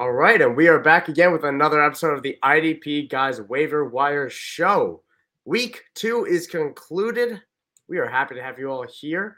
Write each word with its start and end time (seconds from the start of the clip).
All 0.00 0.12
right, 0.12 0.40
and 0.40 0.56
we 0.56 0.66
are 0.66 0.78
back 0.78 1.08
again 1.08 1.30
with 1.30 1.44
another 1.44 1.84
episode 1.84 2.14
of 2.14 2.22
the 2.22 2.38
IDP 2.42 3.10
Guys 3.10 3.38
Waiver 3.38 3.84
Wire 3.84 4.30
Show. 4.30 5.02
Week 5.44 5.82
two 5.94 6.24
is 6.24 6.46
concluded. 6.46 7.38
We 7.86 7.98
are 7.98 8.06
happy 8.06 8.34
to 8.34 8.42
have 8.42 8.58
you 8.58 8.70
all 8.70 8.86
here. 8.88 9.36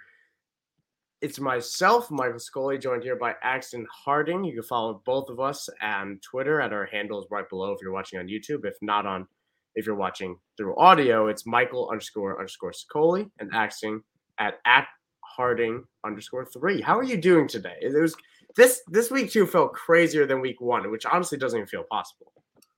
It's 1.20 1.40
myself, 1.40 2.12
Michael 2.12 2.38
Scully, 2.38 2.78
joined 2.78 3.02
here 3.02 3.16
by 3.16 3.34
Axton 3.42 3.88
Harding. 3.90 4.44
You 4.44 4.52
can 4.52 4.62
follow 4.62 5.02
both 5.04 5.30
of 5.30 5.40
us 5.40 5.68
on 5.82 6.20
Twitter 6.22 6.60
at 6.60 6.72
our 6.72 6.86
handles 6.86 7.26
right 7.28 7.48
below 7.48 7.72
if 7.72 7.80
you're 7.82 7.90
watching 7.90 8.20
on 8.20 8.28
YouTube. 8.28 8.64
If 8.64 8.76
not 8.82 9.04
on, 9.04 9.26
if 9.74 9.84
you're 9.84 9.96
watching 9.96 10.38
through 10.56 10.76
audio, 10.76 11.26
it's 11.26 11.44
Michael 11.44 11.88
underscore 11.90 12.38
underscore 12.38 12.72
Scully 12.72 13.28
and 13.40 13.50
Axton 13.52 14.00
at 14.38 14.60
at 14.64 14.86
Harding 15.24 15.82
underscore 16.04 16.44
three. 16.44 16.80
How 16.80 16.96
are 16.96 17.02
you 17.02 17.16
doing 17.16 17.48
today? 17.48 17.78
It 17.80 18.00
was 18.00 18.14
this 18.56 18.80
this 18.88 19.10
week 19.10 19.30
two 19.30 19.46
felt 19.46 19.72
crazier 19.72 20.26
than 20.26 20.40
week 20.40 20.60
one, 20.60 20.90
which 20.90 21.06
honestly 21.06 21.38
doesn't 21.38 21.58
even 21.58 21.68
feel 21.68 21.84
possible. 21.90 22.32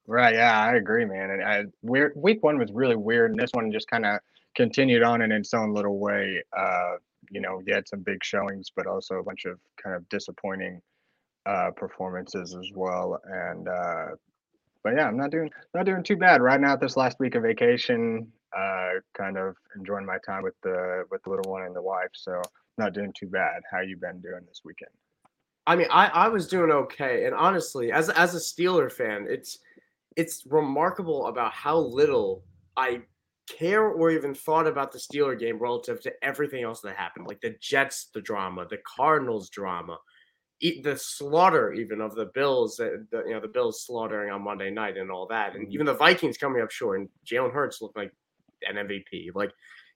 Right. 0.06 0.34
Yeah, 0.34 0.60
I 0.60 0.74
agree, 0.74 1.06
man. 1.06 1.30
And 1.30 1.42
I, 1.42 1.64
weird 1.82 2.12
week 2.14 2.42
one 2.42 2.58
was 2.58 2.70
really 2.72 2.96
weird, 2.96 3.30
and 3.30 3.40
this 3.40 3.50
one 3.52 3.72
just 3.72 3.88
kind 3.88 4.04
of 4.04 4.18
continued 4.54 5.02
on 5.02 5.22
in 5.22 5.32
its 5.32 5.54
own 5.54 5.72
little 5.72 5.98
way. 5.98 6.42
Uh, 6.56 6.96
you 7.30 7.40
know, 7.40 7.62
you 7.66 7.74
had 7.74 7.88
some 7.88 8.00
big 8.00 8.22
showings, 8.22 8.70
but 8.74 8.86
also 8.86 9.16
a 9.16 9.22
bunch 9.22 9.46
of 9.46 9.58
kind 9.82 9.96
of 9.96 10.06
disappointing 10.10 10.80
uh, 11.46 11.70
performances 11.74 12.54
as 12.54 12.70
well. 12.74 13.18
And 13.24 13.68
uh, 13.68 14.06
but 14.82 14.94
yeah, 14.96 15.08
I'm 15.08 15.16
not 15.16 15.30
doing 15.30 15.50
not 15.74 15.86
doing 15.86 16.02
too 16.02 16.16
bad 16.16 16.42
right 16.42 16.60
now. 16.60 16.76
This 16.76 16.96
last 16.96 17.18
week 17.18 17.34
of 17.34 17.42
vacation, 17.42 18.30
uh, 18.56 19.00
kind 19.16 19.38
of 19.38 19.56
enjoying 19.76 20.04
my 20.04 20.18
time 20.24 20.42
with 20.42 20.54
the 20.62 21.04
with 21.10 21.22
the 21.22 21.30
little 21.30 21.50
one 21.50 21.62
and 21.62 21.74
the 21.74 21.82
wife. 21.82 22.10
So 22.12 22.42
not 22.76 22.92
doing 22.92 23.12
too 23.18 23.28
bad. 23.28 23.62
How 23.70 23.80
you 23.80 23.96
been 23.96 24.20
doing 24.20 24.42
this 24.46 24.60
weekend? 24.64 24.90
I 25.66 25.76
mean, 25.76 25.86
I, 25.90 26.08
I 26.08 26.28
was 26.28 26.46
doing 26.46 26.70
okay, 26.70 27.24
and 27.24 27.34
honestly, 27.34 27.90
as 27.90 28.10
as 28.10 28.34
a 28.34 28.38
Steeler 28.38 28.92
fan, 28.92 29.26
it's 29.28 29.58
it's 30.16 30.44
remarkable 30.46 31.26
about 31.26 31.52
how 31.52 31.78
little 31.78 32.44
I 32.76 33.02
care 33.48 33.88
or 33.88 34.10
even 34.10 34.34
thought 34.34 34.66
about 34.66 34.92
the 34.92 34.98
Steeler 34.98 35.38
game 35.38 35.58
relative 35.58 36.00
to 36.02 36.12
everything 36.22 36.62
else 36.62 36.80
that 36.80 36.96
happened, 36.96 37.26
like 37.26 37.40
the 37.40 37.56
Jets, 37.60 38.10
the 38.14 38.20
drama, 38.20 38.66
the 38.68 38.78
Cardinals 38.96 39.50
drama, 39.50 39.98
the 40.60 40.96
slaughter 40.96 41.72
even 41.72 42.00
of 42.00 42.14
the 42.14 42.26
Bills, 42.26 42.76
the, 42.76 43.06
you 43.26 43.32
know, 43.32 43.40
the 43.40 43.48
Bills 43.48 43.84
slaughtering 43.84 44.30
on 44.30 44.42
Monday 44.42 44.70
night 44.70 44.96
and 44.96 45.10
all 45.10 45.26
that, 45.26 45.54
and 45.54 45.64
mm-hmm. 45.64 45.72
even 45.72 45.86
the 45.86 45.94
Vikings 45.94 46.38
coming 46.38 46.62
up 46.62 46.70
short, 46.70 47.00
and 47.00 47.08
Jalen 47.26 47.52
Hurts 47.52 47.82
looked 47.82 47.96
like 47.96 48.12
an 48.62 48.76
MVP. 48.76 49.30
Like 49.34 49.52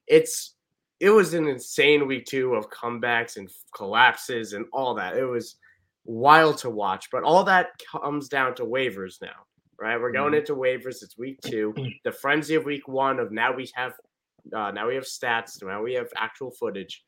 it's 0.07 0.55
it 1.01 1.11
was 1.11 1.35
an 1.35 1.47
insane 1.47 2.07
week 2.07 2.27
two 2.27 2.55
of 2.55 2.71
comebacks 2.71 3.37
and 3.37 3.49
collapses 3.75 4.53
and 4.53 4.67
all 4.73 4.95
that. 4.95 5.17
It 5.17 5.25
was 5.25 5.57
wild 6.05 6.59
to 6.59 6.71
watch, 6.71 7.09
but 7.13 7.23
all 7.23 7.45
that 7.45 7.69
comes 7.93 8.29
down 8.29 8.55
to 8.57 8.65
waivers 8.65 9.21
now, 9.23 9.47
right? 9.79 10.01
We're 10.01 10.13
going 10.13 10.33
mm-hmm. 10.33 10.41
into 10.41 10.57
waivers. 10.57 11.03
It's 11.03 11.17
week 11.17 11.41
two. 11.43 11.75
The 12.05 12.13
frenzy 12.13 12.55
of 12.57 12.65
week 12.65 12.89
one 12.89 13.21
of 13.21 13.31
now 13.31 13.55
we 13.55 13.71
have 13.75 13.93
uh, 14.55 14.71
now 14.71 14.89
we 14.89 14.95
have 14.95 15.05
stats. 15.05 15.63
Now 15.63 15.83
we 15.83 15.95
have 15.95 16.09
actual 16.17 16.51
footage. 16.51 17.05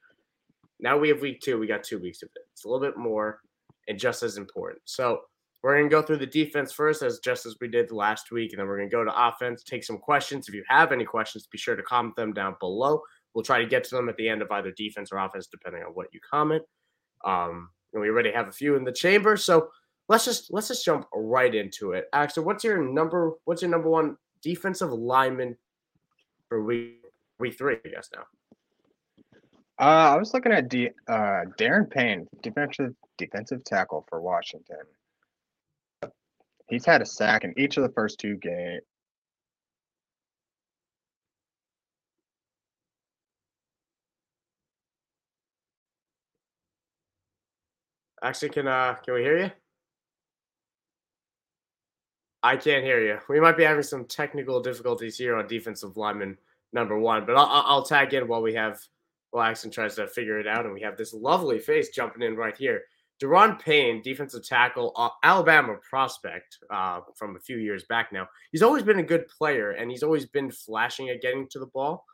Now 0.79 0.99
we 0.99 1.09
have 1.09 1.21
week 1.21 1.41
two. 1.41 1.59
We 1.59 1.67
got 1.67 1.83
two 1.83 1.99
weeks 1.99 2.23
of 2.23 2.29
it. 2.37 2.43
It's 2.53 2.65
a 2.65 2.69
little 2.69 2.87
bit 2.87 2.97
more 2.97 3.41
and 3.89 3.99
just 3.99 4.23
as 4.23 4.37
important. 4.37 4.83
So 4.85 5.21
we're 5.63 5.77
going 5.77 5.91
to 5.91 5.95
go 5.95 6.03
through 6.03 6.19
the 6.19 6.27
defense 6.27 6.73
first, 6.73 7.03
as 7.03 7.19
just 7.19 7.45
as 7.45 7.57
we 7.61 7.69
did 7.69 7.93
last 7.93 8.31
week, 8.31 8.53
and 8.53 8.61
then 8.61 8.67
we're 8.67 8.79
going 8.79 8.89
to 8.89 8.95
go 8.95 9.05
to 9.05 9.29
offense, 9.29 9.63
take 9.63 9.85
some 9.85 9.99
questions. 9.99 10.49
If 10.49 10.55
you 10.55 10.65
have 10.69 10.91
any 10.93 11.05
questions, 11.05 11.47
be 11.51 11.59
sure 11.59 11.77
to 11.77 11.83
comment 11.83 12.17
them 12.17 12.33
down 12.33 12.57
below. 12.61 13.03
We'll 13.35 13.45
try 13.45 13.61
to 13.61 13.67
get 13.67 13.85
to 13.85 13.95
them 13.95 14.09
at 14.09 14.17
the 14.17 14.29
end 14.29 14.43
of 14.43 14.51
either 14.51 14.73
defense 14.73 15.11
or 15.13 15.19
offense, 15.19 15.47
depending 15.47 15.83
on 15.83 15.91
what 15.91 16.09
you 16.13 16.21
comment. 16.29 16.63
Um, 17.25 17.71
and 17.93 18.03
we 18.03 18.09
already 18.09 18.33
have 18.33 18.49
a 18.49 18.53
few 18.53 18.77
in 18.77 18.85
the 18.85 18.93
chamber, 18.93 19.37
so 19.37 19.69
let's 20.09 20.25
just 20.25 20.53
let's 20.53 20.69
just 20.69 20.85
jump 20.85 21.07
right 21.15 21.55
into 21.55 21.93
it. 21.93 22.07
Actually, 22.13 22.45
what's 22.45 22.65
your 22.65 22.83
number? 22.83 23.33
What's 23.45 23.63
your 23.63 23.71
number 23.71 23.89
one 23.89 24.17
defensive 24.43 24.93
lineman 24.93 25.57
for 26.49 26.65
week 26.65 27.03
week 27.39 27.57
three? 27.57 27.77
I 27.85 27.89
guess 27.89 28.11
now. 28.15 28.25
Uh, 29.79 30.15
I 30.15 30.17
was 30.17 30.35
looking 30.35 30.53
at 30.53 30.69
D, 30.69 30.91
uh, 31.09 31.45
Daron 31.59 31.91
Payne, 31.91 32.27
defensive 32.43 32.95
defensive 33.17 33.65
tackle 33.65 34.05
for 34.09 34.21
Washington. 34.21 34.77
He's 36.69 36.85
had 36.85 37.03
a 37.03 37.07
sack 37.07 37.45
in 37.45 37.59
each 37.59 37.77
of 37.77 37.83
the 37.83 37.93
first 37.93 38.19
two 38.21 38.37
games. 38.37 38.83
Actually, 48.23 48.51
can 48.51 48.67
uh 48.69 48.95
can 49.05 49.15
we 49.15 49.23
hear 49.23 49.39
you? 49.39 49.51
I 52.43 52.57
can't 52.57 52.85
hear 52.85 53.03
you. 53.03 53.19
We 53.29 53.41
might 53.41 53.57
be 53.57 53.65
having 53.65 53.83
some 53.83 54.07
technical 54.07 54.61
difficulties 54.61 55.19
here 55.19 55.37
on 55.37 55.47
defensive 55.47 55.97
lineman 55.97 56.39
number 56.73 56.99
one, 56.99 57.27
but 57.27 57.37
I'll, 57.37 57.65
I'll 57.67 57.85
tag 57.85 58.15
in 58.15 58.29
while 58.29 58.43
we 58.43 58.55
have 58.55 58.81
while 59.31 59.49
Axton 59.49 59.71
tries 59.71 59.95
to 59.97 60.07
figure 60.07 60.39
it 60.41 60.47
out, 60.47 60.65
and 60.65 60.75
we 60.75 60.81
have 60.81 60.97
this 60.97 61.13
lovely 61.15 61.59
face 61.59 61.91
jumping 61.91 62.23
in 62.23 62.37
right 62.37 62.57
here. 62.57 62.83
Daron 63.23 63.61
Payne, 63.61 64.01
defensive 64.03 64.47
tackle, 64.47 64.93
uh, 64.97 65.11
Alabama 65.23 65.77
prospect 65.89 66.59
uh, 66.71 67.01
from 67.15 67.37
a 67.37 67.41
few 67.41 67.59
years 67.59 67.85
back 67.85 68.13
now. 68.13 68.27
He's 68.51 68.63
always 68.63 68.83
been 68.83 68.99
a 68.99 69.05
good 69.05 69.29
player, 69.29 69.73
and 69.73 69.91
he's 69.91 70.03
always 70.03 70.27
been 70.27 70.51
flashing 70.51 71.11
at 71.11 71.21
getting 71.21 71.47
to 71.51 71.59
the 71.59 71.67
ball. 71.67 72.05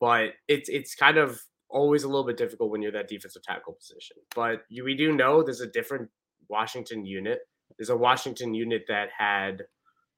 But 0.00 0.32
it's 0.48 0.68
it's 0.68 0.94
kind 0.94 1.16
of 1.16 1.40
always 1.74 2.04
a 2.04 2.08
little 2.08 2.24
bit 2.24 2.38
difficult 2.38 2.70
when 2.70 2.80
you're 2.80 2.92
that 2.92 3.08
defensive 3.08 3.42
tackle 3.42 3.74
position. 3.74 4.16
But 4.34 4.62
you, 4.68 4.84
we 4.84 4.94
do 4.94 5.12
know 5.12 5.42
there's 5.42 5.60
a 5.60 5.66
different 5.66 6.08
Washington 6.48 7.04
unit. 7.04 7.40
There's 7.76 7.90
a 7.90 7.96
Washington 7.96 8.54
unit 8.54 8.84
that 8.88 9.08
had, 9.16 9.64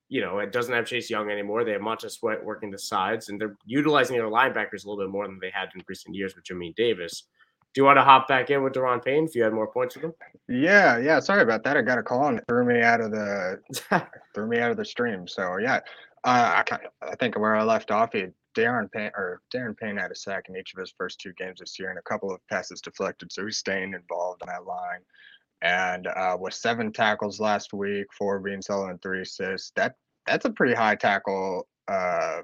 you 0.09 0.21
know, 0.21 0.39
it 0.39 0.53
doesn't 0.53 0.75
have 0.75 0.87
Chase 0.87 1.09
Young 1.09 1.31
anymore. 1.31 1.65
They 1.65 1.72
have 1.72 1.81
Montez 1.81 2.15
Sweat 2.15 2.45
working 2.45 2.71
the 2.71 2.78
sides, 2.78 3.31
and 3.31 3.41
they're 3.41 3.56
utilizing 3.65 4.16
their 4.16 4.28
linebackers 4.28 4.84
a 4.84 4.89
little 4.89 4.99
bit 4.99 5.11
more 5.11 5.27
than 5.27 5.39
they 5.41 5.50
had 5.50 5.71
in 5.75 5.83
recent 5.89 6.15
years 6.15 6.37
with 6.37 6.45
Jamin 6.45 6.75
Davis. 6.77 7.25
Do 7.75 7.81
you 7.81 7.84
want 7.84 7.97
to 7.99 8.05
hop 8.05 8.28
back 8.28 8.50
in 8.50 8.62
with 8.62 8.75
Daron 8.75 9.05
Payne 9.05 9.25
if 9.25 9.34
you 9.34 9.43
had 9.43 9.53
more 9.53 9.66
points 9.66 9.97
with 9.97 10.05
him? 10.05 10.15
Yeah, 10.49 10.99
yeah. 10.99 11.21
Sorry 11.21 11.43
about 11.43 11.62
that. 11.65 11.77
I 11.77 11.83
got 11.83 11.99
a 11.99 12.03
call 12.03 12.28
and 12.28 12.41
threw 12.49 12.65
me 12.65 12.81
out 12.81 13.00
of 13.00 13.11
the 13.11 13.61
threw 14.34 14.47
me 14.47 14.59
out 14.59 14.71
of 14.71 14.77
the 14.77 14.84
stream. 14.84 15.28
So 15.28 15.59
yeah, 15.59 15.81
uh, 16.25 16.62
I 16.71 16.78
I 17.03 17.15
think 17.16 17.39
where 17.39 17.55
I 17.55 17.62
left 17.65 17.91
off, 17.91 18.12
he 18.12 18.28
Daron 18.56 18.91
Payne 18.91 19.11
or 19.15 19.43
Daron 19.55 19.77
Payne 19.77 19.97
had 19.97 20.11
a 20.11 20.15
sack 20.15 20.44
in 20.49 20.56
each 20.56 20.72
of 20.75 20.81
his 20.81 20.94
first 20.97 21.21
two 21.21 21.33
games 21.34 21.61
this 21.61 21.78
year 21.78 21.91
and 21.91 21.99
a 21.99 22.03
couple 22.03 22.33
of 22.33 22.41
passes 22.49 22.81
deflected, 22.81 23.31
so 23.31 23.44
he's 23.44 23.59
staying 23.59 23.94
involved 23.94 24.43
on 24.43 24.49
that 24.49 24.65
line. 24.65 25.00
And 25.62 26.06
uh, 26.06 26.37
with 26.39 26.55
seven 26.55 26.93
tackles 26.93 27.41
last 27.41 27.72
week, 27.72 28.06
four 28.16 28.39
being 28.41 28.62
solo 28.62 28.89
and 28.89 29.00
three 29.00 29.22
assists, 29.22 29.72
that 29.77 29.95
that's 30.27 30.45
a 30.45 30.50
pretty 30.50 30.75
high 30.75 30.97
tackle 30.97 31.66
uh, 31.89 32.41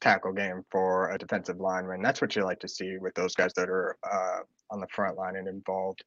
tackle 0.00 0.32
game 0.32 0.64
for 0.70 1.10
a 1.10 1.18
defensive 1.18 1.60
lineman. 1.60 2.02
That's 2.02 2.20
what 2.20 2.34
you 2.34 2.44
like 2.44 2.60
to 2.60 2.68
see 2.68 2.96
with 2.98 3.14
those 3.14 3.34
guys 3.34 3.52
that 3.54 3.68
are 3.68 3.96
uh, 4.10 4.40
on 4.70 4.80
the 4.80 4.88
front 4.88 5.16
line 5.16 5.36
and 5.36 5.48
involved. 5.48 6.02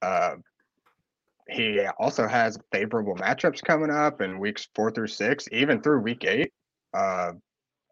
Uh, 0.00 0.36
he 1.48 1.86
also 1.98 2.26
has 2.26 2.58
favorable 2.72 3.16
matchups 3.16 3.62
coming 3.62 3.90
up 3.90 4.20
in 4.20 4.38
weeks 4.38 4.68
four 4.74 4.90
through 4.90 5.08
six, 5.08 5.46
even 5.52 5.82
through 5.82 6.00
week 6.00 6.24
eight. 6.24 6.52
Uh, 6.94 7.32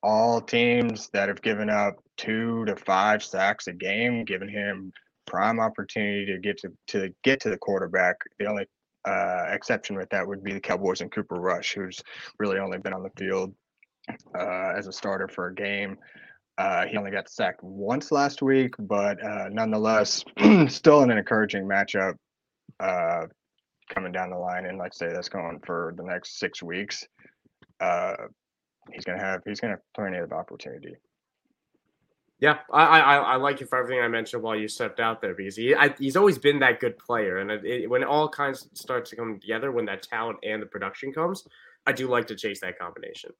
all 0.02 0.40
teams 0.40 1.08
that 1.12 1.28
have 1.28 1.42
given 1.42 1.70
up 1.70 1.94
two 2.16 2.64
to 2.66 2.76
five 2.76 3.22
sacks 3.22 3.66
a 3.68 3.72
game, 3.72 4.24
giving 4.24 4.48
him 4.48 4.92
prime 5.26 5.60
opportunity 5.60 6.26
to 6.26 6.38
get 6.38 6.58
to, 6.58 6.72
to 6.88 7.14
get 7.22 7.40
to 7.40 7.50
the 7.50 7.58
quarterback. 7.58 8.16
The 8.38 8.46
only 8.46 8.66
uh, 9.04 9.46
exception 9.50 9.96
with 9.96 10.10
that 10.10 10.26
would 10.26 10.42
be 10.42 10.52
the 10.52 10.60
Cowboys 10.60 11.00
and 11.00 11.10
Cooper 11.10 11.36
Rush, 11.36 11.74
who's 11.74 12.00
really 12.38 12.58
only 12.58 12.78
been 12.78 12.92
on 12.92 13.02
the 13.02 13.10
field 13.16 13.54
uh, 14.38 14.72
as 14.76 14.86
a 14.86 14.92
starter 14.92 15.28
for 15.28 15.48
a 15.48 15.54
game. 15.54 15.98
Uh, 16.58 16.86
he 16.86 16.96
only 16.96 17.10
got 17.10 17.30
sacked 17.30 17.62
once 17.62 18.12
last 18.12 18.42
week, 18.42 18.74
but 18.78 19.22
uh, 19.24 19.48
nonetheless, 19.50 20.22
still 20.68 21.02
an 21.02 21.10
encouraging 21.10 21.64
matchup 21.64 22.14
uh, 22.78 23.26
coming 23.92 24.12
down 24.12 24.30
the 24.30 24.36
line. 24.36 24.66
And 24.66 24.80
I 24.80 24.88
say, 24.92 25.12
that's 25.12 25.28
going 25.28 25.60
for 25.64 25.94
the 25.96 26.02
next 26.02 26.38
six 26.38 26.62
weeks. 26.62 27.06
He's 28.90 29.04
gonna 29.04 29.20
have 29.20 29.42
he's 29.46 29.60
gonna 29.60 29.74
have 29.74 29.82
plenty 29.94 30.18
of 30.18 30.32
opportunity. 30.32 30.96
Yeah, 32.40 32.58
I, 32.72 32.82
I 32.82 33.16
I 33.16 33.36
like 33.36 33.60
you 33.60 33.66
for 33.66 33.78
everything 33.78 34.02
I 34.02 34.08
mentioned 34.08 34.42
while 34.42 34.56
you 34.56 34.66
stepped 34.66 34.98
out 34.98 35.20
there 35.20 35.34
because 35.34 35.56
he 35.56 35.74
I, 35.74 35.94
he's 35.98 36.16
always 36.16 36.38
been 36.38 36.58
that 36.58 36.80
good 36.80 36.98
player, 36.98 37.38
and 37.38 37.50
it, 37.50 37.64
it, 37.64 37.90
when 37.90 38.02
it 38.02 38.08
all 38.08 38.28
kinds 38.28 38.68
starts 38.74 39.10
to 39.10 39.16
come 39.16 39.38
together, 39.38 39.70
when 39.70 39.84
that 39.86 40.02
talent 40.02 40.38
and 40.42 40.60
the 40.60 40.66
production 40.66 41.12
comes, 41.12 41.46
I 41.86 41.92
do 41.92 42.08
like 42.08 42.26
to 42.26 42.34
chase 42.34 42.60
that 42.60 42.78
combination. 42.78 43.30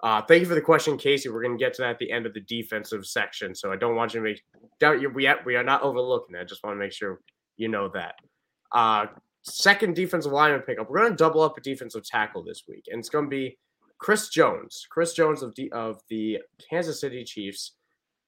Uh, 0.00 0.22
thank 0.22 0.40
you 0.40 0.46
for 0.46 0.54
the 0.54 0.60
question, 0.60 0.96
Casey. 0.96 1.28
We're 1.28 1.42
going 1.42 1.56
to 1.56 1.64
get 1.64 1.74
to 1.74 1.82
that 1.82 1.90
at 1.90 1.98
the 1.98 2.10
end 2.10 2.26
of 2.26 2.34
the 2.34 2.40
defensive 2.40 3.06
section, 3.06 3.54
so 3.54 3.72
I 3.72 3.76
don't 3.76 3.96
want 3.96 4.14
you 4.14 4.20
to 4.20 4.24
make 4.24 4.44
doubt 4.78 5.00
you. 5.00 5.10
We 5.10 5.28
we 5.44 5.56
are 5.56 5.64
not 5.64 5.82
overlooking 5.82 6.34
that. 6.34 6.42
I 6.42 6.44
just 6.44 6.62
want 6.62 6.74
to 6.74 6.78
make 6.78 6.92
sure 6.92 7.20
you 7.56 7.68
know 7.68 7.88
that. 7.94 8.14
Uh, 8.72 9.06
second 9.42 9.94
defensive 9.96 10.32
lineman 10.32 10.60
pickup. 10.60 10.90
We're 10.90 11.00
going 11.00 11.12
to 11.12 11.16
double 11.16 11.40
up 11.40 11.56
a 11.56 11.60
defensive 11.60 12.04
tackle 12.04 12.44
this 12.44 12.62
week, 12.68 12.84
and 12.90 12.98
it's 12.98 13.08
going 13.08 13.24
to 13.24 13.30
be 13.30 13.58
Chris 13.98 14.28
Jones. 14.28 14.86
Chris 14.90 15.14
Jones 15.14 15.42
of 15.42 15.54
the 15.54 15.70
of 15.72 16.00
the 16.08 16.38
Kansas 16.70 17.00
City 17.00 17.24
Chiefs 17.24 17.72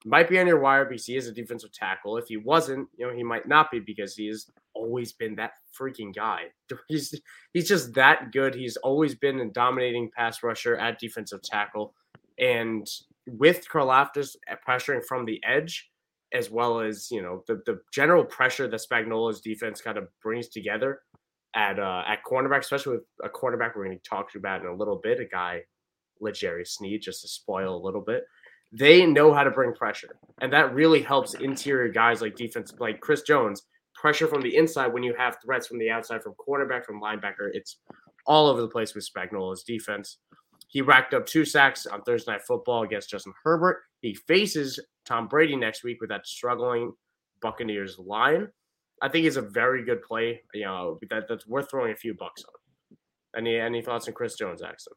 might 0.05 0.29
be 0.29 0.39
on 0.39 0.47
your 0.47 0.59
wire 0.59 0.85
because 0.85 1.05
he 1.05 1.17
is 1.17 1.27
a 1.27 1.33
defensive 1.33 1.71
tackle. 1.71 2.17
If 2.17 2.27
he 2.27 2.37
wasn't, 2.37 2.87
you 2.97 3.05
know, 3.05 3.13
he 3.13 3.23
might 3.23 3.47
not 3.47 3.69
be 3.69 3.79
because 3.79 4.15
he 4.15 4.27
is 4.27 4.49
always 4.73 5.11
been 5.11 5.35
that 5.35 5.53
freaking 5.77 6.15
guy. 6.15 6.45
He's 6.87 7.19
he's 7.53 7.67
just 7.67 7.93
that 7.95 8.31
good. 8.31 8.55
He's 8.55 8.77
always 8.77 9.15
been 9.15 9.39
a 9.39 9.49
dominating 9.49 10.09
pass 10.15 10.41
rusher 10.43 10.75
at 10.77 10.99
defensive 10.99 11.41
tackle, 11.41 11.93
and 12.37 12.87
with 13.27 13.67
Karlaftis 13.67 14.35
pressuring 14.67 15.05
from 15.05 15.25
the 15.25 15.41
edge, 15.43 15.89
as 16.33 16.49
well 16.49 16.79
as 16.79 17.09
you 17.11 17.21
know 17.21 17.43
the 17.47 17.61
the 17.65 17.81
general 17.91 18.23
pressure 18.23 18.67
that 18.67 18.81
Spagnuolo's 18.89 19.41
defense 19.41 19.81
kind 19.81 19.97
of 19.97 20.07
brings 20.21 20.47
together 20.47 21.01
at 21.55 21.79
uh, 21.79 22.03
at 22.07 22.19
cornerback, 22.23 22.59
especially 22.59 22.97
with 22.97 23.05
a 23.23 23.29
cornerback 23.29 23.75
we're 23.75 23.85
going 23.85 23.97
to 23.97 24.09
talk 24.09 24.31
to 24.31 24.37
about 24.37 24.61
in 24.61 24.67
a 24.67 24.75
little 24.75 24.99
bit, 25.01 25.19
a 25.19 25.25
guy 25.25 25.61
L'Jarius 26.21 26.69
Sneed, 26.69 27.01
just 27.01 27.21
to 27.21 27.27
spoil 27.27 27.75
a 27.75 27.83
little 27.83 28.01
bit. 28.01 28.23
They 28.71 29.05
know 29.05 29.33
how 29.33 29.43
to 29.43 29.49
bring 29.49 29.73
pressure, 29.73 30.15
and 30.41 30.53
that 30.53 30.73
really 30.73 31.01
helps 31.01 31.33
interior 31.33 31.91
guys 31.91 32.21
like 32.21 32.35
defense, 32.35 32.73
like 32.79 32.99
Chris 32.99 33.23
Jones, 33.23 33.63
pressure 33.95 34.27
from 34.27 34.41
the 34.41 34.55
inside 34.55 34.87
when 34.87 35.03
you 35.03 35.15
have 35.17 35.37
threats 35.43 35.67
from 35.67 35.79
the 35.79 35.89
outside, 35.89 36.21
from 36.21 36.35
cornerback, 36.47 36.85
from 36.85 37.01
linebacker. 37.01 37.49
It's 37.53 37.77
all 38.25 38.47
over 38.47 38.61
the 38.61 38.67
place 38.67 38.93
with 38.93 39.09
Spagnuolo's 39.09 39.63
defense. 39.63 40.17
He 40.67 40.81
racked 40.81 41.15
up 41.15 41.25
two 41.25 41.45
sacks 41.45 41.87
on 41.87 42.03
Thursday 42.03 42.33
Night 42.33 42.43
Football 42.43 42.83
against 42.83 43.09
Justin 43.09 43.33
Herbert. 43.43 43.79
He 44.01 44.13
faces 44.13 44.79
Tom 45.05 45.27
Brady 45.27 45.55
next 45.55 45.83
week 45.83 45.99
with 45.99 46.11
that 46.11 46.27
struggling 46.27 46.93
Buccaneers 47.41 47.97
line. 47.97 48.49
I 49.01 49.09
think 49.09 49.23
he's 49.23 49.37
a 49.37 49.41
very 49.41 49.83
good 49.83 50.01
play. 50.01 50.41
You 50.53 50.65
know 50.65 50.99
that 51.09 51.27
that's 51.27 51.47
worth 51.47 51.69
throwing 51.69 51.91
a 51.91 51.95
few 51.95 52.13
bucks 52.13 52.43
on. 52.43 52.97
Any 53.37 53.57
any 53.57 53.81
thoughts 53.81 54.07
on 54.07 54.13
Chris 54.13 54.35
Jones, 54.35 54.61
Axel? 54.61 54.93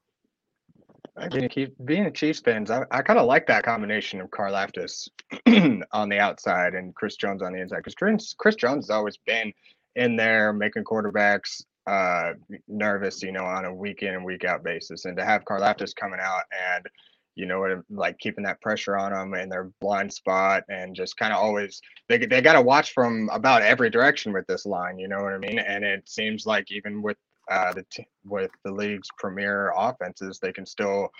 Being 1.30 1.50
a, 1.54 1.66
being 1.84 2.06
a 2.06 2.10
Chiefs 2.10 2.40
fans, 2.40 2.70
I, 2.70 2.84
I 2.90 3.02
kind 3.02 3.18
of 3.18 3.26
like 3.26 3.46
that 3.48 3.64
combination 3.64 4.22
of 4.22 4.30
Karlaftis 4.30 5.08
on 5.92 6.08
the 6.08 6.18
outside 6.18 6.74
and 6.74 6.94
Chris 6.94 7.16
Jones 7.16 7.42
on 7.42 7.52
the 7.52 7.60
inside 7.60 7.78
because 7.78 7.94
Chris, 7.94 8.34
Chris 8.38 8.54
Jones 8.54 8.86
has 8.86 8.90
always 8.90 9.18
been 9.26 9.52
in 9.94 10.16
there 10.16 10.54
making 10.54 10.84
quarterbacks 10.84 11.62
uh, 11.86 12.32
nervous, 12.66 13.22
you 13.22 13.30
know, 13.30 13.44
on 13.44 13.66
a 13.66 13.74
week 13.74 14.02
in 14.02 14.14
and 14.14 14.24
week 14.24 14.44
out 14.44 14.64
basis, 14.64 15.04
and 15.04 15.16
to 15.18 15.24
have 15.24 15.44
Karlaftis 15.44 15.94
coming 15.94 16.20
out 16.20 16.42
and 16.74 16.86
you 17.34 17.46
know, 17.46 17.82
like 17.90 18.18
keeping 18.18 18.44
that 18.44 18.60
pressure 18.60 18.96
on 18.96 19.12
them 19.12 19.34
in 19.34 19.48
their 19.48 19.70
blind 19.80 20.12
spot 20.12 20.64
and 20.68 20.94
just 20.94 21.16
kind 21.16 21.32
of 21.32 21.38
always 21.38 21.80
they 22.08 22.18
they 22.18 22.40
got 22.40 22.54
to 22.54 22.62
watch 22.62 22.92
from 22.92 23.28
about 23.32 23.62
every 23.62 23.90
direction 23.90 24.32
with 24.32 24.46
this 24.46 24.66
line. 24.66 24.98
You 24.98 25.08
know 25.08 25.22
what 25.22 25.32
I 25.32 25.38
mean? 25.38 25.58
And 25.58 25.84
it 25.84 26.08
seems 26.08 26.46
like 26.46 26.70
even 26.70 27.02
with 27.02 27.16
uh, 27.50 27.72
the 27.72 27.84
t- 27.90 28.06
with 28.24 28.50
the 28.64 28.72
league's 28.72 29.08
premier 29.18 29.72
offenses, 29.76 30.38
they 30.38 30.52
can 30.52 30.66
still 30.66 31.10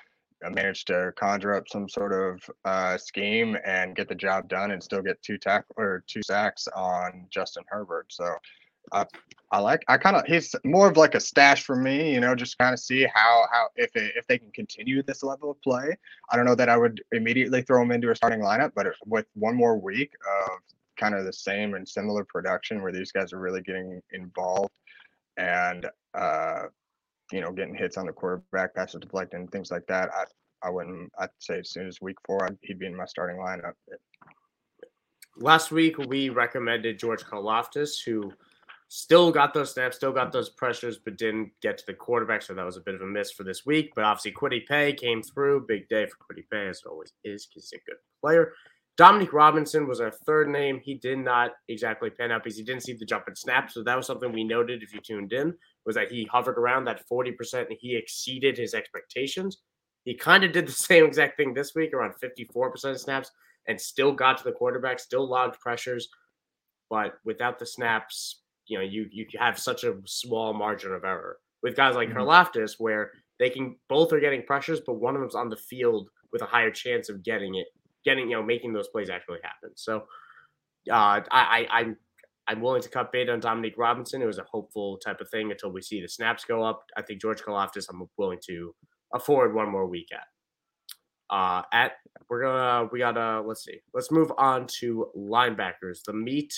uh, 0.45 0.51
manage 0.51 0.85
to 0.87 1.13
conjure 1.17 1.55
up 1.55 1.69
some 1.69 1.89
sort 1.89 2.13
of 2.13 2.41
uh, 2.65 2.99
scheme 2.99 3.57
and 3.65 3.97
get 3.97 4.09
the 4.09 4.15
job 4.15 4.49
done 4.49 4.73
and 4.73 4.83
still 4.83 5.03
get 5.03 5.21
two 5.23 5.39
tack 5.39 5.65
or 5.77 6.05
two 6.07 6.23
sacks 6.23 6.69
on 6.75 7.27
Justin 7.31 7.65
Herbert. 7.69 8.07
So 8.11 8.35
I, 8.91 9.07
I 9.51 9.59
like 9.59 9.85
I 9.89 9.99
kind 9.99 10.17
of 10.17 10.25
he's 10.27 10.55
more 10.65 10.89
of 10.89 10.97
like 10.97 11.15
a 11.15 11.21
stash 11.21 11.63
for 11.65 11.77
me, 11.77 12.13
you 12.13 12.21
know, 12.21 12.35
just 12.35 12.59
kind 12.59 12.73
of 12.73 12.81
see 12.81 13.07
how 13.15 13.47
how 13.53 13.69
if 13.77 13.95
it, 13.97 14.13
if 14.17 14.27
they 14.27 14.39
can 14.39 14.51
continue 14.53 15.03
this 15.03 15.23
level 15.23 15.51
of 15.51 15.61
play. 15.63 15.97
I 16.31 16.37
don't 16.37 16.47
know 16.47 16.55
that 16.55 16.69
I 16.69 16.77
would 16.77 17.03
immediately 17.13 17.63
throw 17.63 17.83
him 17.83 17.93
into 17.93 18.11
a 18.11 18.17
starting 18.17 18.41
lineup, 18.41 18.73
but 18.75 18.87
with 19.07 19.27
one 19.35 19.55
more 19.55 19.79
week 19.79 20.13
of 20.45 20.51
kind 20.97 21.15
of 21.15 21.25
the 21.25 21.33
same 21.33 21.75
and 21.75 21.89
similar 21.89 22.25
production 22.25 22.83
where 22.83 22.93
these 22.93 23.13
guys 23.13 23.33
are 23.33 23.41
really 23.41 23.63
getting 23.63 24.01
involved 24.13 24.73
and 25.37 25.89
uh 26.15 26.65
you 27.33 27.41
know 27.41 27.51
getting 27.51 27.75
hits 27.75 27.97
on 27.97 28.07
the 28.07 28.13
quarterback, 28.13 28.75
passes 28.75 29.01
deflected, 29.01 29.41
and 29.41 29.51
things 29.51 29.71
like 29.71 29.87
that, 29.87 30.11
I 30.15 30.25
I 30.63 30.71
wouldn't. 30.71 31.13
I'd 31.19 31.31
say 31.39 31.59
as 31.59 31.71
soon 31.71 31.89
as 31.89 32.01
week 32.01 32.17
four, 32.25 32.45
I'd, 32.45 32.57
he'd 32.63 32.79
be 32.79 32.87
in 32.87 32.97
my 32.97 33.05
starting 33.05 33.37
lineup. 33.37 33.75
Last 35.37 35.73
week 35.73 35.99
we 35.99 36.29
recommended 36.29 36.99
George 36.99 37.25
Karlaftis, 37.25 38.03
who 38.05 38.33
still 38.95 39.33
got 39.33 39.55
those 39.55 39.73
snaps, 39.73 39.97
still 39.97 40.13
got 40.13 40.33
those 40.33 40.51
pressures, 40.51 40.99
but 40.99 41.17
didn't 41.17 41.51
get 41.63 41.79
to 41.79 41.85
the 41.87 41.95
quarterback. 41.95 42.43
So 42.43 42.53
that 42.53 42.67
was 42.67 42.77
a 42.77 42.81
bit 42.81 42.95
of 42.95 43.01
a 43.01 43.07
miss 43.07 43.33
for 43.33 43.43
this 43.43 43.65
week. 43.65 43.91
But 43.97 44.05
obviously, 44.05 44.33
Kwity 44.33 44.67
Paye 44.67 44.93
came 44.93 45.23
through. 45.23 45.65
Big 45.67 45.89
day 45.89 46.05
for 46.05 46.17
Kwity 46.17 46.45
Paye, 46.53 46.69
as 46.69 46.83
it 46.85 46.91
always 46.91 47.15
is, 47.25 47.47
because 47.47 47.71
he's 47.71 47.81
a 47.81 47.91
good 47.91 47.97
player. 48.21 48.53
Dominique 48.99 49.33
Robinson 49.33 49.89
was 49.89 50.03
our 50.03 50.11
third 50.11 50.51
name. 50.51 50.79
He 50.85 50.93
did 50.93 51.19
not 51.19 51.53
exactly 51.69 52.11
pan 52.11 52.33
out 52.33 52.45
because 52.45 52.59
he 52.59 52.65
didn't 52.65 52.83
see 52.83 52.93
the 52.93 53.07
jump 53.07 53.29
and 53.29 53.39
snap. 53.39 53.71
So 53.71 53.83
that 53.83 53.97
was 53.97 54.07
something 54.07 54.31
we 54.31 54.45
noted 54.45 54.83
if 54.83 54.93
you 54.93 55.01
tuned 55.01 55.33
in, 55.33 55.55
was 55.87 55.95
that 55.95 56.13
he 56.13 56.29
hovered 56.31 56.59
around 56.59 56.85
that 56.85 57.03
40% 57.11 57.69
and 57.69 57.79
he 57.81 57.97
exceeded 57.97 58.59
his 58.59 58.75
expectations. 58.75 59.63
He 60.05 60.15
kind 60.15 60.45
of 60.45 60.53
did 60.53 60.69
the 60.69 60.73
same 60.91 61.07
exact 61.07 61.39
thing 61.39 61.55
this 61.55 61.75
week, 61.75 61.95
around 61.95 62.13
54% 62.23 62.91
of 62.91 63.01
snaps, 63.01 63.31
and 63.67 63.81
still 63.81 64.13
got 64.13 64.37
to 64.37 64.45
the 64.45 64.53
quarterback, 64.53 65.01
still 65.01 65.27
logged 65.27 65.59
pressures. 65.61 66.11
But 66.91 67.15
without 67.25 67.59
the 67.59 67.65
snaps, 67.65 68.42
you 68.67 68.79
know 68.79 68.85
you 68.85 69.07
you 69.11 69.27
have 69.39 69.59
such 69.59 69.85
a 69.85 69.97
small 70.05 70.53
margin 70.53 70.93
of 70.93 71.05
error 71.05 71.39
with 71.63 71.77
guys 71.77 71.95
like 71.95 72.09
mm-hmm. 72.09 72.19
Karlaftis 72.19 72.75
where 72.79 73.13
they 73.39 73.51
can 73.51 73.77
both 73.89 74.13
are 74.13 74.21
getting 74.21 74.43
pressures, 74.43 74.81
but 74.87 74.95
one 74.95 75.15
of 75.15 75.21
them's 75.21 75.35
on 75.35 75.49
the 75.49 75.57
field 75.57 76.09
with 76.33 76.43
a 76.43 76.47
higher 76.47 76.71
chance 76.71 77.09
of 77.09 77.23
getting 77.23 77.57
it, 77.57 77.67
getting 78.05 78.31
you 78.31 78.37
know 78.37 78.43
making 78.43 78.73
those 78.73 78.89
plays 78.89 79.11
actually 79.11 79.41
happen. 79.43 79.71
So 79.75 80.05
uh, 80.91 81.21
I, 81.21 81.27
I 81.31 81.67
I'm 81.71 81.97
I'm 82.49 82.61
willing 82.61 82.83
to 82.83 82.89
cut 82.89 83.13
bait 83.13 83.29
on 83.29 83.41
Dominique 83.41 83.79
Robinson. 83.79 84.23
It 84.23 84.27
was 84.27 84.39
a 84.39 84.47
hopeful 84.51 84.99
type 84.99 85.21
of 85.21 85.29
thing 85.31 85.51
until 85.51 85.71
we 85.71 85.83
see 85.83 86.01
the 86.01 86.09
snaps 86.09 86.45
go 86.45 86.63
up. 86.63 86.85
I 86.97 87.03
think 87.03 87.21
George 87.21 87.41
Karlaftis 87.43 87.87
I'm 87.91 88.09
willing 88.17 88.41
to 88.49 88.75
afford 89.15 89.55
one 89.55 89.71
more 89.71 89.87
week 89.87 90.09
at. 90.13 90.27
Uh, 91.31 91.63
at 91.73 91.93
we're 92.29 92.43
gonna 92.43 92.89
we 92.93 92.99
gotta 92.99 93.41
let's 93.41 93.65
see 93.65 93.81
let's 93.95 94.11
move 94.11 94.31
on 94.37 94.67
to 94.67 95.09
linebackers 95.17 96.05
the 96.07 96.13
meat 96.13 96.53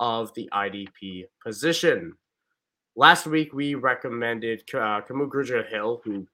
of 0.00 0.32
the 0.34 0.48
IDP 0.52 1.24
position. 1.44 2.14
Last 2.96 3.26
week, 3.26 3.52
we 3.52 3.74
recommended 3.74 4.62
uh, 4.74 5.02
Kamu 5.02 5.28
Grugier-Hill, 5.28 6.02
who 6.04 6.26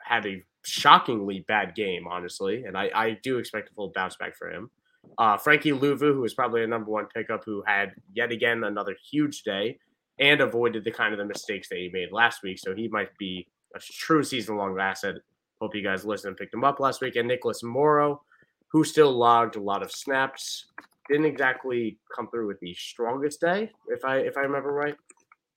had 0.00 0.26
a 0.26 0.42
shockingly 0.64 1.44
bad 1.46 1.74
game, 1.74 2.06
honestly, 2.06 2.64
and 2.64 2.76
I, 2.76 2.90
I 2.94 3.18
do 3.22 3.38
expect 3.38 3.70
a 3.70 3.74
full 3.74 3.92
bounce 3.94 4.16
back 4.16 4.36
for 4.36 4.50
him. 4.50 4.70
Uh, 5.18 5.36
Frankie 5.36 5.72
Luvu, 5.72 6.12
who 6.12 6.20
was 6.20 6.34
probably 6.34 6.64
a 6.64 6.66
number 6.66 6.90
one 6.90 7.06
pickup, 7.14 7.44
who 7.44 7.62
had 7.66 7.92
yet 8.14 8.32
again 8.32 8.64
another 8.64 8.96
huge 9.10 9.42
day 9.42 9.78
and 10.18 10.40
avoided 10.40 10.84
the 10.84 10.90
kind 10.90 11.12
of 11.12 11.18
the 11.18 11.24
mistakes 11.24 11.68
that 11.68 11.78
he 11.78 11.88
made 11.92 12.12
last 12.12 12.42
week. 12.42 12.58
So 12.58 12.74
he 12.74 12.88
might 12.88 13.16
be 13.18 13.46
a 13.74 13.80
true 13.80 14.22
season 14.22 14.56
long 14.56 14.78
asset. 14.78 15.16
Hope 15.60 15.74
you 15.74 15.82
guys 15.82 16.04
listened 16.04 16.30
and 16.30 16.36
picked 16.36 16.54
him 16.54 16.64
up 16.64 16.80
last 16.80 17.00
week. 17.00 17.16
And 17.16 17.28
Nicholas 17.28 17.62
Morrow, 17.62 18.22
who 18.68 18.84
still 18.84 19.12
logged 19.12 19.56
a 19.56 19.60
lot 19.60 19.82
of 19.82 19.90
snaps, 19.90 20.66
didn't 21.12 21.26
exactly 21.26 21.98
come 22.14 22.28
through 22.30 22.46
with 22.48 22.60
the 22.60 22.74
strongest 22.74 23.40
day, 23.40 23.70
if 23.88 24.04
I 24.04 24.18
if 24.18 24.36
I 24.36 24.40
remember 24.40 24.72
right. 24.72 24.96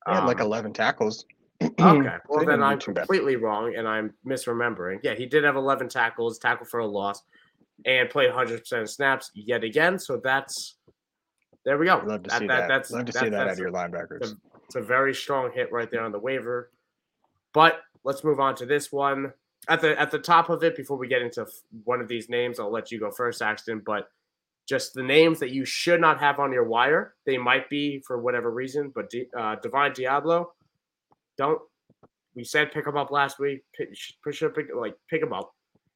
He 0.07 0.13
had 0.13 0.21
um, 0.21 0.27
like 0.27 0.39
eleven 0.39 0.73
tackles. 0.73 1.25
okay, 1.61 1.71
well 2.27 2.45
then 2.45 2.61
I'm 2.61 2.79
completely 2.79 3.35
bad. 3.35 3.41
wrong 3.41 3.75
and 3.75 3.87
I'm 3.87 4.13
misremembering. 4.25 4.99
Yeah, 5.03 5.15
he 5.15 5.25
did 5.25 5.43
have 5.43 5.55
eleven 5.55 5.87
tackles, 5.89 6.37
tackle 6.37 6.65
for 6.65 6.81
a 6.81 6.85
loss, 6.85 7.23
and 7.85 8.09
played 8.09 8.27
100 8.27 8.59
percent 8.59 8.83
of 8.83 8.89
snaps 8.89 9.31
yet 9.33 9.63
again. 9.63 9.97
So 9.97 10.19
that's 10.23 10.75
there 11.63 11.77
we 11.77 11.87
go. 11.87 12.03
Love 12.05 12.23
to 12.23 12.29
that, 12.29 12.39
see 12.39 12.47
that. 12.47 12.61
that. 12.61 12.67
That's 12.67 12.91
love 12.91 13.05
to 13.05 13.13
see 13.13 13.29
that 13.29 13.47
out 13.47 13.53
of 13.53 13.57
your 13.57 13.71
linebackers. 13.71 14.17
It's 14.21 14.31
a, 14.31 14.35
it's 14.65 14.75
a 14.75 14.81
very 14.81 15.15
strong 15.15 15.51
hit 15.53 15.71
right 15.71 15.89
there 15.89 16.03
on 16.03 16.11
the 16.11 16.19
waiver. 16.19 16.71
But 17.53 17.79
let's 18.03 18.23
move 18.23 18.39
on 18.39 18.55
to 18.55 18.65
this 18.65 18.91
one 18.91 19.33
at 19.67 19.81
the 19.81 19.99
at 19.99 20.11
the 20.11 20.19
top 20.19 20.49
of 20.49 20.63
it 20.63 20.75
before 20.75 20.97
we 20.97 21.07
get 21.07 21.21
into 21.21 21.45
one 21.83 22.01
of 22.01 22.07
these 22.07 22.29
names. 22.29 22.59
I'll 22.59 22.71
let 22.71 22.91
you 22.91 22.99
go 22.99 23.11
first, 23.11 23.41
Axton. 23.41 23.81
But 23.85 24.09
just 24.67 24.93
the 24.93 25.03
names 25.03 25.39
that 25.39 25.51
you 25.51 25.65
should 25.65 26.01
not 26.01 26.19
have 26.19 26.39
on 26.39 26.51
your 26.51 26.63
wire. 26.63 27.13
They 27.25 27.37
might 27.37 27.69
be 27.69 28.01
for 28.05 28.19
whatever 28.19 28.51
reason, 28.51 28.91
but 28.93 29.11
uh, 29.37 29.55
Divine 29.61 29.91
Deablo, 29.91 30.47
don't. 31.37 31.61
We 32.35 32.43
said 32.43 32.71
pick 32.73 32.85
him 32.85 32.97
up 32.97 33.11
last 33.11 33.39
week. 33.39 33.63
Push 34.23 34.43
up, 34.43 34.55
like 34.75 34.95
pick 35.09 35.21
him 35.21 35.31
up. 35.31 35.53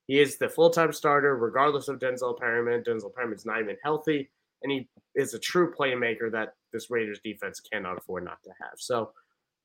He 0.07 0.19
is 0.19 0.37
the 0.37 0.49
full 0.49 0.69
time 0.69 0.93
starter, 0.93 1.35
regardless 1.35 1.87
of 1.87 1.99
Denzel 1.99 2.37
Perryman. 2.37 2.83
Denzel 2.83 3.13
Perryman's 3.13 3.45
not 3.45 3.61
even 3.61 3.77
healthy, 3.83 4.29
and 4.63 4.71
he 4.71 4.87
is 5.15 5.33
a 5.33 5.39
true 5.39 5.73
playmaker 5.77 6.31
that 6.31 6.53
this 6.71 6.89
Raiders 6.89 7.19
defense 7.23 7.59
cannot 7.59 7.97
afford 7.97 8.25
not 8.25 8.41
to 8.43 8.51
have. 8.61 8.73
So, 8.77 9.11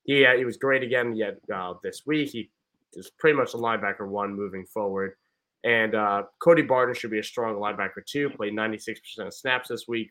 yeah, 0.05 0.35
he 0.35 0.45
was 0.45 0.57
great 0.57 0.83
again. 0.83 1.15
Yet 1.15 1.37
uh, 1.53 1.73
this 1.83 2.03
week, 2.05 2.29
he 2.29 2.51
is 2.93 3.11
pretty 3.17 3.37
much 3.37 3.53
a 3.53 3.57
linebacker 3.57 4.07
one 4.07 4.35
moving 4.35 4.65
forward. 4.65 5.13
And 5.65 5.95
uh, 5.95 6.23
Cody 6.37 6.61
Barton 6.61 6.93
should 6.93 7.09
be 7.09 7.17
a 7.17 7.23
strong 7.23 7.55
linebacker 7.55 8.05
too. 8.05 8.29
Played 8.29 8.53
96% 8.53 8.99
of 9.19 9.33
snaps 9.33 9.69
this 9.69 9.87
week. 9.87 10.09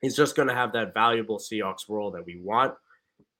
He's 0.00 0.16
just 0.16 0.34
going 0.34 0.48
to 0.48 0.54
have 0.54 0.72
that 0.72 0.94
valuable 0.94 1.38
Seahawks 1.38 1.88
role 1.90 2.10
that 2.12 2.24
we 2.24 2.40
want. 2.40 2.74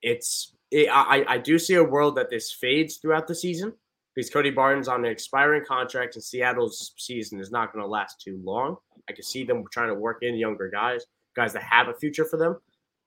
It's 0.02 0.54
it, 0.70 0.88
I, 0.92 1.24
I 1.26 1.38
do 1.38 1.58
see 1.58 1.74
a 1.74 1.82
world 1.84 2.16
that 2.16 2.28
this 2.28 2.52
fades 2.52 2.98
throughout 2.98 3.26
the 3.26 3.34
season 3.34 3.72
because 4.14 4.30
Cody 4.30 4.50
Barton's 4.50 4.88
on 4.88 5.04
an 5.04 5.10
expiring 5.10 5.64
contract 5.64 6.16
and 6.16 6.22
Seattle's 6.22 6.92
season 6.98 7.40
is 7.40 7.50
not 7.50 7.72
going 7.72 7.82
to 7.82 7.90
last 7.90 8.20
too 8.20 8.38
long. 8.44 8.76
I 9.08 9.12
can 9.12 9.24
see 9.24 9.42
them 9.42 9.64
trying 9.72 9.88
to 9.88 9.94
work 9.94 10.18
in 10.22 10.34
younger 10.34 10.68
guys, 10.68 11.06
guys 11.34 11.54
that 11.54 11.62
have 11.62 11.88
a 11.88 11.94
future 11.94 12.26
for 12.26 12.36
them. 12.36 12.58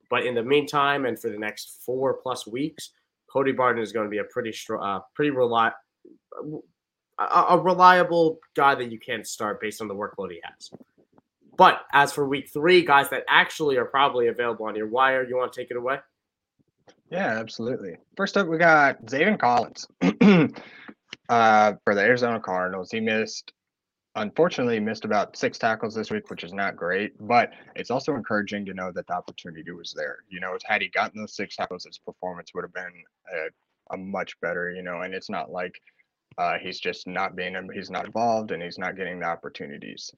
But 0.10 0.26
in 0.26 0.34
the 0.34 0.44
meantime, 0.44 1.06
and 1.06 1.20
for 1.20 1.30
the 1.30 1.38
next 1.38 1.84
four 1.86 2.16
plus 2.16 2.48
weeks, 2.48 2.92
Cody 3.32 3.52
Barton 3.52 3.84
is 3.84 3.92
going 3.92 4.06
to 4.06 4.10
be 4.10 4.18
a 4.18 4.24
pretty 4.24 4.52
strong, 4.52 4.84
uh, 4.84 5.02
pretty 5.14 5.32
reliable 5.32 5.76
a, 7.20 7.46
a, 7.50 7.60
reliable 7.60 8.40
guy 8.56 8.76
that 8.76 8.92
you 8.92 9.00
can't 9.00 9.26
start 9.26 9.62
based 9.62 9.82
on 9.82 9.88
the 9.88 9.96
workload 9.96 10.32
he 10.32 10.42
has. 10.44 10.70
But 11.58 11.82
as 11.94 12.12
for 12.12 12.28
week 12.28 12.50
three, 12.52 12.84
guys 12.84 13.10
that 13.10 13.24
actually 13.30 13.78
are 13.78 13.86
probably 13.86 14.28
available 14.28 14.66
on 14.66 14.76
your 14.76 14.88
wire, 14.88 15.26
you 15.26 15.38
want 15.38 15.54
to 15.54 15.60
take 15.60 15.72
it 15.72 15.78
away? 15.78 16.00
Yeah, 17.10 17.40
absolutely. 17.40 17.98
First 18.18 18.36
up, 18.36 18.48
we 18.48 18.58
got 18.58 19.04
Zaven 19.06 19.40
Collins 19.40 19.88
uh, 21.30 21.74
for 21.84 21.96
the 21.96 22.02
Arizona 22.02 22.40
Cardinals. 22.40 22.92
He 22.92 23.00
missed, 23.00 23.54
unfortunately, 24.16 24.80
missed 24.80 25.06
about 25.06 25.38
six 25.38 25.58
tackles 25.58 25.96
this 25.96 26.12
week, 26.12 26.30
which 26.30 26.44
is 26.44 26.52
not 26.52 26.76
great. 26.76 27.14
But 27.20 27.52
it's 27.76 27.92
also 27.92 28.16
encouraging 28.16 28.66
to 28.66 28.74
know 28.74 28.92
that 28.92 29.08
the 29.08 29.14
opportunity 29.14 29.72
was 29.72 29.94
there. 29.96 30.18
You 30.30 30.40
know, 30.40 30.58
had 30.66 30.82
he 30.82 30.90
gotten 30.90 31.22
those 31.22 31.36
six 31.36 31.56
tackles, 31.56 31.86
his 31.86 32.00
performance 32.00 32.52
would 32.54 32.64
have 32.64 32.74
been 32.74 33.04
a, 33.34 33.94
a 33.94 33.98
much 33.98 34.40
better. 34.42 34.72
You 34.72 34.82
know, 34.82 35.02
and 35.02 35.14
it's 35.14 35.30
not 35.30 35.52
like 35.52 35.80
uh, 36.38 36.58
he's 36.62 36.80
just 36.80 37.08
not 37.08 37.36
being 37.36 37.56
he's 37.74 37.90
not 37.90 38.06
involved 38.06 38.52
and 38.52 38.62
he's 38.62 38.78
not 38.78 38.96
getting 38.96 39.20
the 39.20 39.26
opportunities. 39.26 40.12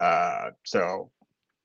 Uh, 0.00 0.50
so 0.64 1.10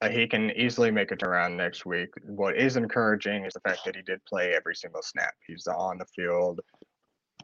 uh, 0.01 0.09
he 0.09 0.27
can 0.27 0.51
easily 0.51 0.91
make 0.91 1.11
a 1.11 1.15
turnaround 1.15 1.55
next 1.55 1.85
week. 1.85 2.09
What 2.25 2.57
is 2.57 2.77
encouraging 2.77 3.45
is 3.45 3.53
the 3.53 3.59
fact 3.61 3.81
that 3.85 3.95
he 3.95 4.01
did 4.01 4.23
play 4.25 4.53
every 4.53 4.75
single 4.75 5.01
snap. 5.01 5.33
He's 5.45 5.67
on 5.67 5.97
the 5.97 6.05
field 6.05 6.61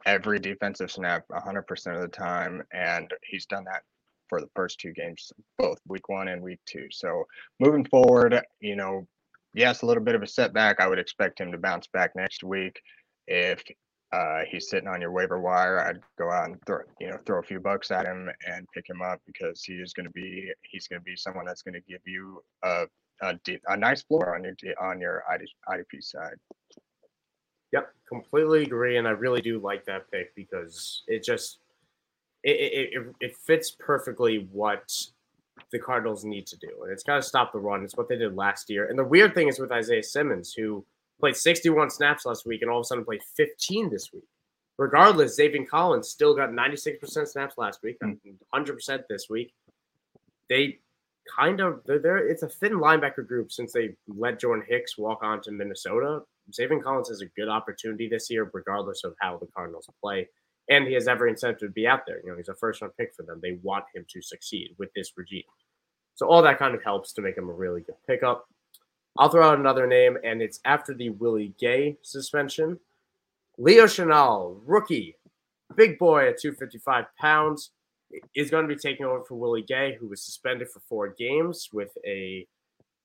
every 0.06 0.40
defensive 0.40 0.92
snap 0.92 1.24
100% 1.32 1.96
of 1.96 2.02
the 2.02 2.08
time, 2.08 2.64
and 2.72 3.12
he's 3.24 3.46
done 3.46 3.64
that 3.66 3.82
for 4.28 4.42
the 4.42 4.50
first 4.56 4.80
two 4.80 4.92
games, 4.92 5.32
both 5.58 5.80
week 5.88 6.10
one 6.10 6.28
and 6.28 6.42
week 6.42 6.60
two. 6.66 6.88
So 6.92 7.26
moving 7.60 7.86
forward, 7.86 8.40
you 8.60 8.76
know, 8.76 9.08
yes, 9.54 9.82
a 9.82 9.86
little 9.86 10.04
bit 10.04 10.16
of 10.16 10.24
a 10.24 10.28
setback. 10.28 10.80
I 10.80 10.88
would 10.88 11.00
expect 11.00 11.40
him 11.40 11.52
to 11.52 11.58
bounce 11.58 11.88
back 11.88 12.16
next 12.16 12.44
week. 12.44 12.80
If 13.28 13.64
uh, 14.16 14.46
he's 14.50 14.70
sitting 14.70 14.88
on 14.88 15.02
your 15.02 15.12
waiver 15.12 15.40
wire, 15.40 15.80
I'd 15.82 16.00
go 16.18 16.32
out 16.32 16.50
and 16.50 16.58
throw, 16.66 16.80
you 17.02 17.10
know, 17.10 17.18
throw 17.26 17.40
a 17.40 17.44
few 17.44 17.60
bucks 17.60 17.92
at 17.92 18.06
him 18.06 18.30
and 18.48 18.66
pick 18.74 18.90
him 18.90 19.02
up 19.02 19.20
because 19.28 19.62
he 19.64 19.74
is 19.74 19.92
going 19.92 20.06
to 20.06 20.12
be, 20.12 20.52
he's 20.62 20.88
going 20.88 21.02
to 21.02 21.04
be 21.04 21.18
someone 21.18 21.46
that's 21.46 21.62
going 21.62 21.74
to 21.74 21.82
give 21.82 22.00
you 22.06 22.42
a, 22.64 22.86
a, 23.22 23.38
a, 23.68 23.76
nice 23.76 24.04
floor 24.04 24.36
on 24.36 24.44
your 24.44 24.56
on 24.82 25.02
your 25.02 25.24
IDP 25.70 26.02
side. 26.02 26.36
Yep, 27.74 27.94
completely 28.08 28.64
agree, 28.64 28.96
and 28.98 29.08
I 29.08 29.12
really 29.12 29.42
do 29.42 29.60
like 29.60 29.86
that 29.86 30.10
pick 30.12 30.34
because 30.34 31.04
it 31.08 31.22
just 31.22 31.60
it 32.44 32.94
it, 32.94 33.16
it 33.20 33.36
fits 33.46 33.76
perfectly 33.78 34.48
what 34.52 34.90
the 35.74 35.80
Cardinals 35.80 36.24
need 36.24 36.48
to 36.48 36.58
do, 36.58 36.70
and 36.84 36.92
it's 36.92 37.04
got 37.04 37.18
to 37.18 37.22
stop 37.22 37.52
the 37.52 37.60
run. 37.60 37.84
It's 37.84 37.98
what 37.98 38.08
they 38.08 38.18
did 38.18 38.36
last 38.36 38.70
year. 38.70 38.88
And 38.88 38.98
the 38.98 39.04
weird 39.04 39.36
thing 39.36 39.50
is 39.50 39.60
with 39.60 39.74
Isaiah 39.74 40.04
Simmons, 40.04 40.54
who 40.54 40.86
played 41.20 41.36
61 41.36 41.90
snaps 41.90 42.26
last 42.26 42.46
week 42.46 42.62
and 42.62 42.70
all 42.70 42.80
of 42.80 42.84
a 42.84 42.86
sudden 42.86 43.06
played 43.06 43.24
15 43.36 43.90
this 43.90 44.12
week. 44.14 44.24
Regardless, 44.78 45.40
Zaven 45.40 45.68
Collins 45.68 46.10
still 46.10 46.36
got 46.36 46.50
96% 46.50 47.28
snaps 47.28 47.58
last 47.58 47.80
week, 47.82 47.98
100% 48.54 49.04
this 49.10 49.30
week. 49.30 49.54
They 50.50 50.80
kind 51.38 51.60
of 51.62 51.82
they're 51.86 52.00
there. 52.00 52.18
It's 52.18 52.44
a 52.44 52.50
thin 52.50 52.74
linebacker 52.74 53.26
group 53.26 53.52
since 53.52 53.72
they 53.72 53.96
let 54.08 54.40
Jordan 54.40 54.66
Hicks 54.68 54.98
walk 54.98 55.24
on 55.24 55.42
to 55.44 55.52
Minnesota. 55.52 56.22
Zaven 56.52 56.84
Collins 56.84 57.10
has 57.10 57.22
a 57.22 57.26
good 57.38 57.50
opportunity 57.50 58.08
this 58.08 58.30
year, 58.30 58.50
regardless 58.54 59.04
of 59.04 59.16
how 59.20 59.38
the 59.38 59.48
Cardinals 59.48 59.90
play. 60.02 60.28
And 60.70 60.88
he 60.88 60.94
has 60.94 61.08
every 61.08 61.30
incentive 61.30 61.60
to 61.60 61.70
be 61.70 61.88
out 61.88 62.06
there. 62.06 62.20
You 62.24 62.32
know, 62.32 62.38
he's 62.38 62.50
a 62.50 62.56
first 62.56 62.82
round 62.82 62.94
pick 62.98 63.14
for 63.16 63.24
them. 63.24 63.40
They 63.42 63.60
want 63.64 63.86
him 63.94 64.06
to 64.10 64.22
succeed 64.22 64.76
with 64.78 64.90
this 64.94 65.14
regime. 65.16 65.44
So 66.16 66.28
all 66.28 66.42
that 66.44 66.60
kind 66.60 66.76
of 66.76 66.84
helps 66.84 67.14
to 67.14 67.22
make 67.22 67.38
him 67.38 67.50
a 67.50 67.54
really 67.54 67.82
good 67.82 67.96
pickup. 68.08 68.48
I'll 69.18 69.30
throw 69.30 69.48
out 69.48 69.60
another 69.60 69.88
name, 69.88 70.18
and 70.24 70.42
it's 70.42 70.60
after 70.66 70.94
the 70.94 71.10
Willie 71.10 71.54
Gay 71.58 71.98
suspension. 72.02 72.80
Leo 73.58 73.86
Chenal, 73.86 74.60
rookie, 74.66 75.16
big 75.76 75.98
boy 75.98 76.28
at 76.28 76.40
255 76.40 77.06
pounds, 77.18 77.72
is 78.36 78.50
going 78.50 78.68
to 78.68 78.74
be 78.74 78.80
taking 78.80 79.06
over 79.06 79.24
for 79.24 79.36
Willie 79.36 79.62
Gay, 79.62 79.96
who 80.00 80.10
was 80.10 80.22
suspended 80.22 80.70
for 80.70 80.82
four 80.82 81.16
games 81.18 81.70
with 81.72 81.98
a, 82.06 82.46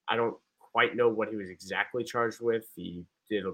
I 0.08 0.16
don't 0.16 0.36
quite 0.58 0.96
know 0.96 1.08
what 1.08 1.28
he 1.28 1.36
was 1.36 1.48
exactly 1.48 2.02
charged 2.02 2.40
with. 2.40 2.64
He 2.74 3.04
did 3.28 3.46
a 3.46 3.52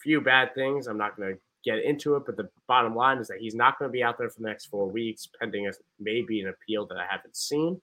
few 0.00 0.20
bad 0.20 0.54
things. 0.54 0.86
I'm 0.86 0.98
not 0.98 1.16
going 1.16 1.34
to 1.34 1.40
get 1.64 1.84
into 1.84 2.14
it, 2.14 2.24
but 2.26 2.36
the 2.36 2.48
bottom 2.68 2.94
line 2.94 3.18
is 3.18 3.28
that 3.28 3.38
he's 3.38 3.54
not 3.54 3.78
going 3.78 3.88
to 3.88 3.92
be 3.92 4.02
out 4.02 4.18
there 4.18 4.30
for 4.30 4.40
the 4.40 4.48
next 4.48 4.66
four 4.66 4.88
weeks, 4.88 5.28
pending 5.40 5.66
a, 5.66 5.72
maybe 5.98 6.40
an 6.40 6.48
appeal 6.48 6.86
that 6.86 6.98
I 6.98 7.06
haven't 7.10 7.36
seen. 7.36 7.80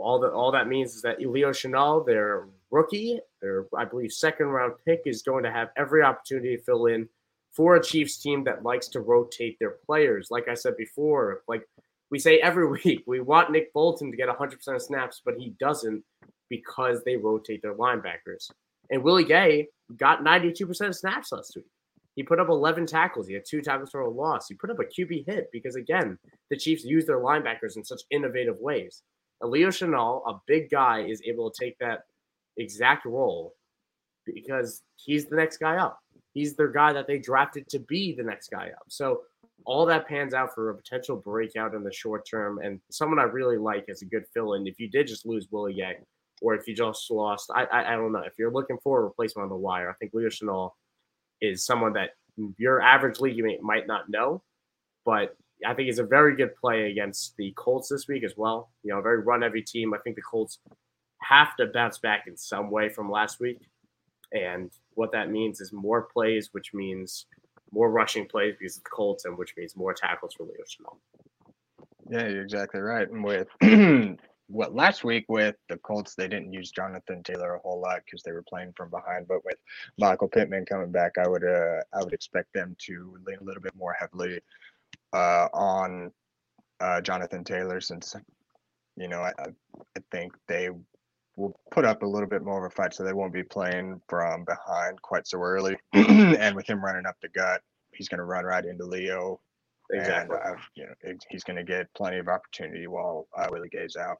All 0.00 0.18
that 0.20 0.32
all 0.32 0.52
that 0.52 0.68
means 0.68 0.94
is 0.94 1.02
that 1.02 1.20
Leo 1.20 1.50
Chenal, 1.50 2.04
their 2.04 2.46
rookie, 2.70 3.20
their 3.40 3.66
I 3.76 3.84
believe 3.84 4.12
second 4.12 4.46
round 4.46 4.74
pick, 4.84 5.02
is 5.06 5.22
going 5.22 5.44
to 5.44 5.50
have 5.50 5.68
every 5.76 6.02
opportunity 6.02 6.56
to 6.56 6.62
fill 6.62 6.86
in 6.86 7.08
for 7.52 7.76
a 7.76 7.82
Chiefs 7.82 8.18
team 8.18 8.44
that 8.44 8.62
likes 8.62 8.88
to 8.88 9.00
rotate 9.00 9.58
their 9.58 9.76
players. 9.86 10.28
Like 10.30 10.48
I 10.48 10.54
said 10.54 10.76
before, 10.76 11.42
like 11.48 11.62
we 12.10 12.18
say 12.18 12.38
every 12.38 12.68
week, 12.84 13.04
we 13.06 13.20
want 13.20 13.50
Nick 13.50 13.72
Bolton 13.72 14.10
to 14.10 14.16
get 14.16 14.28
100% 14.28 14.68
of 14.68 14.82
snaps, 14.82 15.22
but 15.24 15.36
he 15.38 15.54
doesn't 15.58 16.04
because 16.48 17.02
they 17.04 17.16
rotate 17.16 17.62
their 17.62 17.74
linebackers. 17.74 18.50
And 18.90 19.02
Willie 19.02 19.24
Gay 19.24 19.68
got 19.96 20.22
92% 20.22 20.88
of 20.88 20.94
snaps 20.94 21.32
last 21.32 21.56
week. 21.56 21.66
He 22.14 22.22
put 22.22 22.40
up 22.40 22.48
11 22.48 22.86
tackles. 22.86 23.26
He 23.26 23.34
had 23.34 23.44
two 23.46 23.60
tackles 23.60 23.90
for 23.90 24.00
a 24.00 24.08
loss. 24.08 24.48
He 24.48 24.54
put 24.54 24.70
up 24.70 24.78
a 24.78 24.84
QB 24.84 25.26
hit 25.26 25.48
because, 25.52 25.76
again, 25.76 26.18
the 26.50 26.56
Chiefs 26.56 26.84
use 26.84 27.04
their 27.04 27.20
linebackers 27.20 27.76
in 27.76 27.84
such 27.84 28.00
innovative 28.10 28.58
ways. 28.58 29.02
Leo 29.42 29.68
Chenal, 29.68 30.22
a 30.26 30.40
big 30.46 30.70
guy, 30.70 31.00
is 31.02 31.22
able 31.24 31.50
to 31.50 31.64
take 31.64 31.78
that 31.78 32.00
exact 32.56 33.04
role 33.04 33.54
because 34.24 34.82
he's 34.96 35.26
the 35.26 35.36
next 35.36 35.58
guy 35.58 35.76
up. 35.76 35.98
He's 36.32 36.54
their 36.54 36.70
guy 36.70 36.92
that 36.92 37.06
they 37.06 37.18
drafted 37.18 37.68
to 37.68 37.78
be 37.78 38.14
the 38.14 38.22
next 38.22 38.50
guy 38.50 38.68
up. 38.68 38.84
So 38.88 39.22
all 39.64 39.86
that 39.86 40.06
pans 40.06 40.34
out 40.34 40.54
for 40.54 40.70
a 40.70 40.74
potential 40.74 41.16
breakout 41.16 41.74
in 41.74 41.82
the 41.82 41.92
short 41.92 42.26
term 42.28 42.60
and 42.62 42.80
someone 42.90 43.18
I 43.18 43.24
really 43.24 43.56
like 43.56 43.86
as 43.88 44.02
a 44.02 44.06
good 44.06 44.24
fill 44.32 44.54
in. 44.54 44.66
If 44.66 44.78
you 44.78 44.88
did 44.88 45.06
just 45.06 45.26
lose 45.26 45.48
Willie 45.50 45.74
Gay, 45.74 45.96
or 46.42 46.54
if 46.54 46.68
you 46.68 46.74
just 46.74 47.10
lost, 47.10 47.50
I, 47.54 47.64
I, 47.64 47.94
I 47.94 47.96
don't 47.96 48.12
know. 48.12 48.20
If 48.20 48.34
you're 48.38 48.52
looking 48.52 48.78
for 48.82 49.00
a 49.00 49.04
replacement 49.04 49.44
on 49.44 49.48
the 49.48 49.56
wire, 49.56 49.90
I 49.90 49.94
think 49.94 50.12
Leo 50.12 50.28
Chenal 50.28 50.72
is 51.40 51.64
someone 51.64 51.94
that 51.94 52.10
your 52.58 52.82
average 52.82 53.20
league 53.20 53.42
might 53.62 53.86
not 53.86 54.10
know, 54.10 54.42
but 55.04 55.34
I 55.64 55.74
think 55.74 55.86
he's 55.86 55.98
a 55.98 56.04
very 56.04 56.36
good 56.36 56.54
play 56.56 56.90
against 56.90 57.36
the 57.36 57.52
Colts 57.56 57.88
this 57.88 58.08
week 58.08 58.24
as 58.24 58.36
well. 58.36 58.70
You 58.82 58.94
know, 58.94 59.00
very 59.00 59.22
run 59.22 59.42
heavy 59.42 59.62
team. 59.62 59.94
I 59.94 59.98
think 59.98 60.16
the 60.16 60.22
Colts 60.22 60.58
have 61.22 61.56
to 61.56 61.66
bounce 61.66 61.98
back 61.98 62.24
in 62.26 62.36
some 62.36 62.70
way 62.70 62.88
from 62.88 63.10
last 63.10 63.40
week. 63.40 63.58
And 64.32 64.70
what 64.94 65.12
that 65.12 65.30
means 65.30 65.60
is 65.60 65.72
more 65.72 66.02
plays, 66.12 66.50
which 66.52 66.74
means 66.74 67.26
more 67.72 67.90
rushing 67.90 68.26
plays 68.26 68.54
because 68.58 68.76
of 68.76 68.84
the 68.84 68.90
Colts, 68.90 69.24
and 69.24 69.38
which 69.38 69.54
means 69.56 69.76
more 69.76 69.94
tackles 69.94 70.34
for 70.34 70.44
Leo 70.44 70.54
Chenal. 70.68 70.98
Yeah, 72.10 72.28
you're 72.28 72.42
exactly 72.42 72.80
right. 72.80 73.08
And 73.10 73.24
with 73.24 73.48
what 74.48 74.74
last 74.74 75.04
week 75.04 75.24
with 75.28 75.56
the 75.68 75.76
Colts, 75.78 76.14
they 76.14 76.28
didn't 76.28 76.52
use 76.52 76.70
Jonathan 76.70 77.22
Taylor 77.22 77.54
a 77.54 77.58
whole 77.60 77.80
lot 77.80 78.00
because 78.04 78.22
they 78.22 78.32
were 78.32 78.44
playing 78.48 78.72
from 78.76 78.90
behind. 78.90 79.26
But 79.26 79.44
with 79.44 79.58
Michael 79.98 80.28
Pittman 80.28 80.66
coming 80.66 80.92
back, 80.92 81.12
I 81.18 81.26
would 81.26 81.44
uh, 81.44 81.80
I 81.92 82.04
would 82.04 82.12
expect 82.12 82.52
them 82.52 82.76
to 82.86 83.16
lean 83.26 83.38
a 83.40 83.44
little 83.44 83.62
bit 83.62 83.74
more 83.76 83.96
heavily 83.98 84.40
uh, 85.12 85.48
on 85.52 86.10
uh, 86.80 87.00
Jonathan 87.00 87.44
Taylor 87.44 87.80
since 87.80 88.14
you 88.96 89.08
know 89.08 89.20
I 89.20 89.32
I 89.38 90.00
think 90.10 90.32
they 90.48 90.70
will 91.36 91.58
put 91.70 91.84
up 91.84 92.02
a 92.02 92.06
little 92.06 92.28
bit 92.28 92.42
more 92.42 92.64
of 92.64 92.72
a 92.72 92.74
fight, 92.74 92.94
so 92.94 93.04
they 93.04 93.12
won't 93.12 93.32
be 93.32 93.42
playing 93.42 94.00
from 94.08 94.44
behind 94.44 95.00
quite 95.02 95.26
so 95.26 95.38
early. 95.40 95.76
and 95.92 96.56
with 96.56 96.68
him 96.68 96.82
running 96.82 97.06
up 97.06 97.16
the 97.20 97.28
gut, 97.28 97.60
he's 97.92 98.08
going 98.08 98.18
to 98.18 98.24
run 98.24 98.44
right 98.44 98.64
into 98.64 98.84
Leo. 98.84 99.40
Exactly. 99.92 100.36
And, 100.42 100.56
uh, 100.56 100.60
you 100.74 100.86
know, 100.86 101.14
he's 101.30 101.44
going 101.44 101.56
to 101.58 101.62
get 101.62 101.92
plenty 101.94 102.18
of 102.18 102.28
opportunity 102.28 102.86
while 102.86 103.28
uh, 103.36 103.46
Willie 103.50 103.68
Gay's 103.68 103.96
out. 103.96 104.16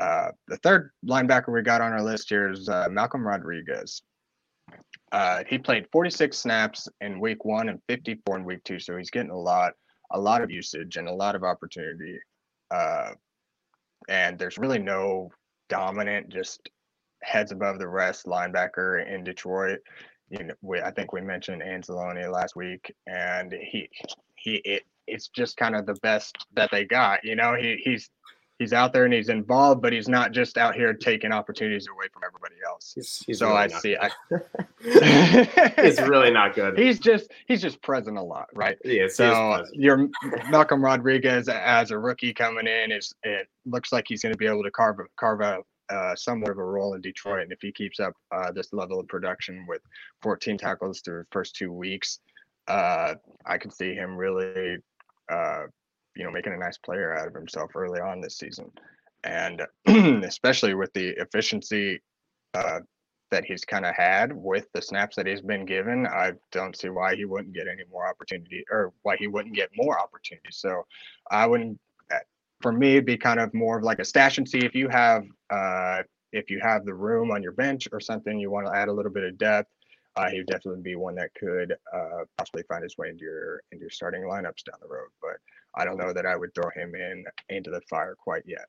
Uh, 0.00 0.30
the 0.48 0.56
third 0.58 0.90
linebacker 1.06 1.52
we 1.52 1.62
got 1.62 1.80
on 1.80 1.92
our 1.92 2.02
list 2.02 2.28
here 2.28 2.50
is 2.50 2.68
uh, 2.68 2.88
Malcolm 2.90 3.26
Rodriguez. 3.26 4.02
Uh, 5.12 5.44
he 5.46 5.58
played 5.58 5.86
46 5.92 6.36
snaps 6.36 6.88
in 7.00 7.20
week 7.20 7.44
one 7.44 7.68
and 7.68 7.80
54 7.88 8.38
in 8.38 8.44
week 8.44 8.64
two, 8.64 8.78
so 8.78 8.96
he's 8.96 9.10
getting 9.10 9.30
a 9.30 9.38
lot, 9.38 9.74
a 10.12 10.20
lot 10.20 10.42
of 10.42 10.50
usage 10.50 10.96
and 10.96 11.08
a 11.08 11.12
lot 11.12 11.34
of 11.34 11.44
opportunity. 11.44 12.18
Uh, 12.70 13.10
and 14.08 14.38
there's 14.38 14.58
really 14.58 14.78
no 14.78 15.30
dominant, 15.68 16.28
just 16.28 16.68
heads 17.22 17.52
above 17.52 17.78
the 17.78 17.88
rest 17.88 18.26
linebacker 18.26 19.06
in 19.06 19.24
Detroit. 19.24 19.80
You 20.30 20.44
know, 20.44 20.54
we, 20.62 20.80
I 20.80 20.90
think 20.90 21.12
we 21.12 21.20
mentioned 21.20 21.62
Anzalone 21.62 22.32
last 22.32 22.56
week, 22.56 22.92
and 23.06 23.52
he 23.52 23.88
he 24.36 24.56
it, 24.64 24.82
it's 25.06 25.28
just 25.28 25.56
kind 25.56 25.76
of 25.76 25.86
the 25.86 25.96
best 26.02 26.36
that 26.54 26.70
they 26.70 26.84
got. 26.84 27.24
You 27.24 27.36
know, 27.36 27.54
he 27.54 27.80
he's 27.84 28.10
he's 28.58 28.72
out 28.72 28.92
there 28.92 29.04
and 29.04 29.14
he's 29.14 29.28
involved, 29.28 29.82
but 29.82 29.92
he's 29.92 30.08
not 30.08 30.32
just 30.32 30.56
out 30.56 30.74
here 30.74 30.94
taking 30.94 31.32
opportunities 31.32 31.88
away 31.88 32.06
from 32.12 32.22
everybody 32.24 32.51
else. 32.72 32.92
He's, 32.94 33.22
he's 33.26 33.38
so 33.38 33.48
really 33.48 33.58
I 33.58 33.66
see. 33.68 33.96
I, 33.96 34.10
it's 34.80 36.00
really 36.08 36.30
not 36.30 36.54
good. 36.54 36.78
He's 36.78 36.98
just 36.98 37.30
he's 37.46 37.62
just 37.62 37.80
present 37.82 38.18
a 38.18 38.22
lot, 38.22 38.48
right? 38.54 38.76
Yeah. 38.84 39.08
So 39.08 39.64
your 39.72 40.08
Malcolm 40.50 40.82
Rodriguez 40.82 41.48
as 41.48 41.90
a 41.90 41.98
rookie 41.98 42.34
coming 42.34 42.66
in 42.66 42.92
is 42.92 43.12
it 43.22 43.48
looks 43.66 43.92
like 43.92 44.06
he's 44.08 44.22
going 44.22 44.32
to 44.32 44.38
be 44.38 44.46
able 44.46 44.62
to 44.62 44.70
carve 44.70 44.98
carve 45.16 45.42
out 45.42 45.66
uh, 45.90 46.16
somewhat 46.16 46.50
of 46.50 46.58
a 46.58 46.64
role 46.64 46.94
in 46.94 47.00
Detroit, 47.00 47.42
and 47.42 47.52
if 47.52 47.58
he 47.60 47.70
keeps 47.72 48.00
up 48.00 48.14
uh, 48.34 48.50
this 48.52 48.72
level 48.72 48.98
of 48.98 49.08
production 49.08 49.66
with 49.68 49.82
14 50.22 50.56
tackles 50.56 51.00
through 51.00 51.20
the 51.20 51.26
first 51.30 51.54
two 51.54 51.72
weeks, 51.72 52.20
uh, 52.68 53.14
I 53.46 53.58
could 53.58 53.72
see 53.72 53.94
him 53.94 54.16
really 54.16 54.78
uh, 55.30 55.62
you 56.14 56.24
know, 56.24 56.30
making 56.30 56.52
a 56.52 56.58
nice 56.58 56.78
player 56.78 57.16
out 57.16 57.28
of 57.28 57.34
himself 57.34 57.72
early 57.74 58.00
on 58.00 58.20
this 58.20 58.36
season. 58.36 58.70
and 59.24 59.62
especially 60.24 60.74
with 60.74 60.92
the 60.94 61.08
efficiency 61.20 62.00
uh, 62.54 62.80
that 63.30 63.44
he's 63.44 63.64
kind 63.64 63.86
of 63.86 63.94
had 63.94 64.32
with 64.32 64.68
the 64.74 64.82
snaps 64.82 65.16
that 65.16 65.26
he's 65.26 65.40
been 65.40 65.64
given, 65.64 66.06
I 66.06 66.32
don't 66.50 66.76
see 66.76 66.90
why 66.90 67.16
he 67.16 67.24
wouldn't 67.24 67.54
get 67.54 67.66
any 67.66 67.84
more 67.90 68.06
opportunity 68.06 68.64
or 68.70 68.92
why 69.02 69.16
he 69.16 69.26
wouldn't 69.26 69.54
get 69.54 69.70
more 69.74 69.98
opportunities. 69.98 70.56
So 70.56 70.84
I 71.30 71.46
wouldn't, 71.46 71.80
uh, 72.12 72.18
for 72.60 72.72
me, 72.72 72.92
it'd 72.92 73.06
be 73.06 73.16
kind 73.16 73.40
of 73.40 73.52
more 73.54 73.78
of 73.78 73.84
like 73.84 74.00
a 74.00 74.04
stash 74.04 74.38
and 74.38 74.48
see 74.48 74.58
if 74.58 74.74
you 74.74 74.88
have, 74.88 75.24
uh, 75.50 76.02
if 76.32 76.50
you 76.50 76.60
have 76.60 76.84
the 76.84 76.94
room 76.94 77.30
on 77.30 77.42
your 77.42 77.52
bench 77.52 77.88
or 77.90 78.00
something, 78.00 78.38
you 78.38 78.50
want 78.50 78.66
to 78.66 78.74
add 78.74 78.88
a 78.88 78.92
little 78.92 79.12
bit 79.12 79.24
of 79.24 79.38
depth. 79.38 79.70
Uh, 80.14 80.28
he 80.28 80.38
would 80.38 80.46
definitely 80.46 80.82
be 80.82 80.94
one 80.94 81.14
that 81.14 81.32
could 81.34 81.74
uh, 81.92 82.24
possibly 82.36 82.62
find 82.68 82.82
his 82.82 82.98
way 82.98 83.08
into 83.08 83.24
your 83.24 83.62
into 83.72 83.82
your 83.82 83.90
starting 83.90 84.22
lineups 84.22 84.64
down 84.64 84.76
the 84.82 84.88
road. 84.88 85.08
But 85.22 85.38
I 85.74 85.86
don't 85.86 85.96
know 85.96 86.12
that 86.12 86.26
I 86.26 86.36
would 86.36 86.54
throw 86.54 86.68
him 86.74 86.94
in 86.94 87.24
into 87.48 87.70
the 87.70 87.80
fire 87.88 88.14
quite 88.14 88.42
yet. 88.46 88.66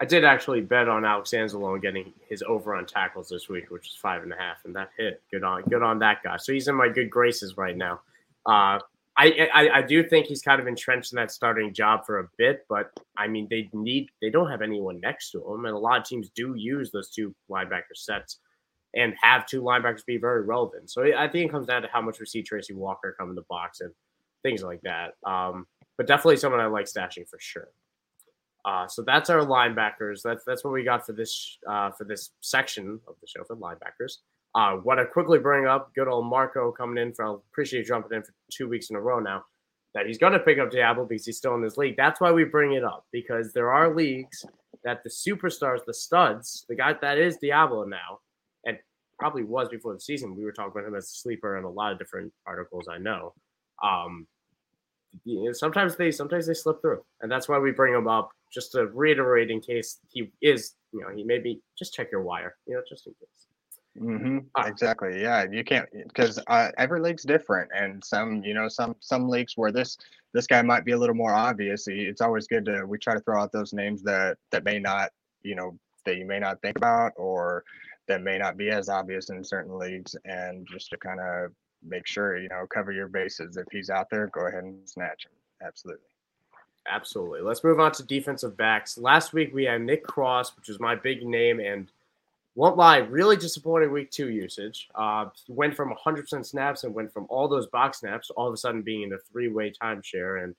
I 0.00 0.04
did 0.04 0.24
actually 0.24 0.62
bet 0.62 0.88
on 0.88 1.04
Alex 1.04 1.30
Anzalone 1.30 1.80
getting 1.80 2.12
his 2.28 2.42
over 2.42 2.74
on 2.74 2.86
tackles 2.86 3.28
this 3.28 3.48
week, 3.48 3.70
which 3.70 3.88
is 3.88 3.94
five 3.94 4.22
and 4.22 4.32
a 4.32 4.36
half, 4.36 4.64
and 4.64 4.74
that 4.74 4.90
hit. 4.96 5.22
Good 5.30 5.44
on, 5.44 5.62
good 5.64 5.82
on 5.82 5.98
that 6.00 6.22
guy. 6.24 6.36
So 6.38 6.52
he's 6.52 6.68
in 6.68 6.74
my 6.74 6.88
good 6.88 7.10
graces 7.10 7.56
right 7.56 7.76
now. 7.76 8.00
Uh, 8.46 8.80
I, 9.16 9.48
I, 9.52 9.68
I 9.74 9.82
do 9.82 10.02
think 10.02 10.26
he's 10.26 10.40
kind 10.40 10.60
of 10.60 10.66
entrenched 10.66 11.12
in 11.12 11.16
that 11.16 11.30
starting 11.30 11.74
job 11.74 12.06
for 12.06 12.20
a 12.20 12.28
bit, 12.38 12.64
but 12.68 12.90
I 13.16 13.28
mean 13.28 13.46
they 13.50 13.68
need 13.72 14.08
they 14.22 14.30
don't 14.30 14.50
have 14.50 14.62
anyone 14.62 15.00
next 15.00 15.30
to 15.32 15.38
him, 15.38 15.66
and 15.66 15.74
a 15.74 15.78
lot 15.78 16.00
of 16.00 16.06
teams 16.06 16.30
do 16.34 16.54
use 16.56 16.90
those 16.90 17.10
two 17.10 17.34
linebacker 17.50 17.94
sets 17.94 18.38
and 18.94 19.14
have 19.20 19.46
two 19.46 19.62
linebackers 19.62 20.04
be 20.04 20.16
very 20.16 20.42
relevant. 20.42 20.90
So 20.90 21.02
I 21.16 21.28
think 21.28 21.48
it 21.48 21.52
comes 21.52 21.66
down 21.66 21.82
to 21.82 21.88
how 21.92 22.00
much 22.00 22.20
we 22.20 22.26
see 22.26 22.42
Tracy 22.42 22.74
Walker 22.74 23.14
come 23.18 23.30
in 23.30 23.34
the 23.34 23.44
box 23.48 23.80
and 23.80 23.92
things 24.42 24.62
like 24.62 24.80
that. 24.82 25.14
Um, 25.26 25.66
but 25.96 26.06
definitely 26.06 26.36
someone 26.36 26.60
I 26.60 26.66
like 26.66 26.86
stashing 26.86 27.28
for 27.28 27.38
sure. 27.38 27.68
Uh, 28.64 28.86
so 28.86 29.02
that's 29.02 29.28
our 29.28 29.40
linebackers. 29.40 30.22
That's 30.22 30.44
that's 30.44 30.64
what 30.64 30.72
we 30.72 30.84
got 30.84 31.04
for 31.04 31.12
this 31.12 31.58
uh, 31.68 31.90
for 31.90 32.04
this 32.04 32.30
section 32.40 33.00
of 33.08 33.14
the 33.20 33.26
show 33.26 33.44
for 33.44 33.56
linebackers. 33.56 34.18
Uh, 34.54 34.76
what 34.76 34.98
I 34.98 35.04
quickly 35.04 35.38
bring 35.38 35.66
up, 35.66 35.92
good 35.94 36.08
old 36.08 36.26
Marco 36.26 36.70
coming 36.72 37.02
in 37.02 37.12
for. 37.12 37.26
I 37.26 37.34
appreciate 37.52 37.86
jumping 37.86 38.16
in 38.16 38.22
for 38.22 38.32
two 38.52 38.68
weeks 38.68 38.90
in 38.90 38.96
a 38.96 39.00
row 39.00 39.18
now. 39.18 39.44
That 39.94 40.06
he's 40.06 40.18
going 40.18 40.32
to 40.32 40.38
pick 40.38 40.58
up 40.58 40.70
Deablo 40.70 41.08
because 41.08 41.26
he's 41.26 41.36
still 41.36 41.54
in 41.54 41.62
this 41.62 41.76
league. 41.76 41.96
That's 41.96 42.20
why 42.20 42.32
we 42.32 42.44
bring 42.44 42.72
it 42.72 42.84
up 42.84 43.04
because 43.12 43.52
there 43.52 43.72
are 43.72 43.94
leagues 43.94 44.44
that 44.84 45.02
the 45.04 45.10
superstars, 45.10 45.84
the 45.84 45.92
studs, 45.92 46.64
the 46.68 46.74
guy 46.74 46.94
that 47.00 47.18
is 47.18 47.36
Deablo 47.38 47.88
now, 47.88 48.20
and 48.64 48.78
probably 49.18 49.44
was 49.44 49.68
before 49.68 49.92
the 49.92 50.00
season. 50.00 50.34
We 50.34 50.44
were 50.44 50.52
talking 50.52 50.72
about 50.72 50.86
him 50.88 50.94
as 50.94 51.04
a 51.04 51.08
sleeper 51.08 51.58
in 51.58 51.64
a 51.64 51.70
lot 51.70 51.92
of 51.92 51.98
different 51.98 52.32
articles. 52.46 52.88
I 52.90 52.98
know. 52.98 53.34
Um, 53.82 54.26
you 55.24 55.44
know, 55.44 55.52
sometimes 55.52 55.96
they 55.96 56.10
sometimes 56.10 56.46
they 56.46 56.54
slip 56.54 56.80
through, 56.80 57.04
and 57.20 57.30
that's 57.30 57.48
why 57.48 57.58
we 57.58 57.70
bring 57.70 57.94
him 57.94 58.08
up 58.08 58.30
just 58.52 58.72
to 58.72 58.86
reiterate 58.86 59.50
in 59.50 59.60
case 59.60 59.98
he 60.10 60.30
is, 60.40 60.74
you 60.92 61.00
know, 61.00 61.08
he 61.14 61.24
maybe 61.24 61.60
just 61.78 61.94
check 61.94 62.10
your 62.10 62.22
wire, 62.22 62.56
you 62.66 62.74
know, 62.74 62.82
just 62.88 63.06
in 63.06 63.14
case. 63.14 63.46
Mm-hmm. 64.00 64.38
Uh, 64.54 64.66
exactly. 64.66 65.20
Yeah, 65.20 65.44
you 65.50 65.64
can't 65.64 65.86
because 66.08 66.38
uh, 66.46 66.70
every 66.78 67.00
league's 67.00 67.24
different, 67.24 67.70
and 67.74 68.02
some, 68.02 68.42
you 68.42 68.54
know, 68.54 68.68
some 68.68 68.96
some 69.00 69.28
leagues 69.28 69.52
where 69.56 69.70
this 69.70 69.98
this 70.32 70.46
guy 70.46 70.62
might 70.62 70.84
be 70.84 70.92
a 70.92 70.98
little 70.98 71.14
more 71.14 71.34
obvious. 71.34 71.86
It's 71.88 72.22
always 72.22 72.46
good 72.46 72.64
to 72.66 72.84
we 72.86 72.98
try 72.98 73.14
to 73.14 73.20
throw 73.20 73.40
out 73.40 73.52
those 73.52 73.74
names 73.74 74.02
that 74.04 74.38
that 74.50 74.64
may 74.64 74.78
not, 74.78 75.10
you 75.42 75.54
know, 75.54 75.78
that 76.06 76.16
you 76.16 76.24
may 76.24 76.38
not 76.38 76.60
think 76.62 76.78
about 76.78 77.12
or 77.16 77.64
that 78.08 78.22
may 78.22 78.38
not 78.38 78.56
be 78.56 78.70
as 78.70 78.88
obvious 78.88 79.28
in 79.28 79.44
certain 79.44 79.78
leagues, 79.78 80.16
and 80.24 80.66
just 80.72 80.88
to 80.90 80.96
kind 80.96 81.20
of 81.20 81.52
make 81.86 82.06
sure 82.06 82.38
you 82.38 82.48
know 82.48 82.66
cover 82.72 82.92
your 82.92 83.08
bases. 83.08 83.56
If 83.56 83.66
he's 83.70 83.90
out 83.90 84.08
there, 84.10 84.28
go 84.28 84.46
ahead 84.46 84.64
and 84.64 84.88
snatch 84.88 85.26
him. 85.26 85.32
Absolutely. 85.66 86.06
Absolutely. 86.88 87.42
Let's 87.42 87.62
move 87.62 87.78
on 87.78 87.92
to 87.92 88.02
defensive 88.02 88.56
backs. 88.56 88.98
Last 88.98 89.32
week 89.32 89.54
we 89.54 89.64
had 89.64 89.82
Nick 89.82 90.04
Cross, 90.04 90.56
which 90.56 90.68
was 90.68 90.80
my 90.80 90.96
big 90.96 91.24
name, 91.24 91.60
and 91.60 91.88
won't 92.54 92.76
lie, 92.76 92.98
really 92.98 93.36
disappointing 93.36 93.92
week 93.92 94.10
two 94.10 94.30
usage. 94.30 94.88
Uh, 94.94 95.26
went 95.48 95.74
from 95.74 95.94
100% 96.04 96.44
snaps 96.44 96.84
and 96.84 96.94
went 96.94 97.12
from 97.12 97.26
all 97.30 97.48
those 97.48 97.66
box 97.68 98.00
snaps 98.00 98.30
all 98.30 98.48
of 98.48 98.54
a 98.54 98.56
sudden 98.56 98.82
being 98.82 99.02
in 99.02 99.12
a 99.12 99.18
three 99.30 99.48
way 99.48 99.72
timeshare. 99.72 100.42
And 100.42 100.54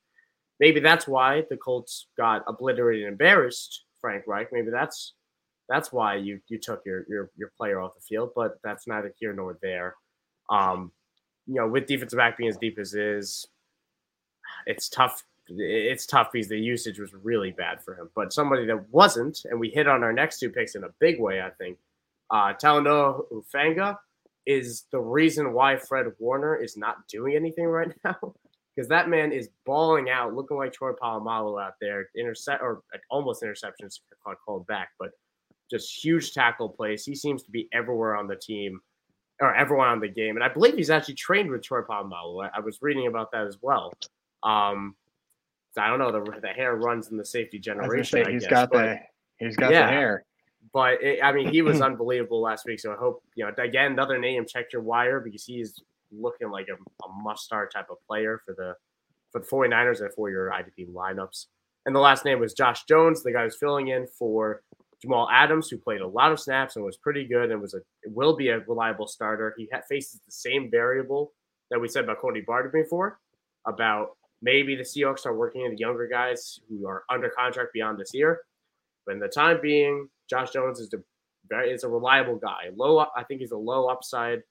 maybe 0.59 0.79
that's 0.79 1.07
why 1.07 1.43
the 1.49 1.57
Colts 1.57 2.07
got 2.17 2.43
obliterated 2.47 3.03
and 3.03 3.11
embarrassed 3.11 3.83
Frank 3.99 4.23
Reich. 4.25 4.47
Maybe 4.51 4.71
that's 4.71 5.13
that's 5.69 5.91
why 5.91 6.15
you 6.15 6.39
you 6.47 6.57
took 6.57 6.83
your 6.85 7.05
your 7.07 7.31
your 7.37 7.51
player 7.57 7.79
off 7.79 7.95
the 7.95 8.01
field, 8.01 8.31
but 8.35 8.59
that's 8.63 8.87
neither 8.87 9.13
here 9.19 9.33
nor 9.33 9.57
there. 9.61 9.95
Um, 10.49 10.91
you 11.47 11.55
know, 11.55 11.67
with 11.67 11.87
defensive 11.87 12.17
back 12.17 12.37
being 12.37 12.49
as 12.49 12.57
deep 12.57 12.77
as 12.79 12.93
is, 12.93 13.47
it's 14.65 14.89
tough 14.89 15.23
it's 15.47 16.05
tough 16.05 16.29
because 16.31 16.47
the 16.47 16.59
usage 16.59 16.99
was 16.99 17.13
really 17.13 17.51
bad 17.51 17.83
for 17.83 17.95
him. 17.95 18.09
But 18.15 18.33
somebody 18.33 18.65
that 18.67 18.89
wasn't, 18.91 19.41
and 19.45 19.59
we 19.59 19.69
hit 19.69 19.87
on 19.87 20.03
our 20.03 20.13
next 20.13 20.39
two 20.39 20.49
picks 20.49 20.75
in 20.75 20.83
a 20.83 20.89
big 20.99 21.19
way, 21.19 21.41
I 21.41 21.49
think. 21.49 21.77
Uh, 22.29 22.53
Talanoa 22.53 23.25
Hufanga 23.31 23.97
is 24.45 24.85
the 24.91 24.99
reason 24.99 25.53
why 25.53 25.77
Fred 25.77 26.07
Warner 26.19 26.55
is 26.55 26.77
not 26.77 27.07
doing 27.07 27.35
anything 27.35 27.65
right 27.65 27.91
now. 28.05 28.35
Because 28.75 28.89
that 28.89 29.07
man 29.07 29.31
is 29.31 29.49
balling 29.65 30.09
out, 30.09 30.33
looking 30.33 30.57
like 30.57 30.73
Troy 30.73 30.93
Polamalu 30.93 31.61
out 31.63 31.73
there, 31.79 32.09
intercept 32.17 32.63
or 32.63 32.81
almost 33.11 33.43
interceptions 33.43 33.99
called 34.45 34.65
back, 34.65 34.89
but 34.97 35.11
just 35.69 36.03
huge 36.03 36.33
tackle 36.33 36.69
plays. 36.69 37.05
He 37.05 37.13
seems 37.13 37.43
to 37.43 37.51
be 37.51 37.69
everywhere 37.71 38.15
on 38.15 38.27
the 38.27 38.35
team 38.35 38.81
or 39.39 39.53
everyone 39.55 39.87
on 39.87 39.99
the 39.99 40.07
game. 40.07 40.35
And 40.35 40.43
I 40.43 40.49
believe 40.49 40.75
he's 40.75 40.89
actually 40.89 41.15
trained 41.15 41.49
with 41.49 41.63
Troy 41.63 41.81
Polamalu. 41.81 42.45
I, 42.45 42.57
I 42.57 42.59
was 42.59 42.79
reading 42.81 43.07
about 43.07 43.31
that 43.31 43.47
as 43.47 43.57
well. 43.61 43.93
Um, 44.43 44.95
I 45.77 45.87
don't 45.87 45.99
know 45.99 46.11
the 46.11 46.39
the 46.41 46.49
hair 46.49 46.75
runs 46.75 47.09
in 47.09 47.17
the 47.17 47.25
safety 47.25 47.59
generation. 47.59 48.23
Say, 48.23 48.31
he's 48.31 48.43
guess, 48.43 48.51
got 48.51 48.71
but, 48.71 48.99
the 49.39 49.45
he's 49.45 49.55
got 49.55 49.71
yeah, 49.71 49.87
the 49.87 49.91
hair. 49.91 50.25
But 50.71 51.01
it, 51.01 51.19
I 51.23 51.31
mean, 51.31 51.49
he 51.49 51.61
was 51.61 51.81
unbelievable 51.81 52.41
last 52.41 52.65
week. 52.65 52.79
So 52.79 52.91
I 52.91 52.95
hope 52.95 53.23
you 53.35 53.45
know 53.45 53.51
again 53.63 53.91
another 53.91 54.19
name. 54.19 54.45
Check 54.45 54.71
your 54.71 54.83
wire 54.83 55.19
because 55.19 55.45
he's 55.45 55.81
looking 56.11 56.51
like 56.51 56.67
a, 56.67 56.73
a 56.73 57.23
must 57.23 57.43
start 57.43 57.73
type 57.73 57.87
of 57.89 57.97
player 58.07 58.39
for 58.45 58.53
the 58.53 58.75
for 59.31 59.39
the 59.39 59.47
49ers 59.47 60.01
and 60.01 60.13
for 60.13 60.29
your 60.29 60.51
IDP 60.51 60.93
lineups. 60.93 61.47
And 61.85 61.95
the 61.95 61.99
last 61.99 62.23
name 62.23 62.39
was 62.39 62.53
Josh 62.53 62.85
Jones, 62.85 63.23
the 63.23 63.31
guy 63.31 63.43
who's 63.43 63.57
filling 63.57 63.87
in 63.87 64.07
for 64.07 64.61
Jamal 65.03 65.29
Adams, 65.31 65.69
who 65.69 65.77
played 65.77 66.01
a 66.01 66.07
lot 66.07 66.31
of 66.31 66.39
snaps 66.39 66.75
and 66.75 66.83
was 66.83 66.97
pretty 66.97 67.25
good 67.25 67.51
and 67.51 67.61
was 67.61 67.75
a 67.75 67.81
will 68.07 68.35
be 68.35 68.49
a 68.49 68.59
reliable 68.59 69.07
starter. 69.07 69.53
He 69.57 69.69
ha- 69.71 69.81
faces 69.87 70.19
the 70.25 70.31
same 70.31 70.71
variable 70.71 71.33
that 71.69 71.79
we 71.79 71.87
said 71.87 72.05
about 72.05 72.19
Cody 72.19 72.41
Barton 72.41 72.71
before 72.73 73.19
about 73.67 74.17
Maybe 74.43 74.75
the 74.75 74.83
Seahawks 74.83 75.25
are 75.25 75.35
working 75.35 75.61
in 75.61 75.71
the 75.71 75.77
younger 75.77 76.05
guys 76.05 76.59
who 76.67 76.85
are 76.85 77.05
under 77.09 77.29
contract 77.29 77.69
beyond 77.73 77.97
this 77.97 78.13
year. 78.13 78.41
But 79.05 79.13
in 79.13 79.19
the 79.19 79.29
time 79.29 79.59
being, 79.61 80.09
Josh 80.29 80.51
Jones 80.51 80.79
is 80.81 80.93
a 80.93 80.99
is 81.65 81.85
a 81.85 81.89
reliable 81.89 82.35
guy. 82.35 82.69
Low, 82.75 82.99
I 82.99 83.23
think 83.23 83.39
he's 83.39 83.51
a 83.51 83.57
low 83.57 83.87
upside, 83.87 84.41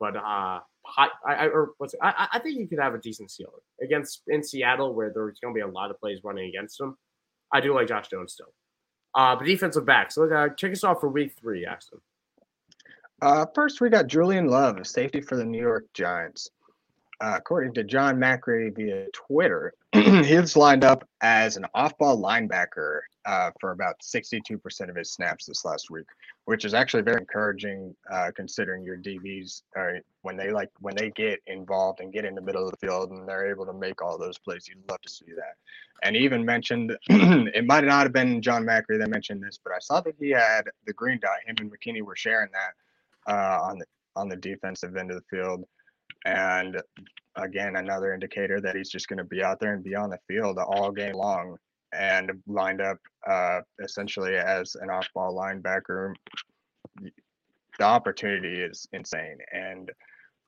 but 0.00 0.16
uh, 0.16 0.60
high. 0.84 1.08
I, 1.24 1.46
or 1.46 1.70
what's 1.78 1.94
it, 1.94 2.00
I, 2.02 2.26
I 2.32 2.38
think 2.40 2.58
he 2.58 2.66
could 2.66 2.80
have 2.80 2.94
a 2.94 2.98
decent 2.98 3.30
ceiling 3.30 3.52
against 3.80 4.22
in 4.26 4.42
Seattle, 4.42 4.92
where 4.92 5.12
there's 5.14 5.38
going 5.38 5.54
to 5.54 5.56
be 5.56 5.62
a 5.62 5.68
lot 5.68 5.92
of 5.92 6.00
plays 6.00 6.18
running 6.24 6.48
against 6.48 6.80
him. 6.80 6.96
I 7.52 7.60
do 7.60 7.74
like 7.74 7.86
Josh 7.86 8.08
Jones 8.08 8.32
still. 8.32 8.52
Uh, 9.14 9.36
but 9.36 9.44
defensive 9.44 9.84
backs. 9.84 10.14
So 10.14 10.30
uh, 10.32 10.48
kick 10.56 10.72
us 10.72 10.84
off 10.84 11.00
for 11.00 11.08
week 11.08 11.34
three, 11.38 11.66
Axton. 11.66 12.00
Uh, 13.20 13.46
first, 13.54 13.80
we 13.80 13.88
got 13.88 14.08
Julian 14.08 14.48
Love, 14.48 14.78
a 14.78 14.84
safety 14.84 15.20
for 15.20 15.36
the 15.36 15.44
New 15.44 15.60
York 15.60 15.86
Giants 15.94 16.50
uh, 17.22 17.34
according 17.36 17.72
to 17.72 17.84
John 17.84 18.18
Macri 18.18 18.74
via 18.74 19.06
Twitter, 19.12 19.74
he's 19.92 20.56
lined 20.56 20.82
up 20.82 21.08
as 21.20 21.56
an 21.56 21.64
off-ball 21.72 22.20
linebacker 22.20 23.00
uh, 23.24 23.52
for 23.60 23.70
about 23.70 23.94
62% 24.00 24.90
of 24.90 24.96
his 24.96 25.12
snaps 25.12 25.46
this 25.46 25.64
last 25.64 25.88
week, 25.88 26.06
which 26.46 26.64
is 26.64 26.74
actually 26.74 27.02
very 27.02 27.20
encouraging 27.20 27.94
uh, 28.10 28.30
considering 28.34 28.82
your 28.82 28.96
DBs 28.96 29.62
are 29.76 30.00
when 30.22 30.36
they 30.36 30.50
like 30.50 30.70
when 30.80 30.94
they 30.96 31.10
get 31.10 31.40
involved 31.46 32.00
and 32.00 32.12
get 32.12 32.24
in 32.24 32.34
the 32.34 32.40
middle 32.40 32.64
of 32.64 32.72
the 32.72 32.76
field 32.84 33.10
and 33.10 33.28
they're 33.28 33.48
able 33.48 33.64
to 33.64 33.72
make 33.72 34.02
all 34.02 34.18
those 34.18 34.38
plays. 34.38 34.66
You'd 34.68 34.78
love 34.90 35.00
to 35.02 35.08
see 35.08 35.32
that. 35.36 35.54
And 36.02 36.16
even 36.16 36.44
mentioned 36.44 36.96
it 37.08 37.64
might 37.64 37.84
not 37.84 38.04
have 38.04 38.12
been 38.12 38.42
John 38.42 38.64
Macri 38.64 38.98
that 38.98 39.08
mentioned 39.08 39.42
this, 39.42 39.58
but 39.62 39.72
I 39.72 39.78
saw 39.78 40.00
that 40.00 40.16
he 40.18 40.30
had 40.30 40.62
the 40.86 40.92
green 40.94 41.20
dot. 41.20 41.36
Him 41.46 41.56
and 41.60 41.70
McKinney 41.70 42.02
were 42.02 42.16
sharing 42.16 42.50
that 42.52 43.32
uh, 43.32 43.62
on 43.62 43.78
the 43.78 43.86
on 44.16 44.28
the 44.28 44.36
defensive 44.36 44.96
end 44.96 45.10
of 45.10 45.16
the 45.16 45.36
field. 45.36 45.64
And 46.24 46.82
again, 47.36 47.76
another 47.76 48.14
indicator 48.14 48.60
that 48.60 48.74
he's 48.74 48.90
just 48.90 49.08
going 49.08 49.18
to 49.18 49.24
be 49.24 49.42
out 49.42 49.60
there 49.60 49.74
and 49.74 49.82
be 49.82 49.94
on 49.94 50.10
the 50.10 50.18
field 50.28 50.58
all 50.58 50.90
game 50.90 51.14
long 51.14 51.56
and 51.92 52.30
lined 52.46 52.80
up 52.80 52.98
uh, 53.26 53.60
essentially 53.82 54.36
as 54.36 54.74
an 54.76 54.90
off 54.90 55.08
ball 55.14 55.34
linebacker. 55.34 56.14
The 57.78 57.84
opportunity 57.84 58.60
is 58.60 58.86
insane. 58.92 59.38
And 59.52 59.90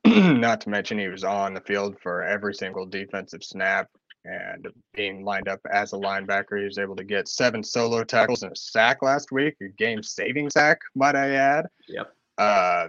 not 0.41 0.61
to 0.63 0.71
mention, 0.71 0.99
he 0.99 1.09
was 1.09 1.25
on 1.25 1.55
the 1.55 1.61
field 1.61 1.97
for 2.03 2.23
every 2.23 2.55
single 2.55 2.87
defensive 2.87 3.43
snap 3.43 3.89
and 4.25 4.69
being 4.95 5.25
lined 5.25 5.49
up 5.49 5.61
as 5.71 5.93
a 5.93 5.97
linebacker. 5.97 6.59
He 6.59 6.65
was 6.65 6.79
able 6.79 6.97
to 6.97 7.05
get 7.05 7.29
seven 7.29 7.63
solo 7.63 8.05
tackles 8.05 8.43
and 8.43 8.53
a 8.53 8.57
sack 8.57 9.03
last 9.03 9.33
week, 9.33 9.57
a 9.61 9.69
game 9.69 10.03
saving 10.03 10.51
sack, 10.51 10.81
might 10.95 11.17
I 11.17 11.31
add. 11.31 11.67
Yep. 11.89 12.15
Uh, 12.39 12.89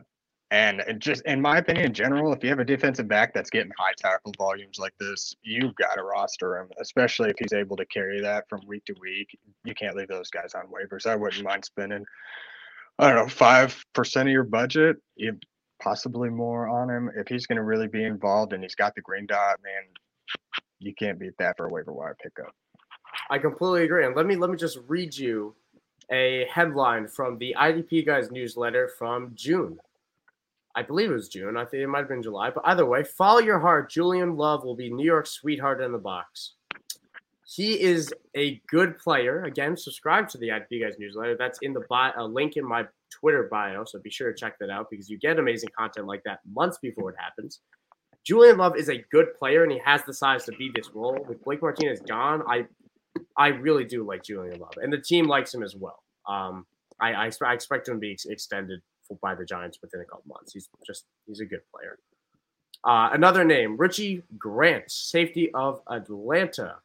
And 0.56 0.82
just 1.00 1.22
in 1.26 1.42
my 1.42 1.58
opinion, 1.58 1.88
in 1.88 1.94
general, 1.94 2.32
if 2.32 2.42
you 2.42 2.50
have 2.50 2.60
a 2.60 2.66
defensive 2.66 3.10
back 3.10 3.34
that's 3.34 3.50
getting 3.50 3.74
high 3.78 3.92
tackle 3.98 4.32
volumes 4.38 4.80
like 4.80 4.94
this, 5.02 5.36
you've 5.44 5.76
got 5.76 5.96
to 5.96 6.04
roster 6.04 6.58
him, 6.58 6.70
especially 6.80 7.30
if 7.30 7.36
he's 7.38 7.52
able 7.52 7.76
to 7.76 7.86
carry 7.88 8.22
that 8.22 8.48
from 8.48 8.62
week 8.66 8.86
to 8.86 8.96
week. 9.02 9.38
You 9.66 9.76
can't 9.76 9.98
leave 9.98 10.08
those 10.08 10.30
guys 10.30 10.54
on 10.56 10.68
waivers. 10.68 11.06
I 11.06 11.18
wouldn't 11.18 11.44
mind 11.44 11.66
spending, 11.66 12.06
I 13.00 13.10
don't 13.10 13.18
know, 13.18 13.28
five 13.28 13.84
percent 13.92 14.30
of 14.30 14.32
your 14.32 14.46
budget, 14.46 14.96
possibly 15.82 16.30
more 16.30 16.70
on 16.70 16.90
him 16.90 17.12
if 17.18 17.28
he's 17.28 17.48
going 17.48 17.58
to 17.58 17.64
really 17.64 17.90
be 17.90 18.06
involved 18.06 18.54
and 18.54 18.64
he's 18.64 18.76
got 18.76 18.96
the 18.96 19.02
green 19.02 19.26
dot. 19.26 19.58
Man, 19.62 19.84
you 20.80 20.96
can't 20.96 21.20
beat 21.20 21.38
that 21.38 21.58
for 21.58 21.66
a 21.66 21.70
waiver 21.70 21.92
wire 21.92 22.16
pickup. 22.24 22.56
I 23.30 23.40
completely 23.40 23.84
agree. 23.84 24.06
And 24.06 24.16
let 24.16 24.26
me 24.26 24.38
let 24.38 24.50
me 24.50 24.56
just 24.56 24.80
read 24.88 25.18
you 25.18 25.54
a 26.10 26.48
headline 26.50 27.10
from 27.10 27.40
the 27.40 27.54
IDP 27.60 28.06
guys 28.06 28.32
newsletter 28.32 28.88
from 28.98 29.34
June. 29.36 29.78
I 30.76 30.82
believe 30.84 31.10
it 31.10 31.14
was 31.14 31.30
June. 31.30 31.56
I 31.56 31.66
think 31.66 31.84
it 31.84 31.88
might 31.88 32.00
have 32.00 32.10
been 32.10 32.24
July. 32.24 32.50
But 32.50 32.64
either 32.68 32.86
way, 32.86 33.04
follow 33.04 33.40
your 33.40 33.60
heart. 33.60 33.90
Julian 33.90 34.36
Love 34.36 34.64
will 34.64 34.76
be 34.76 34.92
New 34.92 35.06
York's 35.06 35.32
sweetheart 35.32 35.82
in 35.82 35.92
the 35.92 35.98
box. 35.98 36.54
He 37.48 37.80
is 37.80 38.14
a 38.36 38.62
good 38.68 38.98
player. 38.98 39.44
Again, 39.44 39.78
subscribe 39.78 40.28
to 40.30 40.38
the 40.38 40.50
IDP 40.50 40.82
guys 40.82 40.96
newsletter. 41.00 41.38
That's 41.38 41.60
in 41.62 41.74
the 41.74 41.84
bio, 41.90 42.12
a 42.18 42.26
link 42.26 42.58
in 42.58 42.68
my 42.68 42.86
Twitter 43.12 43.48
bio. 43.50 43.86
So 43.86 44.00
be 44.00 44.10
sure 44.10 44.32
to 44.32 44.38
check 44.38 44.58
that 44.60 44.70
out 44.70 44.90
because 44.90 45.10
you 45.10 45.18
get 45.18 45.40
amazing 45.40 45.70
content 45.78 46.08
like 46.08 46.24
that 46.24 46.40
months 46.52 46.78
before 46.82 47.12
it 47.12 47.16
happens. 47.18 47.62
Julian 48.26 48.58
Love 48.58 48.76
is 48.76 48.90
a 48.90 49.06
good 49.12 49.36
player 49.38 49.64
and 49.64 49.72
he 49.72 49.80
has 49.86 50.04
the 50.04 50.14
size 50.14 50.44
to 50.46 50.52
be 50.54 50.72
this 50.76 50.90
role. 50.94 51.24
With 51.28 51.44
Blake 51.44 51.62
Martinez 51.62 52.02
gone, 52.02 52.42
I 52.50 52.66
I 53.38 53.48
really 53.48 53.86
do 53.86 54.04
like 54.04 54.24
Julian 54.24 54.60
Love, 54.60 54.74
and 54.82 54.92
the 54.92 55.00
team 55.00 55.28
likes 55.28 55.54
him 55.54 55.64
as 55.64 55.76
well. 55.76 56.04
Um, 56.28 56.66
I, 57.00 57.14
I, 57.14 57.32
I 57.46 57.54
expect 57.54 57.88
him 57.88 57.96
to 57.96 58.00
be 58.00 58.12
ex- 58.12 58.26
extended 58.26 58.82
by 59.22 59.36
the 59.36 59.46
Giants 59.46 59.80
within 59.82 60.02
a 60.02 60.06
couple 60.06 60.24
months. 60.28 60.54
He's 60.54 60.70
just 60.86 61.06
he's 61.26 61.40
a 61.40 61.46
good 61.46 61.62
player. 61.74 61.98
Uh, 62.84 63.10
another 63.14 63.44
name, 63.44 63.78
Richie 63.78 64.22
Grant, 64.38 64.92
safety 64.92 65.50
of 65.54 65.82
Atlanta, 65.90 66.76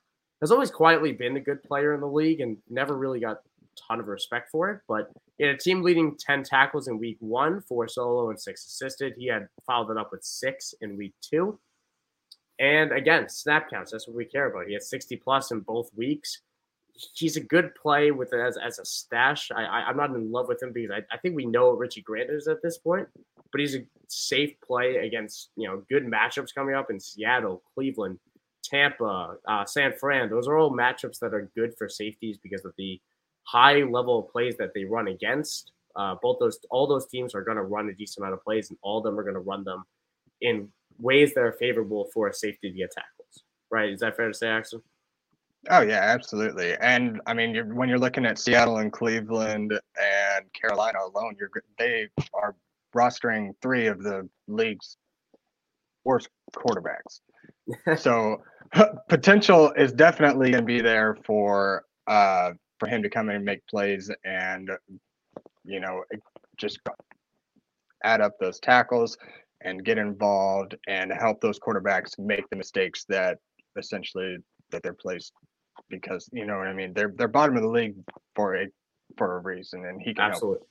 has 0.40 0.50
always 0.50 0.70
quietly 0.70 1.12
been 1.12 1.36
a 1.36 1.40
good 1.40 1.62
player 1.62 1.92
in 1.92 2.00
the 2.00 2.06
league 2.06 2.40
and 2.40 2.56
never 2.70 2.96
really 2.96 3.20
got 3.20 3.36
a 3.36 3.82
ton 3.88 4.00
of 4.00 4.08
respect 4.08 4.50
for 4.50 4.70
it. 4.70 4.80
But 4.88 5.10
in 5.38 5.50
a 5.50 5.56
team 5.56 5.82
leading 5.82 6.16
10 6.16 6.44
tackles 6.44 6.88
in 6.88 6.98
week 6.98 7.18
one, 7.20 7.60
four 7.60 7.86
solo 7.88 8.30
and 8.30 8.40
six 8.40 8.64
assisted, 8.66 9.14
he 9.18 9.26
had 9.26 9.48
followed 9.66 9.90
it 9.90 9.98
up 9.98 10.10
with 10.12 10.24
six 10.24 10.74
in 10.80 10.96
week 10.96 11.12
two. 11.20 11.58
And 12.58 12.92
again, 12.92 13.28
snap 13.28 13.70
counts. 13.70 13.90
That's 13.90 14.06
what 14.06 14.16
we 14.16 14.24
care 14.24 14.50
about. 14.50 14.66
He 14.66 14.74
had 14.74 14.82
60 14.82 15.16
plus 15.16 15.50
in 15.50 15.60
both 15.60 15.90
weeks. 15.96 16.40
He's 17.14 17.36
a 17.36 17.40
good 17.40 17.74
play 17.74 18.10
with 18.10 18.32
as, 18.34 18.56
as 18.56 18.78
a 18.78 18.84
stash. 18.84 19.50
I, 19.54 19.64
I, 19.64 19.90
am 19.90 19.96
not 19.96 20.10
in 20.10 20.30
love 20.30 20.48
with 20.48 20.62
him 20.62 20.72
because 20.72 20.90
I, 20.90 21.14
I 21.14 21.18
think 21.18 21.34
we 21.34 21.46
know 21.46 21.70
what 21.70 21.78
Richie 21.78 22.02
Grant 22.02 22.30
is 22.30 22.48
at 22.48 22.62
this 22.62 22.78
point, 22.78 23.08
but 23.50 23.60
he's 23.60 23.74
a 23.74 23.86
safe 24.08 24.54
play 24.60 24.96
against, 24.96 25.50
you 25.56 25.66
know, 25.66 25.82
good 25.88 26.06
matchups 26.06 26.54
coming 26.54 26.74
up 26.74 26.90
in 26.90 27.00
Seattle, 27.00 27.62
Cleveland, 27.74 28.18
Tampa, 28.62 29.36
uh, 29.46 29.64
San 29.64 29.92
Fran. 29.98 30.30
Those 30.30 30.46
are 30.46 30.58
all 30.58 30.70
matchups 30.70 31.18
that 31.20 31.34
are 31.34 31.50
good 31.54 31.74
for 31.76 31.88
safeties 31.88 32.38
because 32.38 32.64
of 32.64 32.72
the 32.76 33.00
high 33.44 33.82
level 33.82 34.20
of 34.20 34.32
plays 34.32 34.56
that 34.58 34.74
they 34.74 34.84
run 34.84 35.08
against. 35.08 35.72
Uh, 35.96 36.14
both 36.22 36.38
those, 36.38 36.58
all 36.70 36.86
those 36.86 37.06
teams 37.06 37.34
are 37.34 37.42
going 37.42 37.56
to 37.56 37.62
run 37.62 37.88
a 37.88 37.94
decent 37.94 38.18
amount 38.18 38.34
of 38.34 38.44
plays, 38.44 38.70
and 38.70 38.78
all 38.82 38.98
of 38.98 39.04
them 39.04 39.18
are 39.18 39.24
going 39.24 39.34
to 39.34 39.40
run 39.40 39.64
them 39.64 39.84
in 40.40 40.68
ways 40.98 41.34
that 41.34 41.40
are 41.40 41.52
favorable 41.52 42.08
for 42.12 42.28
a 42.28 42.34
safety 42.34 42.70
to 42.70 42.76
get 42.76 42.92
tackles. 42.92 43.44
Right? 43.70 43.90
Is 43.90 44.00
that 44.00 44.16
fair 44.16 44.28
to 44.28 44.34
say, 44.34 44.48
Axel? 44.48 44.82
Oh 45.68 45.82
yeah, 45.82 46.00
absolutely. 46.00 46.74
And 46.80 47.20
I 47.26 47.34
mean, 47.34 47.54
you're, 47.54 47.74
when 47.74 47.88
you're 47.88 47.98
looking 47.98 48.24
at 48.24 48.38
Seattle 48.38 48.78
and 48.78 48.90
Cleveland 48.90 49.72
and 49.72 50.52
Carolina 50.54 50.98
alone, 51.04 51.36
you're 51.38 51.50
they 51.78 52.08
are 52.32 52.54
rostering 52.96 53.50
three 53.60 53.86
of 53.86 54.02
the 54.02 54.28
league's 54.48 54.96
worst 56.04 56.28
quarterbacks. 56.56 57.20
so 58.00 58.42
potential 59.08 59.72
is 59.76 59.92
definitely 59.92 60.50
going 60.50 60.62
to 60.62 60.66
be 60.66 60.80
there 60.80 61.18
for 61.26 61.84
uh, 62.06 62.52
for 62.78 62.88
him 62.88 63.02
to 63.02 63.10
come 63.10 63.28
in 63.28 63.36
and 63.36 63.44
make 63.44 63.66
plays 63.66 64.10
and 64.24 64.70
you 65.64 65.80
know 65.80 66.02
just 66.56 66.80
add 68.02 68.22
up 68.22 68.32
those 68.40 68.58
tackles 68.60 69.18
and 69.62 69.84
get 69.84 69.98
involved 69.98 70.74
and 70.88 71.12
help 71.12 71.38
those 71.42 71.58
quarterbacks 71.58 72.18
make 72.18 72.48
the 72.48 72.56
mistakes 72.56 73.04
that 73.08 73.38
essentially 73.76 74.38
that 74.70 74.82
they're 74.82 74.94
placed 74.94 75.32
because 75.90 76.28
you 76.32 76.46
know 76.46 76.58
what 76.58 76.68
I 76.68 76.72
mean. 76.72 76.92
They're 76.94 77.12
they're 77.16 77.28
bottom 77.28 77.56
of 77.56 77.62
the 77.62 77.68
league 77.68 77.96
for 78.34 78.56
a 78.56 78.68
for 79.16 79.36
a 79.36 79.40
reason, 79.40 79.84
and 79.84 80.00
he 80.00 80.14
can 80.14 80.24
absolutely, 80.24 80.66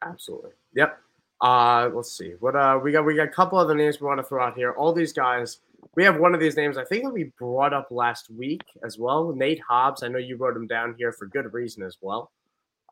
help. 0.00 0.14
absolutely, 0.14 0.50
yep. 0.74 0.98
Uh, 1.40 1.88
let's 1.92 2.16
see 2.16 2.32
what 2.40 2.56
uh 2.56 2.80
we 2.82 2.92
got. 2.92 3.04
We 3.04 3.14
got 3.14 3.28
a 3.28 3.30
couple 3.30 3.58
other 3.58 3.74
names 3.74 4.00
we 4.00 4.06
want 4.06 4.18
to 4.18 4.24
throw 4.24 4.42
out 4.42 4.54
here. 4.54 4.72
All 4.72 4.92
these 4.92 5.12
guys. 5.12 5.60
We 5.94 6.04
have 6.04 6.18
one 6.18 6.34
of 6.34 6.40
these 6.40 6.56
names 6.56 6.76
I 6.76 6.84
think 6.84 7.04
that 7.04 7.12
we 7.12 7.32
brought 7.38 7.72
up 7.72 7.88
last 7.90 8.30
week 8.30 8.62
as 8.84 8.98
well. 8.98 9.32
Nate 9.32 9.60
Hobbs. 9.68 10.02
I 10.02 10.08
know 10.08 10.18
you 10.18 10.36
wrote 10.36 10.56
him 10.56 10.66
down 10.66 10.94
here 10.98 11.12
for 11.12 11.26
good 11.26 11.52
reason 11.52 11.84
as 11.84 11.96
well. 12.00 12.32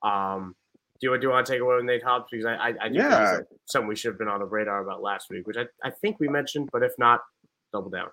Um, 0.04 0.54
do 1.00 1.10
you, 1.10 1.18
do 1.18 1.26
you 1.26 1.30
want 1.30 1.46
to 1.46 1.52
take 1.52 1.60
away 1.60 1.76
with 1.76 1.84
Nate 1.84 2.02
Hobbs? 2.02 2.26
Because 2.30 2.46
I, 2.46 2.54
I, 2.54 2.68
I 2.80 2.86
yeah. 2.92 3.38
something 3.66 3.88
we 3.88 3.96
should 3.96 4.12
have 4.12 4.18
been 4.18 4.28
on 4.28 4.40
the 4.40 4.46
radar 4.46 4.82
about 4.82 5.02
last 5.02 5.30
week, 5.30 5.46
which 5.46 5.56
I, 5.56 5.66
I 5.84 5.90
think 5.90 6.18
we 6.20 6.28
mentioned, 6.28 6.70
but 6.72 6.82
if 6.82 6.92
not, 6.98 7.22
double 7.72 7.90
down. 7.90 8.08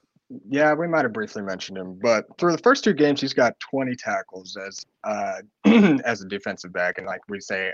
Yeah, 0.49 0.73
we 0.73 0.87
might 0.87 1.03
have 1.03 1.13
briefly 1.13 1.41
mentioned 1.41 1.77
him, 1.77 1.99
but 2.01 2.25
through 2.37 2.53
the 2.53 2.61
first 2.63 2.83
two 2.83 2.93
games, 2.93 3.21
he's 3.21 3.33
got 3.33 3.59
20 3.59 3.95
tackles 3.95 4.57
as 4.57 4.85
uh, 5.03 5.41
as 6.05 6.21
a 6.21 6.27
defensive 6.27 6.73
back, 6.73 6.97
and 6.97 7.07
like 7.07 7.21
we 7.29 7.39
say, 7.39 7.71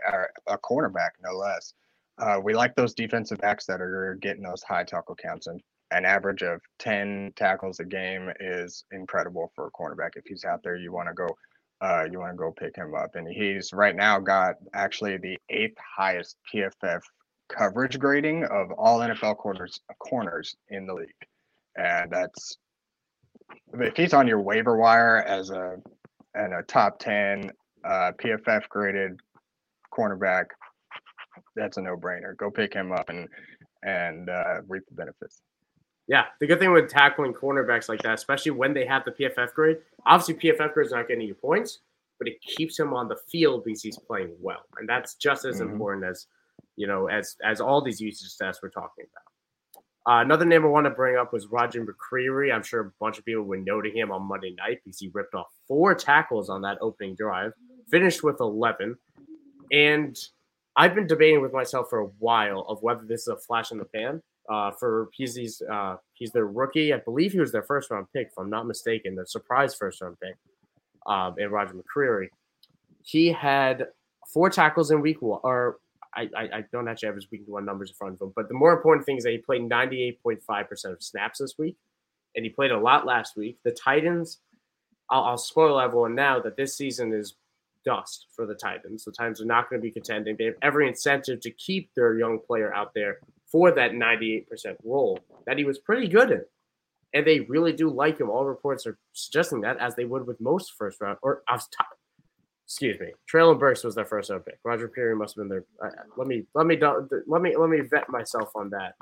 a 0.47 0.57
cornerback, 0.57 1.11
no 1.23 1.33
less. 1.33 1.73
Uh, 2.17 2.39
we 2.43 2.53
like 2.53 2.75
those 2.75 2.93
defensive 2.93 3.37
backs 3.37 3.65
that 3.65 3.81
are 3.81 4.17
getting 4.21 4.43
those 4.43 4.63
high 4.63 4.83
tackle 4.83 5.15
counts, 5.15 5.47
and 5.47 5.61
an 5.91 6.05
average 6.05 6.43
of 6.43 6.61
10 6.79 7.33
tackles 7.35 7.79
a 7.79 7.85
game 7.85 8.31
is 8.39 8.83
incredible 8.91 9.51
for 9.55 9.67
a 9.67 9.71
cornerback. 9.71 10.11
If 10.15 10.25
he's 10.25 10.45
out 10.45 10.61
there, 10.63 10.75
you 10.75 10.91
want 10.91 11.07
to 11.07 11.13
go 11.13 11.35
uh, 11.81 12.05
you 12.11 12.19
want 12.19 12.33
to 12.33 12.37
go 12.37 12.51
pick 12.51 12.75
him 12.75 12.93
up. 12.93 13.15
And 13.15 13.27
he's 13.27 13.71
right 13.73 13.95
now 13.95 14.19
got 14.19 14.55
actually 14.73 15.17
the 15.17 15.37
eighth 15.49 15.77
highest 15.77 16.37
PFF 16.53 17.01
coverage 17.47 17.97
grading 17.97 18.43
of 18.45 18.71
all 18.71 18.99
NFL 18.99 19.37
corners 19.37 19.79
corners 19.97 20.55
in 20.69 20.85
the 20.85 20.93
league, 20.93 21.09
and 21.75 22.11
that's 22.11 22.57
if 23.73 23.95
he's 23.95 24.13
on 24.13 24.27
your 24.27 24.41
waiver 24.41 24.77
wire 24.77 25.17
as 25.17 25.49
a 25.49 25.77
and 26.35 26.53
a 26.53 26.63
top 26.63 26.99
ten 26.99 27.51
uh, 27.83 28.11
PFF 28.21 28.67
graded 28.69 29.19
cornerback, 29.93 30.45
that's 31.55 31.77
a 31.77 31.81
no 31.81 31.95
brainer. 31.95 32.35
Go 32.37 32.49
pick 32.49 32.73
him 32.73 32.91
up 32.91 33.09
and 33.09 33.27
and 33.83 34.29
uh, 34.29 34.61
reap 34.67 34.83
the 34.87 34.95
benefits. 34.95 35.41
Yeah, 36.07 36.25
the 36.39 36.47
good 36.47 36.59
thing 36.59 36.71
with 36.71 36.89
tackling 36.89 37.33
cornerbacks 37.33 37.87
like 37.87 38.01
that, 38.01 38.15
especially 38.15 38.51
when 38.51 38.73
they 38.73 38.85
have 38.85 39.05
the 39.05 39.11
PFF 39.11 39.53
grade, 39.53 39.77
obviously 40.07 40.33
PFF 40.33 40.73
grade 40.73 40.87
is 40.87 40.91
not 40.91 41.07
getting 41.07 41.27
you 41.27 41.35
points, 41.35 41.79
but 42.17 42.27
it 42.27 42.41
keeps 42.41 42.79
him 42.79 42.95
on 42.95 43.07
the 43.07 43.17
field 43.31 43.63
because 43.63 43.83
he's 43.83 43.97
playing 43.97 44.31
well, 44.41 44.63
and 44.77 44.89
that's 44.89 45.13
just 45.15 45.45
as 45.45 45.59
mm-hmm. 45.59 45.71
important 45.71 46.05
as 46.05 46.25
you 46.75 46.87
know 46.87 47.07
as 47.07 47.35
as 47.43 47.61
all 47.61 47.81
these 47.81 48.01
usage 48.01 48.35
stats 48.35 48.57
we're 48.61 48.69
talking 48.69 49.05
about. 49.11 49.28
Uh, 50.09 50.21
another 50.21 50.43
name 50.43 50.65
I 50.65 50.69
want 50.69 50.85
to 50.85 50.89
bring 50.89 51.17
up 51.17 51.31
was 51.31 51.45
Roger 51.45 51.85
McCreary. 51.85 52.51
I'm 52.51 52.63
sure 52.63 52.79
a 52.81 52.91
bunch 52.99 53.19
of 53.19 53.25
people 53.25 53.43
would 53.43 53.63
know 53.63 53.79
to 53.79 53.91
him 53.91 54.11
on 54.11 54.23
Monday 54.23 54.55
night 54.57 54.79
because 54.83 54.97
he 54.97 55.11
ripped 55.13 55.35
off 55.35 55.49
four 55.67 55.93
tackles 55.93 56.49
on 56.49 56.63
that 56.63 56.79
opening 56.81 57.13
drive, 57.13 57.51
finished 57.91 58.23
with 58.23 58.39
11, 58.39 58.97
and 59.71 60.17
I've 60.75 60.95
been 60.95 61.05
debating 61.05 61.41
with 61.41 61.53
myself 61.53 61.91
for 61.91 61.99
a 61.99 62.07
while 62.17 62.65
of 62.67 62.81
whether 62.81 63.05
this 63.05 63.21
is 63.21 63.27
a 63.27 63.37
flash 63.37 63.71
in 63.71 63.77
the 63.77 63.85
pan 63.85 64.23
uh, 64.49 64.71
for 64.71 65.09
he's 65.13 65.35
he's 65.35 65.61
uh, 65.71 65.97
he's 66.13 66.31
their 66.31 66.47
rookie. 66.47 66.91
I 66.91 66.97
believe 66.97 67.33
he 67.33 67.39
was 67.39 67.51
their 67.51 67.61
first 67.61 67.91
round 67.91 68.07
pick, 68.11 68.29
if 68.31 68.33
I'm 68.39 68.49
not 68.49 68.65
mistaken, 68.65 69.13
the 69.13 69.27
surprise 69.27 69.75
first 69.75 70.01
round 70.01 70.17
pick. 70.19 70.35
Um, 71.05 71.35
and 71.37 71.51
Roger 71.51 71.75
McCreary, 71.75 72.29
he 73.03 73.27
had 73.27 73.85
four 74.33 74.49
tackles 74.49 74.89
in 74.89 75.01
week 75.01 75.21
one, 75.21 75.39
or 75.43 75.77
I, 76.15 76.27
I, 76.35 76.63
don't 76.71 76.87
actually 76.87 77.07
have 77.07 77.15
his 77.15 77.29
week 77.31 77.43
one 77.45 77.65
numbers 77.65 77.91
in 77.91 77.95
front 77.95 78.15
of 78.15 78.21
him, 78.21 78.33
but 78.35 78.47
the 78.47 78.55
more 78.55 78.73
important 78.73 79.05
thing 79.05 79.17
is 79.17 79.23
that 79.23 79.31
he 79.31 79.37
played 79.37 79.61
98.5% 79.61 80.85
of 80.85 81.03
snaps 81.03 81.39
this 81.39 81.53
week, 81.57 81.77
and 82.35 82.45
he 82.45 82.49
played 82.49 82.71
a 82.71 82.79
lot 82.79 83.05
last 83.05 83.37
week. 83.37 83.57
The 83.63 83.71
Titans, 83.71 84.39
I'll, 85.09 85.23
I'll 85.23 85.37
spoil 85.37 85.79
everyone 85.79 86.15
now 86.15 86.39
that 86.39 86.57
this 86.57 86.75
season 86.75 87.13
is 87.13 87.35
dust 87.85 88.27
for 88.35 88.45
the 88.45 88.55
Titans. 88.55 89.05
The 89.05 89.11
Titans 89.11 89.41
are 89.41 89.45
not 89.45 89.69
going 89.69 89.81
to 89.81 89.83
be 89.83 89.91
contending. 89.91 90.35
They 90.37 90.45
have 90.45 90.55
every 90.61 90.87
incentive 90.87 91.41
to 91.41 91.51
keep 91.51 91.91
their 91.95 92.17
young 92.17 92.39
player 92.39 92.73
out 92.73 92.93
there 92.93 93.19
for 93.51 93.71
that 93.71 93.91
98% 93.91 94.45
role 94.83 95.19
that 95.45 95.57
he 95.57 95.63
was 95.63 95.79
pretty 95.79 96.07
good 96.07 96.31
in. 96.31 96.45
And 97.13 97.25
they 97.25 97.39
really 97.41 97.73
do 97.73 97.89
like 97.89 98.19
him. 98.19 98.29
All 98.29 98.45
reports 98.45 98.85
are 98.85 98.97
suggesting 99.13 99.61
that, 99.61 99.77
as 99.79 99.95
they 99.95 100.05
would 100.05 100.27
with 100.27 100.39
most 100.39 100.73
first 100.77 101.01
round 101.01 101.17
or 101.23 101.41
excuse 102.69 102.99
me, 102.99 103.07
Treylon 103.31 103.57
Burks 103.57 103.83
was 103.83 103.95
their 103.95 104.05
first 104.05 104.29
round 104.29 104.45
pick. 104.45 104.59
Roger 104.63 104.87
Perry 104.87 105.15
must 105.15 105.35
have 105.35 105.41
been 105.41 105.49
their. 105.49 105.65
Uh, 105.83 105.89
let 106.17 106.27
me 106.27 106.45
let 106.53 106.67
me 106.67 106.79
let 107.27 107.41
me 107.41 107.57
let 107.57 107.69
me 107.69 107.79
vet 107.81 108.07
myself 108.09 108.51
on 108.55 108.69
that 108.69 108.93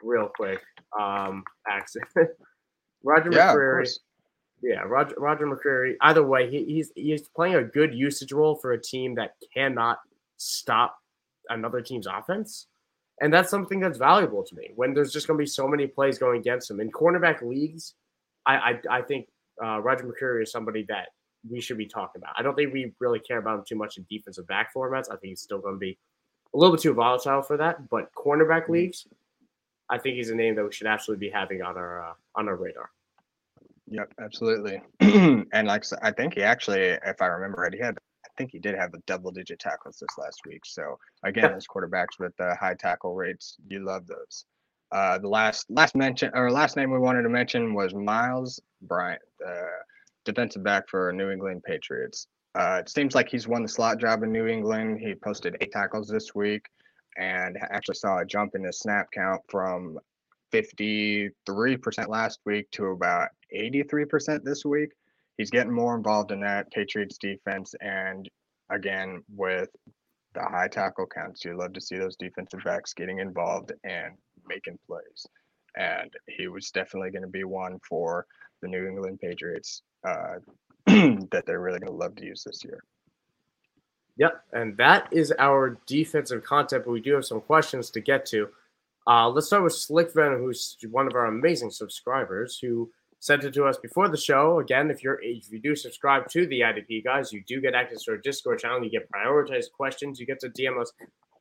real 0.00 0.28
quick. 0.28 0.60
Um, 0.98 1.42
accent. 1.68 2.06
Roger 3.02 3.30
yeah, 3.32 3.52
McCreary. 3.52 3.98
Yeah, 4.62 4.82
Roger 4.82 5.16
Roger 5.18 5.46
McCreary. 5.46 5.94
Either 6.02 6.24
way, 6.24 6.48
he, 6.48 6.64
he's 6.66 6.92
he's 6.94 7.28
playing 7.28 7.56
a 7.56 7.64
good 7.64 7.92
usage 7.92 8.30
role 8.30 8.54
for 8.54 8.72
a 8.72 8.80
team 8.80 9.16
that 9.16 9.32
cannot 9.52 9.98
stop 10.36 10.96
another 11.48 11.80
team's 11.80 12.06
offense. 12.06 12.68
And 13.20 13.32
that's 13.32 13.50
something 13.50 13.80
that's 13.80 13.98
valuable 13.98 14.44
to 14.44 14.54
me 14.54 14.70
when 14.76 14.94
there's 14.94 15.10
just 15.10 15.26
going 15.26 15.38
to 15.38 15.42
be 15.42 15.48
so 15.48 15.66
many 15.66 15.86
plays 15.86 16.18
going 16.18 16.38
against 16.38 16.70
him. 16.70 16.80
In 16.80 16.92
cornerback 16.92 17.40
leagues, 17.40 17.94
I, 18.44 18.56
I, 18.56 18.80
I 18.98 19.02
think 19.02 19.28
uh, 19.64 19.80
Roger 19.80 20.04
McCreary 20.04 20.42
is 20.42 20.52
somebody 20.52 20.84
that 20.88 21.08
we 21.50 21.60
should 21.60 21.78
be 21.78 21.86
talking 21.86 22.20
about. 22.22 22.34
I 22.36 22.42
don't 22.42 22.54
think 22.54 22.72
we 22.72 22.92
really 23.00 23.20
care 23.20 23.38
about 23.38 23.58
him 23.58 23.64
too 23.66 23.76
much 23.76 23.96
in 23.96 24.06
defensive 24.08 24.46
back 24.46 24.74
formats. 24.74 25.10
I 25.10 25.16
think 25.16 25.30
he's 25.30 25.40
still 25.40 25.58
going 25.58 25.74
to 25.74 25.78
be 25.78 25.98
a 26.54 26.58
little 26.58 26.74
bit 26.74 26.82
too 26.82 26.94
volatile 26.94 27.42
for 27.42 27.56
that. 27.56 27.88
But 27.88 28.12
cornerback 28.14 28.64
mm-hmm. 28.64 28.72
leagues, 28.72 29.06
I 29.88 29.98
think 29.98 30.16
he's 30.16 30.30
a 30.30 30.34
name 30.34 30.54
that 30.56 30.64
we 30.64 30.72
should 30.72 30.86
absolutely 30.86 31.28
be 31.28 31.32
having 31.32 31.62
on 31.62 31.76
our 31.76 32.10
uh, 32.10 32.12
on 32.34 32.48
our 32.48 32.56
radar. 32.56 32.90
Yep, 33.88 34.12
absolutely. 34.20 34.82
and 35.00 35.68
like 35.68 35.84
I 36.02 36.10
think 36.10 36.34
he 36.34 36.42
actually, 36.42 36.80
if 36.80 37.22
I 37.22 37.26
remember 37.26 37.62
right, 37.62 37.72
he 37.72 37.78
had 37.78 37.96
I 38.24 38.28
think 38.36 38.50
he 38.50 38.58
did 38.58 38.74
have 38.74 38.92
a 38.94 38.98
double 39.06 39.30
digit 39.30 39.60
tackles 39.60 39.98
this 40.00 40.18
last 40.18 40.40
week. 40.46 40.62
So 40.64 40.98
again, 41.24 41.52
as 41.52 41.66
quarterbacks 41.66 42.18
with 42.18 42.36
the 42.36 42.54
high 42.56 42.74
tackle 42.74 43.14
rates, 43.14 43.56
you 43.68 43.84
love 43.84 44.06
those. 44.06 44.44
Uh, 44.92 45.18
the 45.18 45.28
last 45.28 45.66
last 45.70 45.96
mention 45.96 46.30
or 46.34 46.50
last 46.50 46.76
name 46.76 46.90
we 46.90 46.98
wanted 46.98 47.22
to 47.22 47.28
mention 47.28 47.74
was 47.74 47.94
Miles 47.94 48.60
Bryant, 48.82 49.22
the 49.38 49.66
defensive 50.26 50.62
back 50.62 50.88
for 50.88 51.12
New 51.12 51.30
England 51.30 51.62
Patriots. 51.64 52.26
Uh, 52.54 52.78
it 52.80 52.88
seems 52.88 53.14
like 53.14 53.28
he's 53.28 53.48
won 53.48 53.62
the 53.62 53.68
slot 53.68 53.98
job 53.98 54.22
in 54.22 54.32
New 54.32 54.46
England. 54.46 54.98
He 54.98 55.14
posted 55.14 55.56
eight 55.60 55.72
tackles 55.72 56.08
this 56.08 56.34
week 56.34 56.66
and 57.16 57.56
actually 57.70 57.94
saw 57.94 58.18
a 58.18 58.24
jump 58.24 58.54
in 58.54 58.64
his 58.64 58.78
snap 58.78 59.08
count 59.12 59.40
from 59.48 59.98
53% 60.52 61.30
last 62.08 62.40
week 62.44 62.70
to 62.72 62.86
about 62.86 63.28
83% 63.54 64.42
this 64.42 64.64
week. 64.64 64.90
He's 65.36 65.50
getting 65.50 65.72
more 65.72 65.96
involved 65.96 66.32
in 66.32 66.40
that 66.40 66.70
Patriots 66.70 67.18
defense. 67.18 67.74
And 67.80 68.28
again, 68.70 69.22
with 69.34 69.68
the 70.34 70.42
high 70.42 70.68
tackle 70.68 71.06
counts, 71.06 71.44
you 71.44 71.56
love 71.56 71.72
to 71.74 71.80
see 71.80 71.96
those 71.96 72.16
defensive 72.16 72.60
backs 72.64 72.94
getting 72.94 73.18
involved 73.18 73.72
and 73.84 74.14
making 74.46 74.78
plays. 74.86 75.26
And 75.76 76.10
he 76.26 76.48
was 76.48 76.70
definitely 76.70 77.10
going 77.10 77.22
to 77.22 77.28
be 77.28 77.44
one 77.44 77.78
for 77.86 78.26
the 78.62 78.68
New 78.68 78.86
England 78.86 79.20
Patriots 79.20 79.82
uh, 80.04 80.36
that 80.86 81.44
they're 81.46 81.60
really 81.60 81.78
going 81.78 81.92
to 81.92 81.98
love 81.98 82.14
to 82.16 82.24
use 82.24 82.44
this 82.44 82.64
year. 82.64 82.82
Yep, 84.18 84.44
and 84.52 84.76
that 84.78 85.08
is 85.12 85.32
our 85.38 85.78
defensive 85.86 86.42
content, 86.42 86.84
but 86.86 86.92
we 86.92 87.00
do 87.00 87.14
have 87.14 87.26
some 87.26 87.40
questions 87.40 87.90
to 87.90 88.00
get 88.00 88.24
to. 88.26 88.48
Uh, 89.06 89.28
let's 89.28 89.46
start 89.46 89.62
with 89.62 89.74
Slick 89.74 90.12
Venom, 90.14 90.40
who's 90.40 90.76
one 90.90 91.06
of 91.06 91.14
our 91.14 91.26
amazing 91.26 91.70
subscribers, 91.70 92.58
who 92.60 92.90
sent 93.20 93.44
it 93.44 93.52
to 93.54 93.64
us 93.64 93.76
before 93.76 94.08
the 94.08 94.16
show. 94.16 94.58
Again, 94.58 94.90
if 94.90 95.02
you're 95.02 95.20
if 95.22 95.50
you 95.52 95.60
do 95.60 95.76
subscribe 95.76 96.28
to 96.30 96.46
the 96.46 96.60
IDP 96.60 97.04
guys, 97.04 97.32
you 97.32 97.42
do 97.46 97.60
get 97.60 97.74
access 97.74 98.04
to 98.04 98.12
our 98.12 98.16
Discord 98.16 98.58
channel. 98.58 98.82
You 98.82 98.90
get 98.90 99.10
prioritized 99.10 99.70
questions. 99.72 100.18
You 100.18 100.26
get 100.26 100.40
to 100.40 100.48
DM 100.48 100.80
us 100.80 100.92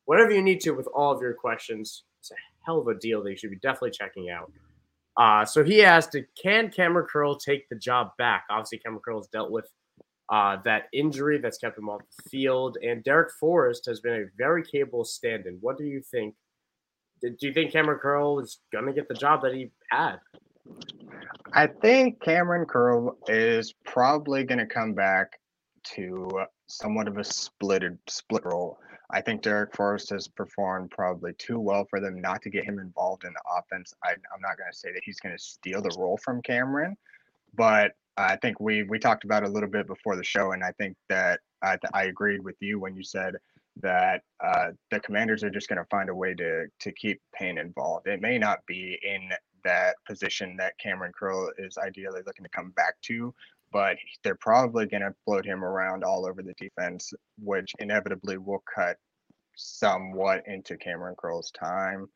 whatever 0.05 0.31
you 0.31 0.41
need 0.41 0.61
to 0.61 0.71
with 0.71 0.87
all 0.87 1.13
of 1.13 1.21
your 1.21 1.33
questions. 1.33 2.03
It's 2.19 2.31
a 2.31 2.35
hell 2.65 2.79
of 2.79 2.87
a 2.87 2.95
deal 2.95 3.23
that 3.23 3.31
you 3.31 3.37
should 3.37 3.51
be 3.51 3.57
definitely 3.57 3.91
checking 3.91 4.29
out. 4.29 4.51
Uh, 5.17 5.45
so 5.45 5.63
he 5.63 5.83
asked, 5.83 6.15
can 6.41 6.69
Kamren 6.69 7.07
Curl 7.07 7.35
take 7.37 7.69
the 7.69 7.75
job 7.75 8.11
back? 8.17 8.45
Obviously, 8.49 8.81
Kamren 8.85 9.01
Curl 9.03 9.19
has 9.19 9.27
dealt 9.27 9.51
with 9.51 9.69
uh, 10.29 10.57
that 10.65 10.83
injury 10.91 11.37
that's 11.37 11.57
kept 11.57 11.77
him 11.77 11.87
off 11.87 12.01
the 12.17 12.29
field, 12.29 12.77
and 12.83 13.03
Darrick 13.03 13.31
Forrest 13.39 13.85
has 13.85 14.01
been 14.01 14.13
a 14.13 14.25
very 14.37 14.63
capable 14.63 15.05
stand-in. 15.05 15.57
What 15.61 15.77
do 15.77 15.85
you 15.85 16.01
think? 16.01 16.35
Do 17.21 17.33
you 17.39 17.53
think 17.53 17.71
Kamren 17.71 17.99
Curl 17.99 18.39
is 18.39 18.59
going 18.73 18.85
to 18.85 18.93
get 18.93 19.07
the 19.07 19.13
job 19.13 19.41
that 19.43 19.53
he 19.53 19.71
had? 19.89 20.17
I 21.53 21.67
think 21.67 22.19
Kamren 22.19 22.67
Curl 22.67 23.17
is 23.27 23.73
probably 23.85 24.43
going 24.43 24.59
to 24.59 24.65
come 24.65 24.93
back 24.93 25.39
to 25.95 26.27
somewhat 26.67 27.07
of 27.07 27.17
a 27.17 27.23
split 27.23 27.83
split 28.09 28.43
role. 28.43 28.79
I 29.09 29.21
think 29.21 29.41
Darrick 29.41 29.73
Forrest 29.73 30.09
has 30.09 30.27
performed 30.27 30.91
probably 30.91 31.33
too 31.33 31.59
well 31.59 31.85
for 31.85 31.99
them 31.99 32.19
not 32.21 32.41
to 32.43 32.49
get 32.49 32.65
him 32.65 32.79
involved 32.79 33.23
in 33.23 33.33
the 33.33 33.41
offense. 33.57 33.93
I, 34.03 34.11
am 34.11 34.41
not 34.41 34.57
going 34.57 34.71
to 34.71 34.77
say 34.77 34.91
that 34.91 35.03
he's 35.03 35.19
going 35.19 35.35
to 35.35 35.43
steal 35.43 35.81
the 35.81 35.95
role 35.97 36.17
from 36.17 36.41
Kamren, 36.41 36.95
but 37.53 37.93
I 38.17 38.37
think 38.37 38.59
we 38.59 38.83
we 38.83 38.97
talked 38.99 39.25
about 39.25 39.43
a 39.43 39.49
little 39.49 39.69
bit 39.69 39.87
before 39.87 40.15
the 40.15 40.23
show, 40.23 40.53
and 40.53 40.63
I 40.63 40.71
think 40.71 40.95
that 41.09 41.41
I, 41.61 41.77
I 41.93 42.05
agreed 42.05 42.43
with 42.43 42.55
you 42.61 42.79
when 42.79 42.95
you 42.95 43.03
said 43.03 43.35
that 43.81 44.23
uh, 44.41 44.69
the 44.89 45.01
Commanders 45.01 45.43
are 45.43 45.49
just 45.49 45.67
going 45.67 45.79
to 45.79 45.89
find 45.89 46.09
a 46.09 46.15
way 46.15 46.33
to 46.35 46.67
to 46.79 46.91
keep 46.91 47.21
Payne 47.33 47.57
involved. 47.57 48.07
It 48.07 48.21
may 48.21 48.37
not 48.37 48.65
be 48.65 48.97
in 49.03 49.29
that 49.65 49.95
position 50.07 50.55
that 50.57 50.75
Kamren 50.83 51.11
Curl 51.13 51.51
is 51.57 51.77
ideally 51.77 52.21
looking 52.25 52.45
to 52.45 52.49
come 52.49 52.69
back 52.71 52.95
to, 53.03 53.33
but 53.75 53.97
they're 54.23 54.35
probably 54.35 54.85
going 54.85 55.01
to 55.01 55.13
float 55.25 55.45
him 55.45 55.61
around 55.61 56.05
all 56.05 56.25
over 56.25 56.41
the 56.41 56.53
defense, 56.53 57.11
which 57.37 57.73
inevitably 57.79 58.37
will 58.37 58.63
cut 58.73 58.95
somewhat 59.57 60.43
into 60.47 60.77
Kamren 60.77 61.17
Curl's 61.17 61.51
time. 61.51 62.07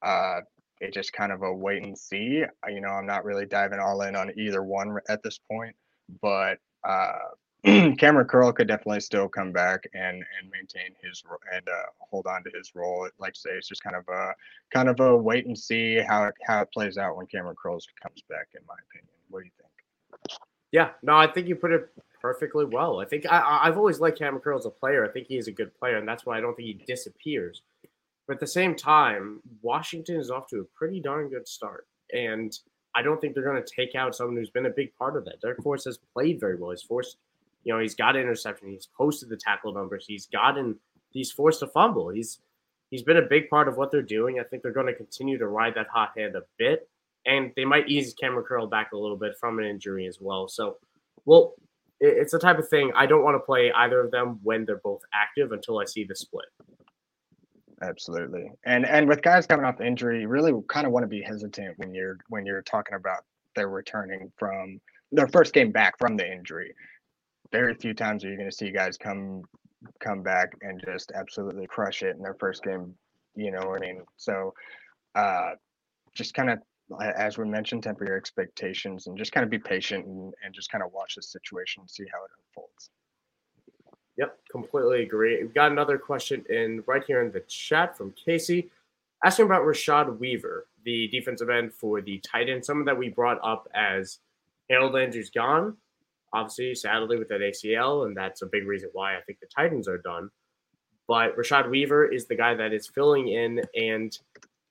Uh, 0.00 0.40
it's 0.80 0.94
just 0.94 1.12
kind 1.12 1.30
of 1.30 1.42
a 1.42 1.52
wait 1.52 1.82
and 1.82 1.98
see. 1.98 2.42
You 2.66 2.80
know, 2.80 2.88
I'm 2.88 3.04
not 3.04 3.26
really 3.26 3.44
diving 3.44 3.78
all 3.78 4.00
in 4.00 4.16
on 4.16 4.32
either 4.38 4.62
one 4.62 4.96
at 5.10 5.22
this 5.22 5.38
point, 5.50 5.76
but 6.22 6.56
uh, 6.82 7.18
Kamren 7.66 8.26
Curl 8.26 8.50
could 8.50 8.68
definitely 8.68 9.00
still 9.00 9.28
come 9.28 9.52
back 9.52 9.82
and 9.92 10.16
and 10.16 10.50
maintain 10.50 10.96
his 11.02 11.22
and 11.54 11.68
uh, 11.68 11.90
hold 11.98 12.26
on 12.26 12.42
to 12.44 12.50
his 12.56 12.72
role. 12.74 13.06
Like 13.18 13.34
I 13.36 13.50
say, 13.50 13.50
it's 13.50 13.68
just 13.68 13.82
kind 13.82 13.96
of 13.96 14.08
a 14.08 14.32
kind 14.72 14.88
of 14.88 14.98
a 15.00 15.14
wait 15.14 15.44
and 15.44 15.58
see 15.58 15.96
how 15.96 16.24
it, 16.24 16.34
how 16.46 16.62
it 16.62 16.72
plays 16.72 16.96
out 16.96 17.18
when 17.18 17.26
Kamren 17.26 17.54
Curl 17.62 17.80
comes 18.02 18.22
back. 18.30 18.48
In 18.54 18.62
my 18.66 18.76
opinion, 18.88 19.12
what 19.28 19.40
do 19.40 19.44
you 19.44 19.52
think? 19.58 19.61
Yeah, 20.72 20.90
no, 21.02 21.14
I 21.14 21.26
think 21.26 21.46
you 21.46 21.54
put 21.54 21.70
it 21.70 21.88
perfectly 22.20 22.64
well. 22.64 23.00
I 23.00 23.04
think 23.04 23.26
I, 23.30 23.60
I've 23.64 23.76
always 23.76 24.00
liked 24.00 24.18
Kamren 24.18 24.42
Curl 24.42 24.58
as 24.58 24.66
a 24.66 24.70
player. 24.70 25.04
I 25.04 25.08
think 25.08 25.26
he 25.26 25.36
is 25.36 25.48
a 25.48 25.52
good 25.52 25.78
player, 25.78 25.98
and 25.98 26.08
that's 26.08 26.24
why 26.24 26.38
I 26.38 26.40
don't 26.40 26.56
think 26.56 26.66
he 26.66 26.84
disappears. 26.86 27.62
But 28.26 28.34
at 28.34 28.40
the 28.40 28.46
same 28.46 28.74
time, 28.74 29.40
Washington 29.60 30.18
is 30.18 30.30
off 30.30 30.46
to 30.48 30.60
a 30.60 30.64
pretty 30.64 31.00
darn 31.00 31.28
good 31.28 31.46
start, 31.46 31.86
and 32.12 32.56
I 32.94 33.02
don't 33.02 33.20
think 33.20 33.34
they're 33.34 33.44
going 33.44 33.62
to 33.62 33.74
take 33.74 33.94
out 33.94 34.14
someone 34.14 34.36
who's 34.36 34.50
been 34.50 34.66
a 34.66 34.70
big 34.70 34.96
part 34.96 35.16
of 35.16 35.24
that. 35.26 35.42
Darrick 35.42 35.62
Forrest 35.62 35.84
has 35.86 35.98
played 36.14 36.40
very 36.40 36.56
well. 36.56 36.70
He's 36.70 36.82
forced, 36.82 37.16
you 37.64 37.72
know, 37.72 37.80
he's 37.80 37.94
got 37.94 38.16
interception. 38.16 38.68
He's 38.68 38.88
posted 38.96 39.28
the 39.28 39.36
tackle 39.36 39.72
numbers. 39.72 40.04
He's 40.06 40.26
gotten, 40.26 40.78
he's 41.10 41.30
forced 41.30 41.60
to 41.60 41.66
fumble. 41.66 42.08
He's 42.10 42.40
he's 42.90 43.02
been 43.02 43.16
a 43.16 43.22
big 43.22 43.48
part 43.48 43.68
of 43.68 43.76
what 43.76 43.90
they're 43.90 44.02
doing. 44.02 44.38
I 44.38 44.44
think 44.44 44.62
they're 44.62 44.72
going 44.72 44.86
to 44.86 44.94
continue 44.94 45.38
to 45.38 45.48
ride 45.48 45.74
that 45.74 45.88
hot 45.88 46.12
hand 46.16 46.36
a 46.36 46.42
bit 46.58 46.88
and 47.26 47.52
they 47.56 47.64
might 47.64 47.88
ease 47.88 48.14
Kamren 48.20 48.44
Curl 48.44 48.66
back 48.66 48.92
a 48.92 48.96
little 48.96 49.16
bit 49.16 49.36
from 49.38 49.58
an 49.58 49.64
injury 49.64 50.06
as 50.06 50.18
well. 50.20 50.48
So, 50.48 50.76
well, 51.24 51.54
it's 52.00 52.32
the 52.32 52.38
type 52.38 52.58
of 52.58 52.68
thing 52.68 52.92
I 52.96 53.06
don't 53.06 53.22
want 53.22 53.36
to 53.36 53.40
play 53.40 53.70
either 53.72 54.00
of 54.00 54.10
them 54.10 54.40
when 54.42 54.64
they're 54.64 54.80
both 54.82 55.02
active 55.14 55.52
until 55.52 55.78
I 55.78 55.84
see 55.84 56.04
the 56.04 56.16
split. 56.16 56.46
Absolutely, 57.80 58.50
and 58.64 58.86
and 58.86 59.08
with 59.08 59.22
guys 59.22 59.46
coming 59.46 59.64
off 59.64 59.80
injury, 59.80 60.22
you 60.22 60.28
really 60.28 60.52
kind 60.68 60.86
of 60.86 60.92
want 60.92 61.04
to 61.04 61.08
be 61.08 61.22
hesitant 61.22 61.78
when 61.78 61.94
you're 61.94 62.18
when 62.28 62.46
you're 62.46 62.62
talking 62.62 62.94
about 62.94 63.24
they're 63.54 63.68
returning 63.68 64.32
from 64.36 64.80
their 65.10 65.28
first 65.28 65.52
game 65.52 65.70
back 65.70 65.98
from 65.98 66.16
the 66.16 66.30
injury. 66.30 66.74
Very 67.50 67.74
few 67.74 67.92
times 67.92 68.24
are 68.24 68.30
you 68.30 68.36
going 68.36 68.48
to 68.48 68.56
see 68.56 68.70
guys 68.70 68.96
come 68.96 69.42
come 70.00 70.22
back 70.22 70.52
and 70.62 70.82
just 70.84 71.12
absolutely 71.14 71.66
crush 71.66 72.02
it 72.02 72.16
in 72.16 72.22
their 72.22 72.36
first 72.38 72.62
game. 72.62 72.94
You 73.34 73.50
know 73.50 73.68
what 73.68 73.82
I 73.82 73.86
mean? 73.86 74.02
So, 74.16 74.54
uh, 75.14 75.50
just 76.14 76.34
kind 76.34 76.50
of 76.50 76.60
as 77.00 77.38
we 77.38 77.44
mentioned, 77.44 77.82
temper 77.82 78.04
your 78.04 78.16
expectations 78.16 79.06
and 79.06 79.16
just 79.16 79.32
kind 79.32 79.44
of 79.44 79.50
be 79.50 79.58
patient 79.58 80.06
and, 80.06 80.34
and 80.44 80.54
just 80.54 80.70
kind 80.70 80.84
of 80.84 80.92
watch 80.92 81.14
the 81.16 81.22
situation 81.22 81.80
and 81.82 81.90
see 81.90 82.04
how 82.12 82.24
it 82.24 82.30
unfolds. 82.38 82.90
Yep, 84.18 84.38
completely 84.50 85.02
agree. 85.02 85.42
We've 85.42 85.54
got 85.54 85.72
another 85.72 85.98
question 85.98 86.44
in 86.50 86.82
right 86.86 87.02
here 87.06 87.22
in 87.22 87.32
the 87.32 87.40
chat 87.48 87.96
from 87.96 88.12
Casey 88.12 88.70
asking 89.24 89.46
about 89.46 89.62
Rashad 89.62 90.18
Weaver, 90.18 90.66
the 90.84 91.08
defensive 91.08 91.48
end 91.48 91.72
for 91.72 92.00
the 92.00 92.18
Titans. 92.18 92.66
Someone 92.66 92.86
that 92.86 92.98
we 92.98 93.08
brought 93.08 93.38
up 93.42 93.68
as 93.74 94.18
Harold 94.68 94.92
Landry's 94.92 95.30
gone, 95.30 95.76
obviously, 96.32 96.74
sadly, 96.74 97.18
with 97.18 97.28
that 97.28 97.40
ACL, 97.40 98.06
and 98.06 98.16
that's 98.16 98.42
a 98.42 98.46
big 98.46 98.66
reason 98.66 98.90
why 98.92 99.16
I 99.16 99.20
think 99.22 99.40
the 99.40 99.46
Titans 99.46 99.88
are 99.88 99.98
done. 99.98 100.30
But 101.08 101.36
Rashad 101.36 101.70
Weaver 101.70 102.06
is 102.06 102.26
the 102.26 102.36
guy 102.36 102.54
that 102.54 102.72
is 102.72 102.86
filling 102.88 103.28
in 103.28 103.62
and 103.74 104.16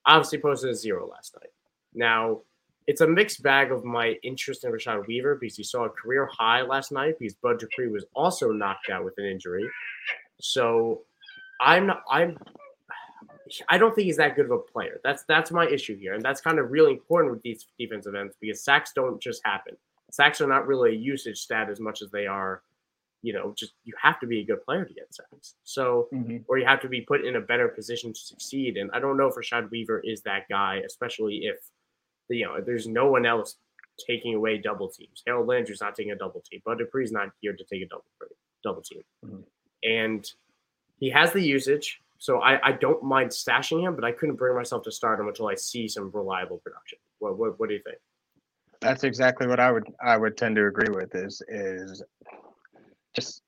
obviously 0.05 0.39
posted 0.39 0.71
a 0.71 0.75
zero 0.75 1.07
last 1.07 1.35
night. 1.39 1.51
Now, 1.93 2.41
it's 2.87 3.01
a 3.01 3.07
mixed 3.07 3.43
bag 3.43 3.71
of 3.71 3.85
my 3.85 4.15
interest 4.23 4.65
in 4.65 4.71
Rashad 4.71 5.07
Weaver 5.07 5.35
because 5.35 5.55
he 5.55 5.63
saw 5.63 5.85
a 5.85 5.89
career 5.89 6.29
high 6.31 6.61
last 6.61 6.91
night 6.91 7.15
because 7.19 7.35
Bud 7.35 7.59
Dupree 7.59 7.87
was 7.87 8.05
also 8.15 8.51
knocked 8.51 8.89
out 8.89 9.05
with 9.05 9.13
an 9.17 9.25
injury. 9.25 9.69
So 10.39 11.01
I'm 11.61 11.87
not, 11.87 12.03
I'm 12.09 12.37
I 13.69 13.77
don't 13.77 13.93
think 13.93 14.05
he's 14.05 14.17
that 14.17 14.35
good 14.35 14.45
of 14.45 14.51
a 14.51 14.57
player. 14.57 14.99
That's 15.03 15.23
that's 15.23 15.51
my 15.51 15.67
issue 15.67 15.97
here, 15.97 16.13
and 16.13 16.23
that's 16.23 16.41
kind 16.41 16.59
of 16.59 16.71
really 16.71 16.93
important 16.93 17.33
with 17.33 17.41
these 17.43 17.67
defensive 17.77 18.15
ends 18.15 18.35
because 18.39 18.63
sacks 18.63 18.91
don't 18.93 19.21
just 19.21 19.41
happen. 19.45 19.75
Sacks 20.11 20.41
are 20.41 20.47
not 20.47 20.67
really 20.67 20.91
a 20.91 20.99
usage 20.99 21.39
stat 21.39 21.69
as 21.69 21.79
much 21.79 22.01
as 22.01 22.11
they 22.11 22.27
are, 22.27 22.61
you 23.21 23.33
know, 23.33 23.53
just 23.57 23.73
you 23.83 23.93
have 24.01 24.19
to 24.19 24.27
be 24.27 24.39
a 24.39 24.45
good 24.45 24.63
player 24.63 24.85
to 24.85 24.93
get 24.93 25.13
sacks. 25.13 25.55
So, 25.63 26.07
mm-hmm. 26.13 26.37
or 26.47 26.57
you 26.57 26.65
have 26.65 26.81
to 26.81 26.89
be 26.89 27.01
put 27.01 27.25
in 27.25 27.35
a 27.35 27.41
better 27.41 27.67
position 27.67 28.13
to 28.13 28.19
succeed. 28.19 28.77
And 28.77 28.89
I 28.93 28.99
don't 28.99 29.17
know 29.17 29.27
if 29.27 29.35
Rashad 29.35 29.69
Weaver 29.71 30.01
is 30.03 30.21
that 30.21 30.47
guy, 30.49 30.81
especially 30.85 31.45
if 31.45 31.57
you 32.29 32.45
know, 32.45 32.61
there's 32.61 32.87
no 32.87 33.09
one 33.09 33.25
else 33.25 33.57
taking 34.07 34.35
away 34.35 34.57
double 34.57 34.89
teams. 34.89 35.23
Harold 35.25 35.47
Landry's 35.47 35.81
not 35.81 35.95
taking 35.95 36.11
a 36.11 36.15
double 36.15 36.41
team. 36.49 36.61
Bud 36.65 36.79
Dupree's 36.79 37.11
not 37.11 37.29
here 37.41 37.53
to 37.53 37.63
take 37.63 37.81
a 37.81 37.87
double 37.87 38.05
double 38.63 38.81
team. 38.81 39.01
Mm-hmm. 39.25 39.41
And 39.83 40.31
he 40.99 41.09
has 41.09 41.31
the 41.33 41.41
usage. 41.41 42.01
So 42.19 42.39
I, 42.39 42.67
I 42.67 42.71
don't 42.73 43.03
mind 43.03 43.31
stashing 43.31 43.81
him, 43.81 43.95
but 43.95 44.03
I 44.03 44.11
couldn't 44.11 44.35
bring 44.35 44.55
myself 44.55 44.83
to 44.83 44.91
start 44.91 45.19
him 45.19 45.27
until 45.27 45.47
I 45.47 45.55
see 45.55 45.87
some 45.87 46.11
reliable 46.11 46.59
production. 46.59 46.99
What 47.19 47.37
what, 47.37 47.59
what 47.59 47.67
do 47.67 47.75
you 47.75 47.81
think? 47.83 47.97
That's 48.79 49.03
exactly 49.03 49.47
what 49.47 49.59
I 49.59 49.71
would 49.71 49.87
I 50.03 50.17
would 50.17 50.37
tend 50.37 50.55
to 50.57 50.67
agree 50.67 50.93
with. 50.93 51.15
Is 51.15 51.41
is 51.47 52.03
just 53.15 53.41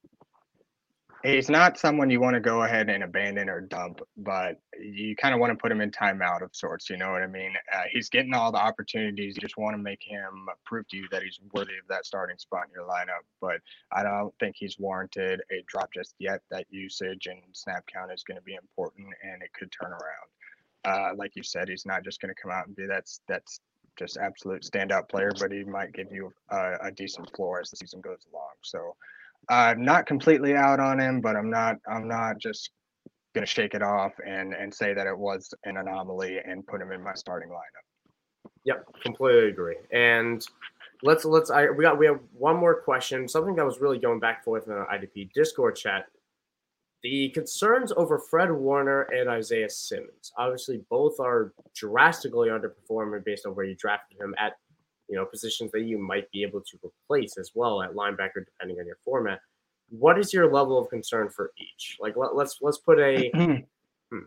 he's 1.23 1.49
not 1.49 1.79
someone 1.79 2.09
you 2.09 2.19
want 2.19 2.33
to 2.33 2.39
go 2.39 2.63
ahead 2.63 2.89
and 2.89 3.03
abandon 3.03 3.49
or 3.49 3.62
dump, 3.62 4.01
but 4.17 4.59
you 4.79 5.15
kind 5.15 5.33
of 5.33 5.39
want 5.39 5.51
to 5.51 5.57
put 5.57 5.71
him 5.71 5.79
in 5.79 5.89
timeout 5.89 6.41
of 6.41 6.53
sorts. 6.53 6.89
You 6.89 6.97
know 6.97 7.12
what 7.12 7.23
I 7.23 7.27
mean? 7.27 7.53
Uh, 7.73 7.83
he's 7.89 8.09
getting 8.09 8.33
all 8.33 8.51
the 8.51 8.57
opportunities. 8.57 9.36
You 9.36 9.41
just 9.41 9.57
want 9.57 9.73
to 9.73 9.81
make 9.81 10.01
him 10.03 10.47
prove 10.65 10.88
to 10.89 10.97
you 10.97 11.07
that 11.12 11.23
he's 11.23 11.39
worthy 11.53 11.73
of 11.73 11.88
that 11.89 12.05
starting 12.05 12.38
spot 12.38 12.65
in 12.67 12.73
your 12.73 12.88
lineup. 12.88 13.23
But 13.39 13.62
I 13.91 14.03
don't 14.03 14.33
think 14.39 14.55
he's 14.57 14.77
warranted 14.77 15.41
a 15.51 15.63
drop 15.67 15.93
just 15.93 16.15
yet. 16.19 16.41
That 16.51 16.65
usage 16.69 17.27
and 17.27 17.39
snap 17.53 17.86
count 17.91 18.12
is 18.12 18.23
going 18.23 18.38
to 18.38 18.43
be 18.43 18.55
important, 18.55 19.07
and 19.23 19.41
it 19.41 19.51
could 19.57 19.71
turn 19.71 19.91
around. 19.91 20.29
Uh, 20.86 21.15
like 21.15 21.36
you 21.36 21.43
said, 21.43 21.69
he's 21.69 21.86
not 21.86 22.03
just 22.03 22.19
going 22.19 22.33
to 22.33 22.41
come 22.41 22.51
out 22.51 22.67
and 22.67 22.75
be 22.75 22.86
that's 22.86 23.21
that's 23.27 23.62
just 23.97 24.17
absolute 24.17 24.63
standout 24.63 25.07
player, 25.07 25.31
but 25.39 25.51
he 25.51 25.63
might 25.63 25.93
give 25.93 26.12
you 26.12 26.33
a, 26.49 26.73
a 26.81 26.91
decent 26.91 27.33
floor 27.36 27.62
as 27.62 27.69
the 27.69 27.77
season 27.77 28.01
goes 28.01 28.25
along. 28.33 28.49
So 28.63 28.95
I'm 29.49 29.84
not 29.84 30.06
completely 30.06 30.56
out 30.56 30.79
on 30.79 30.99
him, 30.99 31.21
but 31.21 31.36
I'm 31.36 31.49
not 31.49 31.77
I'm 31.88 32.08
not 32.08 32.38
just 32.39 32.71
gonna 33.34 33.45
shake 33.45 33.73
it 33.73 33.82
off 33.82 34.13
and 34.25 34.53
and 34.53 34.73
say 34.73 34.93
that 34.93 35.08
it 35.08 35.17
was 35.17 35.53
an 35.65 35.77
anomaly 35.77 36.39
and 36.45 36.65
put 36.65 36.82
him 36.82 36.91
in 36.91 37.03
my 37.03 37.13
starting 37.13 37.49
lineup. 37.49 38.49
Yep, 38.65 38.86
completely 39.03 39.49
agree. 39.49 39.75
And 39.91 40.45
let's 41.01 41.25
let's 41.25 41.49
I 41.49 41.69
we 41.69 41.84
got 41.84 41.97
we 41.97 42.06
have 42.06 42.19
one 42.34 42.58
more 42.58 42.82
question, 42.82 43.27
something 43.27 43.56
that 43.56 43.65
was 43.65 43.79
really 43.79 43.99
going 43.99 44.19
back 44.19 44.38
and 44.38 44.45
forth 44.45 44.67
in 44.67 44.73
our 44.73 44.88
IDP 44.88 45.32
Discord 45.34 45.75
chat. 45.75 46.06
The 47.03 47.29
concerns 47.29 47.91
over 47.97 48.17
Fred 48.17 48.49
Warner 48.49 49.01
and 49.01 49.29
Isaiah 49.29 49.69
Simmons. 49.69 50.32
Obviously, 50.38 50.82
both 50.89 51.19
are 51.19 51.51
drastically 51.75 52.47
underperforming 52.47 53.25
based 53.25 53.45
on 53.45 53.53
where 53.56 53.65
you 53.65 53.75
drafted 53.75 54.17
him 54.21 54.34
at 54.39 54.53
you 55.09 55.15
know, 55.15 55.25
positions 55.25 55.71
that 55.71 55.81
you 55.81 55.97
might 55.97 56.29
be 56.31 56.43
able 56.43 56.61
to 56.61 56.77
replace 56.83 57.37
as 57.37 57.51
well 57.53 57.81
at 57.81 57.93
linebacker, 57.93 58.45
depending 58.45 58.79
on 58.79 58.85
your 58.85 58.97
format. 59.03 59.39
What 59.89 60.17
is 60.17 60.33
your 60.33 60.51
level 60.51 60.77
of 60.77 60.89
concern 60.89 61.29
for 61.29 61.51
each? 61.57 61.97
Like, 61.99 62.15
let, 62.15 62.31
us 62.31 62.35
let's, 62.35 62.57
let's 62.61 62.77
put 62.77 62.99
a 62.99 63.29
hmm, 63.35 64.17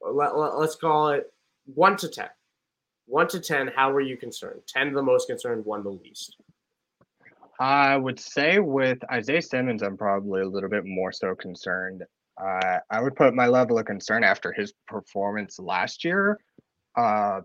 let, 0.00 0.36
let, 0.36 0.58
let's 0.58 0.76
call 0.76 1.10
it 1.10 1.32
one 1.66 1.96
to 1.98 2.08
ten. 2.08 2.28
One 3.06 3.28
to 3.28 3.40
ten, 3.40 3.70
how 3.74 3.90
are 3.90 4.00
you 4.00 4.16
concerned? 4.16 4.60
Ten 4.66 4.92
the 4.92 5.02
most 5.02 5.28
concerned, 5.28 5.64
one 5.64 5.82
the 5.82 5.90
least. 5.90 6.36
I 7.60 7.96
would 7.96 8.18
say 8.18 8.58
with 8.58 8.98
Isaiah 9.12 9.42
Simmons, 9.42 9.82
I'm 9.82 9.96
probably 9.96 10.40
a 10.40 10.48
little 10.48 10.70
bit 10.70 10.84
more 10.84 11.12
so 11.12 11.34
concerned. 11.34 12.02
Uh, 12.42 12.78
I 12.90 13.00
would 13.00 13.14
put 13.14 13.34
my 13.34 13.46
level 13.46 13.78
of 13.78 13.84
concern 13.84 14.24
after 14.24 14.52
his 14.52 14.72
performance 14.88 15.58
last 15.58 16.02
year 16.02 16.40
uh, 16.96 17.40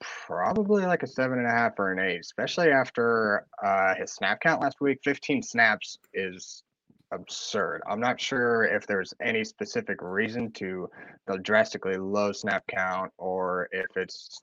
probably 0.00 0.84
like 0.84 1.02
a 1.02 1.06
seven 1.06 1.38
and 1.38 1.46
a 1.46 1.50
half 1.50 1.78
or 1.78 1.92
an 1.92 1.98
eight, 1.98 2.20
especially 2.20 2.70
after 2.70 3.46
uh, 3.62 3.94
his 3.94 4.12
snap 4.12 4.40
count 4.40 4.62
last 4.62 4.80
week. 4.80 4.98
15 5.04 5.42
snaps 5.42 5.98
is 6.14 6.62
absurd. 7.12 7.82
I'm 7.88 8.00
not 8.00 8.20
sure 8.20 8.64
if 8.64 8.86
there's 8.86 9.12
any 9.20 9.44
specific 9.44 9.98
reason 10.00 10.52
to 10.52 10.88
the 11.26 11.38
drastically 11.38 11.96
low 11.96 12.32
snap 12.32 12.64
count 12.68 13.12
or 13.18 13.68
if 13.72 13.96
it's 13.96 14.40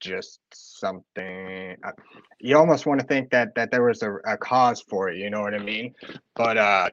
just 0.00 0.38
something 0.52 1.76
uh, 1.82 1.90
you 2.38 2.56
almost 2.56 2.86
want 2.86 3.00
to 3.00 3.06
think 3.06 3.30
that 3.30 3.52
that 3.56 3.70
there 3.70 3.82
was 3.82 4.02
a, 4.02 4.14
a 4.26 4.36
cause 4.36 4.80
for 4.80 5.08
it 5.08 5.16
you 5.16 5.28
know 5.28 5.40
what 5.40 5.54
i 5.54 5.58
mean 5.58 5.92
but 6.36 6.56
uh 6.56 6.88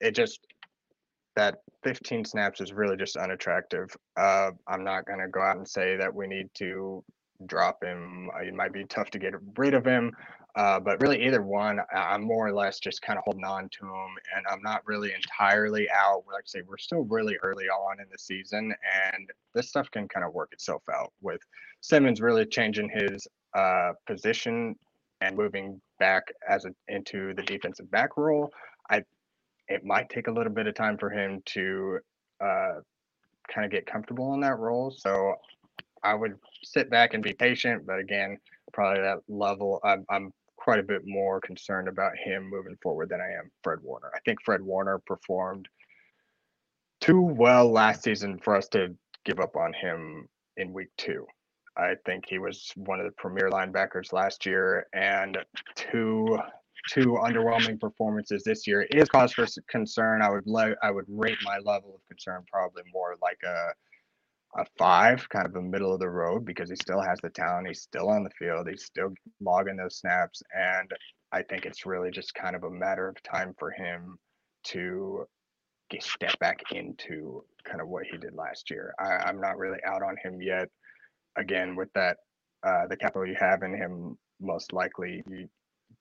it 0.00 0.14
just 0.14 0.46
that 1.36 1.58
15 1.84 2.24
snaps 2.24 2.60
is 2.60 2.72
really 2.72 2.96
just 2.96 3.16
unattractive. 3.16 3.94
Uh, 4.16 4.50
I'm 4.66 4.84
not 4.84 5.06
going 5.06 5.20
to 5.20 5.28
go 5.28 5.40
out 5.40 5.56
and 5.56 5.68
say 5.68 5.96
that 5.96 6.14
we 6.14 6.26
need 6.26 6.48
to 6.54 7.04
drop 7.46 7.82
him. 7.82 8.30
Uh, 8.34 8.44
it 8.44 8.54
might 8.54 8.72
be 8.72 8.84
tough 8.84 9.10
to 9.10 9.18
get 9.18 9.34
rid 9.56 9.74
of 9.74 9.84
him, 9.84 10.12
uh, 10.56 10.80
but 10.80 11.00
really 11.00 11.24
either 11.24 11.42
one, 11.42 11.80
I'm 11.94 12.22
more 12.22 12.48
or 12.48 12.52
less 12.52 12.80
just 12.80 13.02
kind 13.02 13.18
of 13.18 13.24
holding 13.24 13.44
on 13.44 13.68
to 13.78 13.86
him, 13.86 14.10
and 14.36 14.44
I'm 14.50 14.62
not 14.62 14.82
really 14.86 15.12
entirely 15.14 15.88
out. 15.90 16.24
Like 16.26 16.44
I 16.44 16.46
say, 16.46 16.62
we're 16.66 16.76
still 16.76 17.04
really 17.04 17.36
early 17.42 17.66
on 17.66 18.00
in 18.00 18.06
the 18.10 18.18
season, 18.18 18.74
and 19.12 19.30
this 19.54 19.68
stuff 19.68 19.90
can 19.90 20.08
kind 20.08 20.26
of 20.26 20.34
work 20.34 20.52
itself 20.52 20.82
out 20.92 21.12
with 21.22 21.40
Simmons 21.80 22.20
really 22.20 22.44
changing 22.44 22.90
his 22.90 23.26
uh, 23.54 23.92
position 24.06 24.76
and 25.20 25.36
moving 25.36 25.80
back 25.98 26.24
as 26.48 26.64
a, 26.64 26.70
into 26.88 27.34
the 27.34 27.42
defensive 27.42 27.90
back 27.90 28.16
role. 28.16 28.50
I 28.90 29.04
it 29.70 29.84
might 29.84 30.10
take 30.10 30.26
a 30.26 30.32
little 30.32 30.52
bit 30.52 30.66
of 30.66 30.74
time 30.74 30.98
for 30.98 31.08
him 31.08 31.40
to 31.46 32.00
uh, 32.40 32.80
kind 33.48 33.64
of 33.64 33.70
get 33.70 33.86
comfortable 33.86 34.34
in 34.34 34.40
that 34.40 34.58
role. 34.58 34.90
So 34.90 35.36
I 36.02 36.14
would 36.14 36.34
sit 36.64 36.90
back 36.90 37.14
and 37.14 37.22
be 37.22 37.32
patient. 37.32 37.86
But 37.86 38.00
again, 38.00 38.38
probably 38.72 39.02
that 39.02 39.18
level, 39.28 39.80
I'm, 39.84 40.04
I'm 40.10 40.32
quite 40.56 40.80
a 40.80 40.82
bit 40.82 41.02
more 41.06 41.40
concerned 41.40 41.88
about 41.88 42.12
him 42.18 42.50
moving 42.50 42.76
forward 42.82 43.08
than 43.08 43.20
I 43.20 43.30
am 43.38 43.50
Fred 43.62 43.78
Warner. 43.82 44.10
I 44.14 44.18
think 44.24 44.42
Fred 44.44 44.60
Warner 44.60 44.98
performed 44.98 45.68
too 47.00 47.22
well 47.22 47.70
last 47.70 48.02
season 48.02 48.38
for 48.38 48.56
us 48.56 48.68
to 48.68 48.94
give 49.24 49.38
up 49.38 49.56
on 49.56 49.72
him 49.72 50.28
in 50.56 50.72
week 50.72 50.88
two. 50.98 51.26
I 51.76 51.94
think 52.04 52.24
he 52.26 52.38
was 52.38 52.72
one 52.74 52.98
of 52.98 53.06
the 53.06 53.12
premier 53.12 53.48
linebackers 53.48 54.12
last 54.12 54.44
year, 54.44 54.86
and 54.92 55.38
too 55.76 56.38
two 56.88 57.18
underwhelming 57.22 57.78
performances 57.80 58.42
this 58.44 58.66
year 58.66 58.82
is 58.82 59.08
cause 59.08 59.32
for 59.32 59.46
concern. 59.68 60.22
I 60.22 60.30
would 60.30 60.44
I 60.82 60.90
would 60.90 61.06
rate 61.08 61.38
my 61.42 61.58
level 61.58 61.94
of 61.94 62.06
concern 62.08 62.44
probably 62.50 62.82
more 62.92 63.16
like 63.22 63.38
a 63.44 63.72
a 64.56 64.64
five, 64.76 65.28
kind 65.28 65.46
of 65.46 65.54
a 65.54 65.62
middle 65.62 65.94
of 65.94 66.00
the 66.00 66.08
road, 66.08 66.44
because 66.44 66.68
he 66.68 66.76
still 66.76 67.00
has 67.00 67.20
the 67.22 67.30
talent. 67.30 67.68
He's 67.68 67.82
still 67.82 68.08
on 68.08 68.24
the 68.24 68.30
field. 68.30 68.68
He's 68.68 68.84
still 68.84 69.14
logging 69.40 69.76
those 69.76 69.98
snaps, 69.98 70.42
and 70.52 70.90
I 71.30 71.42
think 71.42 71.66
it's 71.66 71.86
really 71.86 72.10
just 72.10 72.34
kind 72.34 72.56
of 72.56 72.64
a 72.64 72.70
matter 72.70 73.08
of 73.08 73.22
time 73.22 73.54
for 73.58 73.70
him 73.70 74.18
to 74.64 75.24
get 75.88 76.02
step 76.02 76.38
back 76.40 76.60
into 76.72 77.44
kind 77.64 77.80
of 77.80 77.88
what 77.88 78.06
he 78.10 78.16
did 78.16 78.34
last 78.34 78.70
year. 78.70 78.92
I, 78.98 79.28
I'm 79.28 79.40
not 79.40 79.58
really 79.58 79.78
out 79.84 80.02
on 80.02 80.16
him 80.22 80.40
yet. 80.42 80.68
Again, 81.36 81.76
with 81.76 81.92
that, 81.94 82.16
uh, 82.66 82.86
the 82.88 82.96
capital 82.96 83.26
you 83.26 83.36
have 83.38 83.62
in 83.62 83.74
him, 83.74 84.18
most 84.40 84.72
likely 84.72 85.22
you 85.28 85.48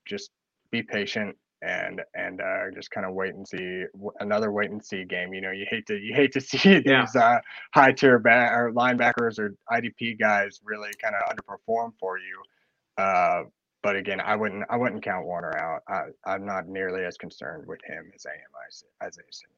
just 0.08 0.32
be 0.72 0.84
patient 0.84 1.36
and 1.62 2.02
and 2.14 2.42
uh, 2.42 2.72
just 2.74 2.92
kind 2.92 3.06
of 3.06 3.14
wait 3.14 3.34
and 3.34 3.48
see 3.48 3.84
another 4.20 4.52
wait 4.52 4.72
and 4.72 4.84
see 4.84 5.04
game. 5.04 5.34
You 5.34 5.42
know, 5.42 5.52
you 5.52 5.66
hate 5.70 5.86
to 5.88 5.98
you 5.98 6.14
hate 6.14 6.32
to 6.34 6.42
see 6.42 6.58
these 6.80 6.84
yeah. 6.86 7.06
uh, 7.16 7.40
high 7.74 7.92
tier 7.92 8.20
back 8.20 8.52
or 8.52 8.72
linebackers 8.72 9.40
or 9.40 9.56
IDP 9.72 10.20
guys 10.20 10.60
really 10.64 10.92
kind 11.02 11.16
of 11.16 11.36
underperform 11.36 11.94
for 12.00 12.18
you. 12.18 13.04
Uh, 13.04 13.44
but 13.82 13.96
again, 13.96 14.22
I 14.22 14.36
wouldn't 14.36 14.66
I 14.70 14.78
wouldn't 14.78 15.04
count 15.04 15.26
Warner 15.26 15.58
out. 15.58 15.84
I, 15.88 16.30
I'm 16.30 16.46
not 16.46 16.68
nearly 16.68 17.04
as 17.06 17.18
concerned 17.18 17.66
with 17.68 17.80
him 17.86 18.12
as 18.16 18.26
I 18.26 18.32
am 18.32 19.08
Isaiah 19.08 19.24
Simmons. 19.32 19.56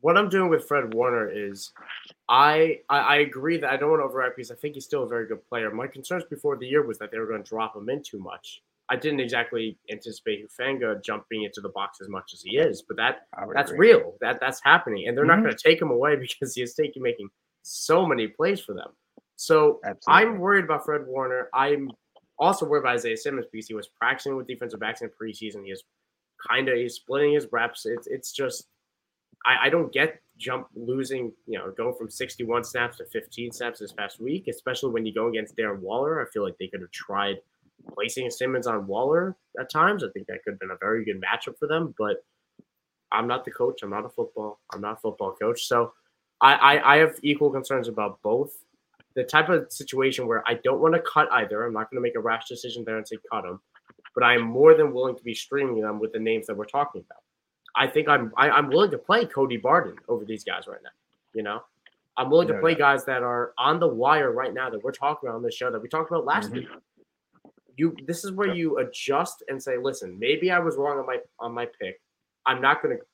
What 0.00 0.16
I'm 0.16 0.28
doing 0.28 0.50
with 0.50 0.66
Fred 0.66 0.92
Warner 0.92 1.30
is, 1.30 1.72
I, 2.28 2.80
I 2.88 2.98
I 2.98 3.16
agree 3.16 3.58
that 3.58 3.70
I 3.70 3.76
don't 3.76 3.90
want 3.90 4.02
to 4.02 4.08
overreact 4.08 4.36
because 4.36 4.50
I 4.50 4.56
think 4.56 4.74
he's 4.74 4.84
still 4.84 5.04
a 5.04 5.08
very 5.08 5.26
good 5.26 5.46
player. 5.48 5.70
My 5.70 5.86
concerns 5.86 6.24
before 6.24 6.56
the 6.56 6.66
year 6.66 6.84
was 6.84 6.98
that 6.98 7.12
they 7.12 7.18
were 7.18 7.26
going 7.26 7.42
to 7.42 7.48
drop 7.48 7.76
him 7.76 7.88
in 7.88 8.02
too 8.02 8.18
much 8.18 8.62
I 8.90 8.96
didn't 8.96 9.20
exactly 9.20 9.78
anticipate 9.90 10.46
Hufanga 10.46 11.02
jumping 11.04 11.42
into 11.42 11.60
the 11.60 11.68
box 11.68 11.98
as 12.00 12.08
much 12.08 12.30
as 12.32 12.42
he 12.42 12.56
is, 12.56 12.82
but 12.82 12.96
that 12.96 13.26
that's 13.54 13.70
agree. 13.70 13.90
real. 13.90 14.14
That 14.20 14.40
that's 14.40 14.60
happening, 14.62 15.06
and 15.06 15.16
they're 15.16 15.24
mm-hmm. 15.24 15.42
not 15.42 15.42
going 15.42 15.56
to 15.56 15.62
take 15.62 15.80
him 15.80 15.90
away 15.90 16.16
because 16.20 16.54
he 16.54 16.62
is 16.62 16.74
taking 16.74 17.02
making 17.02 17.28
so 17.62 18.06
many 18.06 18.28
plays 18.28 18.60
for 18.60 18.74
them. 18.74 18.88
So 19.36 19.80
Absolutely. 19.84 20.32
I'm 20.32 20.38
worried 20.38 20.64
about 20.64 20.84
Fred 20.84 21.02
Warner. 21.06 21.48
I'm 21.54 21.90
also 22.38 22.66
worried 22.66 22.80
about 22.80 22.94
Isaiah 22.94 23.16
Simmons 23.16 23.46
because 23.52 23.68
he 23.68 23.74
was 23.74 23.88
practicing 23.88 24.36
with 24.36 24.46
defensive 24.46 24.80
backs 24.80 25.02
in 25.02 25.08
the 25.08 25.24
preseason. 25.26 25.64
He 25.64 25.70
is 25.70 25.84
kind 26.48 26.68
of 26.68 26.76
he's 26.76 26.94
splitting 26.94 27.34
his 27.34 27.46
reps. 27.52 27.84
It's 27.84 28.06
it's 28.06 28.32
just 28.32 28.68
I, 29.44 29.66
I 29.66 29.68
don't 29.68 29.92
get 29.92 30.20
jump 30.38 30.68
losing, 30.74 31.32
you 31.46 31.58
know, 31.58 31.70
going 31.76 31.94
from 31.94 32.08
61 32.08 32.64
snaps 32.64 32.96
to 32.98 33.04
15 33.04 33.52
snaps 33.52 33.80
this 33.80 33.92
past 33.92 34.18
week, 34.18 34.48
especially 34.48 34.92
when 34.92 35.04
you 35.04 35.12
go 35.12 35.28
against 35.28 35.56
Darren 35.56 35.80
Waller. 35.80 36.22
I 36.22 36.30
feel 36.30 36.42
like 36.42 36.56
they 36.58 36.68
could 36.68 36.80
have 36.80 36.90
tried– 36.90 37.36
placing 37.92 38.30
Simmons 38.30 38.66
on 38.66 38.86
Waller 38.86 39.36
at 39.58 39.70
times. 39.70 40.04
I 40.04 40.08
think 40.12 40.26
that 40.26 40.42
could 40.44 40.54
have 40.54 40.60
been 40.60 40.70
a 40.70 40.78
very 40.80 41.04
good 41.04 41.20
matchup 41.20 41.58
for 41.58 41.66
them. 41.66 41.94
But 41.98 42.24
I'm 43.12 43.26
not 43.26 43.44
the 43.44 43.50
coach. 43.50 43.82
I'm 43.82 43.90
not 43.90 44.04
a 44.04 44.08
football. 44.08 44.60
I'm 44.72 44.80
not 44.80 44.94
a 44.94 45.00
football 45.00 45.32
coach. 45.32 45.66
So 45.66 45.92
I, 46.40 46.54
I, 46.54 46.94
I 46.94 46.96
have 46.98 47.16
equal 47.22 47.50
concerns 47.50 47.88
about 47.88 48.20
both. 48.22 48.52
The 49.14 49.24
type 49.24 49.48
of 49.48 49.72
situation 49.72 50.28
where 50.28 50.44
I 50.46 50.54
don't 50.62 50.80
want 50.80 50.94
to 50.94 51.00
cut 51.00 51.28
either. 51.32 51.66
I'm 51.66 51.72
not 51.72 51.90
going 51.90 51.96
to 51.96 52.06
make 52.06 52.14
a 52.14 52.20
rash 52.20 52.46
decision 52.46 52.84
there 52.84 52.98
and 52.98 53.08
say 53.08 53.16
cut 53.32 53.42
them, 53.42 53.60
but 54.14 54.22
I 54.22 54.34
am 54.34 54.42
more 54.42 54.74
than 54.74 54.92
willing 54.92 55.16
to 55.16 55.24
be 55.24 55.34
streaming 55.34 55.80
them 55.80 55.98
with 55.98 56.12
the 56.12 56.20
names 56.20 56.46
that 56.46 56.56
we're 56.56 56.66
talking 56.66 57.00
about. 57.00 57.22
I 57.74 57.86
think 57.88 58.08
I'm 58.08 58.32
I, 58.36 58.46
am 58.46 58.52
i 58.52 58.58
am 58.58 58.68
willing 58.68 58.90
to 58.92 58.98
play 58.98 59.24
Cody 59.24 59.56
Barton 59.56 59.96
over 60.08 60.24
these 60.24 60.44
guys 60.44 60.68
right 60.68 60.80
now. 60.84 60.90
You 61.34 61.42
know, 61.42 61.62
I'm 62.16 62.30
willing 62.30 62.48
to 62.48 62.60
play 62.60 62.74
guys 62.74 63.04
that 63.06 63.22
are 63.22 63.52
on 63.58 63.80
the 63.80 63.88
wire 63.88 64.30
right 64.30 64.54
now 64.54 64.70
that 64.70 64.82
we're 64.82 64.92
talking 64.92 65.28
about 65.28 65.36
on 65.36 65.42
this 65.42 65.54
show 65.54 65.70
that 65.70 65.80
we 65.80 65.88
talked 65.88 66.10
about 66.10 66.24
last 66.24 66.46
mm-hmm. 66.46 66.58
week 66.58 66.68
you 67.78 67.96
this 68.06 68.24
is 68.24 68.32
where 68.32 68.52
you 68.52 68.78
adjust 68.78 69.44
and 69.48 69.62
say, 69.62 69.78
listen, 69.78 70.18
maybe 70.18 70.50
I 70.50 70.58
was 70.58 70.76
wrong 70.76 70.98
on 70.98 71.06
my 71.06 71.18
on 71.38 71.54
my 71.54 71.66
pick. 71.80 72.00
I'm 72.44 72.60
not 72.60 72.82
going 72.82 72.98
to 72.98 73.04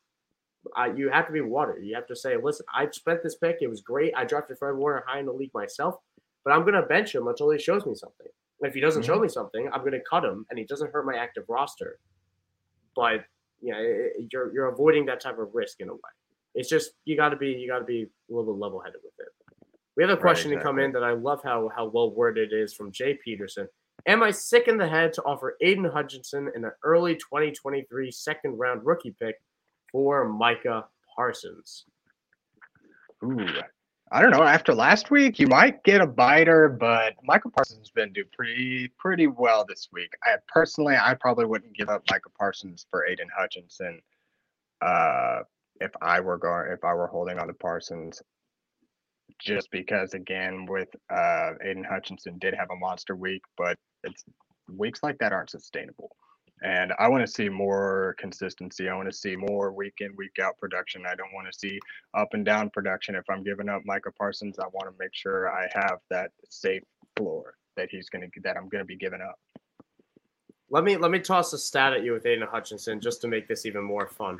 uh, 0.76 0.92
you 0.96 1.10
have 1.10 1.26
to 1.26 1.32
be 1.32 1.42
water. 1.42 1.78
You 1.78 1.94
have 1.94 2.06
to 2.06 2.16
say, 2.16 2.36
listen, 2.42 2.64
I 2.74 2.88
spent 2.90 3.22
this 3.22 3.36
pick. 3.36 3.58
It 3.60 3.68
was 3.68 3.82
great. 3.82 4.14
I 4.16 4.24
drafted 4.24 4.58
Fred 4.58 4.76
Warner 4.76 5.04
high 5.06 5.20
in 5.20 5.26
the 5.26 5.32
league 5.32 5.52
myself, 5.52 5.96
but 6.44 6.52
I'm 6.52 6.62
going 6.62 6.74
to 6.74 6.82
bench 6.82 7.14
him 7.14 7.26
until 7.26 7.50
he 7.50 7.58
shows 7.58 7.84
me 7.84 7.94
something. 7.94 8.26
And 8.60 8.68
if 8.68 8.74
he 8.74 8.80
doesn't 8.80 9.02
mm-hmm. 9.02 9.12
show 9.12 9.20
me 9.20 9.28
something, 9.28 9.68
I'm 9.72 9.80
going 9.80 9.92
to 9.92 10.00
cut 10.08 10.24
him, 10.24 10.46
and 10.48 10.58
he 10.58 10.64
doesn't 10.64 10.90
hurt 10.92 11.04
my 11.04 11.16
active 11.16 11.44
roster. 11.48 11.98
But 12.96 13.24
you 13.60 13.72
know, 13.72 13.78
it, 13.80 14.28
you're 14.32 14.52
you're 14.54 14.68
avoiding 14.68 15.04
that 15.06 15.20
type 15.20 15.38
of 15.38 15.48
risk 15.52 15.80
in 15.80 15.88
a 15.90 15.92
way. 15.92 16.00
It's 16.54 16.68
just 16.68 16.92
you 17.04 17.16
got 17.16 17.30
to 17.30 17.36
be 17.36 17.48
you 17.48 17.68
got 17.68 17.80
to 17.80 17.84
be 17.84 18.02
a 18.02 18.34
little 18.34 18.54
bit 18.54 18.58
level 18.58 18.80
headed 18.80 19.00
with 19.04 19.14
it. 19.18 19.32
We 19.96 20.02
have 20.02 20.10
a 20.10 20.16
question 20.16 20.50
right, 20.50 20.56
exactly. 20.56 20.72
to 20.72 20.78
come 20.78 20.78
in 20.78 20.92
that 20.92 21.04
I 21.04 21.12
love 21.12 21.40
how 21.44 21.70
how 21.74 21.86
well 21.86 22.10
worded 22.10 22.52
it 22.52 22.56
is 22.56 22.72
from 22.72 22.90
Jay 22.90 23.18
Peterson. 23.22 23.68
Am 24.06 24.22
I 24.22 24.30
sick 24.30 24.68
in 24.68 24.76
the 24.76 24.88
head 24.88 25.14
to 25.14 25.22
offer 25.22 25.56
Aidan 25.62 25.86
Hutchinson 25.86 26.50
in 26.54 26.64
an 26.64 26.72
early 26.82 27.14
2023 27.16 28.10
second 28.10 28.58
round 28.58 28.84
rookie 28.84 29.14
pick 29.18 29.40
for 29.90 30.28
Micah 30.28 30.84
Parsons? 31.16 31.86
Ooh, 33.24 33.46
I 34.12 34.20
don't 34.20 34.30
know. 34.30 34.42
After 34.42 34.74
last 34.74 35.10
week, 35.10 35.38
you 35.38 35.46
might 35.46 35.82
get 35.84 36.02
a 36.02 36.06
biter, 36.06 36.68
but 36.68 37.14
Micah 37.22 37.48
Parsons 37.48 37.78
has 37.78 37.90
been 37.90 38.12
doing 38.12 38.26
pretty 38.32 38.88
pretty 38.98 39.26
well 39.26 39.64
this 39.66 39.88
week. 39.90 40.12
I 40.22 40.36
personally, 40.48 40.96
I 41.00 41.14
probably 41.14 41.46
wouldn't 41.46 41.74
give 41.74 41.88
up 41.88 42.02
Micah 42.10 42.28
Parsons 42.38 42.86
for 42.90 43.06
Aidan 43.06 43.28
Hutchinson. 43.34 44.02
Uh, 44.82 45.40
if 45.80 45.92
I 46.02 46.20
were 46.20 46.36
going, 46.36 46.70
if 46.70 46.84
I 46.84 46.92
were 46.92 47.06
holding 47.06 47.38
on 47.38 47.46
to 47.46 47.54
Parsons, 47.54 48.22
just 49.38 49.70
because 49.70 50.14
again 50.14 50.66
with 50.66 50.88
uh, 51.10 51.52
Aidan 51.62 51.84
Hutchinson 51.84 52.38
did 52.38 52.54
have 52.54 52.70
a 52.70 52.76
monster 52.76 53.16
week, 53.16 53.42
but 53.56 53.76
it's 54.02 54.24
weeks 54.68 55.02
like 55.02 55.18
that 55.18 55.32
aren't 55.32 55.50
sustainable. 55.50 56.16
And 56.62 56.92
I 56.98 57.08
want 57.08 57.26
to 57.26 57.30
see 57.30 57.48
more 57.48 58.16
consistency. 58.18 58.88
I 58.88 58.96
want 58.96 59.10
to 59.10 59.16
see 59.16 59.36
more 59.36 59.72
week 59.72 59.94
in, 59.98 60.14
week 60.16 60.38
out 60.42 60.56
production. 60.56 61.04
I 61.06 61.14
don't 61.14 61.32
want 61.34 61.46
to 61.52 61.58
see 61.58 61.78
up 62.14 62.28
and 62.32 62.44
down 62.44 62.70
production. 62.70 63.14
If 63.16 63.28
I'm 63.28 63.42
giving 63.42 63.68
up 63.68 63.82
Micah 63.84 64.12
Parsons, 64.12 64.58
I 64.58 64.66
want 64.72 64.86
to 64.86 64.94
make 64.98 65.12
sure 65.12 65.50
I 65.50 65.68
have 65.74 65.98
that 66.10 66.30
safe 66.48 66.82
floor 67.16 67.54
that 67.76 67.88
he's 67.90 68.08
to 68.08 68.40
that 68.42 68.56
I'm 68.56 68.68
to 68.70 68.84
be 68.84 68.96
giving 68.96 69.20
up. 69.20 69.38
Let 70.70 70.84
me 70.84 70.96
let 70.96 71.10
me 71.10 71.18
toss 71.18 71.52
a 71.52 71.58
stat 71.58 71.92
at 71.92 72.02
you 72.02 72.12
with 72.12 72.24
Aidan 72.24 72.48
Hutchinson 72.50 73.00
just 73.00 73.20
to 73.22 73.28
make 73.28 73.46
this 73.46 73.66
even 73.66 73.84
more 73.84 74.06
fun. 74.06 74.38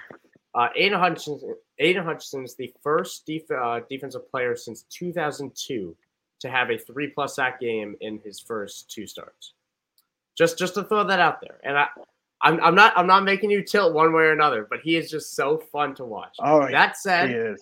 Uh, 0.55 0.69
Aidan 0.77 1.01
Hutchinson, 1.01 1.57
Aidan 1.79 2.05
Hutchinson 2.05 2.45
is 2.45 2.55
the 2.55 2.73
first 2.83 3.27
def- 3.27 3.51
uh, 3.51 3.81
defensive 3.89 4.31
player 4.31 4.57
since 4.57 4.85
2002 4.91 5.97
to 6.41 6.51
have 6.51 6.71
a 6.71 6.79
three 6.79 7.09
plus 7.09 7.37
sack 7.37 7.61
game 7.61 7.97
in 8.01 8.19
his 8.25 8.39
first 8.41 8.91
two 8.91 9.07
starts. 9.07 9.55
Just 10.37 10.59
just 10.59 10.75
to 10.75 10.85
throw 10.85 11.05
that 11.05 11.21
out 11.21 11.41
there, 11.41 11.59
and 11.65 11.79
I. 11.79 11.89
I'm, 12.43 12.61
I'm 12.63 12.75
not 12.75 12.93
I'm 12.95 13.07
not 13.07 13.25
making 13.25 13.51
you 13.51 13.63
tilt 13.63 13.95
one 13.95 14.13
way 14.13 14.25
or 14.25 14.33
another, 14.33 14.67
but 14.69 14.81
he 14.81 14.97
is 14.97 15.09
just 15.11 15.35
so 15.35 15.57
fun 15.57 15.95
to 15.95 16.05
watch. 16.05 16.37
Oh, 16.41 16.69
that 16.71 16.99
said, 16.99 17.57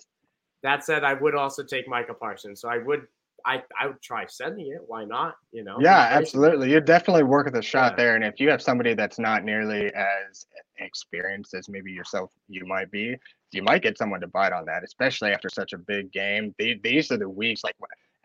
that 0.61 0.83
said, 0.83 1.05
I 1.05 1.13
would 1.13 1.35
also 1.35 1.63
take 1.63 1.87
Micah 1.87 2.13
Parsons. 2.13 2.59
So 2.59 2.67
I 2.67 2.79
would 2.79 3.07
I 3.45 3.61
I 3.79 3.87
would 3.87 4.01
try 4.01 4.25
sending 4.25 4.67
it. 4.67 4.81
Why 4.85 5.05
not? 5.05 5.35
You 5.51 5.63
know. 5.63 5.77
Yeah, 5.79 6.07
absolutely. 6.11 6.71
You're 6.71 6.81
definitely 6.81 7.23
working 7.23 7.53
the 7.53 7.61
shot 7.61 7.93
yeah. 7.93 7.97
there, 7.97 8.15
and 8.15 8.23
if 8.23 8.39
you 8.39 8.49
have 8.49 8.61
somebody 8.61 8.93
that's 8.93 9.19
not 9.19 9.43
nearly 9.43 9.93
as 9.93 10.45
experienced 10.77 11.53
as 11.53 11.69
maybe 11.69 11.91
yourself 11.91 12.31
you 12.47 12.65
might 12.65 12.91
be, 12.91 13.15
you 13.51 13.63
might 13.63 13.81
get 13.81 13.97
someone 13.97 14.21
to 14.21 14.27
bite 14.27 14.53
on 14.53 14.65
that, 14.65 14.83
especially 14.83 15.31
after 15.31 15.49
such 15.49 15.73
a 15.73 15.77
big 15.77 16.11
game. 16.11 16.55
These 16.57 17.11
are 17.11 17.17
the 17.17 17.29
weeks 17.29 17.63
like 17.63 17.75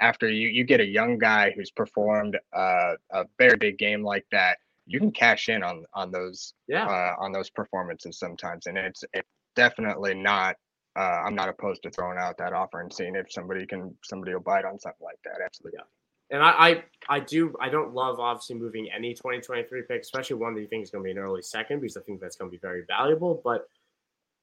after 0.00 0.30
you 0.30 0.48
you 0.48 0.64
get 0.64 0.80
a 0.80 0.86
young 0.86 1.18
guy 1.18 1.52
who's 1.56 1.70
performed 1.70 2.38
uh, 2.52 2.94
a 3.10 3.24
very 3.38 3.56
big 3.56 3.78
game 3.78 4.02
like 4.02 4.26
that. 4.30 4.58
You 4.86 5.00
can 5.00 5.12
cash 5.12 5.48
in 5.48 5.62
on 5.62 5.84
on 5.94 6.10
those 6.10 6.54
yeah 6.66 6.86
uh, 6.86 7.14
on 7.18 7.32
those 7.32 7.50
performances 7.50 8.18
sometimes, 8.18 8.66
and 8.66 8.78
it's 8.78 9.04
it's 9.12 9.28
definitely 9.56 10.14
not 10.14 10.56
uh, 10.98 11.22
I'm 11.24 11.36
not 11.36 11.48
opposed 11.48 11.84
to 11.84 11.90
throwing 11.90 12.18
out 12.18 12.36
that 12.38 12.52
offer 12.52 12.80
and 12.80 12.92
seeing 12.92 13.14
if 13.14 13.30
somebody 13.30 13.64
can 13.66 13.94
somebody 14.02 14.34
will 14.34 14.40
bite 14.40 14.64
on 14.64 14.80
something 14.80 15.04
like 15.04 15.20
that. 15.24 15.40
Absolutely. 15.44 15.78
Yeah. 15.78 15.84
And 16.30 16.42
I, 16.42 16.50
I, 16.50 16.84
I 17.08 17.20
do 17.20 17.54
I 17.60 17.68
don't 17.68 17.94
love 17.94 18.18
obviously 18.18 18.56
moving 18.56 18.88
any 18.94 19.14
2023 19.14 19.82
pick, 19.88 20.00
especially 20.00 20.36
one 20.36 20.54
that 20.54 20.60
you 20.60 20.66
think 20.66 20.82
is 20.82 20.90
going 20.90 21.04
to 21.04 21.06
be 21.06 21.12
an 21.12 21.18
early 21.18 21.42
second 21.42 21.80
because 21.80 21.96
I 21.96 22.00
think 22.00 22.20
that's 22.20 22.36
going 22.36 22.50
to 22.50 22.52
be 22.54 22.60
very 22.60 22.82
valuable. 22.88 23.40
But 23.44 23.66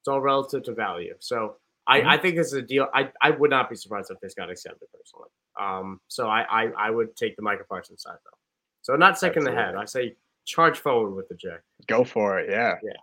it's 0.01 0.07
all 0.07 0.21
relative 0.21 0.63
to 0.63 0.73
value. 0.73 1.15
So 1.19 1.57
I, 1.87 1.99
mm-hmm. 1.99 2.09
I 2.09 2.17
think 2.17 2.37
this 2.37 2.47
is 2.47 2.53
a 2.53 2.61
deal. 2.61 2.87
I, 2.93 3.09
I 3.21 3.31
would 3.31 3.49
not 3.49 3.69
be 3.69 3.75
surprised 3.75 4.09
if 4.09 4.19
this 4.21 4.33
got 4.33 4.49
accepted 4.49 4.87
personally. 4.93 5.29
Um, 5.59 5.99
so 6.07 6.27
I, 6.27 6.45
I, 6.49 6.71
I 6.77 6.89
would 6.89 7.15
take 7.15 7.35
the 7.35 7.41
Micah 7.41 7.65
Parsons 7.67 8.03
side 8.03 8.17
though. 8.23 8.37
So 8.81 8.95
not 8.95 9.19
second 9.19 9.43
Absolutely. 9.43 9.61
ahead. 9.61 9.75
I 9.75 9.85
say 9.85 10.15
charge 10.45 10.79
forward 10.79 11.11
with 11.11 11.27
the 11.27 11.35
J. 11.35 11.49
Go 11.87 12.03
for 12.03 12.39
it. 12.39 12.49
Yeah. 12.49 12.75
Yeah. 12.83 12.93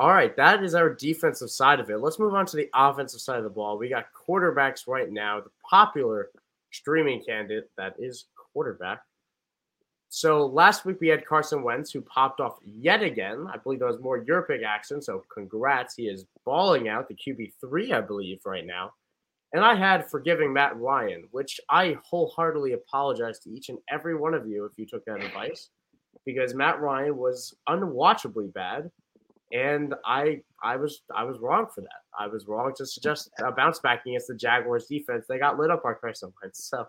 All 0.00 0.08
right, 0.08 0.34
that 0.36 0.64
is 0.64 0.74
our 0.74 0.94
defensive 0.94 1.50
side 1.50 1.78
of 1.78 1.90
it. 1.90 1.98
Let's 1.98 2.18
move 2.18 2.32
on 2.32 2.46
to 2.46 2.56
the 2.56 2.70
offensive 2.74 3.20
side 3.20 3.36
of 3.36 3.44
the 3.44 3.50
ball. 3.50 3.76
We 3.76 3.90
got 3.90 4.06
quarterbacks 4.14 4.88
right 4.88 5.12
now. 5.12 5.42
The 5.42 5.50
popular 5.68 6.30
streaming 6.70 7.22
candidate 7.22 7.68
that 7.76 7.96
is 7.98 8.24
quarterback. 8.34 9.02
So 10.08 10.46
last 10.46 10.86
week 10.86 11.02
we 11.02 11.08
had 11.08 11.26
Carson 11.26 11.62
Wentz 11.62 11.92
who 11.92 12.00
popped 12.00 12.40
off 12.40 12.60
yet 12.64 13.02
again. 13.02 13.46
I 13.52 13.58
believe 13.58 13.80
that 13.80 13.88
was 13.88 14.00
more 14.00 14.24
your 14.26 14.40
pick 14.40 14.62
action. 14.62 15.02
So 15.02 15.22
congrats. 15.30 15.96
He 15.96 16.04
is 16.04 16.24
balling 16.46 16.88
out 16.88 17.06
the 17.06 17.14
QB3, 17.14 17.92
I 17.92 18.00
believe, 18.00 18.40
right 18.46 18.64
now. 18.64 18.94
And 19.52 19.62
I 19.62 19.74
had 19.74 20.10
forgiving 20.10 20.50
Matt 20.50 20.78
Ryan, 20.78 21.24
which 21.30 21.60
I 21.68 21.98
wholeheartedly 22.02 22.72
apologize 22.72 23.38
to 23.40 23.50
each 23.50 23.68
and 23.68 23.76
every 23.90 24.16
one 24.16 24.32
of 24.32 24.48
you 24.48 24.64
if 24.64 24.72
you 24.78 24.86
took 24.86 25.04
that 25.04 25.22
advice 25.22 25.68
because 26.24 26.54
Matt 26.54 26.80
Ryan 26.80 27.18
was 27.18 27.54
unwatchably 27.68 28.50
bad 28.54 28.90
and 29.52 29.94
I 30.04 30.40
I 30.62 30.76
was 30.76 31.02
I 31.14 31.24
was 31.24 31.38
wrong 31.38 31.66
for 31.74 31.80
that. 31.80 31.88
I 32.18 32.26
was 32.26 32.46
wrong 32.46 32.72
to 32.76 32.86
suggest 32.86 33.30
a 33.44 33.52
bounce 33.52 33.78
back 33.78 34.04
against 34.06 34.28
the 34.28 34.34
Jaguars 34.34 34.86
defense. 34.86 35.26
They 35.28 35.38
got 35.38 35.58
lit 35.58 35.70
up 35.70 35.82
by 35.82 35.94
Carson 35.94 36.32
Wentz. 36.42 36.64
So 36.64 36.86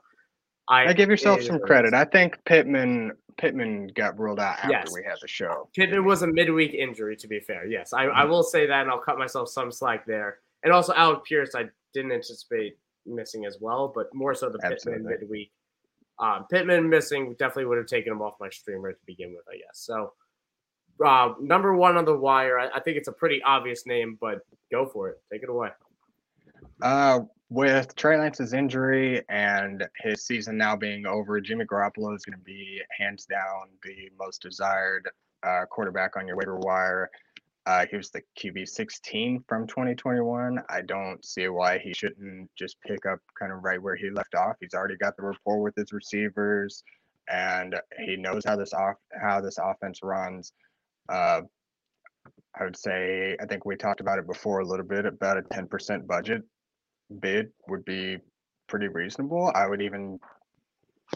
I, 0.68 0.88
I 0.88 0.94
give 0.94 1.10
yourself 1.10 1.42
some 1.42 1.60
credit. 1.60 1.94
I 1.94 2.06
think 2.06 2.38
Pittman 2.46 3.12
Pittman 3.38 3.88
got 3.96 4.18
ruled 4.20 4.40
out 4.40 4.60
after 4.60 4.72
yes. 4.72 4.92
we 4.94 5.04
had 5.04 5.18
the 5.22 5.28
show. 5.28 5.70
Pittman 5.76 6.06
was 6.06 6.22
a 6.22 6.28
midweek 6.28 6.74
injury, 6.74 7.16
to 7.18 7.28
be 7.28 7.40
fair. 7.40 7.66
Yes, 7.66 7.94
I, 7.94 8.06
I 8.06 8.08
mm-hmm. 8.08 8.30
will 8.30 8.44
say 8.44 8.68
that, 8.68 8.82
and 8.82 8.92
I'll 8.92 9.00
cut 9.00 9.18
myself 9.18 9.50
some 9.50 9.72
slack 9.72 10.06
there. 10.06 10.38
And 10.64 10.72
also 10.72 10.94
Alec 10.94 11.26
Pierce, 11.26 11.56
I 11.56 11.66
didn't 11.94 12.12
anticipate 12.12 12.78
missing 13.06 13.46
as 13.46 13.58
well, 13.60 13.92
but 13.94 14.14
more 14.14 14.36
so 14.36 14.50
the 14.50 14.60
Pittman 14.60 15.04
midweek. 15.04 15.52
Um, 16.20 16.46
Pittman 16.52 16.88
missing 16.88 17.36
definitely 17.40 17.66
would 17.66 17.80
have 17.80 17.88
taken 17.88 18.12
him 18.14 18.22
off 18.22 18.36
my 18.40 18.50
streamer 18.50 18.94
to 18.94 19.00
begin 19.08 19.34
with, 19.34 19.44
I 19.52 19.58
guess. 19.58 19.80
So 19.80 20.14
uh, 21.04 21.34
number 21.40 21.76
one 21.76 21.98
on 21.98 22.06
the 22.06 22.16
wire. 22.16 22.60
I, 22.60 22.70
I, 22.76 22.80
think 22.80 22.98
it's 22.98 23.08
a 23.08 23.12
pretty 23.12 23.42
obvious 23.44 23.86
name, 23.86 24.18
but 24.20 24.40
go 24.72 24.86
for 24.86 25.10
it. 25.10 25.22
Take 25.32 25.44
it 25.44 25.50
away. 25.50 25.70
Uh, 26.82 27.22
with 27.50 27.96
Trey 27.96 28.18
Lance's 28.18 28.54
injury 28.54 29.24
and 29.30 29.88
his 29.98 30.26
season 30.26 30.58
now 30.58 30.76
being 30.76 31.06
over, 31.06 31.42
Jimmy 31.42 31.66
Garoppolo 31.66 32.16
is 32.16 32.24
going 32.24 32.38
to 32.38 32.44
be 32.44 32.82
hands 32.98 33.26
down 33.26 33.68
the 33.84 34.10
most 34.18 34.42
desired 34.42 35.10
uh, 35.44 35.66
quarterback 35.70 36.16
on 36.16 36.28
your 36.28 36.38
waiver 36.38 36.58
wire. 36.58 37.10
Uh, 37.66 37.86
he 37.92 37.98
was 37.98 38.10
the 38.10 38.22
QB 38.40 38.68
16 38.68 39.44
from 39.48 39.68
2021. 39.68 40.60
I 40.70 40.82
don't 40.82 41.24
see 41.24 41.48
why 41.48 41.78
he 41.78 41.94
shouldn't 41.94 42.50
just 42.58 42.78
pick 42.82 43.06
up 43.06 43.20
kind 43.38 43.52
of 43.52 43.64
right 43.64 43.82
where 43.82 43.96
he 43.96 44.10
left 44.10 44.34
off. 44.34 44.56
He's 44.60 44.74
already 44.74 44.98
got 44.98 45.16
the 45.16 45.24
rapport 45.24 45.62
with 45.62 45.76
his 45.76 45.94
receivers, 45.94 46.84
and 47.30 47.76
he 48.04 48.16
knows 48.16 48.44
how 48.46 48.56
this 48.56 48.74
off 48.74 48.96
how 49.22 49.42
this 49.42 49.60
offense 49.60 50.00
runs. 50.02 50.54
Uh, 51.12 51.42
I 52.60 52.64
would 52.64 52.78
say 52.78 53.36
I 53.42 53.46
think 53.46 53.66
we 53.66 53.76
talked 53.76 54.02
about 54.02 54.18
it 54.18 54.28
before 54.28 54.60
a 54.60 54.66
little 54.66 54.86
bit 54.86 55.06
about 55.06 55.38
a 55.38 55.42
10% 55.42 56.08
budget 56.08 56.42
bid 57.20 57.50
would 57.68 57.84
be 57.86 58.18
pretty 58.68 58.88
reasonable. 58.88 59.52
I 59.54 59.68
would 59.68 59.82
even 59.82 60.20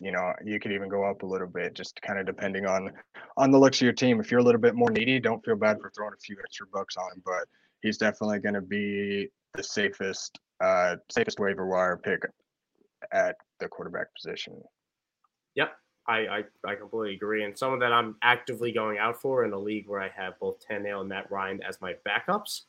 you 0.01 0.11
know 0.11 0.33
you 0.43 0.59
could 0.59 0.73
even 0.73 0.89
go 0.89 1.05
up 1.05 1.23
a 1.23 1.25
little 1.25 1.47
bit 1.47 1.73
just 1.73 2.01
kind 2.01 2.19
of 2.19 2.25
depending 2.25 2.65
on 2.65 2.91
on 3.37 3.51
the 3.51 3.57
looks 3.57 3.77
of 3.77 3.83
your 3.83 3.93
team. 3.93 4.19
If 4.19 4.29
you're 4.29 4.41
a 4.41 4.43
little 4.43 4.59
bit 4.59 4.75
more 4.75 4.91
needy 4.91 5.19
don't 5.19 5.43
feel 5.45 5.55
bad 5.55 5.79
for 5.79 5.89
throwing 5.91 6.13
a 6.13 6.21
few 6.21 6.35
extra 6.43 6.67
bucks 6.73 6.97
on 6.97 7.11
him 7.13 7.21
but 7.25 7.45
he's 7.81 7.97
definitely 7.97 8.39
going 8.39 8.55
to 8.55 8.61
be 8.61 9.29
the 9.53 9.63
safest 9.63 10.37
uh 10.61 10.95
safest 11.09 11.39
waiver 11.39 11.65
wire 11.65 11.97
pick 11.97 12.21
at 13.13 13.35
the 13.59 13.67
quarterback 13.69 14.07
position. 14.15 14.61
Yep 15.55 15.71
I, 16.07 16.17
I, 16.17 16.43
I 16.65 16.75
completely 16.75 17.15
agree. 17.15 17.43
And 17.43 17.57
some 17.57 17.73
of 17.73 17.79
that 17.79 17.91
I'm 17.91 18.15
actively 18.21 18.71
going 18.71 18.97
out 18.97 19.19
for 19.19 19.43
in 19.43 19.53
a 19.53 19.59
league 19.59 19.87
where 19.87 20.01
I 20.01 20.09
have 20.09 20.39
both 20.39 20.57
Tannehill 20.65 21.01
and 21.01 21.09
Matt 21.09 21.31
Ryan 21.31 21.61
as 21.63 21.81
my 21.81 21.95
backups. 22.07 22.61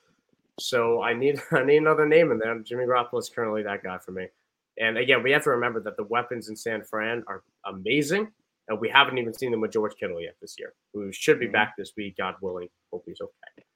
So 0.59 1.03
I 1.03 1.12
need 1.12 1.41
I 1.53 1.62
need 1.64 1.78
another 1.78 2.07
name 2.07 2.30
in 2.30 2.39
there. 2.39 2.59
Jimmy 2.61 2.84
Garoppolo 2.84 3.18
is 3.18 3.28
currently 3.28 3.62
that 3.62 3.82
guy 3.82 3.99
for 3.99 4.12
me. 4.12 4.26
And 4.78 4.99
again, 4.99 5.22
we 5.22 5.30
have 5.30 5.45
to 5.45 5.51
remember 5.51 5.80
that 5.80 5.97
the 5.97 6.05
weapons 6.05 6.49
in 6.49 6.57
San 6.57 6.82
Fran 6.82 7.24
are 7.28 7.43
amazing, 7.64 8.28
and 8.68 8.78
we 8.78 8.91
haven't 8.91 9.16
even 9.16 9.32
seen 9.32 9.51
them 9.51 9.62
with 9.62 9.72
George 9.72 9.95
Kittle 9.99 10.20
yet 10.20 10.37
this 10.41 10.57
year, 10.59 10.74
who 10.93 11.11
should 11.12 11.39
be 11.39 11.47
mm-hmm. 11.47 11.53
back 11.53 11.74
this 11.78 11.93
week, 11.97 12.18
God 12.18 12.34
willing. 12.43 12.68
Hope 12.93 13.05
he's 13.07 13.20
okay. 13.20 13.66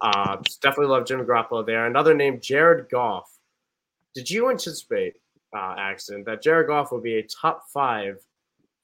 Uh, 0.00 0.36
definitely 0.62 0.86
love 0.86 1.06
Jimmy 1.06 1.24
Garoppolo 1.24 1.64
there. 1.64 1.86
Another 1.86 2.14
name, 2.14 2.40
Jared 2.40 2.88
Goff. 2.90 3.30
Did 4.14 4.30
you 4.30 4.50
anticipate, 4.50 5.14
uh, 5.54 5.74
Axton, 5.78 6.24
that 6.24 6.42
Jared 6.42 6.68
Goff 6.68 6.90
would 6.90 7.02
be 7.02 7.18
a 7.18 7.22
top 7.22 7.64
five 7.72 8.16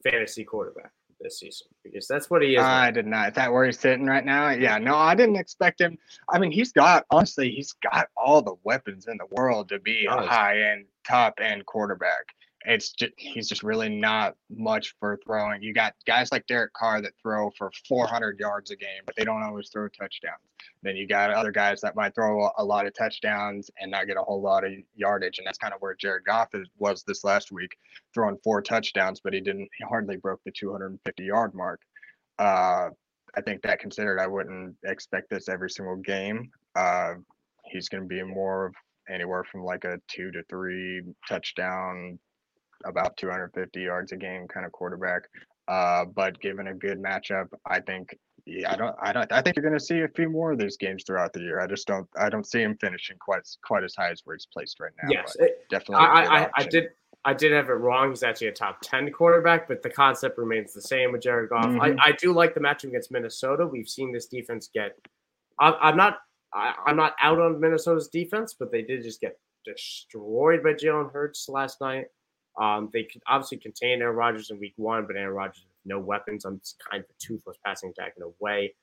fantasy 0.03 0.45
quarterback 0.45 0.93
this 1.21 1.39
season 1.39 1.69
because 1.85 2.07
that's 2.09 2.29
what 2.29 2.43
he 2.43 2.57
is. 2.57 2.63
I 2.63 2.91
did 2.91 3.07
not. 3.07 3.29
Is 3.29 3.35
that 3.35 3.53
where 3.53 3.65
he's 3.65 3.79
sitting 3.79 4.07
right 4.07 4.25
now? 4.25 4.51
Yeah, 4.51 4.79
no, 4.79 4.97
I 4.97 5.15
didn't 5.15 5.37
expect 5.37 5.81
him. 5.81 5.97
I 6.29 6.39
mean, 6.39 6.51
he's 6.51 6.73
got 6.73 7.05
honestly, 7.11 7.51
he's 7.51 7.73
got 7.91 8.09
all 8.17 8.43
the 8.43 8.55
weapons 8.65 9.07
in 9.07 9.17
the 9.17 9.27
world 9.31 9.69
to 9.71 9.79
be 9.79 10.07
a 10.07 10.17
high 10.17 10.61
end, 10.61 10.87
top 11.07 11.35
end 11.41 11.65
quarterback 11.67 12.25
it's 12.65 12.93
just 12.93 13.13
he's 13.17 13.49
just 13.49 13.63
really 13.63 13.89
not 13.89 14.35
much 14.51 14.95
for 15.01 15.19
throwing. 15.25 15.63
You 15.63 15.73
got 15.73 15.95
guys 16.07 16.31
like 16.31 16.47
Derek 16.47 16.73
Carr 16.75 17.01
that 17.03 17.13
throw 17.21 17.51
for 17.57 17.71
400 17.89 18.39
yards 18.39 18.71
a 18.71 18.77
game, 18.77 19.03
but 19.05 19.17
they 19.17 19.25
don't 19.25 19.43
always 19.43 19.69
throw 19.69 19.89
touchdowns. 19.89 20.37
Then 20.83 20.97
you 20.97 21.07
got 21.07 21.31
other 21.31 21.51
guys 21.51 21.81
that 21.81 21.97
might 21.97 22.15
throw 22.15 22.51
a 22.59 22.65
lot 22.65 22.87
of 22.87 22.95
touchdowns 22.95 23.71
and 23.81 23.91
not 23.91 24.07
get 24.07 24.17
a 24.17 24.23
whole 24.23 24.41
lot 24.41 24.65
of 24.65 24.73
yardage, 24.95 25.39
and 25.39 25.47
that's 25.47 25.59
kind 25.59 25.75
of 25.75 25.81
where 25.81 25.95
Jared 25.95 26.25
Goff 26.25 26.55
is, 26.55 26.69
was 26.79 27.03
this 27.03 27.25
last 27.25 27.53
week, 27.53 27.77
throwing 28.15 28.39
four 28.45 28.63
touchdowns, 28.63 29.21
but 29.21 29.33
he 29.33 29.41
didn't 29.41 29.69
he 29.77 29.85
hardly 29.85 30.17
broke 30.17 30.41
the 30.45 30.53
250 30.53 31.25
yard 31.25 31.55
mark. 31.55 31.81
Uh, 32.39 32.91
I 33.35 33.41
think 33.41 33.63
that 33.63 33.79
considered, 33.79 34.21
I 34.21 34.27
wouldn't 34.27 34.77
expect 34.85 35.31
this 35.31 35.49
every 35.49 35.71
single 35.71 35.97
game. 35.97 36.51
Uh, 36.77 37.15
he's 37.65 37.89
going 37.89 38.03
to 38.03 38.09
be 38.09 38.23
more 38.23 38.67
of 38.67 38.75
anywhere 39.09 39.45
from 39.45 39.65
like 39.65 39.85
a 39.85 40.01
two 40.09 40.31
to 40.31 40.43
three 40.45 41.03
touchdown 41.29 42.19
about 42.85 43.17
250 43.17 43.81
yards 43.81 44.13
a 44.13 44.17
game 44.17 44.47
kind 44.49 44.67
of 44.67 44.73
quarterback. 44.73 45.23
Uh, 45.69 46.05
but 46.05 46.41
given 46.41 46.69
a 46.69 46.75
good 46.75 47.01
matchup, 47.01 47.47
I 47.67 47.81
think 47.81 48.17
yeah, 48.45 48.73
I 48.73 48.77
don't, 48.77 48.97
I 49.01 49.13
don't, 49.13 49.33
I 49.33 49.41
think 49.41 49.57
you're 49.57 49.63
going 49.63 49.79
to 49.79 49.85
see 49.85 50.01
a 50.01 50.09
few 50.09 50.29
more 50.29 50.53
of 50.53 50.59
these 50.59 50.77
games 50.77 51.05
throughout 51.07 51.33
the 51.33 51.41
year. 51.41 51.61
I 51.61 51.67
just 51.67 51.87
don't, 51.87 52.09
I 52.19 52.29
don't 52.29 52.47
see 52.47 52.61
him 52.61 52.77
finishing 52.81 53.17
quite 53.19 53.49
quite 53.65 53.85
as 53.85 53.95
high 53.97 54.11
as 54.11 54.23
where 54.25 54.35
he's 54.35 54.47
placed 54.47 54.81
right 54.81 54.91
now. 55.03 55.11
Yes, 55.11 55.37
it, 55.39 55.65
definitely. 55.71 56.05
I, 56.07 56.43
I, 56.45 56.51
I, 56.57 56.65
did, 56.65 56.89
I 57.25 57.35
did 57.35 57.53
have 57.53 57.69
it 57.69 57.75
wrong. 57.75 58.11
He's 58.11 58.25
actually 58.25 58.49
a 58.49 58.53
top 58.53 58.81
ten 58.83 59.13
quarterback, 59.13 59.69
but 59.69 59.83
the 59.83 59.91
concept 59.91 60.39
remains 60.39 60.75
the 60.75 60.83
same 60.83 61.13
with 61.13 61.23
Jared 61.23 61.51
Goff. 61.51 61.67
Mm-hmm. 61.67 62.01
I, 62.01 62.07
I 62.07 62.13
do 62.13 62.33
like 62.33 62.55
the 62.55 62.61
matchup 62.61 62.85
against 62.89 63.13
Minnesota. 63.13 63.65
We've 63.65 63.89
seen 63.89 64.13
this 64.13 64.27
defense 64.27 64.69
get. 64.75 64.99
I, 65.61 65.91
am 65.91 65.97
not, 65.97 66.19
I, 66.53 66.75
I'm 66.87 66.97
not 66.97 67.15
out 67.23 67.39
on 67.39 67.61
Minnesota's 67.61 68.09
defense, 68.09 68.57
but 68.59 68.73
they 68.73 68.83
did 68.83 69.05
just 69.05 69.21
get 69.21 69.39
destroyed 69.65 70.65
by 70.65 70.73
Jalen 70.73 71.13
Hurts 71.13 71.49
last 71.49 71.81
night. 71.81 72.07
Um, 72.61 72.91
they 72.93 73.05
could 73.05 73.23
obviously 73.27 73.59
contain 73.59 74.03
Aaron 74.03 74.17
Rodgers 74.17 74.51
in 74.51 74.61
week 74.61 74.75
one, 74.77 75.07
but 75.07 75.17
Aaron 75.17 75.35
Rodgers 75.35 75.65
with 75.65 75.91
no 75.91 75.99
weapons 75.99 76.45
on 76.45 76.61
kind 76.91 77.03
of 77.03 77.11
a 77.11 77.15
toothless 77.19 77.57
passing 77.65 77.91
attack 77.91 78.15
in 78.17 78.23
a 78.23 78.31
way. 78.41 78.75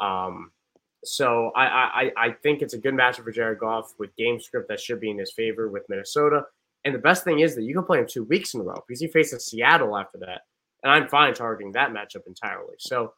Um, 0.00 0.52
so 1.04 1.50
I, 1.54 1.66
I, 1.66 2.12
I 2.16 2.30
think 2.42 2.62
it's 2.62 2.74
a 2.74 2.78
good 2.78 2.94
matchup 2.94 3.24
for 3.24 3.30
Jared 3.30 3.60
Goff 3.60 3.94
with 3.98 4.14
game 4.16 4.40
script 4.40 4.68
that 4.68 4.80
should 4.80 5.00
be 5.00 5.10
in 5.10 5.18
his 5.18 5.32
favor 5.32 5.68
with 5.70 5.84
Minnesota. 5.88 6.42
And 6.84 6.94
the 6.94 6.98
best 6.98 7.24
thing 7.24 7.40
is 7.40 7.54
that 7.54 7.62
you 7.62 7.74
can 7.74 7.84
play 7.84 7.98
him 7.98 8.06
two 8.08 8.24
weeks 8.24 8.54
in 8.54 8.60
a 8.60 8.64
row 8.64 8.82
because 8.86 9.00
he 9.00 9.08
faces 9.08 9.46
Seattle 9.46 9.96
after 9.96 10.18
that. 10.18 10.42
And 10.82 10.92
I'm 10.92 11.08
fine 11.08 11.34
targeting 11.34 11.72
that 11.72 11.90
matchup 11.90 12.26
entirely. 12.26 12.74
So 12.78 13.14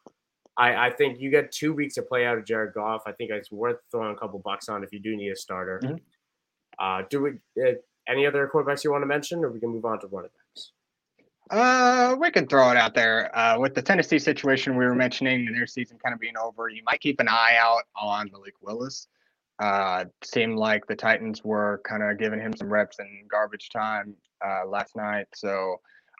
I, 0.57 0.87
I 0.87 0.91
think 0.91 1.19
you 1.19 1.29
get 1.29 1.51
two 1.51 1.73
weeks 1.73 1.95
to 1.95 2.01
play 2.01 2.25
out 2.25 2.37
of 2.37 2.45
Jared 2.45 2.73
Goff. 2.73 3.03
I 3.05 3.11
think 3.11 3.31
it's 3.31 3.51
worth 3.51 3.77
throwing 3.91 4.15
a 4.15 4.19
couple 4.19 4.39
bucks 4.39 4.69
on 4.69 4.83
if 4.83 4.91
you 4.91 4.99
do 4.99 5.15
need 5.15 5.29
a 5.29 5.35
starter. 5.35 5.79
Mm-hmm. 5.83 5.95
Uh, 6.79 7.03
do 7.09 7.21
we? 7.21 7.31
Uh, 7.61 7.73
any 8.09 8.25
other 8.25 8.49
quarterbacks 8.51 8.83
you 8.83 8.91
want 8.91 9.03
to 9.03 9.07
mention, 9.07 9.43
or 9.43 9.51
we 9.51 9.59
can 9.59 9.69
move 9.69 9.85
on 9.85 9.99
to 10.01 10.07
running 10.07 10.31
backs? 10.35 10.71
Uh, 11.49 12.15
we 12.19 12.29
can 12.29 12.47
throw 12.47 12.69
it 12.69 12.77
out 12.77 12.93
there. 12.93 13.35
Uh, 13.37 13.57
with 13.59 13.73
the 13.73 13.81
Tennessee 13.81 14.19
situation 14.19 14.77
we 14.77 14.85
were 14.85 14.95
mentioning, 14.95 15.47
and 15.47 15.55
their 15.55 15.67
season 15.67 15.97
kind 16.03 16.13
of 16.13 16.19
being 16.19 16.37
over, 16.37 16.69
you 16.69 16.83
might 16.85 16.99
keep 16.99 17.19
an 17.19 17.27
eye 17.27 17.57
out 17.59 17.83
on 17.95 18.29
Malik 18.31 18.53
Willis. 18.61 19.07
Uh, 19.59 20.05
seemed 20.23 20.57
like 20.57 20.85
the 20.87 20.95
Titans 20.95 21.43
were 21.43 21.81
kind 21.83 22.01
of 22.01 22.17
giving 22.17 22.39
him 22.39 22.55
some 22.55 22.71
reps 22.71 22.99
in 22.99 23.25
garbage 23.29 23.69
time 23.69 24.15
uh, 24.45 24.65
last 24.67 24.95
night. 24.95 25.27
So, 25.33 25.77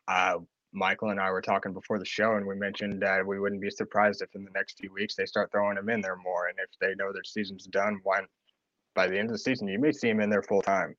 uh, 0.08 0.40
Michael 0.74 1.10
and 1.10 1.20
I 1.20 1.32
were 1.32 1.42
talking 1.42 1.74
before 1.74 2.00
the 2.00 2.06
show, 2.06 2.36
and 2.36 2.46
we 2.46 2.56
mentioned 2.56 3.02
that 3.02 3.26
we 3.26 3.40
wouldn't 3.40 3.62
be 3.62 3.70
surprised 3.70 4.22
if 4.22 4.36
in 4.36 4.44
the 4.44 4.52
next 4.52 4.78
few 4.78 4.94
weeks 4.94 5.16
they 5.16 5.26
start 5.26 5.52
throwing 5.52 5.78
him 5.78 5.90
in 5.90 6.02
there 6.02 6.18
more. 6.18 6.48
And 6.48 6.58
if 6.60 6.70
they 6.80 6.94
know 6.96 7.14
their 7.14 7.24
season's 7.24 7.66
done, 7.66 8.00
why 8.04 8.22
by 8.94 9.08
the 9.08 9.18
end 9.18 9.30
of 9.30 9.34
the 9.34 9.40
season 9.40 9.68
you 9.68 9.80
may 9.80 9.92
see 9.92 10.10
him 10.10 10.20
in 10.20 10.30
there 10.30 10.44
full 10.44 10.62
time. 10.62 10.96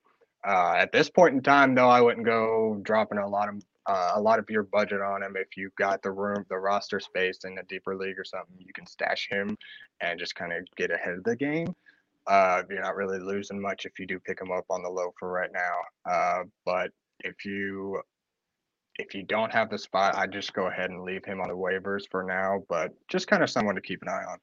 Uh, 0.47 0.75
at 0.77 0.93
this 0.93 1.11
point 1.11 1.35
in 1.35 1.43
time, 1.43 1.75
though, 1.75 1.89
I 1.89 2.01
wouldn't 2.01 2.25
go 2.25 2.81
dropping 2.83 3.19
a 3.19 3.29
lot 3.29 3.49
of 3.49 3.63
uh, 3.87 4.13
a 4.15 4.21
lot 4.21 4.39
of 4.39 4.49
your 4.49 4.63
budget 4.63 5.01
on 5.01 5.23
him. 5.23 5.35
If 5.37 5.57
you've 5.57 5.75
got 5.75 6.03
the 6.03 6.11
room, 6.13 6.45
the 6.49 6.59
roster 6.59 7.01
space 7.01 7.41
in 7.45 7.59
a 7.59 7.63
deeper 7.65 7.97
league 7.97 8.19
or 8.19 8.25
something, 8.25 8.57
you 8.59 8.73
can 8.73 8.87
stash 8.87 9.29
him 9.29 9.57
and 10.01 10.19
just 10.19 10.35
kind 10.35 10.53
of 10.53 10.65
get 10.77 10.91
ahead 10.91 11.15
of 11.15 11.25
the 11.25 11.35
game. 11.35 11.75
Uh, 12.27 12.63
you're 12.69 12.83
not 12.83 12.95
really 12.95 13.19
losing 13.19 13.61
much 13.61 13.87
if 13.87 13.99
you 13.99 14.07
do 14.07 14.21
pick 14.21 14.41
him 14.41 14.53
up 14.53 14.65
on 14.71 14.83
the 14.83 14.89
low 14.89 15.13
for 15.19 15.31
right 15.31 15.51
now. 15.53 16.11
Uh, 16.11 16.43
but 16.65 16.91
if 17.25 17.45
you 17.45 18.01
if 18.99 19.15
you 19.15 19.23
don't 19.23 19.53
have 19.53 19.71
the 19.71 19.79
spot, 19.79 20.15
I 20.15 20.27
just 20.27 20.53
go 20.53 20.67
ahead 20.67 20.91
and 20.91 21.03
leave 21.03 21.25
him 21.25 21.41
on 21.41 21.49
the 21.49 21.57
waivers 21.57 22.03
for 22.11 22.23
now. 22.23 22.63
But 22.69 22.93
just 23.09 23.27
kind 23.27 23.43
of 23.43 23.51
someone 23.51 23.75
to 23.75 23.81
keep 23.81 24.03
an 24.03 24.09
eye 24.09 24.25
on. 24.31 24.39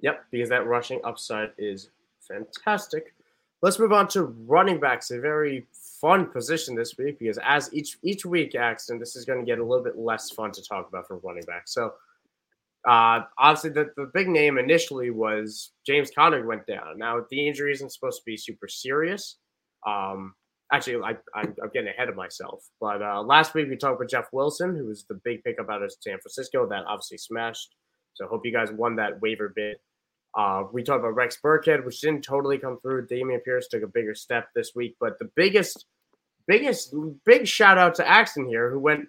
Yep, 0.00 0.24
because 0.30 0.48
that 0.50 0.66
rushing 0.66 1.00
upside 1.04 1.50
is 1.58 1.90
fantastic. 2.20 3.14
Let's 3.60 3.78
move 3.78 3.92
on 3.92 4.06
to 4.08 4.22
running 4.46 4.78
backs, 4.78 5.10
a 5.10 5.18
very 5.18 5.66
fun 6.00 6.26
position 6.26 6.76
this 6.76 6.96
week 6.96 7.18
because 7.18 7.38
as 7.44 7.72
each 7.72 7.98
each 8.02 8.24
week, 8.24 8.54
Axton, 8.54 8.98
this 8.98 9.16
is 9.16 9.24
going 9.24 9.40
to 9.40 9.44
get 9.44 9.58
a 9.58 9.64
little 9.64 9.82
bit 9.82 9.98
less 9.98 10.30
fun 10.30 10.52
to 10.52 10.62
talk 10.62 10.88
about 10.88 11.08
for 11.08 11.18
running 11.18 11.42
backs. 11.44 11.74
So, 11.74 11.94
uh, 12.88 13.22
obviously, 13.36 13.70
the, 13.70 13.90
the 13.96 14.10
big 14.14 14.28
name 14.28 14.58
initially 14.58 15.10
was 15.10 15.72
James 15.84 16.10
Conner 16.14 16.46
went 16.46 16.66
down. 16.66 16.98
Now, 16.98 17.24
the 17.30 17.48
injury 17.48 17.72
isn't 17.72 17.92
supposed 17.92 18.18
to 18.18 18.24
be 18.24 18.36
super 18.36 18.68
serious. 18.68 19.36
Um, 19.86 20.34
actually, 20.72 21.02
I, 21.02 21.16
I'm, 21.34 21.54
I'm, 21.62 21.70
getting 21.72 21.88
ahead 21.88 22.08
of 22.08 22.14
myself. 22.14 22.64
But 22.80 23.02
uh, 23.02 23.22
last 23.22 23.54
week, 23.54 23.68
we 23.68 23.76
talked 23.76 23.96
about 23.96 24.10
Jeff 24.10 24.28
Wilson, 24.32 24.76
who 24.76 24.86
was 24.86 25.04
the 25.08 25.20
big 25.24 25.42
pickup 25.42 25.68
out 25.68 25.82
of 25.82 25.92
San 26.00 26.18
Francisco 26.18 26.68
that 26.68 26.84
obviously 26.86 27.18
smashed. 27.18 27.74
So, 28.14 28.28
hope 28.28 28.46
you 28.46 28.52
guys 28.52 28.70
won 28.70 28.94
that 28.96 29.20
waiver 29.20 29.52
bid. 29.54 29.78
Uh, 30.34 30.64
we 30.72 30.82
talked 30.82 31.00
about 31.00 31.14
Rex 31.14 31.38
Burkhead, 31.42 31.84
which 31.84 32.00
didn't 32.00 32.22
totally 32.22 32.58
come 32.58 32.78
through. 32.80 33.06
Dameon 33.06 33.42
Pierce 33.44 33.68
took 33.68 33.82
a 33.82 33.88
bigger 33.88 34.14
step 34.14 34.48
this 34.54 34.74
week, 34.74 34.96
but 35.00 35.18
the 35.18 35.30
biggest, 35.34 35.86
biggest, 36.46 36.94
big 37.24 37.46
shout 37.46 37.78
out 37.78 37.94
to 37.96 38.08
Axton 38.08 38.46
here, 38.46 38.70
who 38.70 38.78
went 38.78 39.08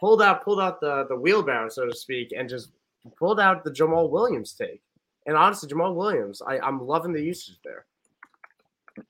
pulled 0.00 0.22
out, 0.22 0.44
pulled 0.44 0.60
out 0.60 0.80
the 0.80 1.06
the 1.08 1.16
wheelbarrow, 1.16 1.68
so 1.68 1.86
to 1.86 1.94
speak, 1.94 2.32
and 2.36 2.48
just 2.48 2.72
pulled 3.18 3.40
out 3.40 3.64
the 3.64 3.70
Jamaal 3.70 4.10
Williams 4.10 4.52
take. 4.52 4.82
And 5.26 5.36
honestly, 5.36 5.68
Jamaal 5.68 5.94
Williams, 5.94 6.40
I, 6.46 6.58
I'm 6.58 6.86
loving 6.86 7.12
the 7.12 7.22
usage 7.22 7.56
there. 7.64 7.86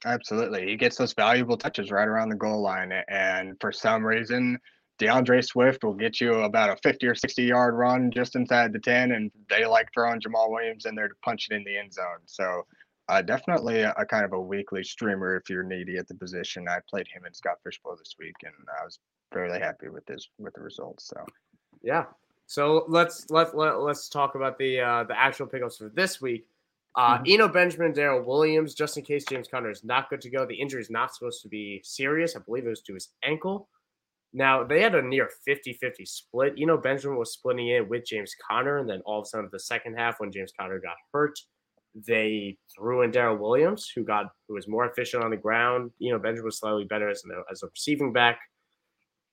Absolutely, 0.05 0.67
he 0.67 0.77
gets 0.77 0.97
those 0.97 1.15
valuable 1.15 1.57
touches 1.57 1.91
right 1.91 2.09
around 2.09 2.29
the 2.29 2.37
goal 2.37 2.61
line, 2.61 2.93
and 3.09 3.57
for 3.61 3.73
some 3.73 4.05
reason 4.05 4.59
D'Andre 4.99 5.41
Swift 5.41 5.85
will 5.85 5.95
get 5.95 6.21
you 6.21 6.35
about 6.41 6.71
a 6.71 6.77
50 6.77 7.07
or 7.07 7.15
60 7.15 7.43
yard 7.43 7.75
run 7.75 8.11
just 8.11 8.35
inside 8.37 8.73
the 8.73 8.79
10, 8.79 9.13
and 9.13 9.31
they 9.49 9.65
like 9.65 9.89
throwing 9.95 10.21
Jamaal 10.21 10.51
Williams 10.51 10.87
in 10.87 10.95
there 10.95 11.09
to 11.09 11.15
punch 11.23 11.49
it 11.51 11.55
in 11.55 11.65
the 11.65 11.79
end 11.79 11.93
zone. 11.93 12.21
So, 12.27 12.67
uh, 13.09 13.23
definitely 13.23 13.81
a, 13.81 13.95
a, 13.97 14.05
kind 14.05 14.25
of 14.25 14.35
a 14.35 14.41
weekly 14.41 14.85
streamer 14.85 15.37
if 15.37 15.49
you're 15.49 15.63
needy 15.63 15.97
at 15.97 16.07
the 16.09 16.15
position. 16.15 16.69
I 16.69 16.81
played 16.91 17.07
him 17.09 17.25
and 17.25 17.35
Scott 17.35 17.57
Fish 17.65 17.81
Bowl 17.83 17.97
this 17.97 18.17
week, 18.19 18.35
and 18.45 18.53
I 18.81 18.85
was 18.85 18.99
fairly 19.33 19.59
happy 19.59 19.89
with 19.89 20.05
this 20.07 20.29
with 20.39 20.55
the 20.55 20.61
results. 20.61 21.07
So, 21.07 21.25
yeah. 21.83 22.05
So 22.47 22.85
let's 22.89 23.31
let, 23.31 23.57
let 23.57 23.81
let's 23.81 24.09
talk 24.09 24.35
about 24.35 24.59
the 24.59 24.81
uh, 24.81 25.05
the 25.05 25.19
actual 25.19 25.47
pickups 25.47 25.77
for 25.77 25.91
this 25.91 26.21
week. 26.21 26.47
Uh, 26.97 27.19
mm-hmm. 27.19 27.25
Eno 27.27 27.49
Benjamin, 27.49 27.93
Darrel 27.93 28.25
Williams, 28.25 28.75
just 28.75 28.97
in 28.97 29.05
case 29.05 29.25
James 29.29 29.47
Conner 29.49 29.71
is 29.71 29.85
not 29.85 30.11
good 30.11 30.21
to 30.23 30.31
go. 30.31 30.45
The 30.45 30.55
injury 30.55 30.81
is 30.81 30.91
not 30.91 31.15
supposed 31.15 31.43
to 31.43 31.49
be 31.49 31.81
serious. 31.85 32.35
I 32.35 32.41
believe 32.41 32.67
it 32.67 32.71
was 32.71 32.83
to 32.83 32.95
his 32.95 33.11
ankle. 33.23 33.69
Now 34.33 34.65
they 34.65 34.83
had 34.83 34.95
a 34.95 35.03
near 35.03 35.31
50-50 35.49 36.07
split. 36.07 36.59
You 36.59 36.67
know, 36.67 36.77
Benjamin 36.77 37.19
was 37.19 37.33
splitting 37.33 37.69
in 37.69 37.89
with 37.89 38.05
James 38.05 38.35
Conner, 38.49 38.79
and 38.79 38.89
then 38.89 39.01
all 39.07 39.21
of 39.21 39.25
a 39.25 39.27
sudden 39.27 39.49
the 39.51 39.59
second 39.59 39.95
half, 39.95 40.21
when 40.21 40.33
James 40.33 40.53
Conner 40.59 40.79
got 40.79 40.97
hurt, 41.13 41.39
they 42.07 42.57
threw 42.75 43.03
in 43.03 43.11
Darrel 43.11 43.39
Williams, 43.39 43.91
who 43.95 44.05
got 44.05 44.27
who 44.47 44.55
was 44.55 44.69
more 44.69 44.87
efficient 44.87 45.25
on 45.25 45.31
the 45.31 45.37
ground. 45.37 45.91
You 45.99 46.13
know, 46.13 46.19
Benjamin 46.19 46.45
was 46.45 46.59
slightly 46.59 46.85
better 46.85 47.09
as, 47.09 47.23
a, 47.25 47.51
as 47.51 47.63
a 47.63 47.69
receiving 47.69 48.13
back. 48.13 48.39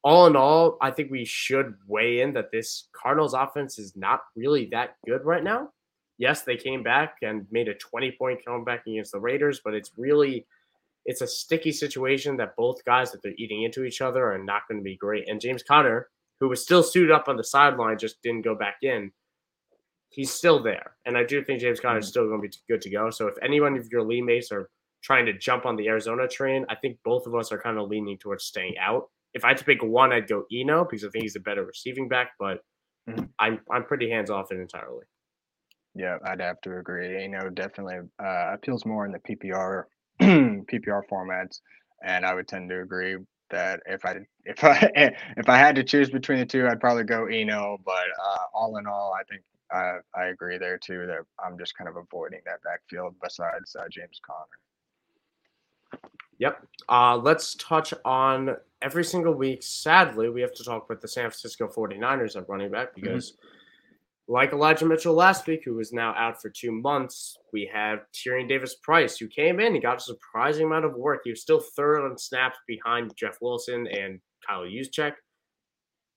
All 0.04 0.28
in 0.28 0.36
all, 0.36 0.78
I 0.82 0.92
think 0.92 1.12
we 1.12 1.26
should 1.26 1.76
weigh 1.88 2.22
in 2.22 2.34
that 2.34 2.52
this 2.52 2.90
Cardinals 2.94 3.34
offense 3.34 3.80
is 3.80 3.96
not 3.96 4.22
really 4.36 4.68
that 4.72 4.96
good 5.06 5.26
right 5.26 5.44
now. 5.44 5.70
Yes, 6.18 6.44
they 6.44 6.56
came 6.56 6.84
back 6.84 7.18
and 7.24 7.46
made 7.52 7.68
a 7.68 7.74
20 7.74 8.12
point 8.12 8.40
comeback 8.46 8.86
against 8.88 9.12
the 9.12 9.20
Raiders, 9.20 9.62
but 9.64 9.74
it's 9.74 9.92
really 9.98 10.46
it's 11.06 11.22
a 11.22 11.28
sticky 11.28 11.72
situation 11.72 12.36
that 12.38 12.56
both 12.56 12.84
guys 12.84 13.12
that 13.12 13.22
they're 13.22 13.34
eating 13.38 13.64
into 13.64 13.84
each 13.84 14.02
other 14.02 14.32
are 14.32 14.44
not 14.44 14.64
going 14.68 14.80
to 14.80 14.84
be 14.84 14.98
great. 14.98 15.30
And 15.30 15.40
James 15.40 15.64
Conner, 15.64 16.10
who 16.40 16.50
was 16.50 16.62
still 16.62 16.84
suited 16.84 17.12
up 17.12 17.28
on 17.28 17.38
the 17.38 17.44
sideline, 17.44 17.98
just 17.98 18.22
didn't 18.22 18.42
go 18.42 18.56
back 18.56 18.78
in. 18.82 19.12
He's 20.10 20.32
still 20.32 20.64
there, 20.64 20.96
and 21.06 21.18
I 21.18 21.24
do 21.24 21.44
think 21.44 21.60
James 21.60 21.80
Conner 21.80 22.00
is 22.00 22.06
mm. 22.06 22.10
still 22.10 22.28
going 22.28 22.42
to 22.42 22.48
be 22.48 22.54
good 22.70 22.82
to 22.82 22.90
go. 22.90 23.10
So 23.10 23.28
if 23.28 23.36
anyone 23.44 23.76
of 23.78 23.88
your 23.92 24.04
league 24.04 24.24
mates 24.24 24.52
are 24.52 24.70
trying 25.04 25.26
to 25.26 25.38
jump 25.38 25.66
on 25.66 25.76
the 25.76 25.88
Arizona 25.88 26.28
train, 26.28 26.66
I 26.70 26.76
think 26.76 26.98
both 27.04 27.28
of 27.28 27.36
us 27.36 27.52
are 27.52 27.60
kind 27.60 27.78
of 27.78 27.90
leaning 27.90 28.18
towards 28.18 28.46
staying 28.46 28.76
out. 28.80 29.10
If 29.34 29.44
I 29.44 29.50
had 29.50 29.58
to 29.58 29.66
pick 29.66 29.84
one, 29.84 30.14
I'd 30.14 30.28
go 30.28 30.46
Eno 30.52 30.86
because 30.86 31.04
I 31.04 31.10
think 31.10 31.24
he's 31.24 31.36
a 31.36 31.42
better 31.42 31.66
receiving 31.66 32.08
back, 32.08 32.32
but 32.40 32.60
mm-hmm. 33.10 33.26
I'm 33.40 33.60
I'm 33.70 33.84
pretty 33.84 34.10
hands 34.10 34.30
off 34.30 34.52
it 34.52 34.60
entirely. 34.60 35.04
Yeah, 35.96 36.18
I'd 36.26 36.42
have 36.42 36.62
to 36.62 36.78
agree. 36.78 37.24
Eno 37.24 37.50
definitely 37.50 38.00
uh, 38.24 38.54
appeals 38.54 38.86
more 38.86 39.06
in 39.06 39.12
the 39.12 39.20
PPR 39.20 39.84
PPR 40.22 41.02
formats, 41.10 41.62
and 42.04 42.26
I 42.26 42.34
would 42.34 42.48
tend 42.48 42.70
to 42.70 42.82
agree 42.82 43.18
that 43.52 43.82
if 43.86 44.06
I 44.06 44.18
if 44.46 44.64
I 44.64 44.92
if 45.38 45.50
I 45.50 45.58
had 45.58 45.76
to 45.76 45.84
choose 45.84 46.10
between 46.10 46.40
the 46.40 46.46
two, 46.46 46.68
I'd 46.68 46.80
probably 46.80 47.04
go 47.04 47.26
Eno. 47.26 47.80
But 47.86 48.08
uh, 48.24 48.46
all 48.54 48.78
in 48.78 48.88
all, 48.88 49.14
I 49.20 49.24
think 49.24 49.42
I 49.72 49.98
I 50.16 50.26
agree 50.28 50.58
there 50.58 50.78
too 50.78 51.06
that 51.08 51.20
I'm 51.44 51.58
just 51.58 51.78
kind 51.78 51.90
of 51.90 51.96
avoiding 51.96 52.42
that 52.46 52.64
backfield 52.64 53.16
besides 53.22 53.76
uh, 53.76 53.86
James 53.90 54.20
Conner. 54.26 56.02
Yep. 56.38 56.68
Uh, 56.90 57.18
let's 57.18 57.56
touch 57.56 57.94
on 58.04 58.58
every 58.82 59.04
single 59.04 59.34
week. 59.34 59.64
Sadly, 59.64 60.30
we 60.30 60.42
have 60.42 60.54
to 60.54 60.64
talk 60.64 60.90
with 60.90 61.02
the 61.02 61.08
San 61.08 61.30
Francisco 61.30 61.68
49ers 61.68 62.36
at 62.36 62.50
running 62.50 62.72
back 62.72 62.90
mm-hmm. 62.90 63.02
because, 63.02 63.32
mm-hmm. 63.32 63.48
Like 64.28 64.54
Elijah 64.54 64.86
Mitchell 64.86 65.14
last 65.14 65.46
week, 65.46 65.62
who 65.64 65.80
is 65.80 65.94
now 65.94 66.14
out 66.16 66.42
for 66.42 66.50
two 66.50 66.72
months, 66.72 67.38
we 67.54 67.70
have 67.72 68.00
Tyrion 68.14 68.50
Davis 68.50 68.76
Price, 68.76 69.18
who 69.18 69.28
came 69.28 69.60
in. 69.60 69.76
He 69.76 69.80
got 69.80 69.98
a 69.98 70.02
surprising 70.02 70.66
amount 70.66 70.86
of 70.86 70.96
work. 70.96 71.22
He 71.24 71.30
was 71.30 71.42
still 71.42 71.60
third 71.60 72.04
on 72.04 72.18
snaps 72.18 72.58
behind 72.68 73.16
Jeff 73.16 73.38
Wilson 73.40 73.88
and 73.88 74.20
Kyle 74.48 74.64
Juszczyk, 74.64 75.14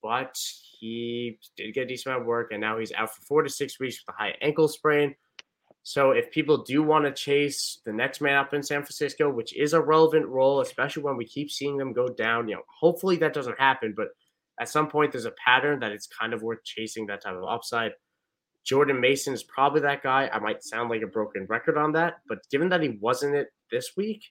but 0.02 0.38
he 0.80 1.38
did 1.56 1.74
get 1.74 1.84
a 1.84 1.86
decent 1.86 2.06
amount 2.06 2.22
of 2.22 2.28
work, 2.28 2.52
and 2.52 2.60
now 2.60 2.78
he's 2.78 2.92
out 2.92 3.14
for 3.14 3.20
four 3.22 3.42
to 3.42 3.50
six 3.50 3.78
weeks 3.78 4.00
with 4.00 4.14
a 4.14 4.18
high 4.18 4.34
ankle 4.40 4.68
sprain. 4.68 5.14
So 5.82 6.10
if 6.10 6.30
people 6.30 6.64
do 6.64 6.82
want 6.82 7.04
to 7.04 7.12
chase 7.12 7.80
the 7.84 7.92
next 7.92 8.20
man 8.20 8.36
up 8.36 8.52
in 8.52 8.62
San 8.62 8.82
Francisco, 8.82 9.30
which 9.30 9.56
is 9.56 9.72
a 9.72 9.80
relevant 9.80 10.26
role, 10.26 10.60
especially 10.60 11.02
when 11.02 11.16
we 11.16 11.24
keep 11.24 11.50
seeing 11.50 11.76
them 11.76 11.92
go 11.92 12.08
down, 12.08 12.48
you 12.48 12.56
know, 12.56 12.62
hopefully 12.68 13.16
that 13.16 13.32
doesn't 13.32 13.58
happen. 13.58 13.94
But 13.96 14.08
at 14.60 14.68
some 14.68 14.88
point, 14.88 15.12
there's 15.12 15.24
a 15.24 15.34
pattern 15.44 15.80
that 15.80 15.92
it's 15.92 16.06
kind 16.06 16.32
of 16.32 16.42
worth 16.42 16.64
chasing 16.64 17.06
that 17.06 17.22
type 17.22 17.36
of 17.36 17.44
upside. 17.44 17.92
Jordan 18.66 19.00
Mason 19.00 19.32
is 19.32 19.44
probably 19.44 19.80
that 19.82 20.02
guy. 20.02 20.28
I 20.32 20.38
might 20.40 20.62
sound 20.62 20.90
like 20.90 21.02
a 21.02 21.06
broken 21.06 21.46
record 21.48 21.78
on 21.78 21.92
that, 21.92 22.16
but 22.28 22.38
given 22.50 22.68
that 22.70 22.82
he 22.82 22.98
wasn't 23.00 23.34
it 23.34 23.48
this 23.70 23.92
week, 23.96 24.22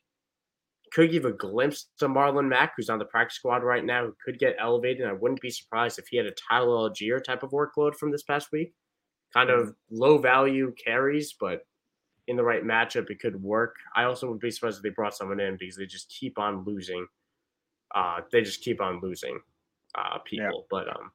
could 0.93 1.11
give 1.11 1.25
a 1.25 1.33
glimpse 1.33 1.87
to 1.99 2.07
Marlon 2.07 2.47
Mack, 2.47 2.73
who's 2.77 2.89
on 2.89 2.99
the 2.99 3.05
practice 3.05 3.37
squad 3.37 3.63
right 3.63 3.83
now, 3.83 4.05
who 4.05 4.15
could 4.23 4.39
get 4.39 4.55
elevated. 4.59 5.01
And 5.01 5.09
I 5.09 5.13
wouldn't 5.13 5.41
be 5.41 5.49
surprised 5.49 5.99
if 5.99 6.07
he 6.07 6.17
had 6.17 6.25
a 6.25 6.31
Tyler 6.49 6.89
Allgeier 6.89 7.21
type 7.21 7.43
of 7.43 7.51
workload 7.51 7.95
from 7.95 8.11
this 8.11 8.23
past 8.23 8.51
week 8.51 8.73
kind 9.33 9.49
of 9.49 9.73
low 9.91 10.17
value 10.17 10.73
carries, 10.83 11.35
but 11.39 11.61
in 12.27 12.35
the 12.35 12.43
right 12.43 12.63
matchup, 12.63 13.09
it 13.09 13.19
could 13.19 13.41
work. 13.41 13.75
I 13.95 14.03
also 14.03 14.29
would 14.29 14.39
be 14.39 14.51
surprised 14.51 14.77
if 14.77 14.83
they 14.83 14.89
brought 14.89 15.15
someone 15.15 15.39
in 15.39 15.57
because 15.57 15.77
they 15.77 15.85
just 15.85 16.09
keep 16.09 16.37
on 16.37 16.63
losing. 16.65 17.07
Uh, 17.95 18.19
they 18.31 18.41
just 18.41 18.61
keep 18.61 18.81
on 18.81 18.99
losing 19.01 19.39
uh, 19.97 20.19
people. 20.19 20.45
Yeah. 20.45 20.67
But 20.69 20.89
um, 20.89 21.11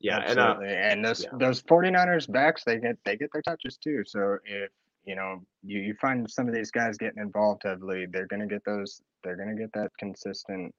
yeah, 0.00 0.18
Absolutely. 0.18 0.68
and 0.68 0.76
uh, 0.76 0.92
and 0.92 1.04
those 1.04 1.24
yeah. 1.24 1.38
those 1.38 1.62
49ers 1.62 2.30
backs, 2.30 2.64
they 2.64 2.78
get 2.78 2.96
they 3.04 3.16
get 3.16 3.30
their 3.32 3.42
touches 3.42 3.76
too. 3.76 4.02
So 4.06 4.38
if 4.44 4.70
you 5.04 5.14
know 5.14 5.42
you, 5.62 5.80
you 5.80 5.94
find 6.00 6.28
some 6.30 6.48
of 6.48 6.54
these 6.54 6.70
guys 6.70 6.96
getting 6.96 7.22
involved 7.22 7.62
heavily, 7.64 8.06
they're 8.10 8.26
gonna 8.26 8.46
get 8.46 8.64
those. 8.64 9.00
They're 9.22 9.36
gonna 9.36 9.56
get 9.56 9.72
that 9.74 9.90
consistent 9.98 10.74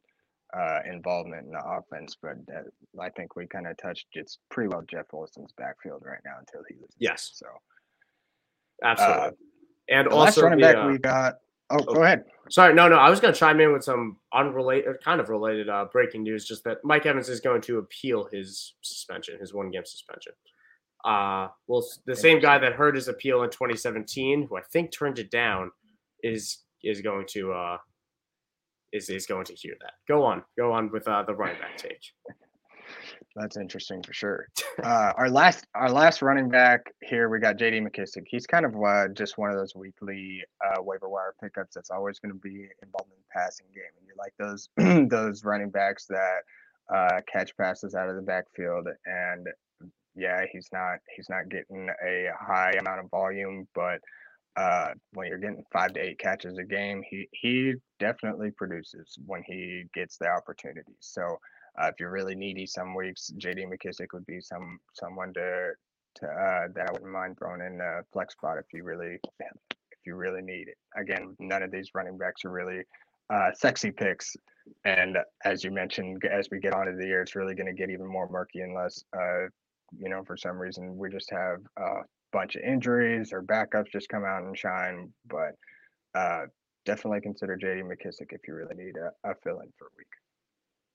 uh, 0.58 0.80
involvement 0.92 1.46
in 1.46 1.52
the 1.52 1.64
offense, 1.64 2.18
but 2.22 2.38
uh, 2.54 3.02
I 3.02 3.10
think 3.10 3.36
we 3.36 3.48
kind 3.48 3.68
of 3.68 3.78
touched 3.78 4.08
it's 4.14 4.40
pretty 4.50 4.70
well 4.70 4.84
Jeff 4.90 5.06
Wilson's 5.14 5.54
backfield 5.58 6.02
right 6.06 6.20
now 6.26 6.36
until 6.40 6.62
he 6.68 6.76
loses. 6.76 6.96
Yes. 6.98 7.32
So 7.34 7.46
absolutely. 8.84 9.28
Uh, 9.28 9.32
and 9.90 10.08
also 10.08 10.24
last 10.26 10.38
running 10.38 10.60
back 10.60 10.88
we 10.88 10.98
got. 10.98 11.36
Oh, 11.72 11.80
go 11.80 12.03
ahead. 12.03 12.24
Sorry, 12.49 12.74
no, 12.74 12.88
no. 12.88 12.95
I 12.95 13.09
was 13.09 13.20
going 13.20 13.34
to 13.34 13.39
chime 13.39 13.59
in 13.59 13.72
with 13.72 13.84
some 13.84 14.17
unrelated, 14.34 14.95
kind 15.03 15.22
of 15.22 15.30
related 15.30 15.70
uh, 15.70 15.86
breaking 15.91 16.24
news. 16.24 16.45
Just 16.45 16.63
that 16.63 16.80
Mike 16.84 17.05
Evans 17.05 17.30
is 17.30 17.39
going 17.39 17.61
to 17.61 17.78
appeal 17.78 18.28
his 18.32 18.74
suspension, 18.82 19.39
his 19.39 19.53
one-game 19.53 19.86
suspension. 19.86 20.34
Uh, 21.05 21.47
well, 21.67 21.86
the 22.05 22.15
same 22.15 22.39
guy 22.39 22.57
that 22.57 22.74
heard 22.74 22.95
his 22.95 23.07
appeal 23.07 23.43
in 23.43 23.49
2017, 23.51 24.47
who 24.49 24.57
I 24.57 24.61
think 24.61 24.91
turned 24.91 25.20
it 25.20 25.30
down, 25.30 25.72
is 26.24 26.63
is 26.84 27.01
going 27.01 27.26
to 27.28 27.53
uh, 27.53 27.78
is 28.91 29.09
is 29.09 29.26
going 29.26 29.45
to 29.45 29.53
hear 29.53 29.76
that. 29.82 29.93
Go 30.07 30.24
on, 30.24 30.43
go 30.57 30.74
on 30.74 30.91
with 30.91 31.07
uh, 31.07 31.24
the 31.24 31.36
running 31.36 31.59
back 31.59 31.78
take. 31.78 32.01
That's 33.36 33.58
interesting 33.58 34.02
for 34.04 34.14
sure. 34.14 34.48
Uh, 34.84 35.14
our 35.18 35.30
last 35.30 35.66
our 35.76 35.92
last 35.92 36.22
running 36.22 36.50
back 36.50 36.94
here, 37.04 37.30
we 37.30 37.40
got 37.40 37.58
J.D. 37.58 37.80
McKissic. 37.82 38.24
He's 38.26 38.48
kind 38.48 38.66
of 38.66 38.76
uh, 38.82 39.10
just 39.10 39.38
one 39.38 39.50
of 39.50 39.58
those 39.58 39.76
weekly 39.76 40.44
uh, 40.66 40.82
waiver 40.82 41.10
wire 41.10 41.36
pickups 41.42 41.76
that's 41.76 41.92
always 41.92 42.20
going 42.20 42.34
to 42.34 42.40
be 42.40 42.68
involved 42.82 43.12
in 43.12 43.18
the 43.18 43.34
passing 43.34 43.68
game, 43.74 43.84
and 43.98 44.08
you 44.08 44.14
like 44.18 44.34
those 44.40 44.70
those 45.10 45.44
running 45.44 45.70
backs 45.70 46.06
that 46.08 46.40
uh, 46.94 47.22
catch 47.32 47.56
passes 47.58 47.94
out 47.94 48.10
of 48.10 48.16
the 48.16 48.22
backfield. 48.22 48.88
And 49.06 49.48
yeah, 50.16 50.46
he's 50.52 50.70
not 50.72 51.00
he's 51.16 51.30
not 51.30 51.50
getting 51.50 51.90
a 52.04 52.30
high 52.40 52.72
amount 52.80 53.02
of 53.02 53.10
volume, 53.12 53.68
but 53.76 54.00
uh, 54.58 54.90
when 55.14 55.28
you're 55.28 55.38
getting 55.38 55.64
five 55.72 55.94
to 55.94 56.02
eight 56.02 56.20
catches 56.20 56.58
a 56.58 56.64
game, 56.64 57.04
he 57.10 57.28
he 57.32 57.74
definitely 58.00 58.52
produces 58.52 59.18
when 59.26 59.44
he 59.46 59.84
gets 59.94 60.18
the 60.18 60.28
opportunities. 60.28 60.96
So 61.00 61.38
uh, 61.80 61.88
if 61.88 62.00
you're 62.00 62.12
really 62.12 62.36
needy 62.36 62.66
some 62.66 62.94
weeks, 62.94 63.32
J.D. 63.38 63.66
McKissic 63.66 64.08
would 64.14 64.26
be 64.26 64.42
some 64.42 64.80
someone 64.94 65.34
to 65.34 65.72
to 66.16 66.26
uh, 66.26 66.68
that 66.76 66.90
I 66.90 66.92
wouldn't 66.92 67.12
mind 67.12 67.38
throwing 67.38 67.62
in 67.62 67.80
a 67.80 68.02
flex 68.12 68.34
spot 68.34 68.58
if 68.58 68.66
you 68.74 68.84
really 68.84 69.18
if 69.40 70.06
you 70.06 70.16
really 70.16 70.42
need 70.42 70.68
it. 70.68 70.78
Again, 70.98 71.36
none 71.40 71.64
of 71.64 71.72
these 71.72 71.90
running 71.94 72.18
backs 72.18 72.44
are 72.46 72.52
really 72.52 72.84
uh, 73.30 73.52
sexy 73.54 73.92
picks. 73.92 74.36
And 74.86 75.18
as 75.46 75.64
you 75.64 75.72
mentioned, 75.72 76.24
as 76.26 76.50
we 76.52 76.60
get 76.60 76.74
on 76.74 76.86
to 76.86 76.94
the 76.94 77.06
year, 77.06 77.22
it's 77.22 77.36
really 77.36 77.56
going 77.56 77.68
to 77.68 77.74
get 77.74 77.90
even 77.90 78.06
more 78.06 78.30
murky 78.30 78.62
unless, 78.62 79.04
uh, 79.18 79.46
you 79.98 80.10
know, 80.10 80.24
for 80.24 80.38
some 80.38 80.60
reason 80.60 80.98
we 80.98 81.10
just 81.10 81.30
have 81.32 81.58
a 81.78 82.02
bunch 82.32 82.56
of 82.56 82.62
injuries 82.62 83.34
or 83.34 83.42
backups 83.42 83.92
just 83.92 84.10
come 84.10 84.26
out 84.26 84.44
and 84.44 84.58
shine. 84.58 85.12
But 85.28 85.56
uh, 86.14 86.46
definitely 86.86 87.22
consider 87.22 87.58
JD 87.58 87.84
McKissic 87.84 88.32
if 88.32 88.42
you 88.48 88.54
really 88.54 88.76
need 88.76 88.96
a, 88.98 89.30
a 89.30 89.36
fill 89.44 89.60
in 89.62 89.72
for 89.78 89.86
a 89.86 89.98
week. 89.98 90.08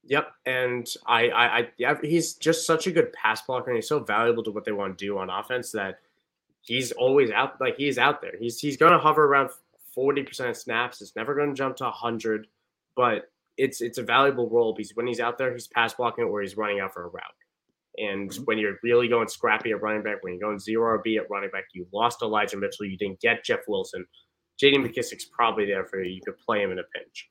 Yep, 0.06 0.32
and 0.44 0.86
I, 1.06 1.28
I, 1.28 1.58
I, 1.58 1.68
yeah, 1.78 1.94
he's 2.02 2.34
just 2.34 2.66
such 2.66 2.86
a 2.86 2.92
good 2.92 3.12
pass 3.14 3.42
blocker, 3.42 3.70
and 3.70 3.76
he's 3.76 3.88
so 3.88 4.00
valuable 4.00 4.42
to 4.42 4.50
what 4.50 4.64
they 4.64 4.72
want 4.72 4.98
to 4.98 5.04
do 5.04 5.18
on 5.18 5.30
offense 5.30 5.72
that 5.72 6.00
he's 6.60 6.92
always 6.92 7.30
out. 7.30 7.60
Like 7.60 7.76
he's 7.76 7.96
out 7.96 8.20
there. 8.20 8.34
He's 8.38 8.58
he's 8.60 8.76
going 8.76 8.92
to 8.92 8.98
hover 8.98 9.24
around 9.24 9.50
forty 9.94 10.22
percent 10.22 10.50
of 10.50 10.56
snaps. 10.56 11.00
It's 11.00 11.16
never 11.16 11.34
going 11.34 11.48
to 11.48 11.54
jump 11.54 11.76
to 11.76 11.90
hundred, 11.90 12.48
but 12.96 13.30
it's 13.56 13.80
it's 13.80 13.98
a 13.98 14.02
valuable 14.02 14.48
role 14.50 14.74
because 14.74 14.92
when 14.94 15.06
he's 15.06 15.20
out 15.20 15.38
there, 15.38 15.52
he's 15.52 15.68
pass 15.68 15.94
blocking 15.94 16.24
or 16.24 16.42
he's 16.42 16.56
running 16.56 16.80
out 16.80 16.92
for 16.92 17.04
a 17.04 17.08
route. 17.08 17.22
And 17.96 18.28
mm-hmm. 18.28 18.42
when 18.44 18.58
you're 18.58 18.78
really 18.82 19.08
going 19.08 19.28
scrappy 19.28 19.70
at 19.70 19.80
running 19.80 20.02
back, 20.02 20.22
when 20.22 20.34
you're 20.34 20.40
going 20.40 20.58
zero 20.58 20.98
RB 20.98 21.16
at 21.18 21.30
running 21.30 21.50
back, 21.50 21.64
you 21.72 21.86
lost 21.92 22.22
Elijah 22.22 22.56
Mitchell. 22.56 22.86
You 22.86 22.98
didn't 22.98 23.20
get 23.20 23.44
Jeff 23.44 23.60
Wilson. 23.68 24.04
JD 24.62 24.86
McKissic's 24.86 25.24
probably 25.24 25.66
there 25.66 25.84
for 25.86 26.02
you. 26.02 26.12
You 26.12 26.20
could 26.20 26.38
play 26.38 26.62
him 26.62 26.72
in 26.72 26.78
a 26.78 26.84
pinch. 26.94 27.30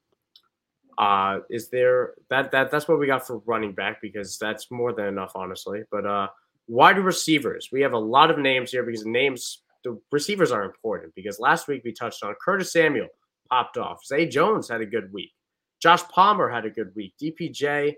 Uh, 0.97 1.39
is 1.49 1.69
there 1.69 2.13
that 2.29 2.51
that 2.51 2.71
that's 2.71 2.87
what 2.87 2.99
we 2.99 3.07
got 3.07 3.25
for 3.25 3.39
running 3.45 3.73
back 3.73 4.01
because 4.01 4.37
that's 4.37 4.69
more 4.71 4.93
than 4.93 5.05
enough, 5.05 5.31
honestly. 5.35 5.83
But 5.91 6.05
uh, 6.05 6.27
wide 6.67 6.99
receivers, 6.99 7.69
we 7.71 7.81
have 7.81 7.93
a 7.93 7.99
lot 7.99 8.29
of 8.29 8.37
names 8.37 8.71
here 8.71 8.83
because 8.83 9.03
the 9.03 9.09
names 9.09 9.61
the 9.83 9.99
receivers 10.11 10.51
are 10.51 10.63
important 10.63 11.13
because 11.15 11.39
last 11.39 11.67
week 11.67 11.81
we 11.83 11.91
touched 11.91 12.23
on 12.23 12.33
Curtis 12.43 12.71
Samuel 12.71 13.07
popped 13.49 13.77
off. 13.77 14.05
Zay 14.05 14.27
Jones 14.27 14.69
had 14.69 14.81
a 14.81 14.85
good 14.85 15.11
week. 15.11 15.31
Josh 15.81 16.03
Palmer 16.03 16.49
had 16.49 16.65
a 16.65 16.69
good 16.69 16.95
week. 16.95 17.13
DPJ 17.21 17.95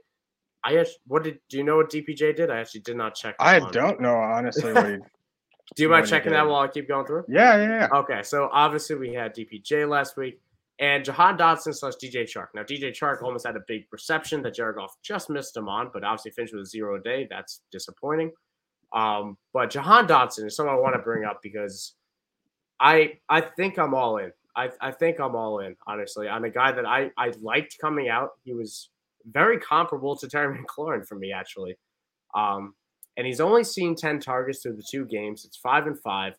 I 0.66 0.78
actually, 0.78 0.96
what 1.06 1.24
did 1.24 1.40
do 1.48 1.58
you 1.58 1.64
know 1.64 1.78
what 1.78 1.92
DPJ 1.92 2.36
did? 2.36 2.50
I 2.50 2.60
actually 2.60 2.82
did 2.82 2.98
not 2.98 3.14
check. 3.14 3.36
I 3.40 3.60
don't 3.72 4.02
know 4.02 4.16
honestly. 4.16 4.74
What 4.74 4.90
he, 4.90 4.96
do 5.76 5.84
you 5.84 5.90
mind 5.90 6.08
checking 6.08 6.32
that 6.32 6.48
while 6.48 6.62
I 6.62 6.68
keep 6.68 6.88
going 6.88 7.06
through? 7.06 7.26
Yeah, 7.30 7.56
yeah, 7.58 7.88
yeah. 7.92 8.00
Okay, 8.00 8.24
so 8.24 8.50
obviously 8.52 8.96
we 8.96 9.14
had 9.14 9.36
DPJ 9.36 9.88
last 9.88 10.18
week 10.18 10.42
and 10.80 11.06
Jahan 11.06 11.38
Dotson 11.38 11.74
slash 11.74 11.94
DJ 12.04 12.24
Chark. 12.24 12.48
Now 12.54 12.64
DJ 12.64 12.92
Chark 12.92 13.22
almost 13.22 13.46
had 13.46 13.56
a 13.56 13.64
big 13.68 13.84
reception 13.92 14.42
that 14.44 14.56
Jared 14.56 14.76
Goff 14.76 14.94
just 15.04 15.30
missed 15.30 15.56
him 15.56 15.70
on, 15.70 15.90
but 15.94 16.04
obviously 16.04 16.32
finished 16.32 16.54
with 16.54 16.64
a 16.64 16.68
zero 16.68 17.00
day. 17.00 17.28
That's 17.30 17.62
disappointing. 17.72 18.32
Um, 18.94 19.38
but 19.54 19.70
Jahan 19.70 20.08
Dotson 20.08 20.46
is 20.46 20.56
someone 20.56 20.76
I 20.76 20.80
want 20.80 20.96
to 20.96 21.02
bring 21.02 21.26
up 21.26 21.40
because 21.42 21.96
I 22.80 23.14
I 23.30 23.42
think 23.42 23.78
I'm 23.78 23.94
all 23.94 24.18
in. 24.18 24.32
I, 24.56 24.70
I 24.82 24.92
think 24.92 25.20
I'm 25.20 25.36
all 25.36 25.60
in, 25.60 25.76
honestly, 25.86 26.28
on 26.28 26.46
a 26.46 26.50
guy 26.50 26.72
that 26.72 26.86
I, 26.86 27.12
I 27.18 27.34
liked 27.42 27.78
coming 27.80 28.08
out. 28.08 28.30
He 28.44 28.54
was 28.54 28.90
very 29.26 29.60
comparable 29.60 30.16
to 30.18 30.30
Terry 30.30 30.58
McLaurin 30.58 31.06
for 31.06 31.16
me, 31.16 31.32
actually. 31.32 31.78
Um, 32.34 32.74
and 33.18 33.26
he's 33.26 33.42
only 33.42 33.64
seen 33.64 33.96
10 33.96 34.20
targets 34.20 34.62
through 34.62 34.76
the 34.76 34.86
two 34.90 35.06
games. 35.06 35.46
It's 35.46 35.58
five 35.58 35.88
and 35.88 36.00
five. 36.00 36.36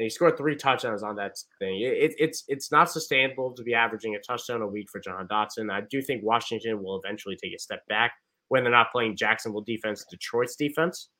And 0.00 0.04
he 0.04 0.08
scored 0.08 0.38
three 0.38 0.56
touchdowns 0.56 1.02
on 1.02 1.16
that 1.16 1.36
thing. 1.58 1.82
It, 1.82 2.14
it's 2.18 2.44
it's 2.48 2.72
not 2.72 2.90
sustainable 2.90 3.52
to 3.52 3.62
be 3.62 3.74
averaging 3.74 4.16
a 4.16 4.18
touchdown 4.18 4.62
a 4.62 4.66
week 4.66 4.88
for 4.90 4.98
Jahan 4.98 5.28
Dotson. 5.28 5.70
I 5.70 5.82
do 5.90 6.00
think 6.00 6.24
Washington 6.24 6.82
will 6.82 6.98
eventually 7.04 7.36
take 7.36 7.52
a 7.54 7.58
step 7.58 7.86
back 7.86 8.12
when 8.48 8.64
they're 8.64 8.72
not 8.72 8.92
playing 8.92 9.14
Jacksonville 9.18 9.60
defense, 9.60 10.06
Detroit's 10.10 10.56
defense. 10.56 11.10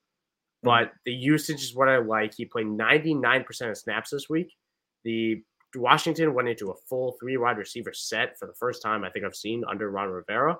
Hmm. 0.62 0.68
But 0.68 0.92
the 1.04 1.12
usage 1.12 1.62
is 1.62 1.76
what 1.76 1.90
I 1.90 1.98
like. 1.98 2.32
He 2.34 2.46
played 2.46 2.68
99% 2.68 3.44
of 3.68 3.76
snaps 3.76 4.08
this 4.12 4.30
week. 4.30 4.50
The 5.04 5.42
Washington 5.74 6.32
went 6.32 6.48
into 6.48 6.70
a 6.70 6.74
full 6.88 7.18
three 7.20 7.36
wide 7.36 7.58
receiver 7.58 7.92
set 7.92 8.38
for 8.38 8.46
the 8.46 8.54
first 8.54 8.80
time 8.80 9.04
I 9.04 9.10
think 9.10 9.26
I've 9.26 9.36
seen 9.36 9.62
under 9.70 9.90
Ron 9.90 10.08
Rivera. 10.08 10.56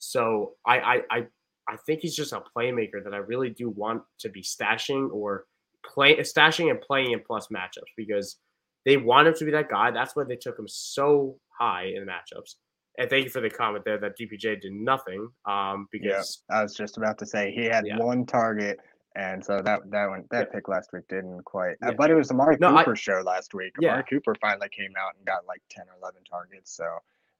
So 0.00 0.54
I, 0.66 0.80
I 0.80 1.02
I 1.12 1.26
I 1.68 1.76
think 1.86 2.00
he's 2.00 2.16
just 2.16 2.32
a 2.32 2.42
playmaker 2.56 3.04
that 3.04 3.14
I 3.14 3.18
really 3.18 3.50
do 3.50 3.70
want 3.70 4.02
to 4.18 4.28
be 4.28 4.42
stashing 4.42 5.12
or 5.12 5.44
play 5.84 6.16
stashing 6.18 6.70
and 6.70 6.80
playing 6.80 7.12
in 7.12 7.20
plus 7.20 7.48
matchups 7.48 7.90
because 7.96 8.36
they 8.84 8.96
want 8.96 9.28
him 9.28 9.34
to 9.34 9.44
be 9.44 9.50
that 9.52 9.68
guy. 9.68 9.90
That's 9.90 10.16
why 10.16 10.24
they 10.24 10.36
took 10.36 10.58
him 10.58 10.68
so 10.68 11.36
high 11.58 11.92
in 11.94 12.04
the 12.04 12.10
matchups. 12.10 12.56
And 12.98 13.08
thank 13.08 13.24
you 13.24 13.30
for 13.30 13.40
the 13.40 13.48
comment 13.48 13.84
there 13.84 13.98
that 13.98 14.18
DPJ 14.18 14.60
did 14.60 14.72
nothing. 14.72 15.28
Um, 15.46 15.88
because 15.90 16.42
yeah, 16.50 16.58
I 16.58 16.62
was 16.62 16.74
just 16.74 16.96
about 16.98 17.18
to 17.18 17.26
say 17.26 17.52
he 17.52 17.64
had 17.64 17.86
yeah. 17.86 17.96
one 17.98 18.26
target, 18.26 18.78
and 19.16 19.42
so 19.42 19.62
that 19.64 19.80
that 19.90 20.08
one 20.10 20.24
that 20.30 20.48
yeah. 20.48 20.54
pick 20.54 20.68
last 20.68 20.92
week 20.92 21.08
didn't 21.08 21.42
quite. 21.44 21.76
Uh, 21.82 21.88
yeah. 21.88 21.92
But 21.96 22.10
it 22.10 22.14
was 22.14 22.28
the 22.28 22.34
Amari 22.34 22.58
no, 22.60 22.76
Cooper 22.76 22.92
I, 22.92 22.94
show 22.94 23.22
last 23.24 23.54
week. 23.54 23.72
Amari 23.82 24.04
Cooper 24.10 24.34
finally 24.40 24.68
came 24.68 24.92
out 24.98 25.14
and 25.16 25.24
got 25.24 25.46
like 25.46 25.62
ten 25.70 25.86
or 25.86 25.96
eleven 26.02 26.22
targets. 26.28 26.76
So 26.76 26.84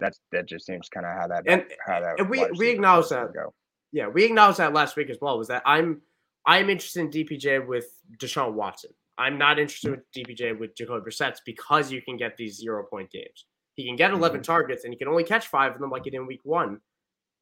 that's 0.00 0.20
that 0.32 0.46
just 0.46 0.64
seems 0.64 0.88
kind 0.88 1.04
of 1.04 1.12
how 1.12 1.28
that 1.28 1.44
and, 1.46 1.64
how 1.86 2.00
that 2.00 2.18
and 2.18 2.30
we 2.30 2.46
we 2.56 2.70
acknowledge 2.70 3.10
that. 3.10 3.34
Go. 3.34 3.52
Yeah, 3.92 4.08
we 4.08 4.24
acknowledged 4.24 4.58
that 4.58 4.72
last 4.72 4.96
week 4.96 5.10
as 5.10 5.18
well. 5.20 5.36
Was 5.36 5.48
that 5.48 5.62
I'm 5.66 6.00
I'm 6.46 6.70
interested 6.70 7.00
in 7.00 7.10
DPJ 7.10 7.66
with 7.66 7.86
Deshaun 8.18 8.54
Watson. 8.54 8.90
I'm 9.18 9.38
not 9.38 9.58
interested 9.58 9.90
with 9.90 10.12
DPJ 10.12 10.58
with 10.58 10.74
Jacoby 10.76 11.08
Brissett 11.08 11.36
because 11.44 11.92
you 11.92 12.02
can 12.02 12.16
get 12.16 12.36
these 12.36 12.56
zero 12.56 12.84
point 12.84 13.10
games. 13.10 13.46
He 13.74 13.86
can 13.86 13.96
get 13.96 14.10
11 14.10 14.38
mm-hmm. 14.38 14.42
targets 14.42 14.84
and 14.84 14.92
he 14.92 14.98
can 14.98 15.08
only 15.08 15.24
catch 15.24 15.46
five 15.46 15.72
of 15.72 15.80
them 15.80 15.90
like 15.90 16.04
he 16.04 16.10
did 16.10 16.18
in 16.18 16.26
week 16.26 16.40
one, 16.44 16.80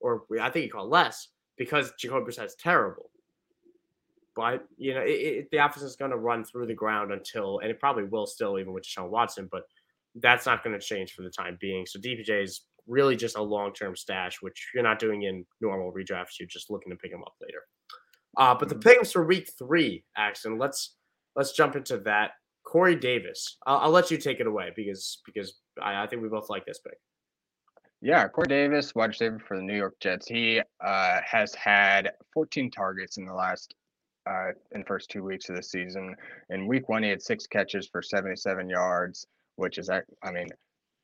or 0.01 0.25
I 0.41 0.51
think 0.51 0.65
he 0.65 0.69
called 0.69 0.91
less 0.91 1.29
because 1.57 1.93
Jacoby 1.99 2.31
Brissett's 2.31 2.57
terrible. 2.57 3.11
But 4.37 4.65
you 4.77 4.95
know, 4.95 5.01
it, 5.01 5.11
it, 5.11 5.51
the 5.51 5.59
offense 5.59 5.83
is 5.83 5.97
going 5.97 6.13
to 6.13 6.17
run 6.17 6.45
through 6.45 6.67
the 6.67 6.75
ground 6.75 7.13
until, 7.13 7.59
and 7.61 7.71
it 7.71 7.81
probably 7.81 8.05
will 8.05 8.27
still, 8.27 8.59
even 8.59 8.73
with 8.73 8.85
Deshaun 8.85 9.11
Watson. 9.11 9.49
But 9.51 9.65
that's 10.17 10.47
not 10.47 10.63
going 10.63 10.79
to 10.79 10.85
change 10.85 11.13
for 11.13 11.23
the 11.23 11.31
time 11.31 11.59
being. 11.61 11.87
So 11.87 11.99
DPJ 11.99 12.43
is 12.43 12.63
really 12.87 13.17
just 13.17 13.37
a 13.37 13.43
long 13.43 13.73
term 13.73 13.97
stash, 13.97 14.41
which 14.41 14.71
you're 14.75 14.83
not 14.83 14.99
doing 14.99 15.23
in 15.23 15.45
normal 15.61 15.93
redrafts. 15.93 16.39
You're 16.39 16.49
just 16.49 16.71
looking 16.71 16.91
to 16.91 16.97
pick 16.97 17.13
him 17.13 17.23
up 17.23 17.35
later. 17.41 17.63
Uh, 18.37 18.55
but 18.55 18.68
the 18.68 18.74
mm-hmm. 18.74 18.89
picks 18.89 19.12
for 19.12 19.24
week 19.24 19.51
three, 19.59 20.05
Axton, 20.16 20.59
let's 20.59 20.95
let's 21.37 21.53
jump 21.53 21.76
into 21.76 21.99
that. 21.99 22.33
Corey 22.64 22.95
Davis, 22.95 23.57
I'll, 23.66 23.78
I'll 23.78 23.91
let 23.91 24.11
you 24.11 24.18
take 24.18 24.41
it 24.41 24.47
away 24.47 24.70
because 24.76 25.22
because 25.26 25.55
I, 25.83 26.05
I, 26.05 26.07
think 26.07 26.22
we 26.22 26.28
both 26.28 26.51
like 26.51 26.64
this 26.66 26.78
pick. 26.78 26.99
Yeah, 28.03 28.28
Corey 28.28 28.47
Davis, 28.49 28.95
wide 28.95 29.11
receiver 29.11 29.41
for 29.47 29.57
the 29.57 29.62
New 29.62 29.76
York 29.76 29.97
Jets. 30.01 30.28
He 30.28 30.61
uh, 30.85 31.20
has 31.28 31.55
had 31.55 32.12
14 32.33 32.70
targets 32.70 33.18
in 33.18 33.26
the 33.26 33.35
last 33.35 33.74
uh, 34.28 34.51
in 34.72 34.81
the 34.81 34.87
first 34.87 35.11
two 35.11 35.24
weeks 35.24 35.49
of 35.49 35.57
the 35.57 35.62
season. 35.62 36.14
In 36.51 36.66
week 36.66 36.89
one, 36.89 37.03
he 37.03 37.11
had 37.11 37.22
six 37.22 37.47
catches 37.47 37.89
for 37.89 38.03
77 38.03 38.68
yards, 38.68 39.26
which 39.57 39.78
is 39.78 39.91
I 39.91 40.03
mean 40.33 40.49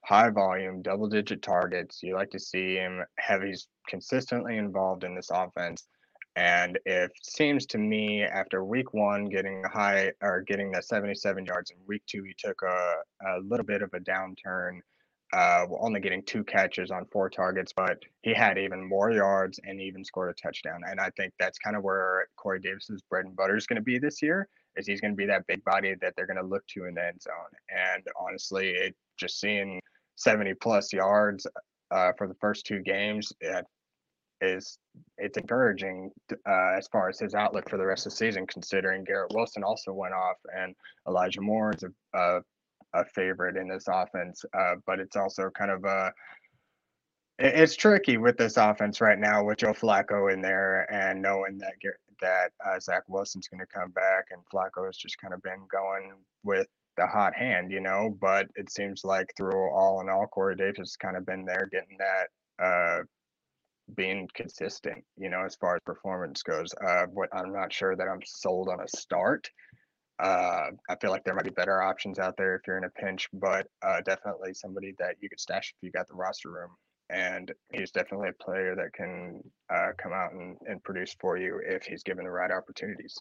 high 0.04 0.30
volume, 0.30 0.82
double 0.82 1.08
digit 1.08 1.42
targets. 1.42 2.02
You 2.02 2.14
like 2.14 2.30
to 2.30 2.38
see 2.38 2.76
him 2.76 3.02
have 3.18 3.42
he's 3.42 3.66
consistently 3.88 4.56
involved 4.56 5.04
in 5.04 5.14
this 5.14 5.30
offense. 5.30 5.88
And 6.36 6.78
it 6.84 7.12
seems 7.22 7.64
to 7.66 7.78
me 7.78 8.22
after 8.22 8.62
week 8.62 8.92
one 8.92 9.24
getting 9.24 9.64
a 9.64 9.68
high 9.68 10.12
or 10.20 10.42
getting 10.42 10.70
the 10.70 10.82
77 10.82 11.46
yards 11.46 11.70
in 11.70 11.78
week 11.86 12.02
two, 12.06 12.22
he 12.24 12.34
took 12.36 12.60
a, 12.62 12.96
a 13.26 13.40
little 13.40 13.64
bit 13.64 13.80
of 13.80 13.88
a 13.94 14.00
downturn, 14.00 14.80
uh, 15.32 15.64
only 15.80 15.98
getting 15.98 16.22
two 16.22 16.44
catches 16.44 16.90
on 16.90 17.06
four 17.10 17.30
targets, 17.30 17.72
but 17.74 17.98
he 18.20 18.34
had 18.34 18.58
even 18.58 18.86
more 18.86 19.10
yards 19.12 19.58
and 19.64 19.80
even 19.80 20.04
scored 20.04 20.28
a 20.28 20.34
touchdown. 20.34 20.82
And 20.86 21.00
I 21.00 21.08
think 21.16 21.32
that's 21.38 21.58
kind 21.58 21.74
of 21.74 21.82
where 21.82 22.28
Corey 22.36 22.60
Davis's 22.60 23.00
bread 23.08 23.24
and 23.24 23.34
butter 23.34 23.56
is 23.56 23.66
going 23.66 23.78
to 23.78 23.82
be 23.82 23.98
this 23.98 24.20
year. 24.20 24.46
Is 24.76 24.86
he's 24.86 25.00
going 25.00 25.12
to 25.12 25.16
be 25.16 25.24
that 25.24 25.46
big 25.46 25.64
body 25.64 25.94
that 26.02 26.12
they're 26.16 26.26
going 26.26 26.36
to 26.36 26.42
look 26.42 26.66
to 26.68 26.84
in 26.84 26.94
the 26.94 27.06
end 27.06 27.22
zone. 27.22 27.32
And 27.70 28.02
honestly, 28.20 28.72
it 28.72 28.94
just 29.18 29.40
seeing 29.40 29.80
70 30.16 30.52
plus 30.54 30.92
yards 30.92 31.46
uh, 31.90 32.12
for 32.18 32.28
the 32.28 32.34
first 32.34 32.66
two 32.66 32.80
games, 32.80 33.32
it 33.40 33.64
is 34.40 34.78
it's 35.18 35.38
encouraging 35.38 36.10
uh, 36.32 36.74
as 36.76 36.88
far 36.88 37.08
as 37.08 37.18
his 37.18 37.34
outlook 37.34 37.68
for 37.68 37.76
the 37.76 37.86
rest 37.86 38.06
of 38.06 38.12
the 38.12 38.16
season, 38.16 38.46
considering 38.46 39.04
Garrett 39.04 39.32
Wilson 39.34 39.64
also 39.64 39.92
went 39.92 40.14
off 40.14 40.36
and 40.56 40.74
Elijah 41.08 41.40
Moore 41.40 41.72
is 41.74 41.84
a, 41.84 42.18
a, 42.18 42.40
a 42.94 43.04
favorite 43.06 43.56
in 43.56 43.68
this 43.68 43.86
offense. 43.88 44.44
Uh, 44.56 44.74
but 44.86 45.00
it's 45.00 45.16
also 45.16 45.50
kind 45.50 45.70
of 45.70 45.84
a 45.84 46.12
it's 47.38 47.76
tricky 47.76 48.16
with 48.16 48.38
this 48.38 48.56
offense 48.56 49.00
right 49.00 49.18
now 49.18 49.44
with 49.44 49.58
Joe 49.58 49.74
Flacco 49.74 50.32
in 50.32 50.40
there 50.40 50.90
and 50.92 51.20
knowing 51.20 51.58
that 51.58 51.74
that 52.22 52.50
uh, 52.64 52.80
Zach 52.80 53.02
Wilson's 53.08 53.48
going 53.48 53.60
to 53.60 53.66
come 53.66 53.90
back 53.90 54.26
and 54.30 54.40
Flacco 54.52 54.86
has 54.86 54.96
just 54.96 55.18
kind 55.18 55.34
of 55.34 55.42
been 55.42 55.66
going 55.70 56.12
with 56.44 56.66
the 56.96 57.06
hot 57.06 57.34
hand, 57.34 57.70
you 57.70 57.80
know. 57.80 58.16
But 58.20 58.48
it 58.56 58.70
seems 58.70 59.04
like 59.04 59.30
through 59.36 59.70
all 59.70 60.00
in 60.00 60.08
all, 60.08 60.26
Corey 60.26 60.56
Davis 60.56 60.78
has 60.78 60.96
kind 60.96 61.16
of 61.16 61.26
been 61.26 61.44
there 61.44 61.68
getting 61.70 61.98
that 61.98 62.64
uh, 62.64 63.02
being 63.94 64.28
consistent, 64.34 65.04
you 65.16 65.30
know, 65.30 65.44
as 65.44 65.56
far 65.56 65.76
as 65.76 65.82
performance 65.84 66.42
goes. 66.42 66.74
Uh, 66.74 67.06
what 67.12 67.28
I'm 67.32 67.52
not 67.52 67.72
sure 67.72 67.94
that 67.96 68.08
I'm 68.08 68.20
sold 68.24 68.68
on 68.68 68.80
a 68.80 68.88
start. 68.88 69.48
Uh, 70.18 70.70
I 70.88 70.96
feel 71.00 71.10
like 71.10 71.24
there 71.24 71.34
might 71.34 71.44
be 71.44 71.50
better 71.50 71.82
options 71.82 72.18
out 72.18 72.36
there 72.36 72.56
if 72.56 72.62
you're 72.66 72.78
in 72.78 72.84
a 72.84 72.90
pinch, 72.90 73.28
but 73.32 73.66
uh, 73.82 74.00
definitely 74.00 74.54
somebody 74.54 74.94
that 74.98 75.16
you 75.20 75.28
could 75.28 75.40
stash 75.40 75.74
if 75.76 75.82
you 75.82 75.90
got 75.90 76.08
the 76.08 76.14
roster 76.14 76.50
room. 76.50 76.70
And 77.10 77.52
he's 77.72 77.92
definitely 77.92 78.30
a 78.30 78.44
player 78.44 78.74
that 78.74 78.92
can 78.92 79.42
uh, 79.72 79.90
come 79.96 80.12
out 80.12 80.32
and, 80.32 80.56
and 80.66 80.82
produce 80.82 81.14
for 81.20 81.36
you 81.36 81.60
if 81.64 81.84
he's 81.84 82.02
given 82.02 82.24
the 82.24 82.30
right 82.30 82.50
opportunities. 82.50 83.16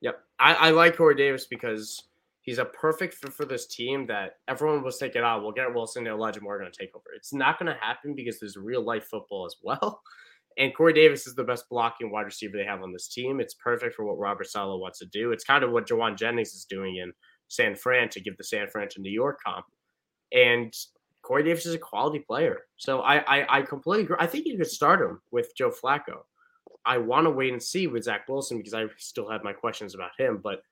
Yep. 0.00 0.18
I, 0.38 0.54
I 0.54 0.70
like 0.70 0.96
Corey 0.96 1.14
Davis 1.14 1.46
because 1.46 2.02
he's 2.50 2.58
a 2.58 2.64
perfect 2.64 3.14
fit 3.14 3.32
for 3.32 3.44
this 3.44 3.68
team 3.68 4.08
that 4.08 4.38
everyone 4.48 4.82
was 4.82 4.98
thinking, 4.98 5.22
oh, 5.22 5.40
we'll 5.40 5.52
get 5.52 5.72
Wilson 5.72 6.04
and 6.04 6.16
Elijah 6.16 6.40
Moore 6.40 6.58
going 6.58 6.68
to 6.70 6.76
take 6.76 6.90
over. 6.96 7.04
It's 7.14 7.32
not 7.32 7.60
going 7.60 7.72
to 7.72 7.80
happen 7.80 8.12
because 8.12 8.40
there's 8.40 8.56
real 8.56 8.82
life 8.82 9.04
football 9.04 9.46
as 9.46 9.54
well. 9.62 10.02
And 10.58 10.74
Corey 10.74 10.92
Davis 10.92 11.28
is 11.28 11.36
the 11.36 11.44
best 11.44 11.68
blocking 11.70 12.10
wide 12.10 12.26
receiver 12.26 12.58
they 12.58 12.64
have 12.64 12.82
on 12.82 12.92
this 12.92 13.06
team. 13.06 13.38
It's 13.40 13.54
perfect 13.54 13.94
for 13.94 14.04
what 14.04 14.18
Robert 14.18 14.48
Saleh 14.48 14.80
wants 14.80 14.98
to 14.98 15.06
do. 15.06 15.30
It's 15.30 15.44
kind 15.44 15.62
of 15.62 15.70
what 15.70 15.86
Jauan 15.86 16.18
Jennings 16.18 16.52
is 16.52 16.64
doing 16.64 16.96
in 16.96 17.12
San 17.46 17.76
Fran 17.76 18.08
to 18.10 18.20
give 18.20 18.36
the 18.36 18.42
San 18.42 18.66
Fran 18.66 18.88
to 18.90 19.00
New 19.00 19.12
York 19.12 19.38
comp. 19.46 19.66
And 20.32 20.74
Corey 21.22 21.44
Davis 21.44 21.66
is 21.66 21.76
a 21.76 21.78
quality 21.78 22.18
player. 22.18 22.62
So 22.78 23.00
I, 23.00 23.18
I, 23.18 23.58
I 23.60 23.62
completely 23.62 24.04
agree. 24.04 24.16
I 24.18 24.26
think 24.26 24.44
you 24.44 24.58
could 24.58 24.66
start 24.66 25.00
him 25.00 25.20
with 25.30 25.56
Joe 25.56 25.70
Flacco. 25.70 26.22
I 26.84 26.98
want 26.98 27.26
to 27.26 27.30
wait 27.30 27.52
and 27.52 27.62
see 27.62 27.86
with 27.86 28.02
Zach 28.02 28.28
Wilson 28.28 28.58
because 28.58 28.74
I 28.74 28.86
still 28.98 29.30
have 29.30 29.44
my 29.44 29.52
questions 29.52 29.94
about 29.94 30.10
him. 30.18 30.40
But 30.42 30.62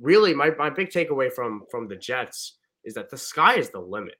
really 0.00 0.34
my, 0.34 0.50
my 0.58 0.70
big 0.70 0.90
takeaway 0.90 1.32
from 1.32 1.62
from 1.70 1.88
the 1.88 1.96
Jets 1.96 2.58
is 2.84 2.94
that 2.94 3.10
the 3.10 3.18
sky 3.18 3.56
is 3.56 3.70
the 3.70 3.80
limit. 3.80 4.16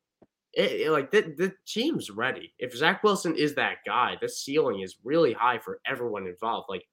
It, 0.53 0.87
it, 0.87 0.91
like 0.91 1.11
the, 1.11 1.35
the 1.37 1.53
team's 1.66 2.11
ready. 2.11 2.55
If 2.59 2.74
Zach 2.74 3.05
Wilson 3.05 3.37
is 3.37 3.55
that 3.55 3.79
guy, 3.85 4.16
the 4.20 4.29
ceiling 4.29 4.81
is 4.81 4.97
really 5.05 5.35
high 5.35 5.59
for 5.59 5.81
everyone 5.87 6.27
involved. 6.27 6.66
Like 6.70 6.85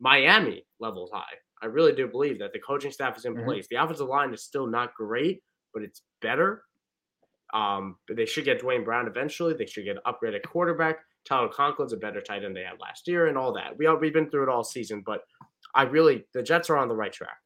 Miami 0.00 0.64
levels 0.80 1.10
high. 1.12 1.36
I 1.62 1.66
really 1.66 1.92
do 1.92 2.08
believe 2.08 2.38
that 2.38 2.52
the 2.52 2.58
coaching 2.58 2.90
staff 2.90 3.18
is 3.18 3.26
in 3.26 3.34
mm-hmm. 3.34 3.44
place. 3.44 3.66
The 3.68 3.76
offensive 3.76 4.08
line 4.08 4.32
is 4.32 4.42
still 4.42 4.66
not 4.66 4.94
great, 4.94 5.42
but 5.74 5.82
it's 5.82 6.02
better. 6.22 6.62
Um, 7.52 7.96
but 8.08 8.16
they 8.16 8.26
should 8.26 8.44
get 8.44 8.60
Duane 8.60 8.84
Brown 8.84 9.06
eventually. 9.06 9.54
They 9.54 9.66
should 9.66 9.84
get 9.84 9.96
an 9.96 10.02
upgraded 10.06 10.42
quarterback. 10.46 11.00
Tyler 11.26 11.48
Conklin's 11.48 11.92
a 11.92 11.98
better 11.98 12.20
tight 12.22 12.44
end 12.44 12.56
they 12.56 12.62
had 12.62 12.80
last 12.80 13.06
year, 13.06 13.26
and 13.26 13.36
all 13.36 13.52
that. 13.52 13.76
We 13.76 13.86
all, 13.86 13.96
we've 13.96 14.14
been 14.14 14.30
through 14.30 14.44
it 14.44 14.48
all 14.48 14.64
season, 14.64 15.02
but 15.04 15.20
I 15.74 15.82
really 15.82 16.24
the 16.32 16.42
Jets 16.42 16.70
are 16.70 16.78
on 16.78 16.88
the 16.88 16.94
right 16.94 17.12
track. 17.12 17.36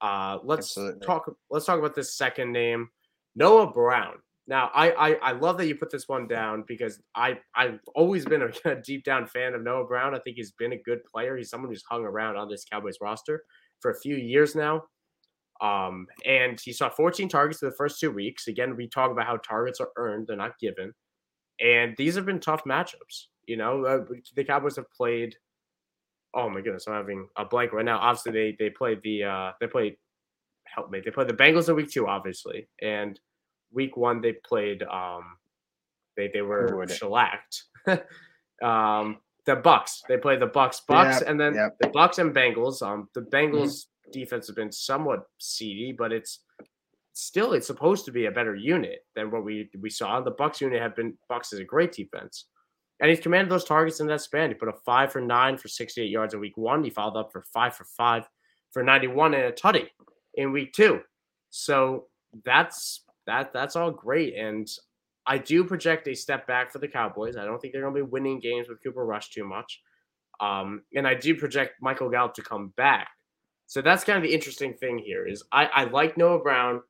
Uh, 0.00 0.38
let's 0.44 0.76
Absolutely. 0.76 1.06
talk. 1.06 1.36
Let's 1.50 1.66
talk 1.66 1.78
about 1.78 1.94
this 1.94 2.16
second 2.16 2.52
name, 2.52 2.88
Noah 3.34 3.70
Brown. 3.72 4.14
Now, 4.48 4.70
I, 4.74 4.90
I 4.92 5.12
I 5.14 5.32
love 5.32 5.58
that 5.58 5.66
you 5.66 5.74
put 5.74 5.90
this 5.90 6.08
one 6.08 6.28
down 6.28 6.64
because 6.68 7.00
I 7.14 7.38
I've 7.54 7.80
always 7.94 8.24
been 8.24 8.42
a, 8.42 8.50
a 8.70 8.76
deep 8.76 9.04
down 9.04 9.26
fan 9.26 9.54
of 9.54 9.62
Noah 9.62 9.86
Brown. 9.86 10.14
I 10.14 10.18
think 10.18 10.36
he's 10.36 10.52
been 10.52 10.72
a 10.72 10.82
good 10.82 11.00
player. 11.04 11.36
He's 11.36 11.50
someone 11.50 11.70
who's 11.70 11.84
hung 11.88 12.04
around 12.04 12.36
on 12.36 12.48
this 12.48 12.64
Cowboys 12.70 12.98
roster 13.00 13.42
for 13.80 13.90
a 13.90 14.00
few 14.00 14.16
years 14.16 14.54
now. 14.54 14.84
Um, 15.62 16.06
and 16.26 16.60
he 16.60 16.72
saw 16.72 16.90
14 16.90 17.30
targets 17.30 17.62
in 17.62 17.70
the 17.70 17.74
first 17.76 17.98
two 17.98 18.10
weeks. 18.10 18.46
Again, 18.46 18.76
we 18.76 18.88
talk 18.88 19.10
about 19.10 19.26
how 19.26 19.38
targets 19.38 19.80
are 19.80 19.90
earned; 19.96 20.26
they're 20.26 20.36
not 20.36 20.58
given. 20.58 20.92
And 21.60 21.94
these 21.96 22.14
have 22.14 22.26
been 22.26 22.40
tough 22.40 22.64
matchups. 22.64 23.28
You 23.46 23.56
know, 23.56 23.84
uh, 23.84 24.04
the 24.34 24.44
Cowboys 24.44 24.76
have 24.76 24.90
played 24.92 25.34
oh 26.36 26.48
my 26.50 26.60
goodness, 26.60 26.86
I'm 26.86 26.94
having 26.94 27.28
a 27.36 27.44
blank 27.44 27.72
right 27.72 27.84
now. 27.84 27.98
Obviously, 27.98 28.32
they 28.32 28.56
they 28.58 28.70
played 28.70 29.00
the 29.02 29.24
uh 29.24 29.52
they 29.60 29.66
played 29.66 29.96
help 30.64 30.90
me. 30.90 31.00
They 31.04 31.10
played 31.10 31.28
the 31.28 31.34
Bengals 31.34 31.68
in 31.68 31.74
week 31.74 31.90
two, 31.90 32.06
obviously, 32.06 32.68
and 32.82 33.18
week 33.72 33.96
one 33.96 34.20
they 34.20 34.34
played 34.34 34.82
um 34.84 35.24
they 36.16 36.30
they 36.32 36.42
were 36.42 36.86
shellacked. 36.88 37.64
um 38.62 39.18
the 39.46 39.56
Bucs. 39.56 40.02
They 40.08 40.18
played 40.18 40.40
the 40.40 40.48
Bucs, 40.48 40.80
Bucs, 40.88 41.20
yep, 41.20 41.28
and 41.28 41.40
then 41.40 41.54
yep. 41.54 41.76
the 41.80 41.88
Bucs 41.88 42.18
and 42.18 42.34
Bengals. 42.34 42.82
Um 42.82 43.08
the 43.14 43.22
Bengals 43.22 43.72
mm-hmm. 43.72 44.10
defense 44.12 44.46
has 44.46 44.54
been 44.54 44.72
somewhat 44.72 45.24
seedy, 45.38 45.92
but 45.92 46.12
it's 46.12 46.40
still 47.14 47.54
it's 47.54 47.66
supposed 47.66 48.04
to 48.04 48.12
be 48.12 48.26
a 48.26 48.30
better 48.30 48.54
unit 48.54 49.06
than 49.14 49.30
what 49.30 49.44
we 49.44 49.70
we 49.80 49.88
saw. 49.88 50.20
The 50.20 50.32
Bucs 50.32 50.60
unit 50.60 50.82
have 50.82 50.94
been 50.94 51.16
Bucs 51.30 51.52
is 51.52 51.60
a 51.60 51.64
great 51.64 51.92
defense. 51.92 52.46
And 53.00 53.10
he's 53.10 53.20
commanded 53.20 53.50
those 53.50 53.64
targets 53.64 54.00
in 54.00 54.06
that 54.06 54.22
span. 54.22 54.48
He 54.48 54.54
put 54.54 54.68
a 54.68 54.72
five 54.84 55.12
for 55.12 55.20
nine 55.20 55.58
for 55.58 55.68
68 55.68 56.08
yards 56.08 56.34
in 56.34 56.40
week 56.40 56.56
one. 56.56 56.82
He 56.82 56.90
followed 56.90 57.18
up 57.18 57.30
for 57.30 57.42
five 57.52 57.74
for 57.74 57.84
five 57.84 58.26
for 58.72 58.82
91 58.82 59.34
and 59.34 59.44
a 59.44 59.52
tutty 59.52 59.88
in 60.34 60.52
week 60.52 60.72
two. 60.72 61.00
So 61.50 62.06
that's 62.44 63.04
that 63.26 63.52
that's 63.52 63.76
all 63.76 63.90
great. 63.90 64.34
And 64.34 64.68
I 65.26 65.38
do 65.38 65.64
project 65.64 66.08
a 66.08 66.14
step 66.14 66.46
back 66.46 66.72
for 66.72 66.78
the 66.78 66.88
Cowboys. 66.88 67.36
I 67.36 67.44
don't 67.44 67.60
think 67.60 67.72
they're 67.72 67.82
gonna 67.82 67.94
be 67.94 68.02
winning 68.02 68.40
games 68.40 68.68
with 68.68 68.82
Cooper 68.82 69.04
Rush 69.04 69.30
too 69.30 69.44
much. 69.44 69.80
Um, 70.40 70.82
and 70.94 71.06
I 71.06 71.14
do 71.14 71.34
project 71.34 71.74
Michael 71.80 72.10
Gallup 72.10 72.34
to 72.34 72.42
come 72.42 72.72
back. 72.76 73.08
So 73.66 73.82
that's 73.82 74.04
kind 74.04 74.16
of 74.16 74.22
the 74.22 74.32
interesting 74.32 74.74
thing 74.74 74.98
here 74.98 75.26
is 75.26 75.42
I, 75.50 75.66
I 75.66 75.84
like 75.84 76.16
Noah 76.16 76.38
Brown. 76.38 76.82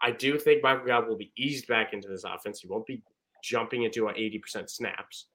I 0.00 0.12
do 0.12 0.38
think 0.38 0.62
Michael 0.62 0.86
Gallup 0.86 1.08
will 1.08 1.16
be 1.16 1.32
eased 1.36 1.66
back 1.66 1.92
into 1.92 2.08
this 2.08 2.24
offense. 2.24 2.60
He 2.60 2.68
won't 2.68 2.86
be 2.86 3.02
jumping 3.44 3.82
into 3.82 4.08
an 4.08 4.14
80% 4.14 4.70
snaps. 4.70 5.26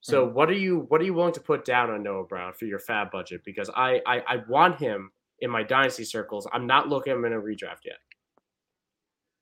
So 0.00 0.26
mm-hmm. 0.26 0.34
what 0.34 0.50
are 0.50 0.54
you 0.54 0.86
what 0.88 1.00
are 1.00 1.04
you 1.04 1.14
willing 1.14 1.32
to 1.32 1.40
put 1.40 1.64
down 1.64 1.90
on 1.90 2.02
Noah 2.02 2.24
Brown 2.24 2.52
for 2.52 2.66
your 2.66 2.78
fab 2.78 3.10
budget? 3.10 3.42
Because 3.44 3.70
I, 3.74 4.00
I 4.06 4.18
I 4.28 4.36
want 4.48 4.78
him 4.78 5.10
in 5.40 5.50
my 5.50 5.62
dynasty 5.62 6.04
circles. 6.04 6.46
I'm 6.52 6.66
not 6.66 6.88
looking 6.88 7.12
him 7.14 7.24
in 7.24 7.32
a 7.32 7.40
redraft 7.40 7.84
yet. 7.86 7.96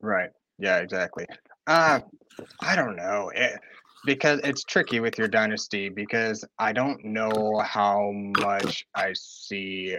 Right. 0.00 0.30
Yeah, 0.58 0.78
exactly. 0.78 1.26
Uh 1.66 2.00
I 2.60 2.76
don't 2.76 2.96
know. 2.96 3.32
It, 3.34 3.58
because 4.04 4.40
it's 4.44 4.64
tricky 4.64 5.00
with 5.00 5.16
your 5.18 5.28
dynasty 5.28 5.88
because 5.88 6.44
I 6.58 6.72
don't 6.72 7.04
know 7.04 7.62
how 7.64 8.10
much 8.12 8.84
I 8.94 9.12
see 9.14 9.96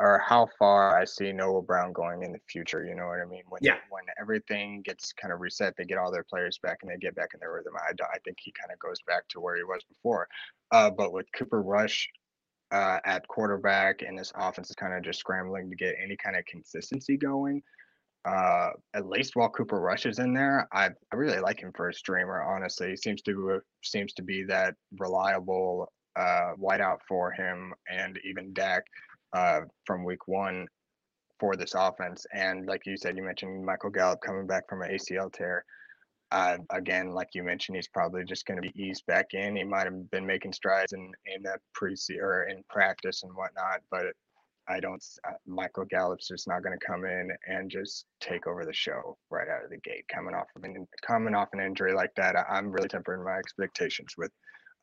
or 0.00 0.22
how 0.26 0.48
far 0.58 0.98
I 0.98 1.04
see 1.04 1.30
Noah 1.30 1.62
Brown 1.62 1.92
going 1.92 2.22
in 2.22 2.32
the 2.32 2.40
future. 2.48 2.84
You 2.84 2.94
know 2.94 3.06
what 3.06 3.20
I 3.20 3.26
mean? 3.26 3.42
When 3.48 3.60
yeah. 3.62 3.76
when 3.90 4.04
everything 4.18 4.82
gets 4.82 5.12
kind 5.12 5.32
of 5.32 5.40
reset, 5.40 5.74
they 5.76 5.84
get 5.84 5.98
all 5.98 6.10
their 6.10 6.24
players 6.24 6.58
back 6.62 6.78
and 6.82 6.90
they 6.90 6.96
get 6.96 7.14
back 7.14 7.30
in 7.34 7.40
their 7.40 7.52
rhythm. 7.52 7.74
I, 7.76 7.92
I 8.02 8.18
think 8.24 8.38
he 8.40 8.52
kind 8.52 8.72
of 8.72 8.78
goes 8.78 9.00
back 9.06 9.28
to 9.28 9.40
where 9.40 9.56
he 9.56 9.62
was 9.62 9.82
before. 9.88 10.26
Uh, 10.72 10.90
but 10.90 11.12
with 11.12 11.26
Cooper 11.36 11.60
Rush 11.62 12.08
uh, 12.72 12.98
at 13.04 13.28
quarterback 13.28 14.00
and 14.02 14.18
this 14.18 14.32
offense 14.34 14.70
is 14.70 14.76
kind 14.76 14.94
of 14.94 15.02
just 15.02 15.20
scrambling 15.20 15.68
to 15.68 15.76
get 15.76 15.96
any 16.02 16.16
kind 16.16 16.36
of 16.36 16.44
consistency 16.46 17.16
going. 17.16 17.62
Uh, 18.24 18.70
at 18.94 19.06
least 19.06 19.34
while 19.34 19.48
Cooper 19.48 19.80
Rush 19.80 20.06
is 20.06 20.18
in 20.18 20.34
there, 20.34 20.66
I, 20.72 20.90
I 21.12 21.16
really 21.16 21.40
like 21.40 21.60
him 21.60 21.72
for 21.74 21.88
a 21.88 21.94
streamer. 21.94 22.42
Honestly, 22.42 22.90
he 22.90 22.96
seems 22.96 23.22
to 23.22 23.60
seems 23.82 24.12
to 24.14 24.22
be 24.22 24.44
that 24.44 24.74
reliable 24.98 25.90
uh, 26.16 26.52
wideout 26.60 26.98
for 27.08 27.32
him, 27.32 27.72
and 27.90 28.18
even 28.24 28.52
Dak 28.52 28.84
uh, 29.32 29.60
from 29.84 30.04
week 30.04 30.28
one 30.28 30.66
for 31.38 31.56
this 31.56 31.74
offense. 31.74 32.26
And 32.32 32.66
like 32.66 32.82
you 32.86 32.96
said, 32.96 33.16
you 33.16 33.22
mentioned 33.22 33.64
Michael 33.64 33.90
Gallup 33.90 34.20
coming 34.20 34.46
back 34.46 34.68
from 34.68 34.82
an 34.82 34.90
ACL 34.90 35.32
tear. 35.32 35.64
Uh, 36.32 36.58
again, 36.70 37.10
like 37.10 37.28
you 37.34 37.42
mentioned, 37.42 37.74
he's 37.74 37.88
probably 37.88 38.22
just 38.24 38.46
going 38.46 38.60
to 38.60 38.68
be 38.68 38.80
eased 38.80 39.04
back 39.06 39.26
in. 39.32 39.56
He 39.56 39.64
might 39.64 39.86
have 39.86 40.10
been 40.10 40.26
making 40.26 40.52
strides 40.52 40.92
in 40.92 41.10
in 41.26 41.42
the 41.42 41.56
pre 41.74 41.96
or 42.20 42.44
in 42.44 42.62
practice 42.68 43.24
and 43.24 43.32
whatnot, 43.34 43.80
but 43.90 44.06
I 44.68 44.78
don't. 44.78 45.04
Uh, 45.26 45.32
Michael 45.46 45.84
Gallup's 45.86 46.28
just 46.28 46.46
not 46.46 46.62
going 46.62 46.78
to 46.78 46.86
come 46.86 47.04
in 47.04 47.30
and 47.48 47.68
just 47.68 48.06
take 48.20 48.46
over 48.46 48.64
the 48.64 48.72
show 48.72 49.16
right 49.28 49.48
out 49.48 49.64
of 49.64 49.70
the 49.70 49.78
gate. 49.78 50.04
Coming 50.12 50.34
off 50.34 50.46
of 50.54 50.62
an 50.62 50.86
coming 51.04 51.34
off 51.34 51.48
an 51.52 51.60
injury 51.60 51.92
like 51.92 52.14
that, 52.16 52.36
I, 52.36 52.58
am 52.58 52.70
really 52.70 52.88
tempering 52.88 53.24
my 53.24 53.36
expectations 53.36 54.14
with 54.16 54.30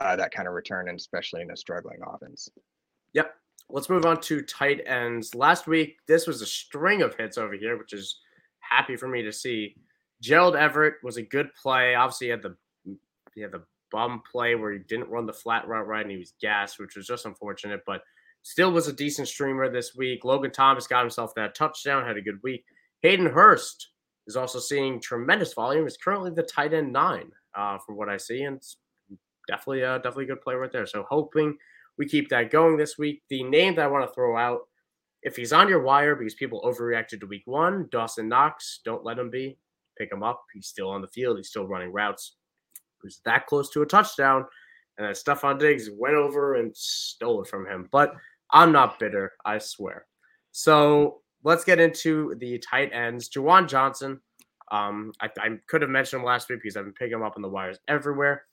uh, 0.01 0.17
that 0.17 0.31
kind 0.31 0.49
of 0.49 0.53
return, 0.53 0.89
and 0.89 0.99
especially 0.99 1.41
in 1.41 1.51
a 1.51 1.57
struggling 1.57 1.99
offense. 2.05 2.49
Yep, 3.13 3.33
let's 3.69 3.89
move 3.89 4.05
on 4.05 4.21
to 4.21 4.41
tight 4.41 4.81
ends. 4.85 5.35
Last 5.35 5.67
week, 5.67 5.97
this 6.07 6.27
was 6.27 6.41
a 6.41 6.45
string 6.45 7.01
of 7.01 7.15
hits 7.15 7.37
over 7.37 7.53
here, 7.53 7.77
which 7.77 7.93
is 7.93 8.19
happy 8.59 8.95
for 8.95 9.07
me 9.07 9.21
to 9.23 9.31
see. 9.31 9.75
Gerald 10.21 10.55
Everett 10.55 10.95
was 11.03 11.17
a 11.17 11.21
good 11.21 11.53
play. 11.53 11.95
Obviously, 11.95 12.27
he 12.27 12.31
had 12.31 12.41
the 12.41 12.55
he 13.35 13.41
had 13.41 13.51
the 13.51 13.63
bum 13.91 14.21
play 14.29 14.55
where 14.55 14.71
he 14.71 14.79
didn't 14.79 15.09
run 15.09 15.25
the 15.25 15.33
flat 15.33 15.67
route 15.67 15.87
right 15.87 16.01
and 16.01 16.11
he 16.11 16.17
was 16.17 16.33
gassed, 16.41 16.79
which 16.79 16.95
was 16.95 17.05
just 17.05 17.25
unfortunate, 17.25 17.81
but 17.85 18.01
still 18.41 18.71
was 18.71 18.87
a 18.87 18.93
decent 18.93 19.27
streamer 19.27 19.69
this 19.69 19.95
week. 19.95 20.25
Logan 20.25 20.51
Thomas 20.51 20.87
got 20.87 21.01
himself 21.01 21.35
that 21.35 21.55
touchdown, 21.55 22.05
had 22.05 22.17
a 22.17 22.21
good 22.21 22.41
week. 22.43 22.65
Hayden 23.01 23.27
Hurst 23.27 23.89
is 24.25 24.35
also 24.35 24.59
seeing 24.59 24.99
tremendous 24.99 25.53
volume. 25.53 25.85
Is 25.85 25.97
currently 25.97 26.31
the 26.31 26.43
tight 26.43 26.73
end 26.73 26.91
nine, 26.91 27.31
uh, 27.55 27.77
from 27.77 27.95
what 27.95 28.09
I 28.09 28.17
see, 28.17 28.43
and 28.43 28.61
definitely, 29.47 29.83
uh, 29.83 29.97
definitely 29.97 30.25
a 30.25 30.27
good 30.27 30.41
play 30.41 30.55
right 30.55 30.71
there. 30.71 30.87
So 30.87 31.05
hoping 31.07 31.57
we 31.97 32.07
keep 32.07 32.29
that 32.29 32.51
going 32.51 32.77
this 32.77 32.97
week. 32.97 33.23
The 33.29 33.43
name 33.43 33.75
that 33.75 33.85
I 33.85 33.87
want 33.87 34.07
to 34.07 34.13
throw 34.13 34.37
out, 34.37 34.61
if 35.23 35.35
he's 35.35 35.53
on 35.53 35.67
your 35.67 35.81
wire 35.81 36.15
because 36.15 36.35
people 36.35 36.61
overreacted 36.61 37.19
to 37.19 37.25
week 37.25 37.43
one, 37.45 37.87
Dawson 37.91 38.29
Knox, 38.29 38.81
don't 38.85 39.03
let 39.03 39.19
him 39.19 39.29
be. 39.29 39.57
Pick 39.97 40.11
him 40.11 40.23
up. 40.23 40.43
He's 40.53 40.67
still 40.67 40.89
on 40.89 41.01
the 41.01 41.07
field. 41.07 41.37
He's 41.37 41.49
still 41.49 41.67
running 41.67 41.91
routes. 41.91 42.35
He's 43.03 43.21
that 43.25 43.47
close 43.47 43.69
to 43.71 43.81
a 43.81 43.85
touchdown. 43.85 44.45
And 44.97 45.07
then 45.07 45.13
Stefon 45.13 45.59
Diggs 45.59 45.89
went 45.91 46.15
over 46.15 46.55
and 46.55 46.75
stole 46.75 47.41
it 47.41 47.47
from 47.47 47.67
him. 47.67 47.87
But 47.91 48.13
I'm 48.51 48.71
not 48.71 48.99
bitter, 48.99 49.33
I 49.45 49.57
swear. 49.57 50.05
So 50.51 51.21
let's 51.43 51.63
get 51.63 51.79
into 51.79 52.35
the 52.39 52.59
tight 52.59 52.91
ends. 52.93 53.29
Juwan 53.29 53.67
Johnson. 53.67 54.21
Um, 54.71 55.13
I, 55.21 55.29
I 55.39 55.49
could 55.67 55.81
have 55.81 55.91
mentioned 55.91 56.21
him 56.21 56.25
last 56.25 56.49
week 56.49 56.59
because 56.61 56.75
I've 56.75 56.83
been 56.83 56.93
picking 56.93 57.13
him 57.13 57.23
up 57.23 57.33
on 57.35 57.41
the 57.41 57.49
wires 57.49 57.79
everywhere. 57.87 58.43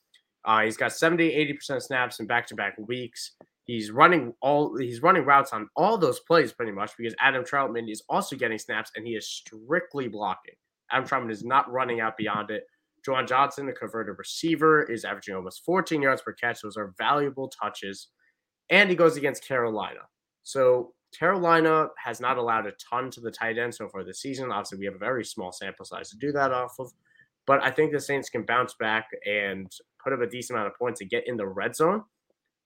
Uh, 0.45 0.61
he's 0.61 0.77
got 0.77 0.93
70, 0.93 1.29
80% 1.67 1.81
snaps 1.81 2.19
in 2.19 2.27
back-to-back 2.27 2.75
weeks. 2.77 3.31
He's 3.63 3.89
running 3.89 4.33
all 4.41 4.77
he's 4.77 5.01
running 5.01 5.25
routes 5.25 5.51
on 5.51 5.67
all 5.75 5.97
those 5.97 6.19
plays 6.19 6.53
pretty 6.53 6.71
much 6.71 6.91
because 6.97 7.15
Adam 7.19 7.43
Trautman 7.43 7.91
is 7.91 8.03
also 8.09 8.35
getting 8.35 8.59
snaps 8.59 8.91
and 8.95 9.07
he 9.07 9.13
is 9.15 9.27
strictly 9.27 10.07
blocking. 10.07 10.53
Adam 10.91 11.07
Trautman 11.07 11.31
is 11.31 11.43
not 11.43 11.71
running 11.71 11.99
out 11.99 12.15
beyond 12.15 12.51
it. 12.51 12.63
Juwan 13.05 13.27
Johnson, 13.27 13.65
the 13.65 13.73
converted 13.73 14.17
receiver, 14.17 14.83
is 14.83 15.03
averaging 15.03 15.35
almost 15.35 15.65
14 15.65 16.01
yards 16.01 16.21
per 16.21 16.33
catch. 16.33 16.61
Those 16.61 16.77
are 16.77 16.93
valuable 16.97 17.47
touches. 17.47 18.09
And 18.69 18.89
he 18.89 18.95
goes 18.95 19.17
against 19.17 19.47
Carolina. 19.47 20.01
So 20.43 20.93
Carolina 21.17 21.87
has 22.03 22.19
not 22.19 22.37
allowed 22.37 22.65
a 22.67 22.73
ton 22.73 23.09
to 23.11 23.21
the 23.21 23.31
tight 23.31 23.57
end 23.57 23.73
so 23.73 23.87
far 23.89 24.03
this 24.03 24.21
season. 24.21 24.51
Obviously, 24.51 24.79
we 24.79 24.85
have 24.85 24.95
a 24.95 24.99
very 24.99 25.23
small 25.23 25.51
sample 25.51 25.85
size 25.85 26.09
to 26.09 26.17
do 26.17 26.31
that 26.31 26.51
off 26.51 26.75
of. 26.79 26.91
But 27.47 27.63
I 27.63 27.69
think 27.69 27.91
the 27.91 27.99
Saints 27.99 28.29
can 28.29 28.43
bounce 28.43 28.73
back 28.73 29.07
and 29.25 29.71
put 30.05 30.13
up 30.13 30.21
a 30.21 30.27
decent 30.27 30.57
amount 30.57 30.71
of 30.71 30.79
points 30.79 31.01
and 31.01 31.09
get 31.09 31.27
in 31.27 31.35
the 31.35 31.47
red 31.47 31.75
zone, 31.75 32.03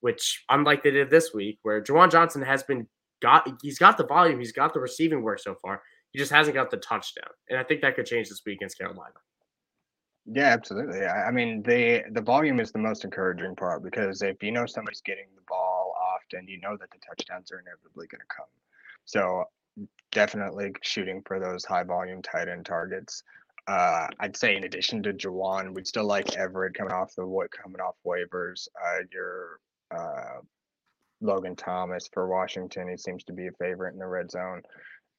which 0.02 0.44
unlike 0.50 0.84
they 0.84 0.92
did 0.92 1.10
this 1.10 1.34
week, 1.34 1.58
where 1.64 1.82
Juwan 1.82 2.12
Johnson 2.12 2.44
has 2.44 2.62
been 2.62 2.88
got 3.22 3.50
he's 3.62 3.80
got 3.80 3.98
the 3.98 4.06
volume, 4.06 4.40
he's 4.40 4.52
got 4.52 4.74
the 4.74 4.80
receiving 4.80 5.24
work 5.24 5.40
so 5.40 5.56
far. 5.56 5.82
He 6.12 6.20
just 6.20 6.32
hasn't 6.32 6.56
got 6.56 6.70
the 6.70 6.78
touchdown. 6.78 7.30
And 7.50 7.58
I 7.58 7.64
think 7.64 7.82
that 7.82 7.96
could 7.96 8.06
change 8.06 8.30
this 8.30 8.42
week 8.46 8.58
against 8.58 8.78
Carolina. 8.78 9.14
Yeah, 10.32 10.48
absolutely. 10.48 11.06
I 11.06 11.32
mean, 11.32 11.64
the 11.64 12.04
the 12.12 12.22
volume 12.22 12.60
is 12.60 12.72
the 12.72 12.80
most 12.80 13.04
encouraging 13.04 13.56
part 13.56 13.84
because 13.84 14.22
if 14.22 14.44
you 14.44 14.52
know 14.52 14.66
somebody's 14.66 15.02
getting 15.02 15.26
the 15.36 15.42
ball 15.48 15.96
often, 16.16 16.48
you 16.48 16.60
know 16.60 16.78
that 16.78 16.92
the 16.92 16.98
touchdowns 17.00 17.52
are 17.52 17.60
inevitably 17.60 18.08
going 18.08 18.22
to 18.22 18.36
come. 18.36 18.46
So 19.06 19.46
definitely 20.12 20.72
shooting 20.82 21.22
for 21.26 21.40
those 21.40 21.66
high 21.66 21.84
volume 21.84 22.22
tight 22.22 22.48
end 22.48 22.66
targets. 22.66 23.24
Uh, 23.70 24.08
I'd 24.20 24.36
say 24.36 24.56
in 24.56 24.64
addition 24.64 25.04
to 25.04 25.14
Juwan, 25.14 25.76
we'd 25.76 25.86
still 25.86 26.06
like 26.06 26.36
Everett 26.36 26.74
coming 26.74 26.92
off 26.92 27.14
the 27.16 27.24
what 27.24 27.52
coming 27.52 27.80
off 27.80 27.96
waivers. 28.06 28.68
Uh, 28.84 29.04
your 29.14 29.60
uh, 29.96 30.40
Logan 31.22 31.56
Thomas 31.56 32.10
for 32.12 32.28
Washington, 32.28 32.90
he 32.90 32.98
seems 32.98 33.24
to 33.26 33.34
be 33.34 33.46
a 33.46 33.52
favorite 33.60 33.94
in 33.94 34.00
the 34.00 34.08
red 34.08 34.32
zone. 34.32 34.64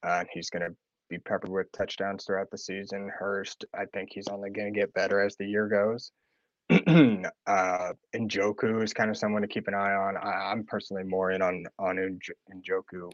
Uh, 0.02 0.24
he's 0.32 0.50
going 0.50 0.68
to 0.68 0.74
be 1.08 1.18
peppered 1.18 1.50
with 1.50 1.70
touchdowns 1.70 2.24
throughout 2.24 2.50
the 2.50 2.58
season. 2.58 3.08
Hurst, 3.16 3.64
I 3.72 3.84
think 3.92 4.08
he's 4.12 4.26
only 4.26 4.50
going 4.50 4.74
to 4.74 4.80
get 4.80 4.92
better 4.94 5.24
as 5.24 5.36
the 5.36 5.46
year 5.46 5.68
goes. 5.68 6.10
uh, 6.70 7.92
Njoku 8.16 8.82
is 8.82 8.92
kind 8.92 9.10
of 9.10 9.16
someone 9.16 9.42
to 9.42 9.48
keep 9.48 9.68
an 9.68 9.74
eye 9.74 9.94
on. 9.94 10.16
I, 10.16 10.50
am 10.50 10.64
personally 10.64 11.04
more 11.04 11.30
in 11.30 11.40
on 11.40 11.66
on 11.78 12.18
Njoku 12.52 13.12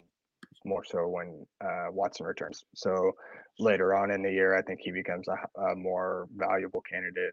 more 0.66 0.84
so 0.84 1.06
when 1.06 1.46
uh, 1.64 1.86
Watson 1.90 2.26
returns. 2.26 2.64
So 2.74 3.12
later 3.58 3.94
on 3.94 4.10
in 4.10 4.22
the 4.22 4.30
year, 4.30 4.56
I 4.56 4.62
think 4.62 4.80
he 4.82 4.90
becomes 4.90 5.26
a, 5.28 5.60
a 5.60 5.74
more 5.74 6.28
valuable 6.36 6.80
candidate. 6.80 7.32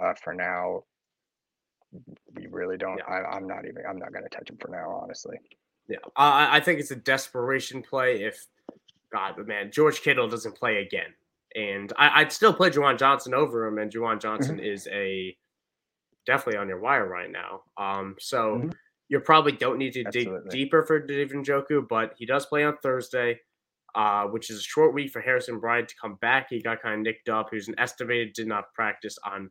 Uh, 0.00 0.12
for 0.22 0.34
now, 0.34 0.84
we 2.34 2.46
really 2.46 2.76
don't. 2.76 2.98
Yeah. 2.98 3.14
I, 3.14 3.36
am 3.36 3.46
not 3.46 3.64
even. 3.64 3.82
I'm 3.88 3.98
not 3.98 4.12
going 4.12 4.24
to 4.24 4.28
touch 4.28 4.50
him 4.50 4.58
for 4.60 4.68
now, 4.68 5.00
honestly. 5.02 5.36
Yeah, 5.88 5.98
I, 6.16 6.56
I 6.56 6.60
think 6.60 6.80
it's 6.80 6.90
a 6.90 6.96
desperation 6.96 7.82
play. 7.82 8.22
If 8.22 8.46
God, 9.12 9.34
but 9.36 9.46
man, 9.46 9.70
George 9.72 10.00
Kittle 10.02 10.28
doesn't 10.28 10.56
play 10.56 10.82
again, 10.82 11.14
and 11.54 11.92
I, 11.96 12.22
would 12.22 12.32
still 12.32 12.52
play 12.52 12.70
Juwan 12.70 12.98
Johnson 12.98 13.34
over 13.34 13.66
him, 13.66 13.78
and 13.78 13.92
Juwan 13.92 14.20
Johnson 14.20 14.56
mm-hmm. 14.56 14.66
is 14.66 14.88
a 14.90 15.36
definitely 16.26 16.58
on 16.58 16.68
your 16.68 16.80
wire 16.80 17.08
right 17.08 17.30
now. 17.30 17.62
Um, 17.76 18.16
so. 18.18 18.56
Mm-hmm 18.56 18.70
you 19.14 19.20
probably 19.20 19.52
don't 19.52 19.78
need 19.78 19.92
to 19.92 20.04
Absolutely. 20.04 20.40
dig 20.42 20.50
deeper 20.50 20.82
for 20.82 20.98
David 20.98 21.36
Njoku, 21.36 21.86
but 21.88 22.14
he 22.18 22.26
does 22.26 22.46
play 22.46 22.64
on 22.64 22.76
Thursday, 22.82 23.38
uh, 23.94 24.24
which 24.24 24.50
is 24.50 24.58
a 24.58 24.62
short 24.62 24.92
week 24.92 25.12
for 25.12 25.20
Harrison 25.20 25.60
Bryant 25.60 25.88
to 25.88 25.94
come 26.02 26.16
back. 26.16 26.48
He 26.50 26.60
got 26.60 26.82
kind 26.82 26.96
of 26.96 27.00
nicked 27.00 27.28
up. 27.28 27.46
He 27.50 27.54
was 27.54 27.68
an 27.68 27.76
estimated 27.78 28.32
did 28.34 28.48
not 28.48 28.72
practice 28.74 29.16
on 29.24 29.50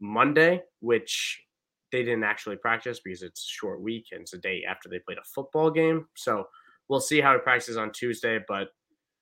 Monday, 0.00 0.62
which 0.78 1.42
they 1.90 2.04
didn't 2.04 2.22
actually 2.22 2.54
practice 2.54 3.00
because 3.04 3.22
it's 3.22 3.40
a 3.40 3.48
short 3.48 3.82
week 3.82 4.06
and 4.12 4.20
it's 4.20 4.32
a 4.32 4.38
day 4.38 4.62
after 4.68 4.88
they 4.88 5.00
played 5.00 5.18
a 5.18 5.24
football 5.34 5.72
game. 5.72 6.06
So 6.14 6.44
we'll 6.88 7.00
see 7.00 7.20
how 7.20 7.32
he 7.32 7.40
practices 7.40 7.76
on 7.76 7.90
Tuesday. 7.90 8.38
But 8.46 8.68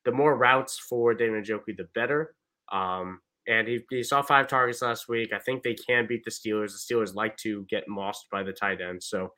the 0.05 0.13
more 0.13 0.37
routes 0.37 0.79
for 0.79 1.15
David 1.15 1.47
Njoku, 1.47 1.75
the 1.75 1.89
better. 1.95 2.35
Um, 2.71 3.23
and 3.47 3.67
he, 3.67 3.81
he 3.89 4.03
saw 4.03 4.21
five 4.21 4.49
targets 4.49 4.83
last 4.83 5.09
week. 5.09 5.33
I 5.33 5.39
think 5.39 5.63
they 5.63 5.73
can 5.75 6.07
beat 6.07 6.25
the 6.27 6.31
Steelers. 6.31 6.73
The 6.73 6.95
Steelers 6.95 7.15
like 7.15 7.39
to 7.39 7.65
get 7.71 7.89
mossed 7.89 8.27
by 8.31 8.43
the 8.43 8.53
tight 8.53 8.83
end. 8.83 9.03
So 9.03 9.33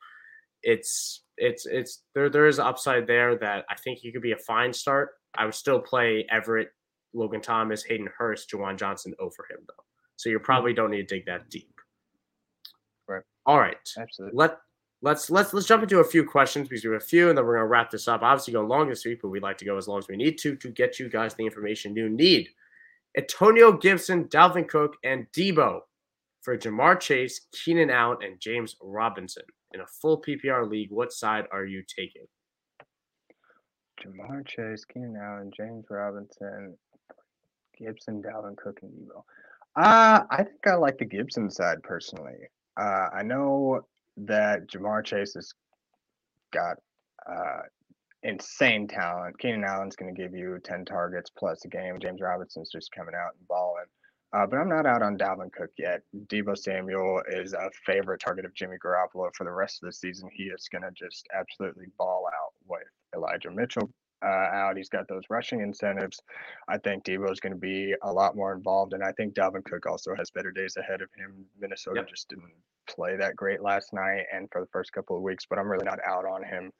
it's 0.63 1.23
it's 1.37 1.65
it's 1.65 2.03
there 2.13 2.29
there 2.29 2.47
is 2.47 2.59
upside 2.59 3.07
there 3.07 3.37
that 3.37 3.65
I 3.69 3.75
think 3.75 3.99
he 3.99 4.11
could 4.11 4.21
be 4.21 4.33
a 4.33 4.37
fine 4.37 4.73
start. 4.73 5.11
I 5.35 5.45
would 5.45 5.55
still 5.55 5.79
play 5.79 6.25
Everett, 6.29 6.69
Logan 7.13 7.41
Thomas, 7.41 7.83
Hayden 7.83 8.09
Hurst, 8.17 8.49
Juwan 8.49 8.77
Johnson 8.77 9.13
over 9.19 9.47
him 9.49 9.59
though. 9.67 9.83
So 10.17 10.29
you 10.29 10.37
hmm. 10.37 10.43
probably 10.43 10.73
don't 10.73 10.91
need 10.91 11.07
to 11.07 11.15
dig 11.15 11.25
that 11.25 11.49
deep. 11.49 11.73
Right. 13.07 13.23
All 13.45 13.59
right. 13.59 13.77
Absolutely. 13.97 14.37
Let 14.37 14.57
let's 15.01 15.29
let's 15.29 15.53
let's 15.53 15.67
jump 15.67 15.83
into 15.83 15.99
a 15.99 16.03
few 16.03 16.23
questions 16.23 16.67
because 16.69 16.83
we 16.83 16.91
have 16.91 17.01
a 17.01 17.05
few, 17.05 17.29
and 17.29 17.37
then 17.37 17.45
we're 17.45 17.55
gonna 17.55 17.67
wrap 17.67 17.89
this 17.89 18.07
up. 18.07 18.21
Obviously, 18.21 18.53
go 18.53 18.61
long 18.61 18.89
this 18.89 19.05
week, 19.05 19.19
but 19.21 19.29
we'd 19.29 19.43
like 19.43 19.57
to 19.57 19.65
go 19.65 19.77
as 19.77 19.87
long 19.87 19.99
as 19.99 20.07
we 20.07 20.15
need 20.15 20.37
to 20.39 20.55
to 20.55 20.69
get 20.69 20.99
you 20.99 21.09
guys 21.09 21.33
the 21.33 21.45
information 21.45 21.95
you 21.95 22.09
need. 22.09 22.49
Antonio 23.17 23.73
Gibson, 23.73 24.25
Dalvin 24.25 24.67
Cook, 24.69 24.95
and 25.03 25.27
Deebo 25.33 25.81
for 26.41 26.57
Ja'Marr 26.57 26.97
Chase, 26.99 27.41
Keenan 27.51 27.89
Allen, 27.89 28.19
and 28.21 28.39
James 28.39 28.77
Robinson 28.81 29.43
in 29.73 29.81
a 29.81 29.87
full 29.87 30.21
PPR 30.21 30.69
league. 30.69 30.91
What 30.91 31.11
side 31.11 31.45
are 31.51 31.65
you 31.65 31.83
taking? 31.87 32.27
Ja'Marr 34.01 34.45
Chase, 34.47 34.83
Keenan 34.85 35.15
Allen, 35.15 35.51
James 35.55 35.85
Robinson, 35.89 36.75
Gibson, 37.77 38.21
Dalvin 38.21 38.57
Cook, 38.57 38.79
and 38.81 38.91
Deebo. 38.91 39.23
Uh, 39.75 40.23
I 40.29 40.43
think 40.43 40.67
I 40.67 40.75
like 40.75 40.97
the 40.97 41.05
Gibson 41.05 41.49
side 41.49 41.81
personally. 41.83 42.37
Uh, 42.79 43.07
I 43.13 43.23
know 43.23 43.81
that 44.17 44.67
Ja'Marr 44.67 45.05
Chase 45.05 45.35
has 45.35 45.53
got 46.51 46.77
uh, 47.29 47.61
insane 48.23 48.87
talent. 48.87 49.37
Keenan 49.39 49.63
Allen's 49.63 49.95
going 49.95 50.13
to 50.13 50.21
give 50.21 50.33
you 50.33 50.59
10 50.63 50.85
targets 50.85 51.29
plus 51.37 51.63
a 51.65 51.67
game. 51.67 51.99
James 52.01 52.21
Robinson's 52.21 52.71
just 52.71 52.91
coming 52.91 53.15
out 53.15 53.35
and 53.37 53.47
balling. 53.47 53.85
Uh, 54.33 54.45
but 54.45 54.57
I'm 54.57 54.69
not 54.69 54.85
out 54.85 55.01
on 55.01 55.17
Dalvin 55.17 55.51
Cook 55.51 55.71
yet. 55.77 56.03
Deebo 56.27 56.57
Samuel 56.57 57.21
is 57.29 57.53
a 57.53 57.69
favorite 57.85 58.21
target 58.21 58.45
of 58.45 58.53
Jimmy 58.53 58.77
Garoppolo 58.77 59.29
for 59.35 59.43
the 59.43 59.51
rest 59.51 59.83
of 59.83 59.87
the 59.87 59.93
season. 59.93 60.29
He 60.33 60.43
is 60.43 60.69
going 60.71 60.83
to 60.83 60.91
just 60.91 61.27
absolutely 61.37 61.87
ball 61.97 62.27
out 62.27 62.53
with 62.65 62.87
Elijah 63.13 63.51
Mitchell 63.51 63.91
uh, 64.23 64.27
out. 64.27 64.77
He's 64.77 64.89
got 64.89 65.07
those 65.07 65.23
rushing 65.29 65.61
incentives. 65.61 66.21
I 66.67 66.77
think 66.77 67.03
Deebo 67.03 67.31
is 67.31 67.39
going 67.39 67.53
to 67.53 67.59
be 67.59 67.93
a 68.03 68.11
lot 68.11 68.35
more 68.35 68.53
involved, 68.53 68.93
and 68.93 69.03
I 69.03 69.11
think 69.13 69.33
Dalvin 69.33 69.65
Cook 69.65 69.85
also 69.85 70.15
has 70.15 70.29
better 70.31 70.51
days 70.51 70.77
ahead 70.77 71.01
of 71.01 71.09
him. 71.17 71.45
Minnesota 71.59 72.01
yep. 72.01 72.09
just 72.09 72.29
didn't 72.29 72.53
play 72.87 73.15
that 73.15 73.35
great 73.35 73.61
last 73.61 73.93
night 73.93 74.25
and 74.33 74.47
for 74.51 74.61
the 74.61 74.67
first 74.67 74.91
couple 74.91 75.15
of 75.15 75.21
weeks, 75.21 75.45
but 75.49 75.59
I'm 75.59 75.69
really 75.69 75.85
not 75.85 75.99
out 76.07 76.25
on 76.25 76.43
him. 76.43 76.71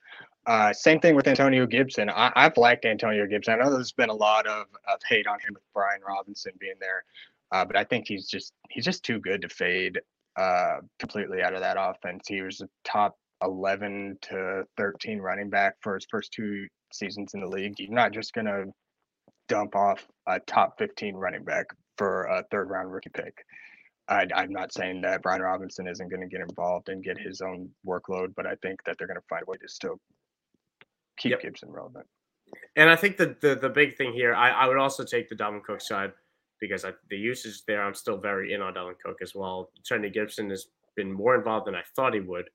Uh, 0.46 0.74
same 0.74 1.00
thing 1.00 1.16
with 1.16 1.28
Antonio 1.28 1.66
Gibson. 1.66 2.10
I, 2.10 2.32
have 2.36 2.58
liked 2.58 2.86
Antonio 2.86 3.26
Gibson. 3.28 3.54
I 3.54 3.64
know 3.64 3.72
there's 3.72 3.92
been 3.92 4.10
a 4.10 4.14
lot 4.14 4.48
of, 4.48 4.68
of 4.92 5.00
hate 5.08 5.28
on 5.28 5.40
him 5.40 5.54
with 5.54 5.64
Brian 5.74 6.02
Robinson 6.06 6.54
being 6.60 6.76
there, 6.80 7.04
uh, 7.52 7.66
but 7.66 7.76
I 7.76 7.84
think 7.84 8.06
he's 8.08 8.28
just 8.28 8.54
he's 8.70 8.86
just 8.86 9.04
too 9.04 9.20
good 9.20 9.42
to 9.42 9.50
fade 9.50 10.00
uh, 10.38 10.78
completely 11.00 11.42
out 11.42 11.54
of 11.54 11.62
that 11.62 11.78
offense. 11.80 12.28
He 12.28 12.42
was 12.42 12.62
a 12.62 12.70
top 12.84 13.16
11 13.44 14.18
to 14.24 14.64
13 14.78 15.20
running 15.20 15.50
back 15.50 15.76
for 15.82 15.96
his 15.96 16.06
first 16.10 16.32
two 16.32 16.68
seasons 16.94 17.34
in 17.34 17.42
the 17.42 17.48
league. 17.48 17.76
You're 17.80 17.92
not 17.92 18.14
just 18.14 18.34
going 18.34 18.46
to 18.46 18.66
dump 19.50 19.76
off 19.76 20.08
a 20.28 20.40
top 20.42 20.78
15 20.78 21.16
running 21.16 21.44
back 21.44 21.66
for 21.98 22.26
a 22.26 22.44
third 22.52 22.70
round 22.70 22.92
rookie 22.92 23.10
pick. 23.14 23.34
I, 24.08 24.26
am 24.36 24.52
not 24.52 24.74
saying 24.74 25.02
that 25.02 25.22
Brian 25.22 25.42
Robinson 25.42 25.88
isn't 25.88 26.10
going 26.10 26.22
to 26.22 26.28
get 26.28 26.42
involved 26.42 26.90
and 26.90 27.04
get 27.04 27.18
his 27.18 27.40
own 27.42 27.70
workload, 27.88 28.34
but 28.36 28.46
I 28.46 28.56
think 28.62 28.84
that 28.86 28.96
they're 28.98 29.08
going 29.08 29.20
to 29.20 29.26
find 29.30 29.44
a 29.48 29.50
way 29.50 29.58
to 29.62 29.70
still 29.70 29.98
keep 31.18 31.32
yep. 31.32 31.42
Gibson 31.42 31.72
relevant. 31.72 32.06
And 32.76 32.90
I 32.90 32.98
think 32.98 33.16
the, 33.16 33.38
the 33.40 33.56
the 33.56 33.70
big 33.70 33.96
thing 33.96 34.12
here, 34.12 34.34
I, 34.34 34.50
I 34.50 34.68
would 34.68 34.78
also 34.78 35.06
take 35.06 35.30
the 35.30 35.36
Dalvin 35.36 35.64
Cook 35.64 35.80
side 35.80 36.12
because 36.62 36.86
I, 36.86 36.94
the 37.10 37.18
usage 37.18 37.66
there, 37.66 37.84
I'm 37.84 37.96
still 37.96 38.18
very 38.18 38.54
in 38.54 38.62
on 38.62 38.76
Dalvin 38.76 38.94
Cook 39.04 39.18
as 39.22 39.36
well. 39.36 39.72
Trendy 39.84 40.14
Gibson 40.14 40.50
has 40.52 40.68
been 40.96 41.12
more 41.12 41.36
involved 41.36 41.68
than 41.68 41.76
I 41.76 41.82
thought 41.96 42.14
he 42.14 42.22
would. 42.22 42.50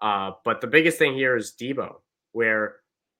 Uh, 0.00 0.32
but 0.44 0.60
the 0.60 0.66
biggest 0.66 0.98
thing 0.98 1.14
here 1.14 1.36
is 1.36 1.54
Deebo, 1.58 1.96
where 2.32 2.76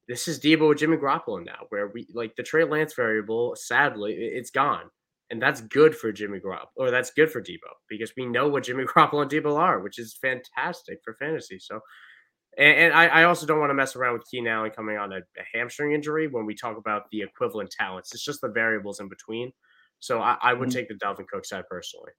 this 0.07 0.29
is 0.29 0.39
Deebo 0.39 0.69
with 0.69 0.79
Jimmy 0.79 0.99
Garoppolo 0.99 1.45
now, 1.45 1.67
where 1.71 1.89
we 1.89 2.07
like 2.13 2.37
the 2.37 2.43
Trey 2.43 2.65
Lance 2.65 2.95
variable, 2.95 3.57
sadly, 3.57 4.15
it's 4.15 4.51
gone. 4.51 4.91
And 5.31 5.43
that's 5.43 5.61
good 5.61 5.97
for 5.97 6.13
Jimmy 6.13 6.39
Garoppolo, 6.39 6.69
or 6.77 6.91
that's 6.93 7.11
good 7.11 7.33
for 7.33 7.43
Deebo, 7.43 7.73
because 7.89 8.13
we 8.17 8.27
know 8.27 8.47
what 8.47 8.63
Jimmy 8.63 8.85
Garoppolo 8.95 9.23
and 9.23 9.31
Deebo 9.31 9.57
are, 9.57 9.81
which 9.81 9.99
is 9.99 10.15
fantastic 10.15 11.01
for 11.03 11.15
fantasy. 11.15 11.59
So, 11.59 11.81
and, 12.57 12.79
and 12.79 12.95
I, 12.95 13.07
I, 13.07 13.25
also 13.25 13.45
don't 13.45 13.59
want 13.59 13.71
to 13.71 13.75
mess 13.75 13.97
around 13.97 14.15
with 14.15 14.31
Keenan 14.31 14.53
Allen 14.53 14.71
coming 14.71 14.97
on 14.97 15.13
a, 15.13 15.17
a, 15.17 15.59
hamstring 15.59 15.93
injury 15.93 16.29
when 16.29 16.47
we 16.47 16.55
talk 16.55 16.77
about 16.79 17.11
the 17.11 17.23
equivalent 17.23 17.71
talents. 17.71 18.15
It's 18.15 18.25
just 18.25 18.41
the 18.41 18.49
variables 18.49 19.01
in 19.01 19.09
between. 19.09 19.53
So 20.01 20.21
I, 20.21 20.37
I 20.43 20.53
would 20.53 20.69
mm-hmm. 20.69 20.77
take 20.77 20.89
the 20.89 20.95
Dalvin 20.95 21.27
Cook 21.27 21.45
side 21.45 21.65
personally. 21.69 22.13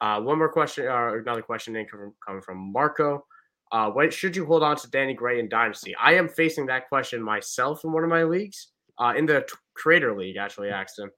Uh, 0.00 0.20
one 0.20 0.38
more 0.38 0.50
question, 0.50 0.86
or 0.86 1.18
another 1.18 1.42
question 1.42 1.74
coming, 1.88 2.12
coming 2.26 2.42
from 2.42 2.72
Marco. 2.72 3.24
Uh, 3.70 3.88
what 3.88 4.12
should 4.12 4.34
you 4.34 4.44
hold 4.44 4.62
on 4.62 4.76
to 4.76 4.90
Danny 4.90 5.14
Gray 5.14 5.38
in 5.38 5.48
Dynasty? 5.48 5.94
I 5.94 6.14
am 6.14 6.28
facing 6.28 6.66
that 6.66 6.88
question 6.88 7.22
myself 7.22 7.84
in 7.84 7.92
one 7.92 8.02
of 8.02 8.10
my 8.10 8.24
leagues, 8.24 8.72
uh, 8.98 9.14
in 9.16 9.26
the 9.26 9.46
Creator 9.74 10.16
League. 10.18 10.36
Actually, 10.36 10.70
asked 10.70 10.98
him, 10.98 11.10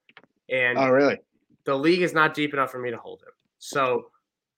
and 0.49 0.77
oh, 0.77 0.89
really? 0.89 1.17
The 1.65 1.75
league 1.75 2.01
is 2.01 2.13
not 2.13 2.33
deep 2.33 2.53
enough 2.53 2.71
for 2.71 2.79
me 2.79 2.91
to 2.91 2.97
hold 2.97 3.21
him. 3.21 3.33
So 3.57 4.05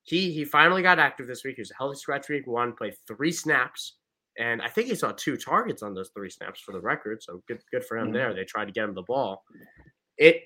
he 0.03 0.31
he 0.31 0.45
finally 0.45 0.81
got 0.81 0.99
active 0.99 1.25
this 1.25 1.43
week. 1.43 1.55
He 1.55 1.61
was 1.61 1.71
a 1.71 1.75
healthy 1.75 1.97
scratch 1.97 2.29
week 2.29 2.45
one, 2.45 2.73
played 2.73 2.95
three 3.07 3.31
snaps, 3.31 3.95
and 4.37 4.61
I 4.61 4.67
think 4.67 4.89
he 4.89 4.95
saw 4.95 5.13
two 5.13 5.37
targets 5.37 5.81
on 5.81 5.93
those 5.93 6.11
three 6.13 6.29
snaps 6.29 6.59
for 6.59 6.73
the 6.73 6.81
record. 6.81 7.23
So 7.23 7.41
good 7.47 7.61
good 7.71 7.85
for 7.85 7.97
him 7.97 8.07
mm-hmm. 8.07 8.13
there. 8.13 8.33
They 8.33 8.43
tried 8.43 8.65
to 8.65 8.71
get 8.71 8.83
him 8.83 8.93
the 8.93 9.03
ball. 9.03 9.43
It 10.17 10.43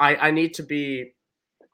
I 0.00 0.16
I 0.16 0.30
need 0.30 0.54
to 0.54 0.62
be. 0.62 1.12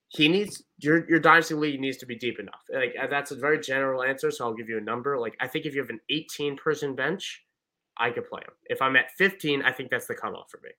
He 0.09 0.29
needs 0.29 0.65
your 0.79 1.09
your 1.09 1.21
dynasty 1.21 1.55
league 1.55 1.81
needs 1.81 1.99
to 1.99 2.07
be 2.07 2.17
deep 2.17 2.41
enough. 2.41 2.63
Like 2.73 2.95
uh, 3.01 3.07
that's 3.07 3.31
a 3.31 3.37
very 3.37 3.61
general 3.61 4.03
answer, 4.03 4.31
so 4.31 4.45
I'll 4.45 4.55
give 4.55 4.69
you 4.69 4.79
a 4.79 4.83
number. 4.83 5.19
Like 5.19 5.37
I 5.41 5.47
think 5.47 5.67
if 5.67 5.75
you 5.75 5.81
have 5.81 5.91
an 5.91 6.01
18 6.09 6.57
person 6.57 6.97
bench, 6.97 7.45
I 8.01 8.11
could 8.11 8.29
play 8.29 8.41
him. 8.41 8.55
If 8.65 8.83
I'm 8.83 8.97
at 8.97 9.11
15, 9.19 9.63
I 9.63 9.73
think 9.73 9.91
that's 9.91 10.07
the 10.07 10.15
cutoff 10.15 10.51
for 10.51 10.61
me. 10.65 10.71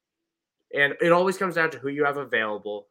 And 0.74 0.96
it 1.02 1.12
always 1.12 1.38
comes 1.38 1.56
down 1.56 1.70
to 1.72 1.78
who 1.78 1.90
you 1.90 2.04
have 2.04 2.18
available. 2.18 2.88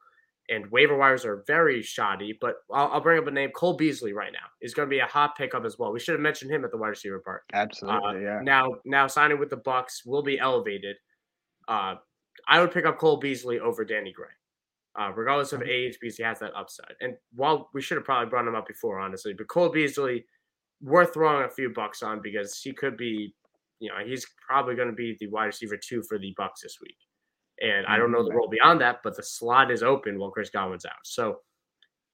And 0.48 0.66
waiver 0.72 0.96
wires 0.96 1.24
are 1.24 1.44
very 1.46 1.80
shoddy, 1.80 2.36
but 2.40 2.56
I'll, 2.72 2.88
I'll 2.88 3.00
bring 3.00 3.20
up 3.20 3.26
a 3.28 3.30
name. 3.30 3.50
Cole 3.50 3.74
Beasley 3.74 4.12
right 4.12 4.32
now 4.32 4.48
is 4.60 4.74
going 4.74 4.88
to 4.88 4.90
be 4.90 4.98
a 4.98 5.06
hot 5.06 5.36
pickup 5.36 5.64
as 5.64 5.78
well. 5.78 5.92
We 5.92 6.00
should 6.00 6.14
have 6.14 6.20
mentioned 6.20 6.50
him 6.50 6.64
at 6.64 6.72
the 6.72 6.76
wide 6.76 6.88
receiver 6.88 7.20
part. 7.20 7.44
Absolutely, 7.52 8.16
uh, 8.16 8.20
yeah. 8.20 8.40
Now, 8.42 8.74
now 8.84 9.06
signing 9.06 9.38
with 9.38 9.50
the 9.50 9.58
Bucs 9.58 10.04
will 10.04 10.22
be 10.22 10.40
elevated. 10.40 10.96
Uh, 11.68 11.96
I 12.48 12.60
would 12.60 12.72
pick 12.72 12.84
up 12.84 12.98
Cole 12.98 13.18
Beasley 13.18 13.60
over 13.60 13.84
Danny 13.84 14.12
Gray, 14.12 14.26
uh, 14.98 15.10
regardless 15.14 15.52
of 15.52 15.62
age, 15.62 15.98
because 16.00 16.16
he 16.16 16.22
has 16.22 16.38
that 16.40 16.54
upside. 16.56 16.94
And 17.00 17.14
while 17.34 17.70
we 17.74 17.82
should 17.82 17.96
have 17.96 18.04
probably 18.04 18.30
brought 18.30 18.46
him 18.46 18.54
up 18.54 18.66
before, 18.66 18.98
honestly, 18.98 19.34
but 19.36 19.48
Cole 19.48 19.68
Beasley, 19.68 20.24
worth 20.82 21.14
throwing 21.14 21.44
a 21.44 21.50
few 21.50 21.70
bucks 21.70 22.02
on 22.02 22.20
because 22.22 22.60
he 22.60 22.72
could 22.72 22.96
be, 22.96 23.34
you 23.80 23.88
know, 23.88 23.96
he's 24.04 24.26
probably 24.46 24.74
going 24.74 24.88
to 24.88 24.94
be 24.94 25.16
the 25.20 25.28
wide 25.28 25.46
receiver 25.46 25.76
two 25.76 26.02
for 26.02 26.18
the 26.18 26.34
Bucs 26.38 26.60
this 26.62 26.78
week. 26.82 26.96
And 27.60 27.86
I 27.86 27.98
don't 27.98 28.10
know 28.10 28.22
the 28.22 28.30
mm-hmm. 28.30 28.38
role 28.38 28.48
beyond 28.48 28.80
that, 28.80 29.00
but 29.04 29.16
the 29.16 29.22
slot 29.22 29.70
is 29.70 29.82
open 29.82 30.18
while 30.18 30.30
Chris 30.30 30.50
Godwin's 30.50 30.86
out. 30.86 30.92
So 31.04 31.40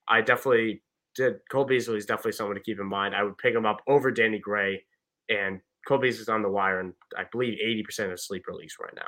I 0.09 0.21
definitely 0.21 0.83
did. 1.15 1.37
Cole 1.51 1.65
Beasley 1.65 1.97
is 1.97 2.07
definitely 2.07 2.33
someone 2.33 2.57
to 2.57 2.63
keep 2.63 2.81
in 2.81 2.87
mind. 2.87 3.15
I 3.15 3.23
would 3.23 3.39
pick 3.39 3.55
him 3.55 3.67
up 3.67 3.81
over 3.87 4.11
Danny 4.11 4.39
Gray, 4.39 4.85
and 5.29 5.61
Cole 5.87 5.99
Beasley's 5.99 6.29
on 6.29 6.43
the 6.43 6.51
wire, 6.51 6.81
and 6.81 6.93
I 7.17 7.25
believe 7.31 7.59
80% 7.65 8.13
of 8.13 8.21
sleeper 8.21 8.53
leagues 8.53 8.77
right 8.81 8.95
now. 8.95 9.07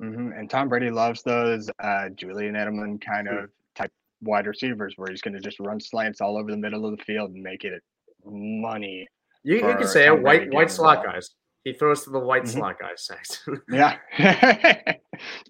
Mm-hmm. 0.00 0.32
And 0.32 0.48
Tom 0.48 0.68
Brady 0.68 0.90
loves 0.90 1.22
those 1.22 1.70
uh, 1.78 2.08
Julian 2.10 2.54
Edelman 2.54 3.00
kind 3.04 3.28
mm-hmm. 3.28 3.44
of 3.44 3.50
type 3.74 3.92
wide 4.22 4.46
receivers 4.46 4.94
where 4.96 5.10
he's 5.10 5.20
going 5.20 5.34
to 5.34 5.40
just 5.40 5.60
run 5.60 5.80
slants 5.80 6.20
all 6.20 6.38
over 6.38 6.50
the 6.50 6.56
middle 6.56 6.86
of 6.86 6.96
the 6.96 7.04
field 7.04 7.32
and 7.32 7.42
make 7.42 7.64
it 7.64 7.82
money. 8.24 9.06
You, 9.42 9.56
you 9.56 9.76
can 9.76 9.86
say 9.86 10.06
it, 10.06 10.22
white 10.22 10.52
white 10.52 10.70
slot 10.70 11.04
guys. 11.04 11.30
He 11.64 11.74
throws 11.74 12.04
to 12.04 12.10
the 12.10 12.18
white 12.18 12.44
mm-hmm. 12.44 12.58
slot 12.58 12.76
guys, 12.80 13.10
yeah, 13.70 13.96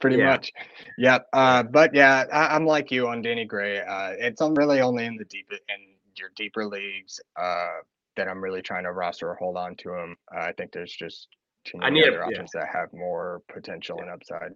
pretty 0.01 0.16
yeah. 0.16 0.26
much. 0.26 0.53
Yep. 0.98 1.26
Uh, 1.32 1.62
but 1.62 1.94
yeah, 1.94 2.24
I, 2.32 2.57
am 2.57 2.66
like 2.66 2.90
you 2.90 3.09
on 3.09 3.22
Danny 3.22 3.44
Gray. 3.44 3.78
Uh, 3.78 4.14
it's 4.18 4.40
really 4.40 4.80
only 4.80 5.07
in 5.07 5.16
the 5.16 5.24
deep 5.24 5.46
in 5.51 5.94
your 6.16 6.30
deeper 6.36 6.66
leagues 6.66 7.20
uh, 7.36 7.78
that 8.16 8.28
I'm 8.28 8.42
really 8.42 8.62
trying 8.62 8.84
to 8.84 8.92
roster 8.92 9.30
or 9.30 9.36
hold 9.36 9.57
on 9.57 9.76
to 9.76 9.94
him. 9.94 10.16
Uh, 10.34 10.40
I 10.40 10.53
think 10.53 10.72
there's 10.72 10.92
just 10.92 11.28
too 11.64 11.78
need 11.90 12.08
other 12.08 12.24
options 12.24 12.50
yeah. 12.54 12.61
that 12.61 12.68
have 12.72 12.92
more 12.92 13.42
potential 13.52 13.96
yeah. 13.98 14.04
and 14.04 14.12
upside. 14.12 14.52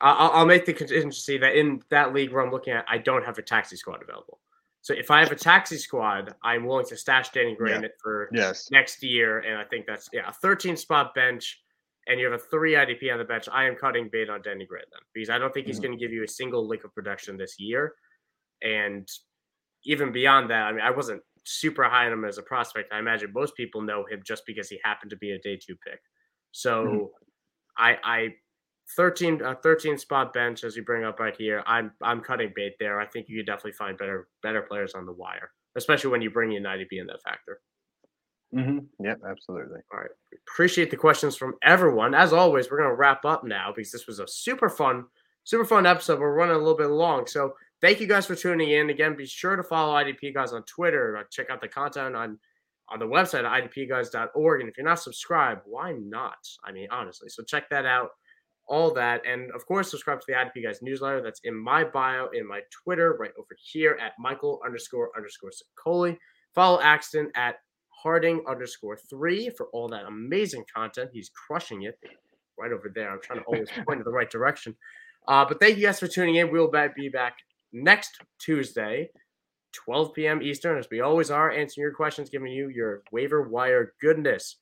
I'll, 0.00 0.30
I'll 0.32 0.46
make 0.46 0.66
the 0.66 0.74
contingency 0.74 1.38
that 1.38 1.56
in 1.56 1.82
that 1.90 2.12
league 2.12 2.32
where 2.32 2.44
I'm 2.44 2.50
looking 2.50 2.74
at, 2.74 2.84
I 2.88 2.98
don't 2.98 3.24
have 3.24 3.38
a 3.38 3.42
taxi 3.42 3.76
squad 3.76 4.02
available. 4.02 4.40
So 4.82 4.94
if 4.94 5.10
I 5.10 5.20
have 5.20 5.32
a 5.32 5.36
taxi 5.36 5.78
squad, 5.78 6.34
I'm 6.44 6.64
willing 6.64 6.86
to 6.86 6.96
stash 6.96 7.30
Danny 7.30 7.56
Gray 7.56 7.72
yeah. 7.72 7.88
for 8.00 8.28
yes. 8.32 8.68
next 8.70 9.02
year. 9.02 9.40
And 9.40 9.58
I 9.58 9.64
think 9.64 9.86
that's 9.86 10.08
yeah, 10.12 10.28
a 10.28 10.32
13 10.32 10.76
spot 10.76 11.14
bench 11.14 11.60
and 12.06 12.20
you 12.20 12.30
have 12.30 12.34
a 12.34 12.44
three 12.44 12.74
IDP 12.74 13.10
on 13.10 13.18
the 13.18 13.24
bench. 13.24 13.48
I 13.52 13.64
am 13.64 13.74
cutting 13.74 14.08
bait 14.12 14.30
on 14.30 14.42
Danny 14.42 14.64
Gray 14.64 14.82
then 14.92 15.00
because 15.12 15.30
I 15.30 15.38
don't 15.38 15.52
think 15.52 15.66
he's 15.66 15.76
mm-hmm. 15.76 15.86
going 15.86 15.98
to 15.98 16.04
give 16.04 16.12
you 16.12 16.22
a 16.22 16.28
single 16.28 16.68
lick 16.68 16.84
of 16.84 16.94
production 16.94 17.36
this 17.36 17.58
year. 17.58 17.94
And 18.62 19.08
even 19.84 20.12
beyond 20.12 20.50
that, 20.50 20.66
I 20.66 20.72
mean, 20.72 20.82
I 20.82 20.90
wasn't 20.90 21.22
super 21.44 21.84
high 21.84 22.06
on 22.06 22.12
him 22.12 22.24
as 22.24 22.38
a 22.38 22.42
prospect. 22.42 22.92
I 22.92 22.98
imagine 22.98 23.32
most 23.32 23.56
people 23.56 23.80
know 23.82 24.04
him 24.08 24.20
just 24.24 24.44
because 24.46 24.68
he 24.68 24.78
happened 24.84 25.10
to 25.10 25.16
be 25.16 25.32
a 25.32 25.38
day 25.38 25.56
two 25.56 25.76
pick. 25.84 26.00
So 26.52 26.84
mm-hmm. 26.84 27.04
I 27.78 27.96
I 28.02 28.28
13 28.96 29.42
uh, 29.42 29.54
13 29.62 29.98
spot 29.98 30.32
bench 30.32 30.62
as 30.64 30.76
you 30.76 30.84
bring 30.84 31.04
up 31.04 31.18
right 31.18 31.36
here. 31.36 31.62
I'm 31.66 31.92
I'm 32.02 32.20
cutting 32.20 32.52
bait 32.54 32.74
there. 32.78 33.00
I 33.00 33.06
think 33.06 33.28
you 33.28 33.38
could 33.38 33.46
definitely 33.46 33.72
find 33.72 33.98
better 33.98 34.28
better 34.42 34.62
players 34.62 34.94
on 34.94 35.06
the 35.06 35.12
wire, 35.12 35.50
especially 35.76 36.10
when 36.10 36.22
you 36.22 36.30
bring 36.30 36.52
in 36.52 36.62
IDP 36.62 36.92
in 36.92 37.06
that 37.06 37.22
factor. 37.22 37.60
Mm-hmm. 38.54 39.04
Yep, 39.04 39.20
absolutely. 39.28 39.80
All 39.92 40.00
right. 40.00 40.10
Appreciate 40.48 40.90
the 40.90 40.96
questions 40.96 41.36
from 41.36 41.54
everyone. 41.64 42.14
As 42.14 42.32
always, 42.32 42.70
we're 42.70 42.78
gonna 42.78 42.94
wrap 42.94 43.24
up 43.24 43.44
now 43.44 43.72
because 43.74 43.90
this 43.90 44.06
was 44.06 44.20
a 44.20 44.28
super 44.28 44.68
fun, 44.68 45.04
super 45.44 45.64
fun 45.64 45.84
episode. 45.84 46.20
We're 46.20 46.34
running 46.34 46.54
a 46.54 46.58
little 46.58 46.76
bit 46.76 46.90
long, 46.90 47.26
so 47.26 47.54
thank 47.80 48.00
you 48.00 48.06
guys 48.06 48.24
for 48.24 48.36
tuning 48.36 48.70
in. 48.70 48.90
Again, 48.90 49.16
be 49.16 49.26
sure 49.26 49.56
to 49.56 49.64
follow 49.64 49.94
IDP 49.94 50.32
guys 50.32 50.52
on 50.52 50.62
Twitter. 50.62 51.26
Check 51.30 51.50
out 51.50 51.60
the 51.60 51.68
content 51.68 52.14
on 52.14 52.38
on 52.88 52.98
the 52.98 53.06
website 53.06 53.44
at 53.44 53.70
idpguys.org. 53.72 54.60
And 54.60 54.68
if 54.68 54.76
you're 54.76 54.86
not 54.86 55.00
subscribed, 55.00 55.62
why 55.64 55.92
not? 55.92 56.38
I 56.64 56.72
mean, 56.72 56.88
honestly. 56.90 57.28
So 57.28 57.42
check 57.42 57.68
that 57.70 57.86
out. 57.86 58.10
all 58.68 58.92
that. 58.94 59.22
And 59.26 59.50
of 59.52 59.66
course, 59.66 59.90
subscribe 59.90 60.20
to 60.20 60.26
the 60.28 60.34
IDP 60.34 60.64
Guys 60.64 60.82
newsletter. 60.82 61.22
That's 61.22 61.40
in 61.44 61.54
my 61.56 61.84
bio, 61.84 62.28
in 62.32 62.46
my 62.46 62.60
Twitter, 62.70 63.16
right 63.18 63.30
over 63.38 63.56
here 63.72 63.96
at 64.00 64.12
Michael 64.18 64.60
underscore 64.64 65.10
underscore 65.16 65.50
Sicoli. 65.50 66.16
Follow 66.54 66.80
Axton 66.80 67.30
at 67.34 67.56
Harding 67.90 68.44
underscore 68.48 68.98
three 69.08 69.50
for 69.50 69.66
all 69.72 69.88
that 69.88 70.04
amazing 70.04 70.64
content. 70.74 71.10
He's 71.12 71.30
crushing 71.30 71.82
it 71.82 71.98
right 72.58 72.72
over 72.72 72.90
there. 72.94 73.10
I'm 73.10 73.20
trying 73.22 73.40
to 73.40 73.44
always 73.46 73.68
point 73.86 74.00
in 74.00 74.04
the 74.04 74.10
right 74.10 74.30
direction. 74.30 74.76
Uh, 75.28 75.44
but 75.44 75.58
thank 75.60 75.76
you 75.76 75.86
guys 75.86 75.98
for 75.98 76.06
tuning 76.06 76.36
in. 76.36 76.52
We'll 76.52 76.70
be 76.94 77.08
back 77.08 77.36
next 77.72 78.20
Tuesday, 78.38 79.10
12 79.84 80.14
p.m. 80.14 80.42
Eastern, 80.42 80.78
as 80.78 80.88
we 80.90 81.00
always 81.00 81.30
are, 81.30 81.50
answering 81.50 81.82
your 81.82 81.94
questions, 81.94 82.30
giving 82.30 82.52
you 82.52 82.68
your 82.68 83.02
waiver 83.12 83.42
wire 83.42 83.94
goodness. 84.00 84.56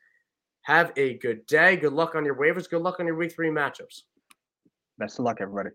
Have 0.63 0.93
a 0.97 1.19
good 1.19 1.47
day. 1.47 1.77
Good 1.77 1.93
luck 1.93 2.15
on 2.15 2.25
your 2.25 2.37
waivers. 2.37 2.69
Good 2.69 2.83
luck 2.83 3.01
on 3.01 3.07
your 3.07 3.17
week 3.17 3.33
three 3.33 3.51
matchups. 3.51 4.03
Best 4.99 5.19
of 5.19 5.25
luck, 5.25 5.39
everybody. 5.41 5.71